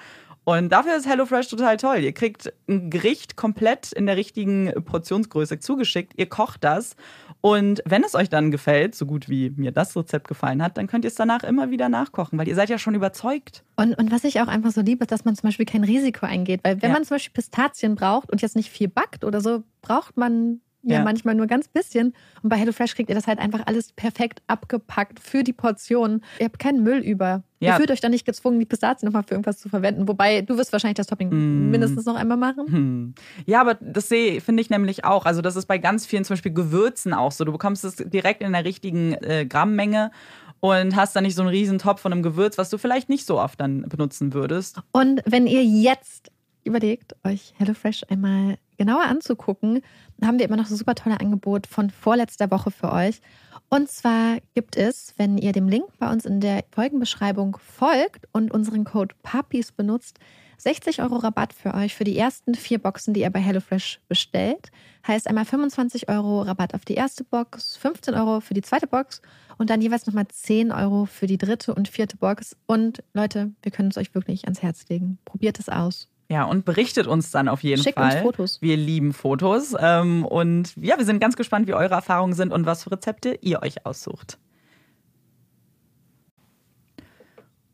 Und 0.47 0.69
dafür 0.69 0.95
ist 0.95 1.05
HelloFresh 1.05 1.49
total 1.49 1.75
toll. 1.75 1.97
Ihr 1.97 2.13
kriegt 2.13 2.53
ein 2.69 2.89
Gericht 2.89 3.35
komplett 3.35 3.91
in 3.91 4.05
der 4.05 4.15
richtigen 4.15 4.71
Portionsgröße 4.85 5.59
zugeschickt. 5.59 6.13
Ihr 6.15 6.27
kocht 6.29 6.63
das. 6.63 6.95
Und 7.41 7.83
wenn 7.85 8.01
es 8.05 8.15
euch 8.15 8.29
dann 8.29 8.49
gefällt, 8.49 8.95
so 8.95 9.05
gut 9.05 9.27
wie 9.27 9.49
mir 9.57 9.73
das 9.73 9.93
Rezept 9.97 10.29
gefallen 10.29 10.63
hat, 10.63 10.77
dann 10.77 10.87
könnt 10.87 11.03
ihr 11.03 11.09
es 11.09 11.15
danach 11.15 11.43
immer 11.43 11.69
wieder 11.69 11.89
nachkochen, 11.89 12.39
weil 12.39 12.47
ihr 12.47 12.55
seid 12.55 12.69
ja 12.69 12.77
schon 12.77 12.95
überzeugt. 12.95 13.65
Und, 13.75 13.93
und 13.95 14.09
was 14.09 14.23
ich 14.23 14.39
auch 14.39 14.47
einfach 14.47 14.71
so 14.71 14.79
liebe, 14.79 15.03
ist, 15.03 15.11
dass 15.11 15.25
man 15.25 15.35
zum 15.35 15.49
Beispiel 15.49 15.65
kein 15.65 15.83
Risiko 15.83 16.25
eingeht. 16.25 16.61
Weil 16.63 16.81
wenn 16.81 16.91
ja. 16.91 16.93
man 16.93 17.03
zum 17.03 17.15
Beispiel 17.15 17.33
Pistazien 17.33 17.95
braucht 17.95 18.31
und 18.31 18.41
jetzt 18.41 18.55
nicht 18.55 18.69
viel 18.69 18.87
backt 18.87 19.25
oder 19.25 19.41
so, 19.41 19.63
braucht 19.81 20.15
man 20.15 20.61
ja, 20.87 20.99
ja, 20.99 21.03
manchmal 21.03 21.35
nur 21.35 21.47
ganz 21.47 21.67
bisschen. 21.67 22.13
Und 22.41 22.49
bei 22.49 22.55
HelloFresh 22.55 22.95
kriegt 22.95 23.09
ihr 23.09 23.15
das 23.15 23.27
halt 23.27 23.39
einfach 23.39 23.65
alles 23.65 23.91
perfekt 23.93 24.41
abgepackt 24.47 25.19
für 25.19 25.43
die 25.43 25.53
Portionen. 25.53 26.23
Ihr 26.39 26.45
habt 26.45 26.59
keinen 26.59 26.83
Müll 26.83 26.99
über. 26.99 27.43
Ja. 27.59 27.73
Ihr 27.73 27.75
fühlt 27.75 27.91
euch 27.91 28.01
dann 28.01 28.11
nicht 28.11 28.25
gezwungen, 28.25 28.59
die 28.59 28.65
Pistazien 28.65 29.07
nochmal 29.07 29.23
für 29.23 29.31
irgendwas 29.31 29.57
zu 29.57 29.67
verwenden. 29.67 30.07
Wobei, 30.07 30.41
du 30.41 30.57
wirst 30.57 30.71
wahrscheinlich 30.71 30.95
das 30.97 31.07
Topping 31.07 31.29
mm. 31.29 31.71
mindestens 31.71 32.05
noch 32.05 32.15
einmal 32.15 32.37
machen. 32.37 32.67
Hm. 32.67 33.15
Ja, 33.45 33.61
aber 33.61 33.75
das 33.75 34.09
sehe 34.09 34.39
finde 34.41 34.61
ich 34.61 34.69
nämlich 34.69 35.05
auch. 35.05 35.25
Also, 35.25 35.41
das 35.41 35.55
ist 35.55 35.65
bei 35.65 35.77
ganz 35.77 36.05
vielen 36.05 36.23
zum 36.23 36.35
Beispiel 36.35 36.53
Gewürzen 36.53 37.13
auch 37.13 37.31
so. 37.31 37.45
Du 37.45 37.51
bekommst 37.51 37.83
es 37.83 37.95
direkt 37.95 38.41
in 38.41 38.53
der 38.53 38.63
richtigen 38.63 39.13
äh, 39.13 39.45
Grammmenge 39.45 40.11
und 40.59 40.95
hast 40.95 41.15
dann 41.15 41.23
nicht 41.23 41.35
so 41.35 41.41
einen 41.41 41.49
riesen 41.49 41.79
Topf 41.79 42.01
von 42.01 42.11
einem 42.11 42.23
Gewürz, 42.23 42.57
was 42.57 42.69
du 42.69 42.77
vielleicht 42.77 43.09
nicht 43.09 43.25
so 43.25 43.39
oft 43.39 43.59
dann 43.59 43.83
benutzen 43.83 44.33
würdest. 44.33 44.79
Und 44.91 45.21
wenn 45.25 45.47
ihr 45.47 45.63
jetzt 45.63 46.31
überlegt, 46.63 47.15
euch 47.23 47.53
HelloFresh 47.57 48.03
einmal 48.09 48.57
genauer 48.77 49.03
anzugucken, 49.03 49.81
haben 50.23 50.39
wir 50.39 50.45
immer 50.45 50.57
noch 50.57 50.67
so 50.67 50.75
super 50.75 50.95
tolle 50.95 51.19
Angebot 51.19 51.67
von 51.67 51.89
vorletzter 51.89 52.51
Woche 52.51 52.71
für 52.71 52.91
euch. 52.91 53.21
Und 53.69 53.89
zwar 53.89 54.37
gibt 54.53 54.77
es, 54.77 55.13
wenn 55.17 55.37
ihr 55.37 55.51
dem 55.51 55.67
Link 55.67 55.85
bei 55.99 56.11
uns 56.11 56.25
in 56.25 56.39
der 56.39 56.63
Folgenbeschreibung 56.71 57.57
folgt 57.57 58.27
und 58.31 58.51
unseren 58.51 58.85
Code 58.85 59.13
PUPPIES 59.23 59.73
benutzt, 59.73 60.19
60 60.57 61.01
Euro 61.01 61.17
Rabatt 61.17 61.53
für 61.53 61.73
euch 61.73 61.93
für 61.93 62.03
die 62.03 62.17
ersten 62.17 62.55
vier 62.55 62.79
Boxen, 62.79 63.13
die 63.13 63.21
ihr 63.21 63.29
bei 63.29 63.39
HelloFresh 63.39 63.99
bestellt. 64.07 64.71
Heißt 65.05 65.27
einmal 65.27 65.45
25 65.45 66.09
Euro 66.09 66.41
Rabatt 66.41 66.73
auf 66.73 66.83
die 66.83 66.95
erste 66.95 67.23
Box, 67.23 67.77
15 67.77 68.15
Euro 68.15 68.39
für 68.39 68.53
die 68.53 68.63
zweite 68.63 68.87
Box 68.87 69.21
und 69.57 69.69
dann 69.69 69.81
jeweils 69.81 70.07
nochmal 70.07 70.27
10 70.27 70.71
Euro 70.71 71.05
für 71.05 71.27
die 71.27 71.37
dritte 71.37 71.75
und 71.75 71.87
vierte 71.87 72.17
Box. 72.17 72.55
Und 72.65 73.03
Leute, 73.13 73.51
wir 73.61 73.71
können 73.71 73.89
es 73.89 73.97
euch 73.97 74.15
wirklich 74.15 74.45
ans 74.45 74.63
Herz 74.63 74.87
legen. 74.89 75.19
Probiert 75.25 75.59
es 75.59 75.69
aus. 75.69 76.09
Ja, 76.29 76.43
und 76.43 76.65
berichtet 76.65 77.07
uns 77.07 77.31
dann 77.31 77.47
auf 77.47 77.63
jeden 77.63 77.81
Schickt 77.81 77.97
Fall. 77.97 78.11
Schickt 78.11 78.25
uns 78.25 78.35
Fotos. 78.35 78.61
Wir 78.61 78.75
lieben 78.75 79.13
Fotos. 79.13 79.73
Ähm, 79.79 80.25
und 80.25 80.75
ja, 80.75 80.97
wir 80.97 81.05
sind 81.05 81.19
ganz 81.19 81.37
gespannt, 81.37 81.67
wie 81.67 81.73
eure 81.73 81.93
Erfahrungen 81.93 82.33
sind 82.33 82.51
und 82.51 82.65
was 82.65 82.83
für 82.83 82.91
Rezepte 82.91 83.37
ihr 83.41 83.61
euch 83.61 83.85
aussucht. 83.85 84.37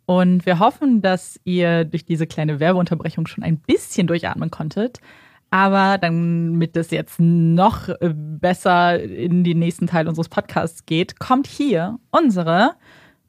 Und 0.05 0.45
wir 0.45 0.59
hoffen, 0.59 1.01
dass 1.01 1.39
ihr 1.45 1.85
durch 1.85 2.05
diese 2.05 2.27
kleine 2.27 2.59
Werbeunterbrechung 2.59 3.25
schon 3.25 3.43
ein 3.43 3.57
bisschen 3.57 4.05
durchatmen 4.05 4.51
konntet. 4.51 4.99
Aber 5.49 5.97
damit 5.97 6.75
es 6.75 6.91
jetzt 6.91 7.19
noch 7.19 7.89
besser 8.11 8.99
in 9.01 9.43
den 9.43 9.59
nächsten 9.59 9.87
Teil 9.87 10.07
unseres 10.07 10.29
Podcasts 10.29 10.85
geht, 10.85 11.19
kommt 11.19 11.47
hier 11.47 11.99
unsere 12.11 12.71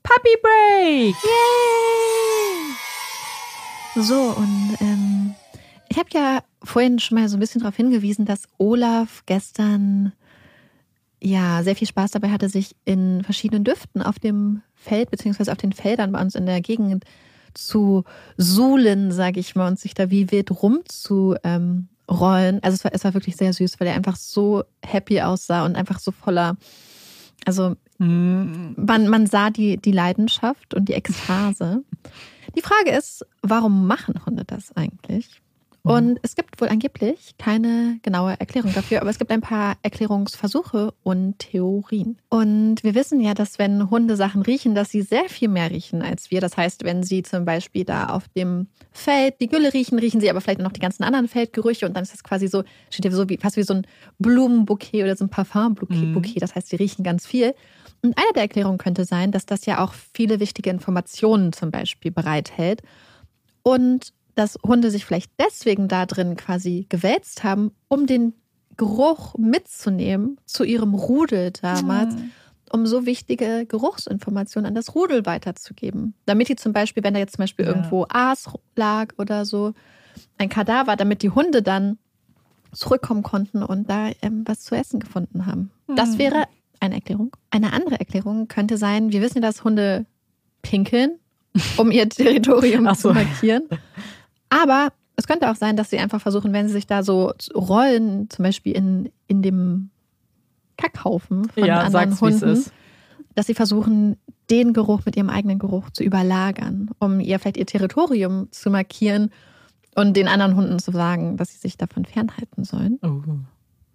Puppy 0.03 0.37
Break. 0.43 1.15
Yay! 1.23 2.64
So, 3.97 4.35
und 4.37 4.77
ähm, 4.81 5.35
ich 5.89 5.99
habe 5.99 6.09
ja 6.12 6.43
vorhin 6.65 6.99
schon 6.99 7.16
mal 7.16 7.29
so 7.29 7.37
ein 7.37 7.41
bisschen 7.41 7.61
darauf 7.61 7.77
hingewiesen, 7.77 8.25
dass 8.25 8.49
Olaf 8.59 9.23
gestern 9.27 10.12
ja 11.23 11.62
sehr 11.62 11.77
viel 11.77 11.87
Spaß 11.87 12.11
dabei 12.11 12.31
hatte, 12.31 12.49
sich 12.49 12.75
in 12.85 13.23
verschiedenen 13.23 13.62
Düften 13.62 14.03
auf 14.03 14.19
dem 14.19 14.62
Feld 14.75 15.12
beziehungsweise 15.12 15.53
auf 15.53 15.59
den 15.59 15.73
Feldern 15.73 16.11
bei 16.11 16.21
uns 16.21 16.35
in 16.35 16.45
der 16.45 16.61
Gegend 16.61 17.05
zu 17.55 18.03
suhlen, 18.37 19.12
sage 19.12 19.39
ich 19.39 19.55
mal, 19.55 19.69
und 19.69 19.79
sich 19.79 19.95
da 19.95 20.11
wie 20.11 20.33
wild 20.33 20.51
rumzurollen. 20.51 21.39
Ähm, 21.45 21.89
also 22.62 22.75
es 22.75 22.85
war, 22.85 22.93
es 22.93 23.05
war 23.05 23.15
wirklich 23.15 23.37
sehr 23.37 23.53
süß, 23.53 23.79
weil 23.79 23.87
er 23.87 23.95
einfach 23.95 24.16
so 24.16 24.65
happy 24.85 25.21
aussah 25.21 25.65
und 25.65 25.77
einfach 25.77 26.01
so 26.01 26.11
voller, 26.11 26.57
also. 27.47 27.77
Man, 28.07 29.09
man 29.09 29.27
sah 29.27 29.51
die, 29.51 29.77
die 29.77 29.93
Leidenschaft 29.93 30.75
und 30.75 30.89
die 30.89 30.95
Ekstase. 30.95 31.83
Die 32.57 32.63
Frage 32.63 32.91
ist, 32.97 33.27
warum 33.43 33.87
machen 33.87 34.25
Hunde 34.27 34.45
das 34.45 34.75
eigentlich? 34.77 35.41
Mhm. 35.85 35.91
Und 35.91 36.19
es 36.23 36.35
gibt 36.35 36.61
wohl 36.61 36.69
angeblich 36.69 37.35
keine 37.39 37.99
genaue 38.03 38.39
Erklärung 38.39 38.73
dafür, 38.73 39.01
aber 39.01 39.11
es 39.11 39.19
gibt 39.19 39.31
ein 39.31 39.41
paar 39.41 39.77
Erklärungsversuche 39.83 40.95
und 41.03 41.39
Theorien. 41.39 42.17
Und 42.31 42.83
wir 42.83 42.95
wissen 42.95 43.21
ja, 43.21 43.35
dass 43.35 43.59
wenn 43.59 43.91
Hunde 43.91 44.17
Sachen 44.17 44.43
riechen, 44.43 44.75
dass 44.75 44.91
sie 44.91 45.03
sehr 45.03 45.29
viel 45.29 45.49
mehr 45.49 45.71
riechen 45.71 46.03
als 46.03 46.31
wir. 46.31 46.41
Das 46.41 46.57
heißt, 46.57 46.85
wenn 46.85 47.03
sie 47.03 47.23
zum 47.23 47.45
Beispiel 47.45 47.85
da 47.85 48.07
auf 48.07 48.29
dem 48.29 48.67
Feld 48.93 49.41
die 49.41 49.49
Gülle 49.49 49.73
riechen, 49.75 49.99
riechen 49.99 50.21
sie 50.21 50.31
aber 50.31 50.41
vielleicht 50.41 50.61
noch 50.61 50.73
die 50.73 50.81
ganzen 50.81 51.05
anderen 51.05 51.29
Feldgerüche 51.29 51.87
und 51.87 51.95
dann 51.95 52.03
ist 52.03 52.13
das 52.13 52.25
quasi 52.25 52.49
so, 52.49 52.65
steht 52.91 53.05
ja 53.05 53.11
so 53.11 53.29
wie, 53.29 53.37
fast 53.37 53.57
wie 53.57 53.63
so 53.63 53.75
ein 53.75 53.87
Blumenbouquet 54.19 55.03
oder 55.03 55.17
so 55.17 55.25
ein 55.25 55.31
Parfumbouquet. 55.31 56.37
Mhm. 56.37 56.41
Das 56.41 56.55
heißt, 56.55 56.69
sie 56.69 56.77
riechen 56.77 57.05
ganz 57.05 57.27
viel. 57.27 57.55
Und 58.05 58.19
eine 58.19 58.33
der 58.35 58.43
Erklärungen 58.43 58.77
könnte 58.79 59.07
sein, 59.07 59.33
dass 59.33 59.47
das 59.47 59.65
ja 59.65 59.83
auch 59.83 59.95
viele 59.95 60.39
wichtige 60.39 60.69
Informationen 60.69 61.55
zum 61.55 61.71
Beispiel 61.71 62.11
bereithält. 62.11 62.83
Und 63.63 64.13
dass 64.35 64.59
Hunde 64.63 64.91
sich 64.91 65.07
vielleicht 65.07 65.31
deswegen 65.41 65.89
da 65.89 66.05
drin 66.05 66.37
quasi 66.37 66.85
gewälzt 66.91 67.45
haben, 67.45 67.71
um 67.89 68.07
den 68.07 68.35
Geruch 68.77 69.37
mitzunehmen 69.39 70.39
zu 70.45 70.65
ihrem 70.65 70.93
Rudel 70.95 71.51
damals, 71.53 72.15
Hm. 72.17 72.33
um 72.73 72.87
so 72.87 73.07
wichtige 73.07 73.65
Geruchsinformationen 73.67 74.67
an 74.69 74.75
das 74.75 74.95
Rudel 74.95 75.25
weiterzugeben. 75.25 76.13
Damit 76.27 76.49
die 76.51 76.57
zum 76.57 76.73
Beispiel, 76.75 77.03
wenn 77.05 77.15
da 77.15 77.21
jetzt 77.21 77.37
zum 77.37 77.43
Beispiel 77.45 77.65
Ja. 77.65 77.71
irgendwo 77.71 78.05
Aas 78.11 78.51
lag 78.77 79.15
oder 79.17 79.47
so, 79.47 79.73
ein 80.37 80.49
Kadaver, 80.51 80.97
damit 80.97 81.23
die 81.23 81.31
Hunde 81.31 81.63
dann 81.63 81.97
zurückkommen 82.73 83.23
konnten 83.23 83.63
und 83.63 83.89
da 83.89 84.11
ähm, 84.21 84.43
was 84.47 84.61
zu 84.61 84.75
essen 84.75 85.01
gefunden 85.01 85.47
haben. 85.47 85.71
Das 85.95 86.13
Hm. 86.15 86.19
wäre 86.19 86.45
eine 86.81 86.97
Erklärung. 86.97 87.35
Eine 87.51 87.73
andere 87.73 87.99
Erklärung 87.99 88.49
könnte 88.49 88.77
sein, 88.77 89.13
wir 89.13 89.21
wissen 89.21 89.39
ja, 89.39 89.43
dass 89.43 89.65
Hunde 89.65 90.07
pinkeln, 90.63 91.19
um 91.77 91.91
ihr 91.91 92.09
Territorium 92.09 92.87
so. 92.95 93.09
zu 93.09 93.15
markieren. 93.15 93.65
Aber 94.49 94.93
es 95.17 95.27
könnte 95.27 95.51
auch 95.51 95.57
sein, 95.57 95.77
dass 95.77 95.91
sie 95.91 95.99
einfach 95.99 96.21
versuchen, 96.21 96.53
wenn 96.53 96.67
sie 96.67 96.75
sich 96.75 96.87
da 96.87 97.03
so 97.03 97.33
rollen, 97.55 98.29
zum 98.31 98.43
Beispiel 98.43 98.73
in, 98.73 99.11
in 99.27 99.43
dem 99.43 99.91
Kackhaufen 100.77 101.49
von 101.49 101.65
ja, 101.65 101.81
anderen 101.81 102.19
Hunden, 102.21 102.49
ist. 102.49 102.73
dass 103.35 103.47
sie 103.47 103.55
versuchen, 103.55 104.17
den 104.51 104.73
Geruch 104.73 105.03
mit 105.07 105.17
ihrem 105.17 105.31
eigenen 105.31 105.59
Geruch 105.59 105.91
zu 105.91 106.03
überlagern, 106.03 106.91
um 106.99 107.21
ihr 107.21 107.39
vielleicht 107.39 107.57
ihr 107.57 107.67
Territorium 107.67 108.49
zu 108.51 108.71
markieren 108.71 109.31
und 109.95 110.17
den 110.17 110.29
anderen 110.29 110.57
Hunden 110.57 110.79
zu 110.79 110.91
sagen, 110.91 111.37
dass 111.37 111.53
sie 111.53 111.59
sich 111.59 111.79
davon 111.79 112.05
fernhalten 112.05 112.65
sollen. 112.65 112.99
Oh. 113.03 113.23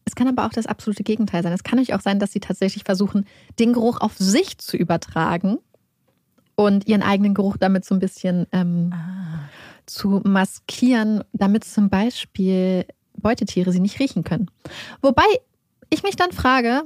Es 0.09 0.15
kann 0.15 0.27
aber 0.27 0.45
auch 0.47 0.51
das 0.51 0.65
absolute 0.65 1.03
Gegenteil 1.03 1.43
sein. 1.43 1.53
Es 1.53 1.63
kann 1.63 1.75
nämlich 1.77 1.93
auch 1.93 2.01
sein, 2.01 2.17
dass 2.17 2.31
sie 2.31 2.39
tatsächlich 2.39 2.83
versuchen, 2.83 3.25
den 3.59 3.73
Geruch 3.73 4.01
auf 4.01 4.17
sich 4.17 4.57
zu 4.57 4.75
übertragen 4.75 5.59
und 6.55 6.87
ihren 6.87 7.03
eigenen 7.03 7.35
Geruch 7.35 7.57
damit 7.57 7.85
so 7.85 7.93
ein 7.93 7.99
bisschen 7.99 8.47
ähm, 8.51 8.91
Ah. 8.91 9.49
zu 9.85 10.21
maskieren, 10.25 11.23
damit 11.31 11.63
zum 11.63 11.89
Beispiel 11.89 12.85
Beutetiere 13.13 13.71
sie 13.71 13.79
nicht 13.79 13.99
riechen 13.99 14.23
können. 14.23 14.49
Wobei 15.03 15.25
ich 15.91 16.01
mich 16.03 16.15
dann 16.15 16.31
frage, 16.31 16.81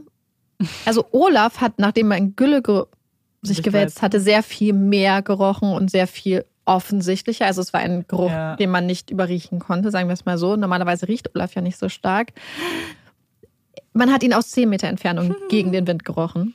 also 0.85 1.05
Olaf 1.11 1.61
hat, 1.61 1.79
nachdem 1.79 2.11
er 2.11 2.17
in 2.17 2.35
Gülle 2.35 2.61
ge 2.61 2.83
sich 3.41 3.59
Ich 3.59 3.63
gewälzt 3.63 3.97
weiß. 3.97 4.01
hatte, 4.03 4.19
sehr 4.19 4.43
viel 4.43 4.73
mehr 4.73 5.21
gerochen 5.21 5.71
und 5.73 5.89
sehr 5.91 6.07
viel 6.07 6.45
offensichtlicher. 6.65 7.45
Also 7.45 7.61
es 7.61 7.73
war 7.73 7.81
ein 7.81 8.05
Geruch, 8.07 8.31
Ja. 8.31 8.55
den 8.55 8.69
man 8.69 8.85
nicht 8.85 9.11
überriechen 9.11 9.59
konnte, 9.59 9.91
sagen 9.91 10.07
wir 10.09 10.13
es 10.13 10.25
mal 10.25 10.37
so. 10.37 10.55
Normalerweise 10.55 11.07
riecht 11.09 11.35
Olaf 11.35 11.53
ja 11.55 11.61
nicht 11.61 11.77
so 11.77 11.89
stark. 11.89 12.31
Man 13.93 14.11
hat 14.11 14.23
ihn 14.23 14.33
aus 14.33 14.49
10 14.51 14.69
Meter 14.69 14.87
Entfernung 14.87 15.35
gegen 15.49 15.71
den 15.71 15.87
Wind 15.87 16.03
gerochen. 16.05 16.53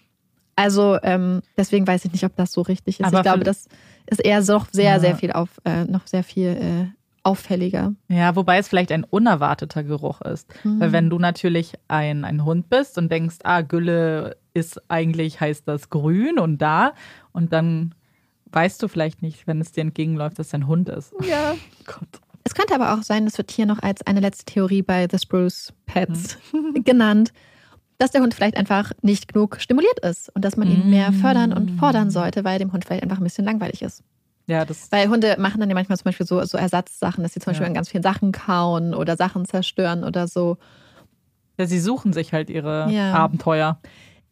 Also 0.56 0.98
ähm, 1.02 1.40
deswegen 1.56 1.86
weiß 1.86 2.04
ich 2.04 2.12
nicht, 2.12 2.24
ob 2.24 2.34
das 2.36 2.50
so 2.52 2.62
richtig 2.62 2.98
ist. 3.00 3.06
Aber 3.06 3.18
ich 3.18 3.22
glaube, 3.22 3.44
das 3.44 3.68
ist 4.06 4.18
eher 4.24 4.42
so 4.42 4.54
noch 4.54 4.66
sehr, 4.72 4.94
Ja. 4.94 5.00
sehr 5.00 5.16
viel 5.16 5.30
auf, 5.32 5.50
äh, 5.64 5.84
noch 5.84 6.06
sehr 6.08 6.24
viel 6.24 6.48
äh, 6.48 6.86
auffälliger. 7.22 7.92
Ja, 8.08 8.34
wobei 8.34 8.58
es 8.58 8.66
vielleicht 8.68 8.90
ein 8.90 9.04
unerwarteter 9.04 9.84
Geruch 9.84 10.20
ist. 10.22 10.48
Mhm. 10.64 10.80
Weil 10.80 10.92
wenn 10.92 11.10
du 11.10 11.18
natürlich 11.18 11.74
ein, 11.86 12.24
ein 12.24 12.44
Hund 12.44 12.68
bist 12.70 12.98
und 12.98 13.12
denkst, 13.12 13.36
ah, 13.44 13.60
Gülle 13.60 14.36
ist 14.54 14.80
eigentlich, 14.90 15.40
heißt 15.40 15.68
das 15.68 15.90
grün 15.90 16.38
und 16.40 16.58
da 16.58 16.92
und 17.32 17.52
dann 17.52 17.94
weißt 18.50 18.82
du 18.82 18.88
vielleicht 18.88 19.22
nicht, 19.22 19.46
wenn 19.46 19.60
es 19.60 19.70
dir 19.72 19.82
entgegenläuft, 19.82 20.38
dass 20.38 20.48
es 20.48 20.54
ein 20.54 20.66
Hund 20.66 20.88
ist. 20.88 21.12
Ja. 21.28 21.54
Gott. 21.86 22.20
Es 22.48 22.54
könnte 22.54 22.74
aber 22.74 22.94
auch 22.94 23.02
sein, 23.02 23.26
das 23.26 23.36
wird 23.36 23.50
hier 23.50 23.66
noch 23.66 23.82
als 23.82 24.00
eine 24.06 24.20
letzte 24.20 24.46
Theorie 24.46 24.80
bei 24.80 25.06
The 25.10 25.18
Spruce 25.18 25.74
Pets 25.84 26.38
Mhm. 26.54 26.82
genannt, 26.84 27.34
dass 27.98 28.10
der 28.10 28.22
Hund 28.22 28.32
vielleicht 28.32 28.56
einfach 28.56 28.92
nicht 29.02 29.30
genug 29.30 29.60
stimuliert 29.60 29.98
ist 30.00 30.34
und 30.34 30.46
dass 30.46 30.56
man 30.56 30.66
ihn 30.70 30.88
mehr 30.88 31.12
fördern 31.12 31.52
und 31.52 31.70
fordern 31.72 32.10
sollte, 32.10 32.44
weil 32.44 32.58
dem 32.58 32.72
Hund 32.72 32.86
vielleicht 32.86 33.02
einfach 33.02 33.18
ein 33.18 33.24
bisschen 33.24 33.44
langweilig 33.44 33.82
ist. 33.82 34.02
Ja, 34.46 34.64
das 34.64 34.90
Weil 34.90 35.10
Hunde 35.10 35.36
machen 35.38 35.60
dann 35.60 35.68
ja 35.68 35.74
manchmal 35.74 35.98
zum 35.98 36.04
Beispiel 36.04 36.24
so, 36.24 36.42
so 36.46 36.56
Ersatzsachen, 36.56 37.22
dass 37.22 37.34
sie 37.34 37.40
zum 37.40 37.50
Beispiel 37.50 37.64
Ja. 37.64 37.68
an 37.68 37.74
ganz 37.74 37.90
vielen 37.90 38.02
Sachen 38.02 38.32
kauen 38.32 38.94
oder 38.94 39.16
Sachen 39.18 39.44
zerstören 39.44 40.04
oder 40.04 40.26
so. 40.26 40.56
ja, 41.58 41.66
sie 41.66 41.80
suchen 41.80 42.14
sich 42.14 42.32
halt 42.32 42.48
ihre 42.48 42.90
Ja. 42.90 43.12
Abenteuer. 43.12 43.78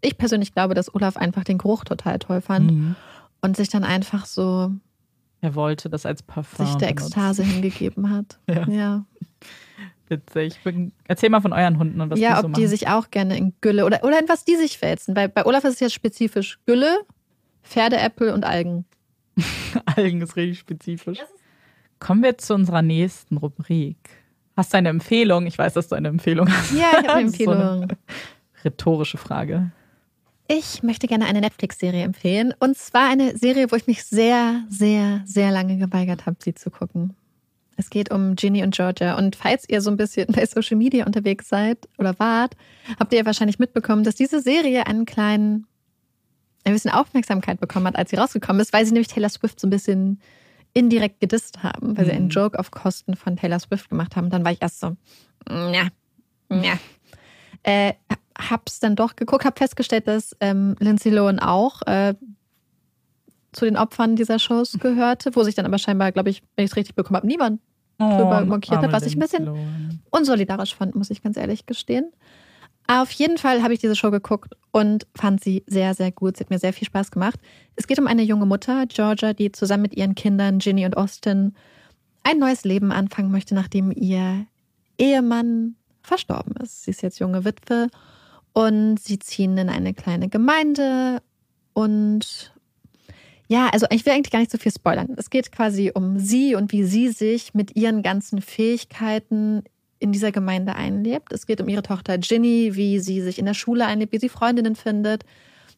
Ich 0.00 0.16
persönlich 0.16 0.54
glaube, 0.54 0.72
dass 0.72 0.94
Olaf 0.94 1.18
einfach 1.18 1.44
den 1.44 1.58
Geruch 1.58 1.84
total 1.84 2.18
toll 2.18 2.40
fand 2.40 2.70
Mhm. 2.72 2.96
und 3.42 3.56
sich 3.58 3.68
dann 3.68 3.84
einfach 3.84 4.24
so 4.24 4.70
Er 5.42 5.54
wollte 5.54 5.88
das 5.90 6.06
als 6.06 6.22
Parfum. 6.22 6.66
sich 6.66 6.74
der 6.76 6.86
benutzen. 6.88 7.06
Ekstase 7.06 7.42
hingegeben 7.44 8.10
hat. 8.10 8.38
Ja. 8.48 8.66
ja. 8.68 9.04
Witzig. 10.08 10.60
Bin- 10.62 10.92
Erzähl 11.08 11.30
mal 11.30 11.40
von 11.40 11.52
euren 11.52 11.78
Hunden 11.78 12.00
und 12.00 12.10
was 12.10 12.18
ja, 12.20 12.30
die 12.30 12.34
so 12.36 12.44
ob 12.46 12.50
machen. 12.52 12.60
die 12.60 12.66
sich 12.68 12.88
auch 12.88 13.10
gerne 13.10 13.36
in 13.36 13.52
Gülle 13.60 13.84
oder, 13.84 14.04
oder 14.04 14.20
in 14.20 14.28
was 14.28 14.44
die 14.44 14.54
sich 14.56 14.80
wälzen. 14.80 15.14
Bei, 15.14 15.26
bei 15.26 15.44
Olaf 15.44 15.64
ist 15.64 15.74
es 15.74 15.80
jetzt 15.80 15.94
spezifisch 15.94 16.58
Gülle, 16.64 17.00
Pferdeäpfel 17.64 18.30
und 18.30 18.44
Algen. 18.44 18.84
Algen 19.96 20.20
ist 20.22 20.36
richtig 20.36 20.60
spezifisch. 20.60 21.18
Kommen 21.98 22.22
wir 22.22 22.38
zu 22.38 22.54
unserer 22.54 22.82
nächsten 22.82 23.36
Rubrik. 23.36 23.96
Hast 24.56 24.72
du 24.72 24.78
eine 24.78 24.90
Empfehlung? 24.90 25.46
Ich 25.46 25.58
weiß, 25.58 25.74
dass 25.74 25.88
du 25.88 25.96
eine 25.96 26.08
Empfehlung 26.08 26.48
hast. 26.50 26.72
Ja, 26.72 26.90
ich 26.92 27.08
habe 27.08 27.12
eine 27.14 27.26
ist 27.28 27.36
so 27.38 27.50
Empfehlung. 27.50 27.88
Rhetorische 28.64 29.18
Frage. 29.18 29.72
Ich 30.48 30.82
möchte 30.82 31.08
gerne 31.08 31.26
eine 31.26 31.40
Netflix-Serie 31.40 32.04
empfehlen. 32.04 32.54
Und 32.60 32.76
zwar 32.76 33.08
eine 33.08 33.36
Serie, 33.36 33.70
wo 33.70 33.76
ich 33.76 33.86
mich 33.86 34.04
sehr, 34.04 34.64
sehr, 34.68 35.22
sehr 35.24 35.50
lange 35.50 35.76
geweigert 35.76 36.26
habe, 36.26 36.36
sie 36.40 36.54
zu 36.54 36.70
gucken. 36.70 37.16
Es 37.76 37.90
geht 37.90 38.10
um 38.10 38.36
Ginny 38.36 38.62
und 38.62 38.74
Georgia. 38.74 39.18
Und 39.18 39.36
falls 39.36 39.68
ihr 39.68 39.80
so 39.80 39.90
ein 39.90 39.96
bisschen 39.96 40.26
bei 40.32 40.46
Social 40.46 40.76
Media 40.76 41.04
unterwegs 41.04 41.48
seid 41.48 41.88
oder 41.98 42.18
wart, 42.18 42.56
habt 42.98 43.12
ihr 43.12 43.26
wahrscheinlich 43.26 43.58
mitbekommen, 43.58 44.04
dass 44.04 44.14
diese 44.14 44.40
Serie 44.40 44.86
einen 44.86 45.04
kleinen, 45.04 45.66
ein 46.64 46.72
bisschen 46.72 46.90
Aufmerksamkeit 46.92 47.60
bekommen 47.60 47.86
hat, 47.88 47.96
als 47.96 48.10
sie 48.10 48.16
rausgekommen 48.16 48.60
ist, 48.62 48.72
weil 48.72 48.86
sie 48.86 48.92
nämlich 48.92 49.08
Taylor 49.08 49.28
Swift 49.28 49.60
so 49.60 49.66
ein 49.66 49.70
bisschen 49.70 50.20
indirekt 50.74 51.20
gedisst 51.20 51.62
haben, 51.62 51.96
weil 51.96 52.04
sie 52.04 52.12
einen 52.12 52.26
Mhm. 52.26 52.30
Joke 52.30 52.58
auf 52.58 52.70
Kosten 52.70 53.16
von 53.16 53.36
Taylor 53.36 53.58
Swift 53.58 53.88
gemacht 53.88 54.14
haben. 54.14 54.30
Dann 54.30 54.44
war 54.44 54.52
ich 54.52 54.62
erst 54.62 54.80
so, 54.80 54.96
ja, 55.48 55.88
ja. 56.50 56.78
Äh, 57.62 57.94
hab's 58.38 58.80
dann 58.80 58.96
doch 58.96 59.16
geguckt, 59.16 59.44
hab 59.44 59.58
festgestellt, 59.58 60.06
dass 60.08 60.36
ähm, 60.40 60.76
Lindsay 60.78 61.10
Lohan 61.10 61.38
auch 61.38 61.82
äh, 61.86 62.14
zu 63.52 63.64
den 63.64 63.76
Opfern 63.76 64.16
dieser 64.16 64.38
Shows 64.38 64.76
gehörte, 64.78 65.34
wo 65.34 65.42
sich 65.42 65.54
dann 65.54 65.64
aber 65.66 65.78
scheinbar, 65.78 66.12
glaube 66.12 66.30
ich, 66.30 66.42
wenn 66.56 66.64
ich 66.64 66.70
es 66.72 66.76
richtig 66.76 66.94
bekommen 66.94 67.16
habe, 67.16 67.26
niemand 67.26 67.60
drüber 67.98 68.44
markiert 68.44 68.82
hat, 68.82 68.92
was 68.92 69.04
ich 69.06 69.16
ein 69.16 69.20
bisschen- 69.20 69.44
Lindsay 69.44 69.62
Lohan. 69.62 70.00
unsolidarisch 70.10 70.74
fand, 70.74 70.94
muss 70.94 71.08
ich 71.10 71.22
ganz 71.22 71.36
ehrlich 71.38 71.64
gestehen. 71.64 72.12
Auf 72.88 73.10
jeden 73.12 73.38
Fall 73.38 73.62
habe 73.62 73.72
ich 73.74 73.80
diese 73.80 73.96
Show 73.96 74.10
geguckt 74.10 74.54
und 74.70 75.06
fand 75.16 75.42
sie 75.42 75.64
sehr, 75.66 75.94
sehr 75.94 76.12
gut. 76.12 76.36
Sie 76.36 76.44
hat 76.44 76.50
mir 76.50 76.58
sehr 76.58 76.72
viel 76.74 76.86
Spaß 76.86 77.10
gemacht. 77.10 77.40
Es 77.74 77.86
geht 77.86 77.98
um 77.98 78.06
eine 78.06 78.22
junge 78.22 78.46
Mutter, 78.46 78.84
Georgia, 78.86 79.32
die 79.32 79.50
zusammen 79.50 79.82
mit 79.82 79.96
ihren 79.96 80.14
Kindern 80.14 80.58
Ginny 80.58 80.84
und 80.84 80.96
Austin 80.96 81.54
ein 82.22 82.38
neues 82.38 82.64
Leben 82.64 82.92
anfangen 82.92 83.30
möchte, 83.32 83.54
nachdem 83.54 83.90
ihr 83.90 84.46
Ehemann 84.98 85.74
verstorben 86.02 86.54
ist. 86.62 86.84
Sie 86.84 86.90
ist 86.92 87.02
jetzt 87.02 87.18
junge 87.18 87.44
Witwe 87.44 87.88
und 88.56 88.98
sie 88.98 89.18
ziehen 89.18 89.58
in 89.58 89.68
eine 89.68 89.92
kleine 89.92 90.30
Gemeinde 90.30 91.20
und 91.74 92.54
ja, 93.48 93.68
also 93.68 93.84
ich 93.90 94.06
will 94.06 94.14
eigentlich 94.14 94.32
gar 94.32 94.38
nicht 94.38 94.50
so 94.50 94.56
viel 94.56 94.72
spoilern. 94.72 95.14
Es 95.18 95.28
geht 95.28 95.52
quasi 95.52 95.92
um 95.94 96.18
sie 96.18 96.54
und 96.54 96.72
wie 96.72 96.82
sie 96.82 97.10
sich 97.10 97.52
mit 97.52 97.76
ihren 97.76 98.02
ganzen 98.02 98.40
Fähigkeiten 98.40 99.62
in 99.98 100.10
dieser 100.10 100.32
Gemeinde 100.32 100.74
einlebt. 100.74 101.34
Es 101.34 101.44
geht 101.44 101.60
um 101.60 101.68
ihre 101.68 101.82
Tochter 101.82 102.16
Ginny, 102.16 102.70
wie 102.76 102.98
sie 102.98 103.20
sich 103.20 103.38
in 103.38 103.44
der 103.44 103.52
Schule 103.52 103.84
einlebt, 103.84 104.14
wie 104.14 104.20
sie 104.20 104.30
Freundinnen 104.30 104.74
findet, 104.74 105.26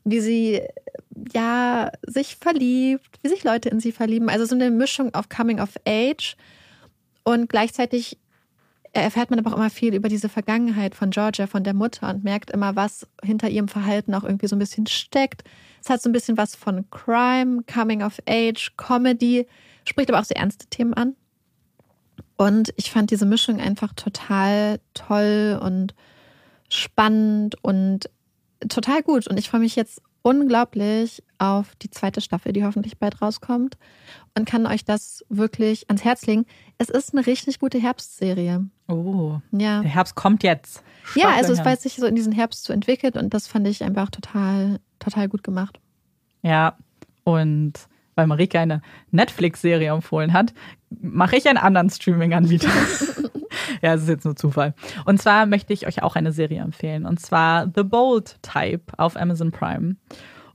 wie 0.05 0.21
sie 0.21 0.63
ja 1.35 1.91
sich 2.07 2.37
verliebt, 2.37 3.19
wie 3.23 3.29
sich 3.29 3.43
Leute 3.43 3.71
in 3.71 3.81
sie 3.81 3.91
verlieben. 3.91 4.29
Also 4.29 4.45
so 4.45 4.55
eine 4.55 4.71
Mischung 4.71 5.13
auf 5.15 5.29
Coming 5.29 5.59
of 5.59 5.71
Age 5.85 6.37
und 7.25 7.49
gleichzeitig 7.49 8.19
erfährt 8.93 9.31
man 9.31 9.39
aber 9.39 9.51
auch 9.51 9.57
immer 9.57 9.71
viel 9.71 9.95
über 9.95 10.09
diese 10.09 10.29
Vergangenheit 10.29 10.95
von 10.95 11.11
Georgia, 11.11 11.47
von 11.47 11.65
der 11.65 11.75
Mutter 11.75 12.09
und 12.09 12.25
merkt 12.25 12.51
immer, 12.51 12.77
was 12.77 13.07
hinter 13.23 13.49
ihrem 13.49 13.69
Verhalten 13.69 14.15
auch 14.15 14.25
irgendwie 14.25 14.47
so 14.47 14.57
ein 14.57 14.61
bisschen 14.61 14.87
steckt. 14.87 15.45
Es 15.83 15.91
hat 15.91 16.03
so 16.03 16.09
ein 16.09 16.13
bisschen 16.13 16.37
was 16.37 16.55
von 16.55 16.89
Crime, 16.91 17.63
Coming 17.73 18.03
of 18.03 18.19
Age, 18.29 18.73
Comedy, 18.77 19.47
spricht 19.85 20.11
aber 20.11 20.21
auch 20.21 20.25
sehr 20.25 20.39
ernste 20.39 20.67
Themen 20.67 20.95
an. 20.95 21.15
Und 22.37 22.73
ich 22.77 22.91
fand 22.91 23.11
diese 23.11 23.27
Mischung 23.27 23.61
einfach 23.61 23.93
total 23.95 24.81
toll 24.95 25.59
und 25.63 25.95
spannend 26.69 27.57
und 27.63 28.09
total 28.69 29.03
gut. 29.03 29.27
Und 29.27 29.39
ich 29.39 29.51
freue 29.51 29.61
mich 29.61 29.77
jetzt 29.77 30.01
unglaublich 30.29 31.23
auf 31.39 31.75
die 31.77 31.91
zweite 31.91 32.21
Staffel, 32.21 32.53
die 32.53 32.65
hoffentlich 32.65 32.99
bald 32.99 33.23
rauskommt. 33.23 33.79
Und 34.37 34.45
kann 34.47 34.67
euch 34.67 34.85
das 34.85 35.25
wirklich 35.29 35.89
ans 35.89 36.05
Herz 36.05 36.27
legen. 36.27 36.45
Es 36.77 36.91
ist 36.91 37.15
eine 37.15 37.27
richtig 37.27 37.59
gute 37.59 37.79
Herbstserie. 37.81 38.67
Oh, 38.89 39.39
Ja. 39.53 39.81
der 39.81 39.91
Herbst 39.91 40.15
kommt 40.15 40.43
jetzt. 40.43 40.83
Ja, 41.15 41.29
Schaut 41.29 41.37
also 41.39 41.53
es 41.55 41.65
weiß 41.65 41.83
sich 41.83 41.97
so 41.97 42.07
in 42.07 42.15
diesen 42.15 42.33
Herbst 42.33 42.65
so 42.65 42.73
entwickelt 42.73 43.17
und 43.17 43.33
das 43.33 43.47
fand 43.49 43.67
ich 43.67 43.83
einfach 43.83 44.11
total, 44.11 44.81
total 44.99 45.29
gut 45.29 45.43
gemacht. 45.43 45.81
Ja, 46.43 46.77
und 47.25 47.73
weil 48.15 48.27
Marike 48.27 48.59
eine 48.61 48.83
Netflix-Serie 49.11 49.93
empfohlen 49.93 50.33
hat, 50.35 50.53
mache 50.91 51.37
ich 51.37 51.49
einen 51.49 51.59
anderen 51.59 51.89
Streaming-Anbieter. 51.89 52.69
ja, 53.83 53.95
es 53.95 54.03
ist 54.03 54.09
jetzt 54.09 54.25
nur 54.25 54.37
Zufall. 54.37 54.75
Und 55.05 55.21
zwar 55.21 55.47
möchte 55.47 55.73
ich 55.73 55.87
euch 55.87 56.03
auch 56.03 56.17
eine 56.17 56.33
Serie 56.33 56.63
empfehlen. 56.63 57.07
Und 57.07 57.21
zwar 57.21 57.71
The 57.75 57.83
Bold 57.83 58.37
Type 58.43 58.93
auf 58.97 59.17
Amazon 59.17 59.51
Prime. 59.51 59.97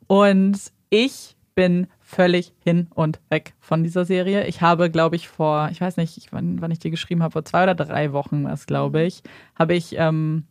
Und 0.08 0.60
ich 0.90 1.36
bin 1.56 1.88
völlig 2.00 2.54
hin 2.64 2.88
und 2.94 3.20
weg 3.30 3.54
von 3.60 3.84
dieser 3.84 4.06
Serie. 4.06 4.46
Ich 4.46 4.62
habe, 4.62 4.90
glaube 4.90 5.16
ich, 5.16 5.28
vor, 5.28 5.70
ich 5.72 5.82
weiß 5.82 5.98
nicht, 5.98 6.28
wann, 6.32 6.62
wann 6.62 6.72
ich 6.72 6.80
dir 6.80 6.92
geschrieben 6.92 7.24
habe, 7.24 7.32
vor 7.32 7.46
zwei 7.46 7.64
oder 7.64 7.76
drei 7.76 8.14
Wochen 8.14 8.44
war 8.44 8.54
es, 8.54 8.66
glaube 8.66 9.04
ich, 9.04 9.24
habe 9.56 9.74
ich 9.74 9.96
ähm, 9.98 10.46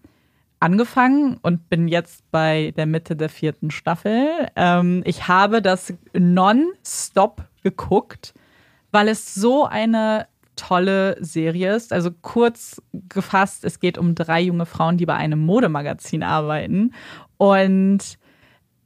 angefangen 0.60 1.38
und 1.42 1.68
bin 1.68 1.88
jetzt 1.88 2.30
bei 2.30 2.72
der 2.76 2.86
Mitte 2.86 3.16
der 3.16 3.28
vierten 3.28 3.70
Staffel. 3.70 4.48
Ähm, 4.56 5.02
ich 5.04 5.28
habe 5.28 5.60
das 5.60 5.92
non-stop 6.12 7.42
geguckt, 7.62 8.34
weil 8.90 9.08
es 9.08 9.34
so 9.34 9.64
eine 9.64 10.26
tolle 10.62 11.16
Serie 11.20 11.74
ist. 11.74 11.92
Also 11.92 12.10
kurz 12.22 12.80
gefasst, 12.92 13.64
es 13.64 13.80
geht 13.80 13.98
um 13.98 14.14
drei 14.14 14.40
junge 14.42 14.66
Frauen, 14.66 14.96
die 14.96 15.06
bei 15.06 15.14
einem 15.14 15.40
Modemagazin 15.40 16.22
arbeiten. 16.22 16.94
Und 17.36 18.18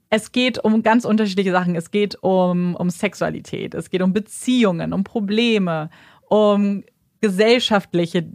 es 0.09 0.33
geht 0.33 0.63
um 0.65 0.83
ganz 0.83 1.05
unterschiedliche 1.05 1.53
Sachen. 1.53 1.75
Es 1.75 1.91
geht 1.91 2.17
um, 2.23 2.75
um 2.77 2.89
Sexualität, 2.89 3.75
es 3.75 3.91
geht 3.91 4.01
um 4.01 4.13
Beziehungen, 4.13 4.93
um 4.93 5.05
Probleme, 5.05 5.91
um 6.29 6.83
gesellschaftliche 7.21 8.27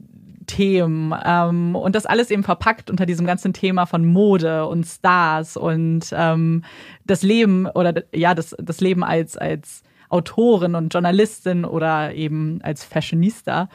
Themen 0.47 1.13
ähm, 1.23 1.75
und 1.75 1.95
das 1.95 2.05
alles 2.05 2.29
eben 2.29 2.43
verpackt 2.43 2.89
unter 2.89 3.05
diesem 3.05 3.25
ganzen 3.25 3.53
Thema 3.53 3.85
von 3.85 4.05
Mode 4.05 4.65
und 4.65 4.85
Stars 4.85 5.55
und 5.55 6.07
ähm, 6.11 6.63
das 7.05 7.21
Leben 7.21 7.67
oder 7.67 8.03
ja, 8.13 8.33
das, 8.33 8.55
das 8.59 8.81
Leben 8.81 9.03
als, 9.03 9.37
als 9.37 9.83
Autorin 10.11 10.75
und 10.75 10.93
Journalistin 10.93 11.65
oder 11.65 12.13
eben 12.13 12.59
als 12.63 12.83
Fashionista. 12.83 13.69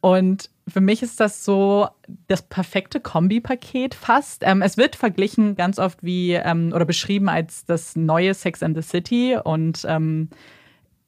Und 0.00 0.50
für 0.68 0.80
mich 0.80 1.02
ist 1.02 1.20
das 1.20 1.44
so 1.44 1.88
das 2.28 2.42
perfekte 2.42 3.00
Kombipaket 3.00 3.94
fast. 3.94 4.42
Ähm, 4.44 4.62
es 4.62 4.76
wird 4.76 4.96
verglichen 4.96 5.56
ganz 5.56 5.78
oft 5.78 6.02
wie 6.02 6.32
ähm, 6.32 6.72
oder 6.74 6.84
beschrieben 6.84 7.28
als 7.28 7.64
das 7.64 7.96
neue 7.96 8.34
Sex 8.34 8.62
and 8.62 8.76
the 8.76 8.82
City 8.82 9.36
und 9.42 9.84
ähm, 9.88 10.28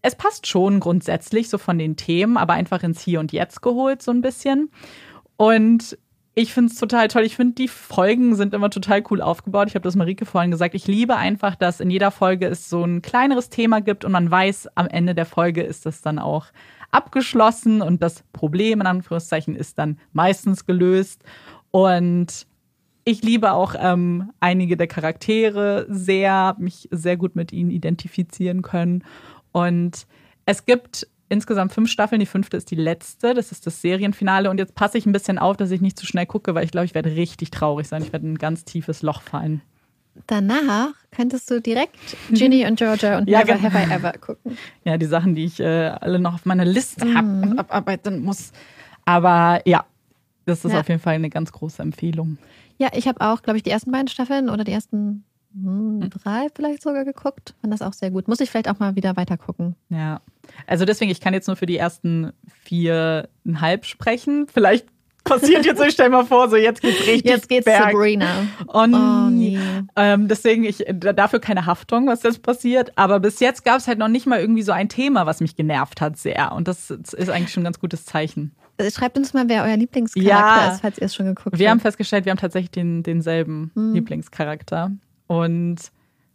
es 0.03 0.15
passt 0.15 0.47
schon 0.47 0.81
grundsätzlich 0.81 1.49
so 1.49 1.59
von 1.59 1.79
den 1.79 1.97
Themen, 1.97 2.37
aber 2.37 2.55
einfach 2.55 2.83
ins 2.83 3.01
Hier 3.01 3.21
und 3.21 3.33
Jetzt 3.33 3.63
geholt 3.63 4.01
so 4.01 4.13
ein 4.13 4.21
bisschen. 4.21 4.71
Und 5.37 5.99
ich 6.39 6.55
finde 6.55 6.73
es 6.73 6.79
total 6.79 7.09
toll. 7.09 7.23
Ich 7.25 7.35
finde, 7.35 7.55
die 7.55 7.67
Folgen 7.67 8.37
sind 8.37 8.55
immer 8.55 8.71
total 8.71 9.03
cool 9.11 9.21
aufgebaut. 9.21 9.67
Ich 9.67 9.75
habe 9.75 9.83
das 9.83 9.97
Marike 9.97 10.25
vorhin 10.25 10.53
gesagt. 10.53 10.77
Ich 10.77 10.87
liebe 10.87 11.17
einfach, 11.17 11.57
dass 11.57 11.81
in 11.81 11.91
jeder 11.91 12.13
Folge 12.13 12.47
es 12.47 12.71
so 12.71 12.85
ein 12.85 13.03
kleineres 13.03 13.51
Thema 13.51 13.81
gibt 13.81 14.05
und 14.05 14.13
man 14.13 14.31
weiß, 14.31 14.69
am 14.77 14.87
Ende 14.87 15.17
der 15.17 15.27
Folge 15.27 15.63
ist 15.63 15.85
das 15.85 16.01
dann 16.01 16.21
auch 16.21 16.47
abgeschlossen 16.93 17.83
und 17.83 18.05
das 18.05 18.23
Problem 18.33 18.81
in 18.81 18.87
Anführungszeichen 18.87 19.57
ist 19.57 19.79
dann 19.79 19.99
meistens 20.13 20.65
gelöst. 20.65 21.25
Und 21.73 22.47
ich 23.05 23.23
liebe 23.25 23.51
auch 23.51 23.75
ähm, 23.77 24.31
einige 24.39 24.77
der 24.77 24.87
Charaktere 24.87 25.87
sehr, 25.89 26.55
mich 26.61 26.89
sehr 26.93 27.17
gut 27.17 27.35
mit 27.35 27.53
ihnen 27.53 27.73
identifizieren 27.73 28.63
können. 28.63 29.03
Und 29.51 30.07
es 30.47 30.67
gibt 30.67 31.09
insgesamt 31.29 31.73
fünf 31.73 31.91
Staffeln. 31.91 32.21
Die 32.21 32.27
fünfte 32.27 32.57
ist 32.57 32.71
die 32.71 32.77
letzte. 32.77 33.35
Das 33.35 33.53
ist 33.53 33.67
das 33.67 33.81
Serienfinale. 33.83 34.51
Und 34.51 34.59
jetzt 34.59 34.75
passe 34.75 34.99
ich 34.99 35.07
ein 35.07 35.13
bisschen 35.13 35.39
auf, 35.39 35.57
dass 35.57 35.71
ich 35.71 35.81
nicht 35.81 35.99
zu 35.99 36.07
schnell 36.07 36.27
gucke, 36.27 36.55
weil 36.55 36.65
ich 36.65 36.71
glaube, 36.71 36.85
ich 36.87 36.95
werde 36.95 37.15
richtig 37.17 37.51
traurig 37.51 37.87
sein. 37.89 38.03
Ich 38.03 38.13
werde 38.13 38.27
in 38.27 38.33
ein 38.35 38.39
ganz 38.39 38.65
tiefes 38.65 39.03
Loch 39.03 39.23
fallen. 39.23 39.63
Danach 40.27 40.91
könntest 41.13 41.49
du 41.51 41.61
direkt 41.61 41.95
Ginny 42.31 42.67
und 42.67 42.77
Georgia 42.77 43.19
und 43.19 43.29
Ja, 43.29 43.41
Never 43.45 43.55
genau. 43.55 43.71
Have 43.71 43.79
I 43.79 43.93
Ever 43.95 44.13
gucken. 44.19 44.59
Ja, 44.85 44.97
die 44.99 45.07
Sachen, 45.07 45.35
die 45.37 45.45
ich 45.45 45.61
äh, 45.61 45.65
alle 45.89 46.19
noch 46.19 46.35
auf 46.35 46.45
meiner 46.45 46.65
Liste 46.65 47.15
habe 47.15 47.27
Mhm. 47.27 47.43
und 47.53 47.59
abarbeiten 47.61 48.23
muss. 48.23 48.53
Aber 49.05 49.61
ja, 49.65 49.85
das 50.45 50.65
ist 50.65 50.73
Ja. 50.73 50.81
auf 50.81 50.89
jeden 50.89 51.01
Fall 51.01 51.15
eine 51.15 51.31
ganz 51.31 51.53
große 51.53 51.81
Empfehlung. 51.83 52.37
Ja, 52.79 52.89
ich 52.95 53.07
habe 53.07 53.21
auch, 53.21 53.43
glaube 53.43 53.59
ich, 53.59 53.63
die 53.63 53.71
ersten 53.71 53.93
beiden 53.93 54.09
Staffeln 54.09 54.49
oder 54.51 54.65
die 54.65 54.73
ersten 54.73 55.25
hm, 55.55 56.11
drei 56.11 56.49
vielleicht 56.55 56.83
sogar 56.83 57.05
geguckt. 57.05 57.55
Fand 57.61 57.73
das 57.73 57.83
auch 57.83 57.93
sehr 57.93 58.11
gut. 58.11 58.29
Muss 58.29 58.41
ich 58.41 58.51
vielleicht 58.51 58.69
auch 58.69 58.79
mal 58.81 58.97
wieder 58.97 59.17
weiter 59.17 59.37
gucken. 59.37 59.77
Ja. 59.89 60.21
Also 60.67 60.85
deswegen, 60.85 61.11
ich 61.11 61.21
kann 61.21 61.35
jetzt 61.35 61.47
nur 61.47 61.57
für 61.57 61.67
die 61.67 61.77
ersten 61.77 62.33
viereinhalb 62.65 63.85
sprechen. 63.85 64.47
Vielleicht 64.53 64.87
passiert 65.25 65.67
jetzt, 65.67 65.83
ich 65.83 65.93
stell 65.93 66.09
mal 66.09 66.25
vor, 66.25 66.49
so 66.49 66.57
jetzt 66.57 66.81
geht's 66.81 67.01
richtig 67.07 67.25
Jetzt 67.31 67.49
geht's 67.49 67.65
berg. 67.67 67.91
Sabrina. 67.93 68.47
Oh, 68.69 68.87
nee. 68.87 68.97
Oh, 68.97 69.29
nee. 69.31 69.59
Ähm, 69.97 70.27
deswegen, 70.29 70.65
ich, 70.65 70.85
da- 70.93 71.13
dafür 71.13 71.39
keine 71.41 71.67
Haftung, 71.67 72.07
was 72.07 72.23
jetzt 72.23 72.43
passiert. 72.43 72.93
Aber 72.97 73.21
bis 73.21 73.41
jetzt 73.41 73.65
gab 73.65 73.79
es 73.79 73.89
halt 73.89 73.99
noch 73.99 74.09
nicht 74.09 74.27
mal 74.27 74.41
irgendwie 74.41 74.63
so 74.63 74.73
ein 74.73 74.89
Thema, 74.89 75.27
was 75.27 75.41
mich 75.41 75.55
genervt 75.57 76.01
hat 76.01 76.17
sehr. 76.17 76.53
Und 76.53 76.67
das 76.69 76.91
ist 76.91 77.29
eigentlich 77.29 77.53
schon 77.53 77.63
ein 77.63 77.65
ganz 77.65 77.79
gutes 77.81 78.05
Zeichen. 78.07 78.53
Äh, 78.79 78.91
Schreibt 78.91 79.19
uns 79.19 79.35
mal, 79.35 79.49
wer 79.49 79.65
euer 79.65 79.77
Lieblingscharakter 79.77 80.65
Ja. 80.67 80.73
ist, 80.73 80.81
falls 80.81 80.99
ihr 80.99 81.05
es 81.07 81.15
schon 81.15 81.27
geguckt 81.27 81.59
Wir 81.59 81.69
haben 81.71 81.79
habt. 81.79 81.83
festgestellt, 81.83 82.25
wir 82.25 82.31
haben 82.31 82.39
tatsächlich 82.39 82.71
den, 82.71 83.03
denselben 83.03 83.71
Hm. 83.75 83.93
Lieblingscharakter. 83.95 84.93
Und 85.27 85.77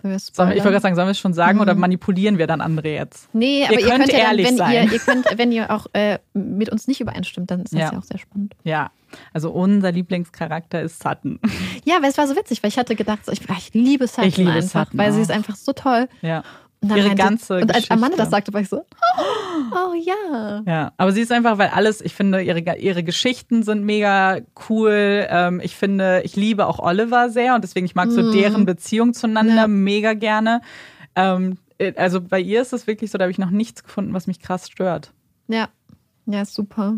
Sollen 0.04 0.52
ich 0.52 0.58
wollte 0.58 0.72
gerade 0.72 0.82
sagen, 0.82 0.96
sollen 0.96 1.08
wir 1.08 1.12
es 1.12 1.20
schon 1.20 1.34
sagen 1.34 1.58
Mhm. 1.58 1.62
oder 1.62 1.76
manipulieren 1.76 2.38
wir 2.38 2.48
dann 2.48 2.62
andere 2.62 2.90
jetzt? 2.90 3.30
Nee, 3.34 3.64
aber 3.66 3.74
ihr, 3.80 3.88
könnt 3.88 4.00
könnt 4.00 4.12
ja 4.12 4.18
dann, 4.20 4.28
ehrlich 4.28 4.48
wenn 4.48 4.58
sein. 4.58 4.74
ihr, 4.88 4.94
ihr 4.94 5.00
könnt, 5.06 5.26
wenn 5.38 5.52
ihr 5.52 5.72
auch 5.72 5.88
äh, 5.94 6.20
mit 6.34 6.70
uns 6.70 6.88
nicht 6.88 7.00
übereinstimmt, 7.02 7.50
dann 7.52 7.62
ist 7.62 7.74
das 7.74 7.80
Ja. 7.80 7.92
ja. 7.94 7.98
auch 8.00 8.04
sehr 8.04 8.18
spannend. 8.20 8.54
Ja, 8.64 8.92
also 9.32 9.52
unser 9.52 9.92
Lieblingscharakter 9.92 10.82
ist 10.82 11.02
Sutton. 11.02 11.40
Ja, 11.86 11.96
weil 12.02 12.10
es 12.10 12.18
war 12.18 12.28
so 12.28 12.36
witzig, 12.36 12.64
weil 12.64 12.70
ich 12.70 12.78
hatte 12.78 12.96
gedacht, 12.96 13.20
ich, 13.32 13.42
ich 13.48 13.74
liebe 13.74 14.08
Sutton 14.08 14.26
Ich 14.26 14.38
liebe 14.38 14.52
einfach, 14.52 14.86
Sutton 14.86 14.98
weil 15.00 15.12
sie 15.12 15.20
auch. 15.20 15.24
ist 15.24 15.32
einfach 15.32 15.56
so 15.56 15.72
toll. 15.74 16.08
Ja. 16.22 16.44
Ihre 16.84 17.08
meinte- 17.08 17.16
ganze 17.16 17.56
Und 17.58 17.74
als 17.74 17.90
Amanda 17.90 18.08
Geschichte. 18.10 18.18
das 18.24 18.30
sagte, 18.30 18.54
war 18.54 18.62
ich 18.62 18.70
so, 18.70 18.78
oh, 18.78 19.22
oh 19.92 19.94
ja. 19.96 20.64
Ja, 20.66 20.92
aber 20.98 21.12
sie 21.12 21.22
ist 21.22 21.32
einfach, 21.32 21.58
weil 21.58 21.70
alles, 21.70 22.02
ich 22.02 22.14
finde, 22.14 22.42
ihre, 22.42 22.60
ihre 22.78 23.04
Geschichten 23.04 23.64
sind 23.64 23.84
mega 23.84 24.40
cool. 24.70 25.26
Ähm, 25.30 25.62
ich 25.64 25.76
finde, 25.76 26.22
ich 26.24 26.36
liebe 26.36 26.68
auch 26.68 26.80
Oliver 26.80 27.30
sehr 27.30 27.56
und 27.56 27.64
deswegen, 27.64 27.86
ich 27.86 27.96
mag 27.96 28.12
so 28.12 28.22
Mhm. 28.22 28.32
deren 28.34 28.66
Beziehung 28.66 29.14
zueinander 29.14 29.56
Ja. 29.56 29.68
mega 29.68 30.14
gerne. 30.14 30.62
Ähm, 31.16 31.58
äh, 31.78 31.94
also 31.96 32.22
bei 32.22 32.40
ihr 32.40 32.62
ist 32.62 32.74
es 32.74 32.88
wirklich 32.88 33.12
so, 33.12 33.18
da 33.18 33.24
habe 33.24 33.32
ich 33.32 33.38
noch 33.40 33.50
nichts 33.52 33.84
gefunden, 33.84 34.14
was 34.14 34.28
mich 34.28 34.40
krass 34.40 34.68
stört. 34.70 35.12
Ja, 35.48 35.70
ja, 36.26 36.44
super. 36.46 36.96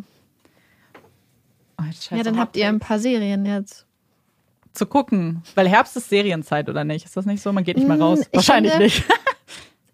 Oh, 1.77 1.83
Ja, 2.15 2.23
dann 2.23 2.39
habt 2.39 2.55
ihr 2.55 2.67
ein 2.67 2.79
paar 2.79 2.99
Serien 2.99 3.45
jetzt. 3.45 3.85
zu 4.73 4.85
gucken, 4.85 5.41
weil 5.55 5.67
Herbst 5.69 5.95
ist 5.97 6.09
Serienzeit 6.09 6.67
oder 6.69 6.83
nicht? 6.83 7.05
Ist 7.05 7.15
das 7.15 7.25
nicht 7.25 7.41
so? 7.41 7.51
Man 7.53 7.63
geht 7.63 7.77
nicht 7.77 7.87
mehr 7.87 7.95
Mm, 7.97 8.01
raus. 8.01 8.19
ich 8.21 8.27
Wahrscheinlich 8.33 8.71
finde- 8.73 8.85
nicht. 8.85 9.03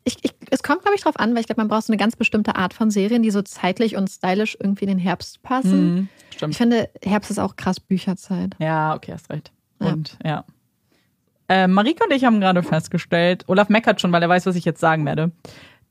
Ich, 0.03 0.17
ich, 0.23 0.33
es 0.49 0.63
kommt, 0.63 0.81
glaube 0.81 0.95
ich, 0.95 1.03
drauf 1.03 1.19
an, 1.19 1.33
weil 1.33 1.41
ich 1.41 1.45
glaube, 1.45 1.61
man 1.61 1.67
braucht 1.67 1.83
so 1.83 1.93
eine 1.93 1.97
ganz 1.97 2.15
bestimmte 2.15 2.55
Art 2.55 2.73
von 2.73 2.89
Serien, 2.89 3.21
die 3.21 3.31
so 3.31 3.41
zeitlich 3.41 3.95
und 3.95 4.09
stylisch 4.09 4.57
irgendwie 4.59 4.85
in 4.85 4.89
den 4.89 4.99
Herbst 4.99 5.43
passen. 5.43 5.93
Mhm, 5.93 6.09
Stimmt. 6.35 6.53
Ich 6.53 6.57
finde, 6.57 6.89
Herbst 7.03 7.29
ist 7.29 7.39
auch 7.39 7.55
krass 7.55 7.79
Bücherzeit. 7.79 8.55
Ja, 8.59 8.95
okay, 8.95 9.13
hast 9.13 9.29
recht. 9.29 9.51
Ja. 9.79 9.87
Und 9.87 10.17
ja. 10.23 10.43
Äh, 11.47 11.67
Marike 11.67 12.03
und 12.03 12.13
ich 12.13 12.23
haben 12.23 12.39
gerade 12.39 12.63
festgestellt, 12.63 13.43
Olaf 13.47 13.69
meckert 13.69 14.01
schon, 14.01 14.11
weil 14.11 14.23
er 14.23 14.29
weiß, 14.29 14.45
was 14.45 14.55
ich 14.55 14.65
jetzt 14.65 14.79
sagen 14.79 15.05
werde, 15.05 15.31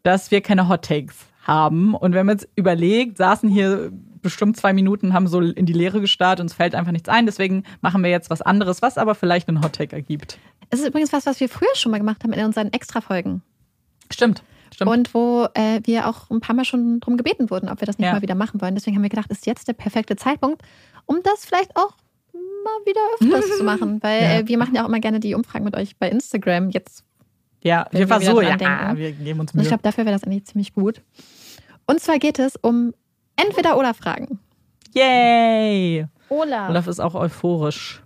dass 0.02 0.30
wir 0.30 0.40
keine 0.40 0.68
Hot 0.68 0.86
Takes 0.86 1.26
haben. 1.42 1.94
Und 1.94 2.14
wenn 2.14 2.26
man 2.26 2.38
jetzt 2.38 2.48
überlegt, 2.56 3.18
saßen 3.18 3.48
hier 3.48 3.92
bestimmt 4.22 4.56
zwei 4.56 4.72
Minuten, 4.72 5.12
haben 5.12 5.26
so 5.26 5.40
in 5.40 5.66
die 5.66 5.72
Leere 5.72 6.00
gestarrt, 6.00 6.40
uns 6.40 6.54
fällt 6.54 6.74
einfach 6.74 6.92
nichts 6.92 7.08
ein. 7.08 7.26
Deswegen 7.26 7.64
machen 7.80 8.02
wir 8.02 8.10
jetzt 8.10 8.30
was 8.30 8.42
anderes, 8.42 8.82
was 8.82 8.98
aber 8.98 9.14
vielleicht 9.14 9.48
einen 9.48 9.62
Hot 9.62 9.74
Take 9.74 9.94
ergibt. 9.94 10.38
Es 10.70 10.80
ist 10.80 10.88
übrigens 10.88 11.12
was, 11.12 11.26
was 11.26 11.40
wir 11.40 11.48
früher 11.48 11.74
schon 11.74 11.92
mal 11.92 11.98
gemacht 11.98 12.22
haben 12.22 12.32
in 12.32 12.44
unseren 12.44 12.72
Extra-Folgen. 12.72 13.42
Stimmt. 14.12 14.42
Stimmt. 14.72 14.90
Und 14.90 15.14
wo 15.14 15.46
äh, 15.54 15.80
wir 15.84 16.08
auch 16.08 16.30
ein 16.30 16.40
paar 16.40 16.54
Mal 16.54 16.64
schon 16.64 17.00
drum 17.00 17.16
gebeten 17.16 17.50
wurden, 17.50 17.68
ob 17.68 17.80
wir 17.80 17.86
das 17.86 17.98
nicht 17.98 18.06
Ja. 18.06 18.12
mal 18.14 18.22
wieder 18.22 18.34
machen 18.34 18.60
wollen. 18.60 18.74
Deswegen 18.74 18.96
haben 18.96 19.02
wir 19.02 19.10
gedacht, 19.10 19.30
ist 19.30 19.46
jetzt 19.46 19.66
der 19.68 19.72
perfekte 19.72 20.16
Zeitpunkt, 20.16 20.62
um 21.06 21.18
das 21.24 21.44
vielleicht 21.44 21.74
auch 21.76 21.92
mal 22.32 22.86
wieder 22.86 23.00
öfters 23.20 23.56
zu 23.58 23.64
machen. 23.64 24.02
Weil 24.02 24.22
Ja. 24.22 24.30
äh, 24.38 24.48
wir 24.48 24.58
machen 24.58 24.74
ja 24.74 24.84
auch 24.84 24.88
immer 24.88 25.00
gerne 25.00 25.18
die 25.20 25.34
Umfragen 25.34 25.64
mit 25.64 25.76
euch 25.76 25.96
bei 25.98 26.08
Instagram. 26.08 26.70
Jetzt, 26.70 27.04
ja, 27.62 27.86
wir 27.90 28.06
versuchen. 28.06 28.44
Ja, 28.46 28.56
denken. 28.56 28.96
wir 28.96 29.12
geben 29.12 29.40
uns 29.40 29.52
und 29.52 29.58
ich 29.58 29.64
Mühe. 29.64 29.68
glaube, 29.68 29.82
dafür 29.82 30.04
wäre 30.06 30.14
das 30.14 30.24
eigentlich 30.24 30.44
ziemlich 30.46 30.72
gut. 30.74 31.02
Und 31.86 32.00
zwar 32.00 32.18
geht 32.18 32.38
es 32.38 32.54
um 32.56 32.94
Entweder-Oder-Fragen. 33.36 34.38
Yay! 34.94 36.06
Olaf. 36.28 36.70
Olaf 36.70 36.86
ist 36.86 37.00
auch 37.00 37.14
euphorisch. 37.14 38.02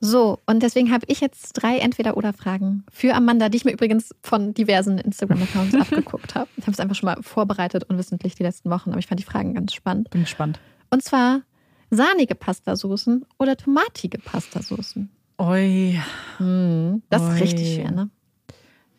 So, 0.00 0.38
und 0.46 0.62
deswegen 0.62 0.92
habe 0.92 1.04
ich 1.08 1.20
jetzt 1.20 1.54
drei 1.54 1.78
Entweder-Oder-Fragen 1.78 2.84
für 2.90 3.14
Amanda, 3.14 3.48
die 3.48 3.56
ich 3.56 3.64
mir 3.64 3.72
übrigens 3.72 4.14
von 4.22 4.54
diversen 4.54 4.98
Instagram-Accounts 4.98 5.74
abgeguckt 5.80 6.34
habe. 6.36 6.48
Ich 6.56 6.62
habe 6.62 6.72
es 6.72 6.80
einfach 6.80 6.94
schon 6.94 7.08
mal 7.08 7.22
vorbereitet 7.22 7.84
und 7.84 7.98
wissentlich 7.98 8.36
die 8.36 8.44
letzten 8.44 8.70
Wochen, 8.70 8.90
aber 8.90 9.00
ich 9.00 9.06
fand 9.08 9.18
die 9.18 9.24
Fragen 9.24 9.54
ganz 9.54 9.74
spannend. 9.74 10.10
Bin 10.10 10.20
gespannt. 10.20 10.60
Und 10.90 11.02
zwar 11.02 11.42
sahnige 11.90 12.34
Pastasoßen 12.36 13.24
oder 13.38 13.56
tomatige 13.56 14.18
Pastasoßen. 14.18 15.10
Ui. 15.40 15.98
Hm, 16.36 17.02
das 17.10 17.22
ist 17.22 17.28
Ui. 17.30 17.40
richtig 17.40 17.74
schwer, 17.74 17.90
ne? 17.90 18.10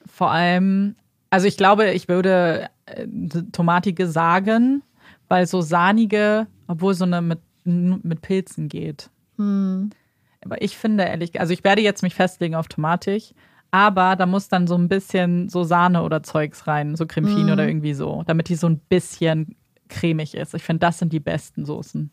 Vor 0.05 0.31
allem, 0.31 0.95
also 1.29 1.47
ich 1.47 1.55
glaube, 1.55 1.91
ich 1.91 2.09
würde 2.09 2.69
äh, 2.85 3.07
tomatige 3.53 4.07
sagen, 4.07 4.83
weil 5.29 5.47
so 5.47 5.61
sahnige, 5.61 6.47
obwohl 6.67 6.93
so 6.93 7.05
eine 7.05 7.21
mit, 7.21 7.39
mit 7.63 8.21
Pilzen 8.21 8.67
geht. 8.67 9.09
Hm. 9.37 9.91
Aber 10.41 10.61
ich 10.61 10.77
finde 10.77 11.03
ehrlich, 11.03 11.39
also 11.39 11.53
ich 11.53 11.63
werde 11.63 11.81
jetzt 11.81 12.01
mich 12.03 12.15
festlegen 12.15 12.55
auf 12.55 12.67
tomatig, 12.67 13.35
aber 13.71 14.15
da 14.15 14.25
muss 14.25 14.47
dann 14.47 14.67
so 14.67 14.75
ein 14.75 14.87
bisschen 14.87 15.49
so 15.49 15.63
Sahne 15.63 16.01
oder 16.03 16.23
Zeugs 16.23 16.65
rein, 16.67 16.95
so 16.95 17.05
Creme 17.05 17.27
Fine 17.27 17.51
Mm. 17.51 17.53
oder 17.53 17.67
irgendwie 17.67 17.93
so, 17.93 18.23
damit 18.25 18.49
die 18.49 18.55
so 18.55 18.67
ein 18.67 18.79
bisschen 18.79 19.55
cremig 19.89 20.35
ist. 20.35 20.53
Ich 20.53 20.63
finde, 20.63 20.79
das 20.79 20.99
sind 20.99 21.13
die 21.13 21.19
besten 21.19 21.65
Soßen. 21.65 22.09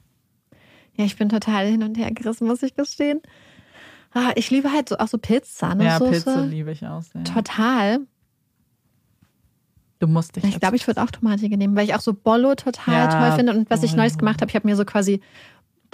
Ja, 0.97 1.05
ich 1.05 1.17
bin 1.17 1.29
total 1.29 1.67
hin 1.67 1.83
und 1.83 1.97
her 1.97 2.11
gerissen, 2.11 2.47
muss 2.47 2.63
ich 2.63 2.75
gestehen. 2.75 3.21
Ah, 4.13 4.33
ich 4.35 4.51
liebe 4.51 4.73
halt 4.73 4.89
so, 4.89 4.97
auch 4.99 5.09
so 5.09 5.19
Ja, 5.19 5.21
Pilzsahnesoße. 5.23 6.11
Pilze 6.11 6.45
liebe 6.47 6.73
ich 6.73 6.87
auch 6.87 7.03
sehr. 7.03 7.23
Total. 7.25 8.01
Du 9.99 10.07
musst 10.07 10.37
dich 10.37 10.45
Ich 10.45 10.61
glaube, 10.61 10.77
ich 10.77 10.87
würde 10.87 11.03
auch 11.03 11.11
tomatige 11.11 11.57
nehmen, 11.57 11.75
weil 11.75 11.85
ich 11.87 11.95
auch 11.95 12.01
so 12.01 12.13
Bollo 12.13 12.55
total 12.55 12.95
Ja, 12.95 13.09
toll 13.09 13.33
finde. 13.33 13.53
Und 13.53 13.71
was 13.71 13.83
ich 13.83 13.97
Neues 13.97 14.15
Bollo. 14.15 14.21
gemacht 14.21 14.41
habe, 14.43 14.51
ich 14.51 14.55
habe 14.55 14.67
mir 14.67 14.77
so 14.77 14.85
quasi 14.85 15.21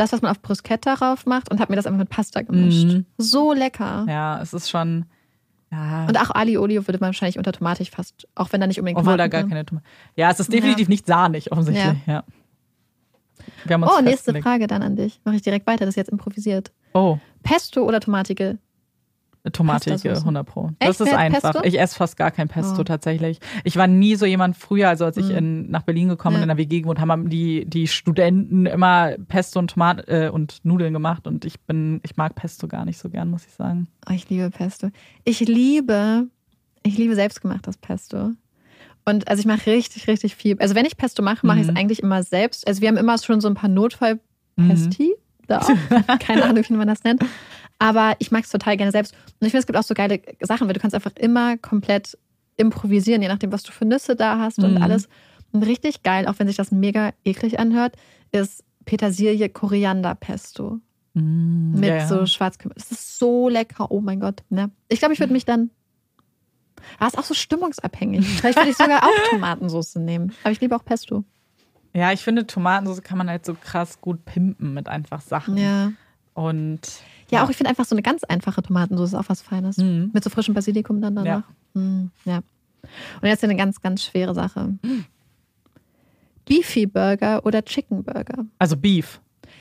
das, 0.03 0.13
was 0.13 0.23
man 0.23 0.31
auf 0.31 0.41
Bruschetta 0.43 0.97
drauf 0.97 1.27
macht 1.27 1.51
und 1.51 1.61
habe 1.61 1.73
mir 1.73 1.77
das 1.77 1.87
einfach 1.87 1.99
mit 1.99 2.11
Pasta 2.11 2.43
gemischt. 2.43 2.85
Mhm. 2.85 3.07
So 3.19 3.53
lecker. 3.53 4.05
Ja, 4.09 4.41
es 4.43 4.53
ist 4.53 4.69
schon. 4.69 5.07
Ja. 5.71 6.07
Und 6.07 6.21
auch 6.21 6.31
Ali 6.31 6.59
Olio 6.59 6.87
würde 6.87 6.99
man 6.99 7.09
wahrscheinlich 7.09 7.39
unter 7.39 7.53
Tomatig 7.53 7.91
fast, 7.91 8.29
auch 8.35 8.53
wenn 8.53 8.61
da 8.61 8.67
nicht 8.67 8.79
unbedingt 8.79 8.99
Obwohl 8.99 9.17
da 9.17 9.29
Tomaten 9.29 9.49
gar 9.49 9.49
keine 9.49 9.65
Tomate. 9.65 9.87
Ja, 10.17 10.31
es 10.31 10.39
ist 10.39 10.53
definitiv 10.53 10.89
nicht 10.89 11.07
sahnig, 11.07 11.51
offensichtlich. 11.51 11.97
Ja. 12.07 12.25
Wir 13.65 13.75
haben 13.75 13.83
uns 13.83 13.93
Oh, 13.97 14.03
nächste. 14.03 14.41
Frage 14.43 14.67
dann 14.67 14.83
an 14.83 14.97
dich. 14.97 15.21
Mache 15.25 15.37
ich 15.37 15.43
direkt 15.43 15.67
weiter, 15.67 15.87
das 15.87 15.91
ist 15.91 15.97
jetzt 15.97 16.11
improvisiert. 16.11 16.73
Oh, 16.95 17.19
Pesto 17.43 17.83
oder 17.85 18.01
tomatige? 18.01 18.59
Tomatige, 19.51 19.93
Pastasauce. 19.97 20.21
100 20.21 20.47
Pro. 20.47 20.71
Echt? 20.79 20.91
Das 20.91 21.01
ist 21.01 21.07
Wer 21.07 21.13
hat 21.15 21.19
einfach. 21.21 21.53
Pesto? 21.53 21.65
Ich 21.67 21.81
esse 21.81 21.97
fast 21.97 22.17
gar 22.17 22.31
kein 22.31 22.49
Pesto 22.49 22.81
Oh. 22.81 22.85
tatsächlich. 22.85 23.41
Ich 23.65 23.77
war 23.77 23.87
nie 23.89 24.15
so 24.15 24.25
jemand 24.27 24.57
früher, 24.57 24.89
also 24.89 25.05
als 25.05 25.17
ich 25.17 25.27
Mhm. 25.31 25.37
in, 25.37 25.71
nach 25.71 25.83
Berlin 25.83 26.09
gekommen 26.09 26.37
und 26.37 26.41
Ja. 26.41 26.45
in 26.45 26.49
der 26.49 26.59
WG 26.59 26.83
gewohnt 26.83 27.01
haben 27.01 27.29
die, 27.29 27.65
die 27.67 27.89
Studenten 27.89 28.67
immer 28.67 29.13
Pesto 29.29 29.59
und 29.59 29.71
Tomat 29.73 30.09
äh, 30.09 30.31
und 30.33 30.61
Nudeln 30.65 30.93
gemacht 30.93 31.27
und 31.27 31.45
ich 31.45 31.61
bin, 31.61 32.01
ich 32.05 32.17
mag 32.17 32.35
Pesto 32.37 32.69
gar 32.69 32.85
nicht 32.85 32.99
so 32.99 33.09
gern, 33.09 33.31
muss 33.31 33.45
ich 33.47 33.53
sagen. 33.53 33.89
Oh, 34.09 34.13
ich 34.13 34.29
liebe 34.31 34.49
Pesto. 34.51 34.91
Ich 35.25 35.41
liebe, 35.41 36.29
ich 36.85 36.97
liebe 36.97 37.15
selbstgemachtes 37.17 37.79
Pesto. 37.79 38.31
Und 39.05 39.27
also 39.27 39.41
ich 39.41 39.47
mache 39.47 39.67
richtig, 39.73 40.07
richtig 40.07 40.37
viel. 40.37 40.57
Also 40.61 40.77
wenn 40.77 40.87
ich 40.87 40.97
Pesto 40.97 41.23
mache, 41.25 41.45
mache 41.45 41.59
ich 41.59 41.65
es 41.67 41.71
Mhm. 41.73 41.77
eigentlich 41.77 42.01
immer 42.05 42.23
selbst. 42.23 42.65
Also 42.69 42.81
wir 42.83 42.89
haben 42.89 42.97
immer 42.97 43.19
schon 43.19 43.41
so 43.41 43.49
ein 43.49 43.55
paar 43.55 43.69
Notfall-Pesti. 43.69 45.15
Da 45.49 45.59
auch. 45.59 45.69
Keine 46.21 46.45
Ahnung, 46.45 46.63
wie 46.69 46.75
man 46.75 46.87
das 46.87 47.03
nennt. 47.03 47.25
Aber 47.83 48.15
ich 48.19 48.31
mag 48.31 48.45
es 48.45 48.51
total 48.51 48.77
gerne 48.77 48.93
selbst. 48.93 49.13
Und 49.41 49.47
ich 49.47 49.51
finde, 49.53 49.59
es 49.61 49.67
gibt 49.67 49.79
auch 49.79 49.83
so 49.83 49.95
geile 49.95 50.21
Sachen, 50.41 50.67
weil 50.69 50.75
du 50.75 50.81
kannst 50.81 50.95
einfach 50.95 51.13
immer 51.17 51.57
komplett 51.59 52.17
improvisieren, 52.57 53.23
je 53.23 53.29
nachdem, 53.29 53.51
was 53.53 53.63
du 53.63 53.73
für 53.73 53.85
Nüsse 53.85 54.15
da 54.17 54.39
hast 54.39 54.59
und 54.59 54.75
Mhm. 54.75 54.83
alles. 54.83 55.09
Und 55.53 55.63
richtig 55.65 56.03
geil, 56.03 56.27
auch 56.29 56.35
wenn 56.39 56.47
sich 56.47 56.57
das 56.57 56.71
mega 56.71 57.13
eklig 57.25 57.59
anhört, 57.59 57.97
ist 58.31 58.63
Petersilie-Koriander-Pesto 58.85 60.81
Mm, 61.15 61.73
mit 61.79 61.91
ja. 61.91 62.09
so 62.09 62.25
Schwarzkümmel. 62.25 62.75
Das 62.75 62.91
ist 62.91 63.19
so 63.19 63.51
lecker. 63.51 63.91
Oh 63.91 64.01
mein 64.01 64.19
Gott. 64.19 64.43
Ne? 64.49 64.71
Ich 64.89 64.99
glaube, 64.99 65.13
ich 65.13 65.21
würde 65.21 65.35
mich 65.35 65.45
dann. 65.45 65.69
Ah, 66.99 67.07
ist 67.07 67.19
auch 67.19 67.25
so 67.25 67.35
stimmungsabhängig. 67.35 68.27
Vielleicht 68.27 68.57
würde 68.57 68.71
ich 68.71 68.77
sogar 68.79 69.03
auch 69.05 69.11
Tomatensauce 69.31 69.97
nehmen. 69.97 70.33
Aber 70.43 70.53
ich 70.53 70.61
liebe 70.63 70.75
auch 70.75 70.85
Pesto. 70.85 71.23
Ja, 71.93 72.13
ich 72.13 72.21
finde, 72.23 72.47
Tomatensauce 72.47 73.03
kann 73.03 73.19
man 73.19 73.29
halt 73.29 73.45
so 73.45 73.53
krass 73.55 74.01
gut 74.01 74.25
pimpen 74.25 74.73
mit 74.73 74.89
einfach 74.89 75.21
Sachen. 75.21 75.59
Ja. 75.59 75.93
Und 76.33 76.81
Ja, 77.33 77.45
auch 77.45 77.51
ich 77.51 77.57
finde 77.57 77.71
einfach 77.71 77.85
so 77.85 77.95
eine 77.95 78.03
ganz 78.03 78.25
einfache 78.25 78.63
Tomatensauce 78.63 79.09
ist 79.11 79.15
auch 79.15 79.29
was 79.29 79.43
Feines. 79.43 79.77
Mhm. 79.79 80.11
Mit 80.13 80.23
so 80.25 80.31
frischem 80.31 80.55
Basilikum 80.55 81.01
dann 81.01 81.17
danach. 81.17 81.45
Mm, 81.75 82.07
ja. 82.25 82.41
Und 83.23 83.29
jetzt 83.29 83.43
eine 83.45 83.57
ganz, 83.57 83.81
ganz 83.81 84.03
schwere 84.05 84.35
Sache. 84.35 84.75
Beefy 86.45 86.87
Burger 86.87 87.45
oder 87.47 87.65
Chicken 87.65 88.03
Burger? 88.05 88.45
also 88.59 88.77
Beef. 88.77 89.21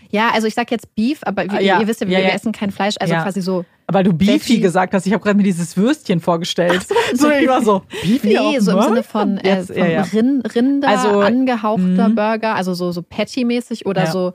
Ja, 0.09 0.31
also 0.33 0.47
ich 0.47 0.53
sag 0.55 0.69
jetzt 0.71 0.93
Beef, 0.95 1.19
aber 1.23 1.43
wir, 1.43 1.53
Ah, 1.53 1.59
ja. 1.61 1.79
ihr 1.79 1.87
wisst 1.87 2.01
ja, 2.01 2.07
wir, 2.07 2.13
Ja, 2.13 2.19
ja. 2.19 2.27
wir 2.29 2.33
essen 2.33 2.51
kein 2.51 2.71
Fleisch, 2.71 2.95
also 2.99 3.13
Ja. 3.13 3.23
quasi 3.23 3.41
so. 3.41 3.63
Aber 3.87 4.03
du 4.03 4.11
Beefy 4.13 4.33
Veggie. 4.55 4.59
gesagt 4.61 4.93
hast, 4.93 5.05
ich 5.05 5.13
habe 5.13 5.23
gerade 5.23 5.37
mir 5.37 5.43
dieses 5.43 5.77
Würstchen 5.77 6.19
vorgestellt. 6.19 6.85
so, 7.13 7.29
ich 7.29 7.47
war 7.47 7.61
so, 7.63 7.83
Beefy 8.01 8.27
Nee, 8.27 8.59
so 8.59 8.71
im 8.71 8.77
Burger? 8.77 8.89
Sinne 8.89 9.03
von, 9.03 9.37
äh, 9.37 9.47
Jetzt, 9.57 9.67
von 9.67 9.77
ja, 9.77 9.85
ja. 9.87 10.01
Rin 10.01 10.41
Rinder 10.41 10.87
Also, 10.89 11.19
angehauchter 11.21 12.09
mhm. 12.09 12.15
Burger, 12.15 12.55
also 12.55 12.73
so, 12.73 12.91
so 12.91 13.01
Patty-mäßig 13.03 13.85
oder 13.85 14.05
Ja. 14.05 14.11
so 14.11 14.33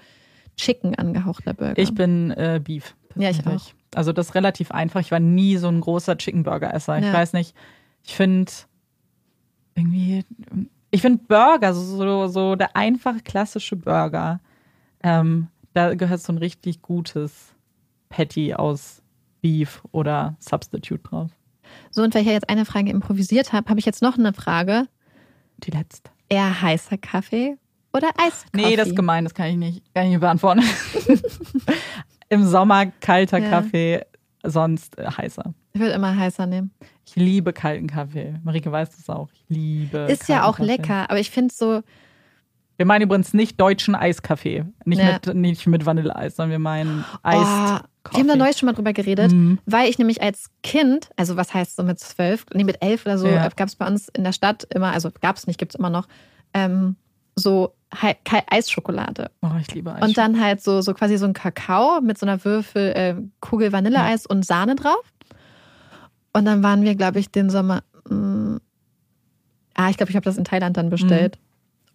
Chicken 0.57 0.95
angehauchter 0.95 1.53
Burger. 1.53 1.77
Ich 1.83 1.93
bin 1.95 2.31
äh, 2.31 2.61
Beef. 2.63 2.95
Ja, 3.17 3.31
ich 3.31 3.39
tatsächlich. 3.39 3.75
Also 3.95 4.13
das 4.13 4.29
ist 4.29 4.35
relativ 4.35 4.71
einfach. 4.71 5.01
Ich 5.01 5.11
war 5.11 5.21
nie 5.21 5.57
so 5.57 5.69
ein 5.69 5.81
großer 5.81 6.17
Chicken 6.19 6.43
Burger 6.43 6.73
Esser. 6.75 6.99
Ich 6.99 7.05
Ja. 7.07 7.13
weiß 7.13 7.33
nicht. 7.33 7.55
Ich 8.05 8.15
finde 8.15 8.53
irgendwie, 9.75 10.25
ich 10.91 11.01
finde 11.03 11.23
Burger 11.27 11.75
so, 11.75 11.83
so, 11.97 12.27
so 12.29 12.57
der 12.57 12.77
einfache 12.77 13.21
klassische 13.21 13.77
Burger. 13.77 14.41
Ähm, 15.03 15.49
da 15.75 15.95
gehört 15.95 16.21
so 16.21 16.33
ein 16.33 16.39
richtig 16.39 16.83
gutes 16.83 17.55
Patty 18.09 18.55
aus 18.55 19.03
Beef 19.43 19.83
oder 19.93 20.37
Substitute 20.39 21.03
drauf. 21.03 21.31
so, 21.91 22.03
und 22.03 22.15
weil 22.15 22.23
ich 22.23 22.29
ja 22.29 22.33
jetzt 22.35 22.49
eine 22.49 22.65
Frage 22.65 22.91
improvisiert 22.91 23.53
habe, 23.53 23.69
habe 23.69 23.79
ich 23.79 23.87
jetzt 23.87 24.03
noch 24.03 24.17
eine 24.19 24.33
Frage. 24.33 24.89
Die 25.59 25.71
letzte. 25.71 26.11
Eher 26.29 26.61
heißer 26.63 26.99
Kaffee 26.99 27.57
oder 27.93 28.09
Eiskaffee? 28.17 28.57
Nee, 28.57 28.77
das 28.77 28.89
ist 28.89 28.97
gemein, 28.97 29.25
das 29.25 29.35
kann 29.35 29.47
ich 29.49 29.57
nicht, 29.57 29.95
kann 29.95 30.05
ich 30.05 30.11
nicht 30.11 30.21
beantworten. 30.21 30.63
Im 32.29 32.45
Sommer 32.45 32.87
kalter 33.01 33.39
Ja. 33.39 33.49
Kaffee, 33.51 34.05
sonst 34.43 34.99
äh, 34.99 35.07
heißer. 35.07 35.55
Ich 35.73 35.81
würde 35.81 35.93
immer 35.95 36.17
heißer 36.17 36.47
nehmen. 36.47 36.71
Ich 37.07 37.15
liebe 37.17 37.53
kalten 37.53 37.87
Kaffee. 37.87 38.35
Marike 38.43 38.71
weiß 38.73 38.91
das 38.97 39.09
auch. 39.11 39.29
Ich 39.33 39.45
liebe. 39.49 39.99
Ist 40.11 40.29
ja 40.29 40.45
auch 40.45 40.57
Kaffee. 40.57 40.67
lecker, 40.67 41.11
aber 41.11 41.19
ich 41.21 41.31
finde 41.31 41.53
so, 41.55 41.83
Wir 42.79 42.85
meinen 42.87 43.03
übrigens 43.03 43.33
nicht 43.33 43.59
deutschen 43.61 43.95
Eiskaffee. 43.95 44.65
Nicht, 44.85 44.99
Ja. 45.01 45.13
mit, 45.25 45.35
nicht 45.35 45.67
mit 45.67 45.87
Vanilleeis, 45.87 46.37
sondern 46.37 46.51
wir 46.51 46.59
meinen 46.59 47.05
oh, 47.15 47.19
Eis. 47.23 47.37
wir 48.11 48.21
haben 48.21 48.29
da 48.29 48.37
neulich 48.37 48.57
schon 48.59 48.67
mal 48.67 48.75
drüber 48.75 48.93
geredet, 48.93 49.33
Mhm. 49.33 49.59
weil 49.67 49.89
ich 49.89 49.99
nämlich 49.99 50.21
als 50.23 50.51
Kind, 50.63 51.09
also 51.17 51.37
was 51.37 51.55
heißt 51.55 51.77
so 51.77 51.83
mit 51.85 51.99
zwölf, 52.01 52.45
nee, 52.55 52.65
mit 52.65 52.83
elf 52.83 53.07
oder 53.07 53.17
so, 53.19 53.29
Ja. 53.29 53.49
gab 53.49 53.69
es 53.69 53.77
bei 53.77 53.87
uns 53.87 54.09
in 54.09 54.25
der 54.25 54.33
Stadt 54.33 54.65
immer, 54.75 54.93
also 54.93 55.11
gab 55.23 55.37
es 55.37 55.47
nicht, 55.47 55.59
gibt 55.59 55.73
es 55.73 55.79
immer 55.79 55.89
noch, 55.91 56.07
ähm, 56.55 56.97
so 57.35 57.75
Eisschokolade. 57.91 59.31
Oh, 59.43 59.51
ich 59.61 59.73
liebe 59.75 59.95
Eis. 59.95 60.03
Und 60.03 60.19
dann 60.19 60.41
halt 60.41 60.61
so, 60.61 60.81
so 60.81 60.93
quasi 60.93 61.17
so 61.17 61.27
ein 61.27 61.33
Kakao 61.33 62.01
mit 62.01 62.19
so 62.19 62.27
einer 62.27 62.45
Würfel, 62.45 62.93
äh, 62.93 63.15
Kugel 63.41 63.73
Vanilleeis 63.73 64.27
und 64.27 64.45
Sahne 64.45 64.75
drauf. 64.75 65.13
Und 66.33 66.45
dann 66.45 66.63
waren 66.63 66.83
wir, 66.83 66.95
glaube 66.95 67.19
ich, 67.19 67.31
den 67.31 67.49
Sommer. 67.49 67.83
Mh, 68.09 68.59
ah, 69.75 69.91
ich 69.91 69.97
glaube, 69.97 70.11
ich 70.11 70.17
habe 70.17 70.25
das 70.25 70.37
in 70.37 70.45
Thailand 70.45 70.77
dann 70.77 70.91
bestellt. 70.91 71.39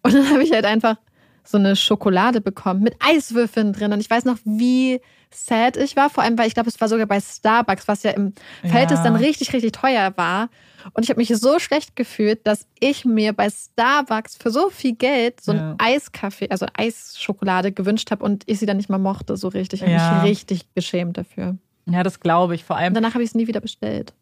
Und 0.02 0.14
dann 0.14 0.30
habe 0.30 0.42
ich 0.42 0.52
halt 0.52 0.64
einfach 0.64 0.96
so 1.44 1.58
eine 1.58 1.76
Schokolade 1.76 2.40
bekommen 2.40 2.82
mit 2.82 2.96
Eiswürfeln 3.00 3.72
drin. 3.72 3.92
Und 3.92 4.00
ich 4.00 4.10
weiß 4.10 4.24
noch, 4.24 4.38
wie 4.44 5.00
sad 5.34 5.76
ich 5.76 5.96
war. 5.96 6.10
Vor 6.10 6.22
allem, 6.24 6.36
weil 6.38 6.46
ich 6.48 6.54
glaube, 6.54 6.68
es 6.68 6.80
war 6.80 6.88
sogar 6.88 7.06
bei 7.06 7.20
Starbucks, 7.20 7.88
was 7.88 8.02
ja 8.02 8.12
im 8.12 8.32
Verhältnis 8.62 8.98
Ja. 9.00 9.04
dann 9.04 9.16
richtig, 9.16 9.52
richtig 9.52 9.72
teuer 9.72 10.12
war. 10.16 10.48
Und 10.94 11.04
ich 11.04 11.10
habe 11.10 11.20
mich 11.20 11.28
so 11.28 11.58
schlecht 11.58 11.94
gefühlt, 11.94 12.46
dass 12.46 12.66
ich 12.80 13.04
mir 13.04 13.32
bei 13.32 13.48
Starbucks 13.50 14.36
für 14.36 14.50
so 14.50 14.68
viel 14.70 14.94
Geld 14.96 15.40
so 15.40 15.52
Ja. 15.52 15.70
einen 15.70 15.76
Eiskaffee, 15.80 16.48
also 16.50 16.66
Eisschokolade 16.76 17.72
gewünscht 17.72 18.10
habe 18.10 18.24
und 18.24 18.42
ich 18.46 18.58
sie 18.58 18.66
dann 18.66 18.76
nicht 18.76 18.88
mal 18.88 18.98
mochte, 18.98 19.36
so 19.36 19.48
richtig. 19.48 19.80
Ich 19.82 19.86
habe 19.88 19.92
Ja. 19.92 20.12
mich 20.14 20.22
richtig 20.30 20.74
geschämt 20.74 21.16
dafür. 21.18 21.56
ja, 21.86 22.02
das 22.02 22.20
glaube 22.20 22.54
ich. 22.54 22.64
Vor 22.64 22.76
Und 22.76 22.82
allem 22.82 22.94
danach 22.94 23.14
habe 23.14 23.22
ich 23.22 23.30
es 23.30 23.34
nie 23.34 23.46
wieder 23.46 23.60
bestellt. 23.60 24.12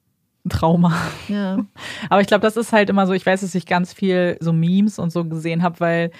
Trauma. 0.49 0.97
Ja. 1.28 1.59
Aber 2.09 2.20
ich 2.23 2.27
glaube, 2.27 2.41
das 2.43 2.57
ist 2.57 2.73
halt 2.73 2.89
immer 2.89 3.07
so, 3.07 3.12
ich 3.12 3.27
weiß, 3.27 3.43
dass 3.43 3.55
ich 3.55 3.66
ganz 3.66 3.93
viel 3.93 4.39
so 4.41 4.53
Memes 4.55 4.99
und 4.99 5.11
so 5.11 5.24
gesehen 5.24 5.62
habe, 5.62 5.81
weil 5.81 6.11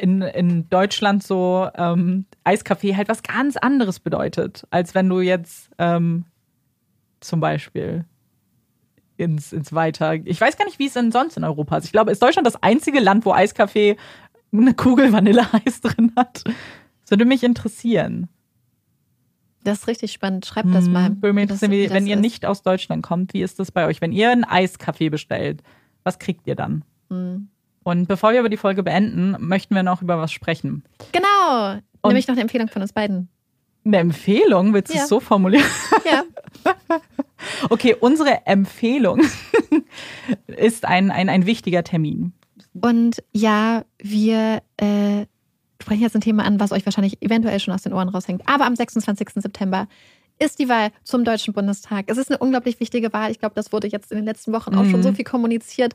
in, 0.00 0.22
in 0.22 0.68
Deutschland 0.68 1.22
so 1.22 1.68
ähm, 1.74 2.26
Eiskaffee 2.44 2.96
halt 2.96 3.08
was 3.08 3.22
ganz 3.22 3.56
anderes 3.56 4.00
bedeutet, 4.00 4.66
als 4.70 4.94
wenn 4.94 5.08
du 5.08 5.20
jetzt 5.20 5.70
ähm, 5.78 6.24
zum 7.20 7.40
Beispiel 7.40 8.04
ins, 9.16 9.52
ins 9.52 9.72
weiter. 9.72 10.14
Ich 10.24 10.40
weiß 10.40 10.56
gar 10.56 10.64
nicht, 10.64 10.78
wie 10.78 10.86
es 10.86 10.94
denn 10.94 11.12
sonst 11.12 11.36
in 11.36 11.44
Europa 11.44 11.76
ist. 11.76 11.84
Ich 11.84 11.92
glaube, 11.92 12.10
ist 12.10 12.22
Deutschland 12.22 12.46
das 12.46 12.62
einzige 12.62 13.00
Land, 13.00 13.24
wo 13.26 13.32
Eiskaffee 13.32 13.96
eine 14.52 14.74
Kugel 14.74 15.12
Vanilleeis 15.12 15.80
drin 15.82 16.12
hat? 16.16 16.42
Das 16.44 17.10
würde 17.10 17.24
mich 17.24 17.44
interessieren. 17.44 18.28
Das 19.64 19.78
ist 19.80 19.86
richtig 19.86 20.10
spannend. 20.12 20.44
Schreibt 20.46 20.74
das 20.74 20.86
Mhm. 20.86 20.92
mal. 20.92 21.10
Würde 21.22 21.34
mich 21.34 21.46
das- 21.46 21.62
interessieren, 21.62 21.70
wie, 21.70 21.86
das 21.86 21.94
wenn 21.94 22.06
ihr 22.08 22.16
ist. 22.16 22.20
nicht 22.22 22.44
aus 22.46 22.62
Deutschland 22.62 23.02
kommt, 23.04 23.32
wie 23.34 23.42
ist 23.42 23.60
das 23.60 23.70
bei 23.70 23.86
euch? 23.86 24.00
Wenn 24.00 24.10
ihr 24.12 24.30
einen 24.30 24.44
Eiskaffee 24.44 25.08
bestellt, 25.08 25.62
was 26.02 26.18
kriegt 26.18 26.46
ihr 26.48 26.56
dann? 26.56 26.84
Mhm. 27.10 27.48
Und 27.84 28.06
bevor 28.08 28.32
wir 28.32 28.40
über 28.40 28.48
die 28.48 28.56
Folge 28.56 28.82
beenden, 28.82 29.34
möchten 29.38 29.74
wir 29.74 29.82
noch 29.82 30.02
über 30.02 30.18
was 30.18 30.32
sprechen. 30.32 30.84
Genau. 31.12 31.72
Und- 32.02 32.08
Nämlich 32.10 32.26
noch 32.28 32.34
eine 32.34 32.42
Empfehlung 32.42 32.68
von 32.68 32.82
uns 32.82 32.92
beiden. 32.92 33.28
Eine 33.84 33.98
Empfehlung, 33.98 34.72
willst 34.74 34.92
du 34.92 34.96
Ja. 34.98 35.02
es 35.04 35.08
so 35.08 35.20
formulieren? 35.20 35.64
Ja. 36.10 36.22
Okay, 37.70 37.96
unsere 37.98 38.46
Empfehlung 38.46 39.20
ist 40.46 40.84
ein, 40.84 41.10
ein, 41.10 41.28
ein 41.28 41.44
wichtiger 41.44 41.82
Termin. 41.82 42.32
Und 42.80 43.22
ja, 43.32 43.84
wir 43.98 44.62
äh, 44.76 45.26
sprechen 45.82 46.02
jetzt 46.02 46.14
ein 46.14 46.20
Thema 46.20 46.44
an, 46.44 46.60
was 46.60 46.70
euch 46.72 46.86
wahrscheinlich 46.86 47.20
eventuell 47.20 47.58
schon 47.58 47.74
aus 47.74 47.82
den 47.82 47.92
Ohren 47.92 48.08
raushängt. 48.08 48.42
Aber 48.46 48.64
am 48.64 48.76
26. 48.76 49.28
September 49.42 49.88
ist 50.38 50.58
die 50.60 50.68
Wahl 50.68 50.90
zum 51.02 51.24
Deutschen 51.24 51.52
Bundestag. 51.52 52.04
Es 52.08 52.16
ist 52.16 52.30
eine 52.30 52.38
unglaublich 52.38 52.78
wichtige 52.80 53.12
Wahl. 53.12 53.30
Ich 53.32 53.40
glaube, 53.40 53.54
das 53.56 53.72
wurde 53.72 53.88
jetzt 53.88 54.12
in 54.12 54.18
den 54.18 54.24
letzten 54.24 54.52
Wochen 54.52 54.74
auch 54.76 54.84
Mhm. 54.84 54.90
schon 54.92 55.02
so 55.02 55.12
viel 55.12 55.24
kommuniziert. 55.24 55.94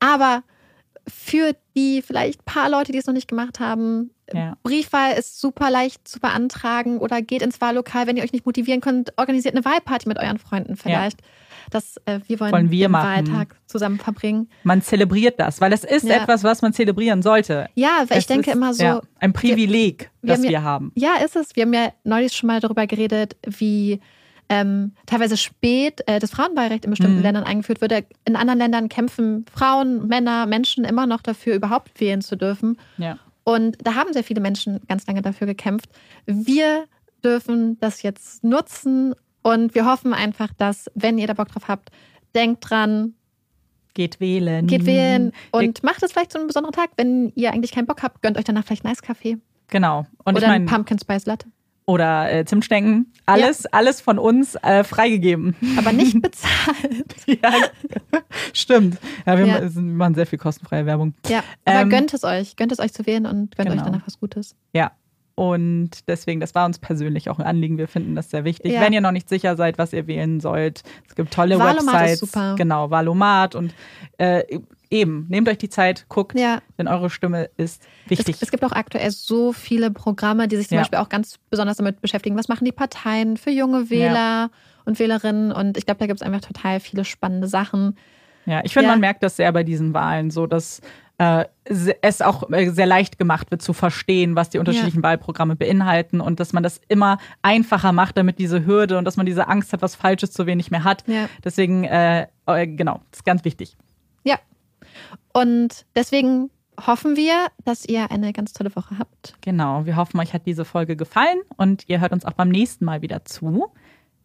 Aber 0.00 0.42
für 1.08 1.52
die 1.76 2.02
vielleicht 2.02 2.44
paar 2.44 2.68
Leute, 2.68 2.92
die 2.92 2.98
es 2.98 3.06
noch 3.06 3.14
nicht 3.14 3.28
gemacht 3.28 3.60
haben, 3.60 4.10
Ja. 4.32 4.56
Briefwahl 4.64 5.12
ist 5.16 5.40
super 5.40 5.70
leicht 5.70 6.06
zu 6.08 6.18
beantragen 6.18 6.98
oder 6.98 7.22
geht 7.22 7.42
ins 7.42 7.60
Wahllokal. 7.60 8.06
Wenn 8.08 8.16
ihr 8.16 8.24
euch 8.24 8.32
nicht 8.32 8.44
motivieren 8.46 8.80
könnt, 8.80 9.12
organisiert 9.16 9.54
eine 9.54 9.64
Wahlparty 9.64 10.08
mit 10.08 10.18
euren 10.18 10.38
Freunden 10.38 10.76
vielleicht. 10.76 11.20
Das, 11.70 11.96
äh, 12.06 12.20
wir 12.26 12.38
wollen, 12.40 12.52
Wollen 12.52 12.70
wir 12.70 12.86
den 12.86 12.92
machen. 12.92 13.28
Wahltag 13.28 13.56
zusammen 13.66 13.98
verbringen. 13.98 14.48
Man 14.64 14.82
zelebriert 14.82 15.38
das, 15.40 15.60
weil 15.60 15.72
es 15.72 15.84
ist 15.84 16.04
Ja. 16.06 16.16
etwas, 16.16 16.42
was 16.44 16.60
man 16.62 16.72
zelebrieren 16.72 17.22
sollte. 17.22 17.68
Ja, 17.74 17.98
weil 18.08 18.18
ich 18.18 18.24
Es 18.24 18.26
denke 18.26 18.50
ist, 18.50 18.56
immer 18.56 18.72
so, 18.74 18.82
ja, 18.84 19.00
ein 19.20 19.32
Privileg, 19.32 20.10
wir 20.22 20.28
das 20.28 20.38
haben 20.38 20.44
ja- 20.44 20.50
wir 20.50 20.62
haben. 20.62 20.92
Ja, 20.96 21.16
ist 21.24 21.36
es. 21.36 21.54
Wir 21.56 21.62
haben 21.64 21.72
ja 21.74 21.92
neulich 22.04 22.32
schon 22.32 22.46
mal 22.48 22.60
darüber 22.60 22.86
geredet, 22.86 23.36
wie 23.46 24.00
ähm, 24.48 24.92
teilweise 25.06 25.36
spät 25.36 26.00
äh, 26.06 26.18
das 26.18 26.30
Frauenwahlrecht 26.30 26.84
in 26.84 26.90
bestimmten 26.90 27.16
Mhm. 27.16 27.22
Ländern 27.22 27.44
eingeführt 27.44 27.82
wurde. 27.82 28.04
In 28.24 28.36
anderen 28.36 28.58
Ländern 28.58 28.88
kämpfen 28.88 29.44
Frauen, 29.52 30.06
Männer, 30.06 30.46
Menschen 30.46 30.84
immer 30.84 31.06
noch 31.06 31.20
dafür, 31.22 31.54
überhaupt 31.54 31.98
wählen 32.00 32.20
zu 32.22 32.36
dürfen. 32.36 32.78
Ja. 32.98 33.18
Und 33.44 33.76
da 33.84 33.94
haben 33.94 34.12
sehr 34.12 34.24
viele 34.24 34.40
Menschen 34.40 34.80
ganz 34.88 35.06
lange 35.06 35.22
dafür 35.22 35.46
gekämpft. 35.46 35.88
Wir 36.26 36.84
dürfen 37.24 37.78
das 37.80 38.02
jetzt 38.02 38.44
nutzen 38.44 39.14
und 39.42 39.74
wir 39.74 39.86
hoffen 39.86 40.12
einfach, 40.14 40.52
dass, 40.56 40.90
wenn 40.94 41.18
ihr 41.18 41.26
da 41.26 41.34
Bock 41.34 41.48
drauf 41.48 41.68
habt, 41.68 41.90
denkt 42.34 42.68
dran, 42.68 43.14
Geht 43.94 44.20
wählen. 44.20 44.66
geht 44.66 44.84
wählen 44.84 45.32
und 45.52 45.82
macht 45.82 46.02
es 46.02 46.12
vielleicht 46.12 46.30
zu 46.32 46.38
einem 46.38 46.48
besonderen 46.48 46.74
Tag. 46.74 46.90
Wenn 46.96 47.32
ihr 47.34 47.52
eigentlich 47.52 47.72
keinen 47.72 47.86
Bock 47.86 48.02
habt, 48.02 48.20
gönnt 48.20 48.36
euch 48.36 48.44
danach 48.44 48.64
vielleicht 48.64 48.84
einen 48.84 48.92
Eiskaffee 48.92 49.38
Genau. 49.68 50.06
Und 50.24 50.36
oder 50.36 50.42
ich 50.42 50.48
meine, 50.48 50.66
Pumpkin 50.66 50.98
Spice 50.98 51.26
Latte. 51.26 51.48
Oder 51.86 52.32
äh, 52.32 52.44
Zimtstecken. 52.44 53.12
Alles, 53.26 53.64
alles 53.66 54.00
von 54.00 54.18
uns 54.18 54.56
äh, 54.56 54.84
freigegeben. 54.84 55.54
Aber 55.78 55.92
nicht 55.92 56.20
bezahlt. 56.22 57.14
ja, 57.26 57.52
stimmt. 58.52 58.98
Ja, 59.24 59.38
wir 59.38 59.46
Ja. 59.46 59.60
ma- 59.60 59.80
machen 59.80 60.14
sehr 60.14 60.26
viel 60.26 60.38
kostenfreie 60.38 60.84
Werbung. 60.86 61.14
ja, 61.28 61.42
aber 61.64 61.80
Ähm, 61.80 61.90
gönnt 61.90 62.12
es 62.14 62.24
euch. 62.24 62.56
Gönnt 62.56 62.72
es 62.72 62.80
euch 62.80 62.92
zu 62.92 63.06
wählen 63.06 63.26
und 63.26 63.56
gönnt 63.56 63.68
euch 63.70 63.76
Genau. 63.76 63.84
danach 63.86 64.06
was 64.06 64.18
Gutes. 64.20 64.54
Ja. 64.72 64.92
Und 65.38 66.08
deswegen, 66.08 66.40
das 66.40 66.54
war 66.54 66.64
uns 66.64 66.78
persönlich 66.78 67.28
auch 67.28 67.38
ein 67.38 67.44
Anliegen. 67.44 67.76
Wir 67.76 67.88
finden 67.88 68.14
das 68.14 68.30
sehr 68.30 68.44
wichtig. 68.44 68.72
Ja. 68.72 68.80
Wenn 68.80 68.94
ihr 68.94 69.02
noch 69.02 69.10
nicht 69.12 69.28
sicher 69.28 69.54
seid, 69.54 69.76
was 69.76 69.92
ihr 69.92 70.06
wählen 70.06 70.40
sollt, 70.40 70.82
es 71.06 71.14
gibt 71.14 71.30
tolle 71.30 71.58
Valomat 71.58 72.06
ist 72.06 72.12
Websites. 72.12 72.20
super. 72.20 72.54
Genau, 72.56 72.88
Valomat 72.90 73.54
und 73.54 73.74
äh, 74.16 74.44
eben, 74.90 75.26
nehmt 75.28 75.48
euch 75.48 75.58
die 75.58 75.68
Zeit, 75.68 76.06
guckt, 76.08 76.38
Ja. 76.38 76.60
denn 76.78 76.88
eure 76.88 77.10
Stimme 77.10 77.50
ist 77.56 77.82
wichtig. 78.08 78.36
Es, 78.36 78.42
es 78.42 78.50
gibt 78.50 78.64
auch 78.64 78.72
aktuell 78.72 79.10
so 79.10 79.52
viele 79.52 79.90
Programme, 79.90 80.48
die 80.48 80.56
sich 80.56 80.68
zum 80.68 80.76
Ja. 80.76 80.82
Beispiel 80.82 80.98
auch 80.98 81.08
ganz 81.08 81.36
besonders 81.50 81.76
damit 81.78 82.00
beschäftigen, 82.00 82.36
was 82.36 82.48
machen 82.48 82.64
die 82.64 82.72
Parteien 82.72 83.36
für 83.36 83.50
junge 83.50 83.90
Wähler 83.90 84.50
und 84.84 84.98
Wählerinnen. 84.98 85.52
Und 85.52 85.76
ich 85.76 85.86
glaube, 85.86 85.98
da 85.98 86.06
gibt 86.06 86.20
es 86.20 86.26
einfach 86.26 86.40
total 86.40 86.80
viele 86.80 87.04
spannende 87.04 87.48
Sachen. 87.48 87.96
Ja, 88.46 88.60
ich 88.64 88.72
finde, 88.72 88.86
Ja. 88.86 88.92
man 88.92 89.00
merkt 89.00 89.22
das 89.22 89.36
sehr 89.36 89.50
bei 89.52 89.64
diesen 89.64 89.92
Wahlen, 89.94 90.30
so 90.30 90.46
dass 90.46 90.80
äh, 91.18 91.46
es 92.02 92.20
auch 92.20 92.50
äh, 92.52 92.68
sehr 92.68 92.84
leicht 92.84 93.18
gemacht 93.18 93.50
wird 93.50 93.62
zu 93.62 93.72
verstehen, 93.72 94.36
was 94.36 94.50
die 94.50 94.58
unterschiedlichen 94.58 95.02
Wahlprogramme 95.02 95.56
beinhalten 95.56 96.20
und 96.20 96.40
dass 96.40 96.52
man 96.52 96.62
das 96.62 96.78
immer 96.88 97.16
einfacher 97.40 97.92
macht, 97.92 98.18
damit 98.18 98.38
diese 98.38 98.66
Hürde 98.66 98.98
und 98.98 99.06
dass 99.06 99.16
man 99.16 99.24
diese 99.24 99.48
Angst 99.48 99.72
hat, 99.72 99.80
was 99.80 99.94
Falsches 99.94 100.32
zu 100.32 100.44
wenig 100.44 100.70
mehr 100.70 100.84
hat. 100.84 101.04
Ja. 101.08 101.30
Deswegen, 101.42 101.84
äh, 101.84 102.26
genau, 102.66 103.00
das 103.10 103.20
ist 103.20 103.24
ganz 103.24 103.44
wichtig. 103.46 103.78
Ja. 104.24 104.38
Und 105.32 105.86
deswegen 105.94 106.50
hoffen 106.86 107.16
wir, 107.16 107.46
dass 107.64 107.84
ihr 107.86 108.10
eine 108.10 108.32
ganz 108.32 108.52
tolle 108.52 108.74
Woche 108.76 108.98
habt. 108.98 109.34
Genau, 109.40 109.86
wir 109.86 109.96
hoffen, 109.96 110.20
euch 110.20 110.34
hat 110.34 110.44
diese 110.46 110.64
Folge 110.64 110.96
gefallen 110.96 111.38
und 111.56 111.84
ihr 111.88 112.00
hört 112.00 112.12
uns 112.12 112.24
auch 112.24 112.32
beim 112.34 112.48
nächsten 112.50 112.84
Mal 112.84 113.00
wieder 113.02 113.24
zu. 113.24 113.72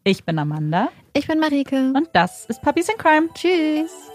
Ich 0.04 0.24
bin 0.24 0.38
Amanda 0.38 0.88
Ich 1.14 1.26
bin 1.26 1.38
Marike. 1.38 1.92
und 1.94 2.08
das 2.12 2.44
ist 2.46 2.60
Puppies 2.62 2.88
in 2.88 2.98
Crime. 2.98 3.28
Tschüss. 3.34 4.11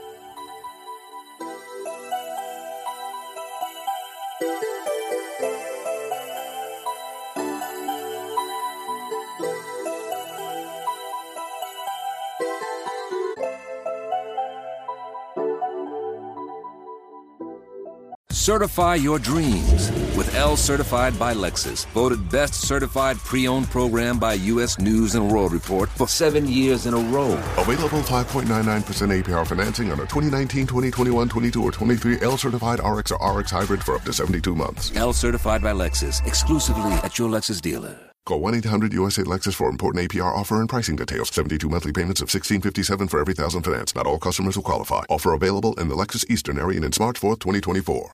Certify 18.48 18.96
your 18.96 19.20
dreams 19.20 19.92
with 20.16 20.34
L 20.34 20.56
Certified 20.56 21.20
by 21.20 21.34
Lexus, 21.34 21.86
voted 21.88 22.30
best 22.30 22.54
certified 22.54 23.18
pre-owned 23.18 23.70
program 23.70 24.18
by 24.18 24.36
U.S. 24.36 24.80
News 24.80 25.16
and 25.16 25.30
World 25.30 25.52
Report 25.52 25.90
for 25.90 26.08
seven 26.08 26.48
years 26.48 26.86
in 26.86 26.94
a 26.94 26.98
row. 26.98 27.34
Available 27.58 28.00
5.99% 28.00 29.22
APR 29.22 29.46
financing 29.46 29.92
on 29.92 30.00
a 30.00 30.04
2019, 30.04 30.66
2021, 30.66 31.28
22, 31.28 31.62
or 31.62 31.72
23 31.74 32.22
L 32.22 32.38
certified 32.38 32.80
RX 32.82 33.12
or 33.12 33.38
RX 33.38 33.52
hybrid 33.52 33.84
for 33.84 33.96
up 33.96 34.04
to 34.04 34.14
72 34.14 34.56
months. 34.56 34.96
L 34.96 35.12
Certified 35.12 35.62
by 35.62 35.74
Lexus, 35.74 36.26
exclusively 36.26 36.94
at 37.04 37.20
your 37.20 37.28
Lexus 37.28 37.60
dealer. 37.60 38.00
Call 38.26 38.40
1 38.40 38.56
800 38.56 38.94
USA 38.94 39.24
Lexus 39.24 39.56
for 39.56 39.68
important 39.70 40.10
APR 40.10 40.34
offer 40.34 40.62
and 40.62 40.70
pricing 40.70 40.96
details. 40.96 41.32
72 41.32 41.68
monthly 41.68 41.92
payments 41.92 42.22
of 42.22 42.34
1657 42.34 43.10
for 43.10 43.20
every 43.20 43.34
thousand 43.34 43.64
finance. 43.64 43.94
Not 43.94 44.08
all 44.08 44.18
customers 44.18 44.56
will 44.56 44.64
qualify. 44.64 45.04
Offer 45.10 45.34
available 45.34 45.74
in 45.74 45.90
the 45.90 45.96
Lexus 45.96 46.24
Eastern 46.30 46.58
area 46.58 46.78
and 46.78 46.86
in 46.86 46.92
March 46.98 47.20
4th, 47.20 47.40
2024. 47.40 48.14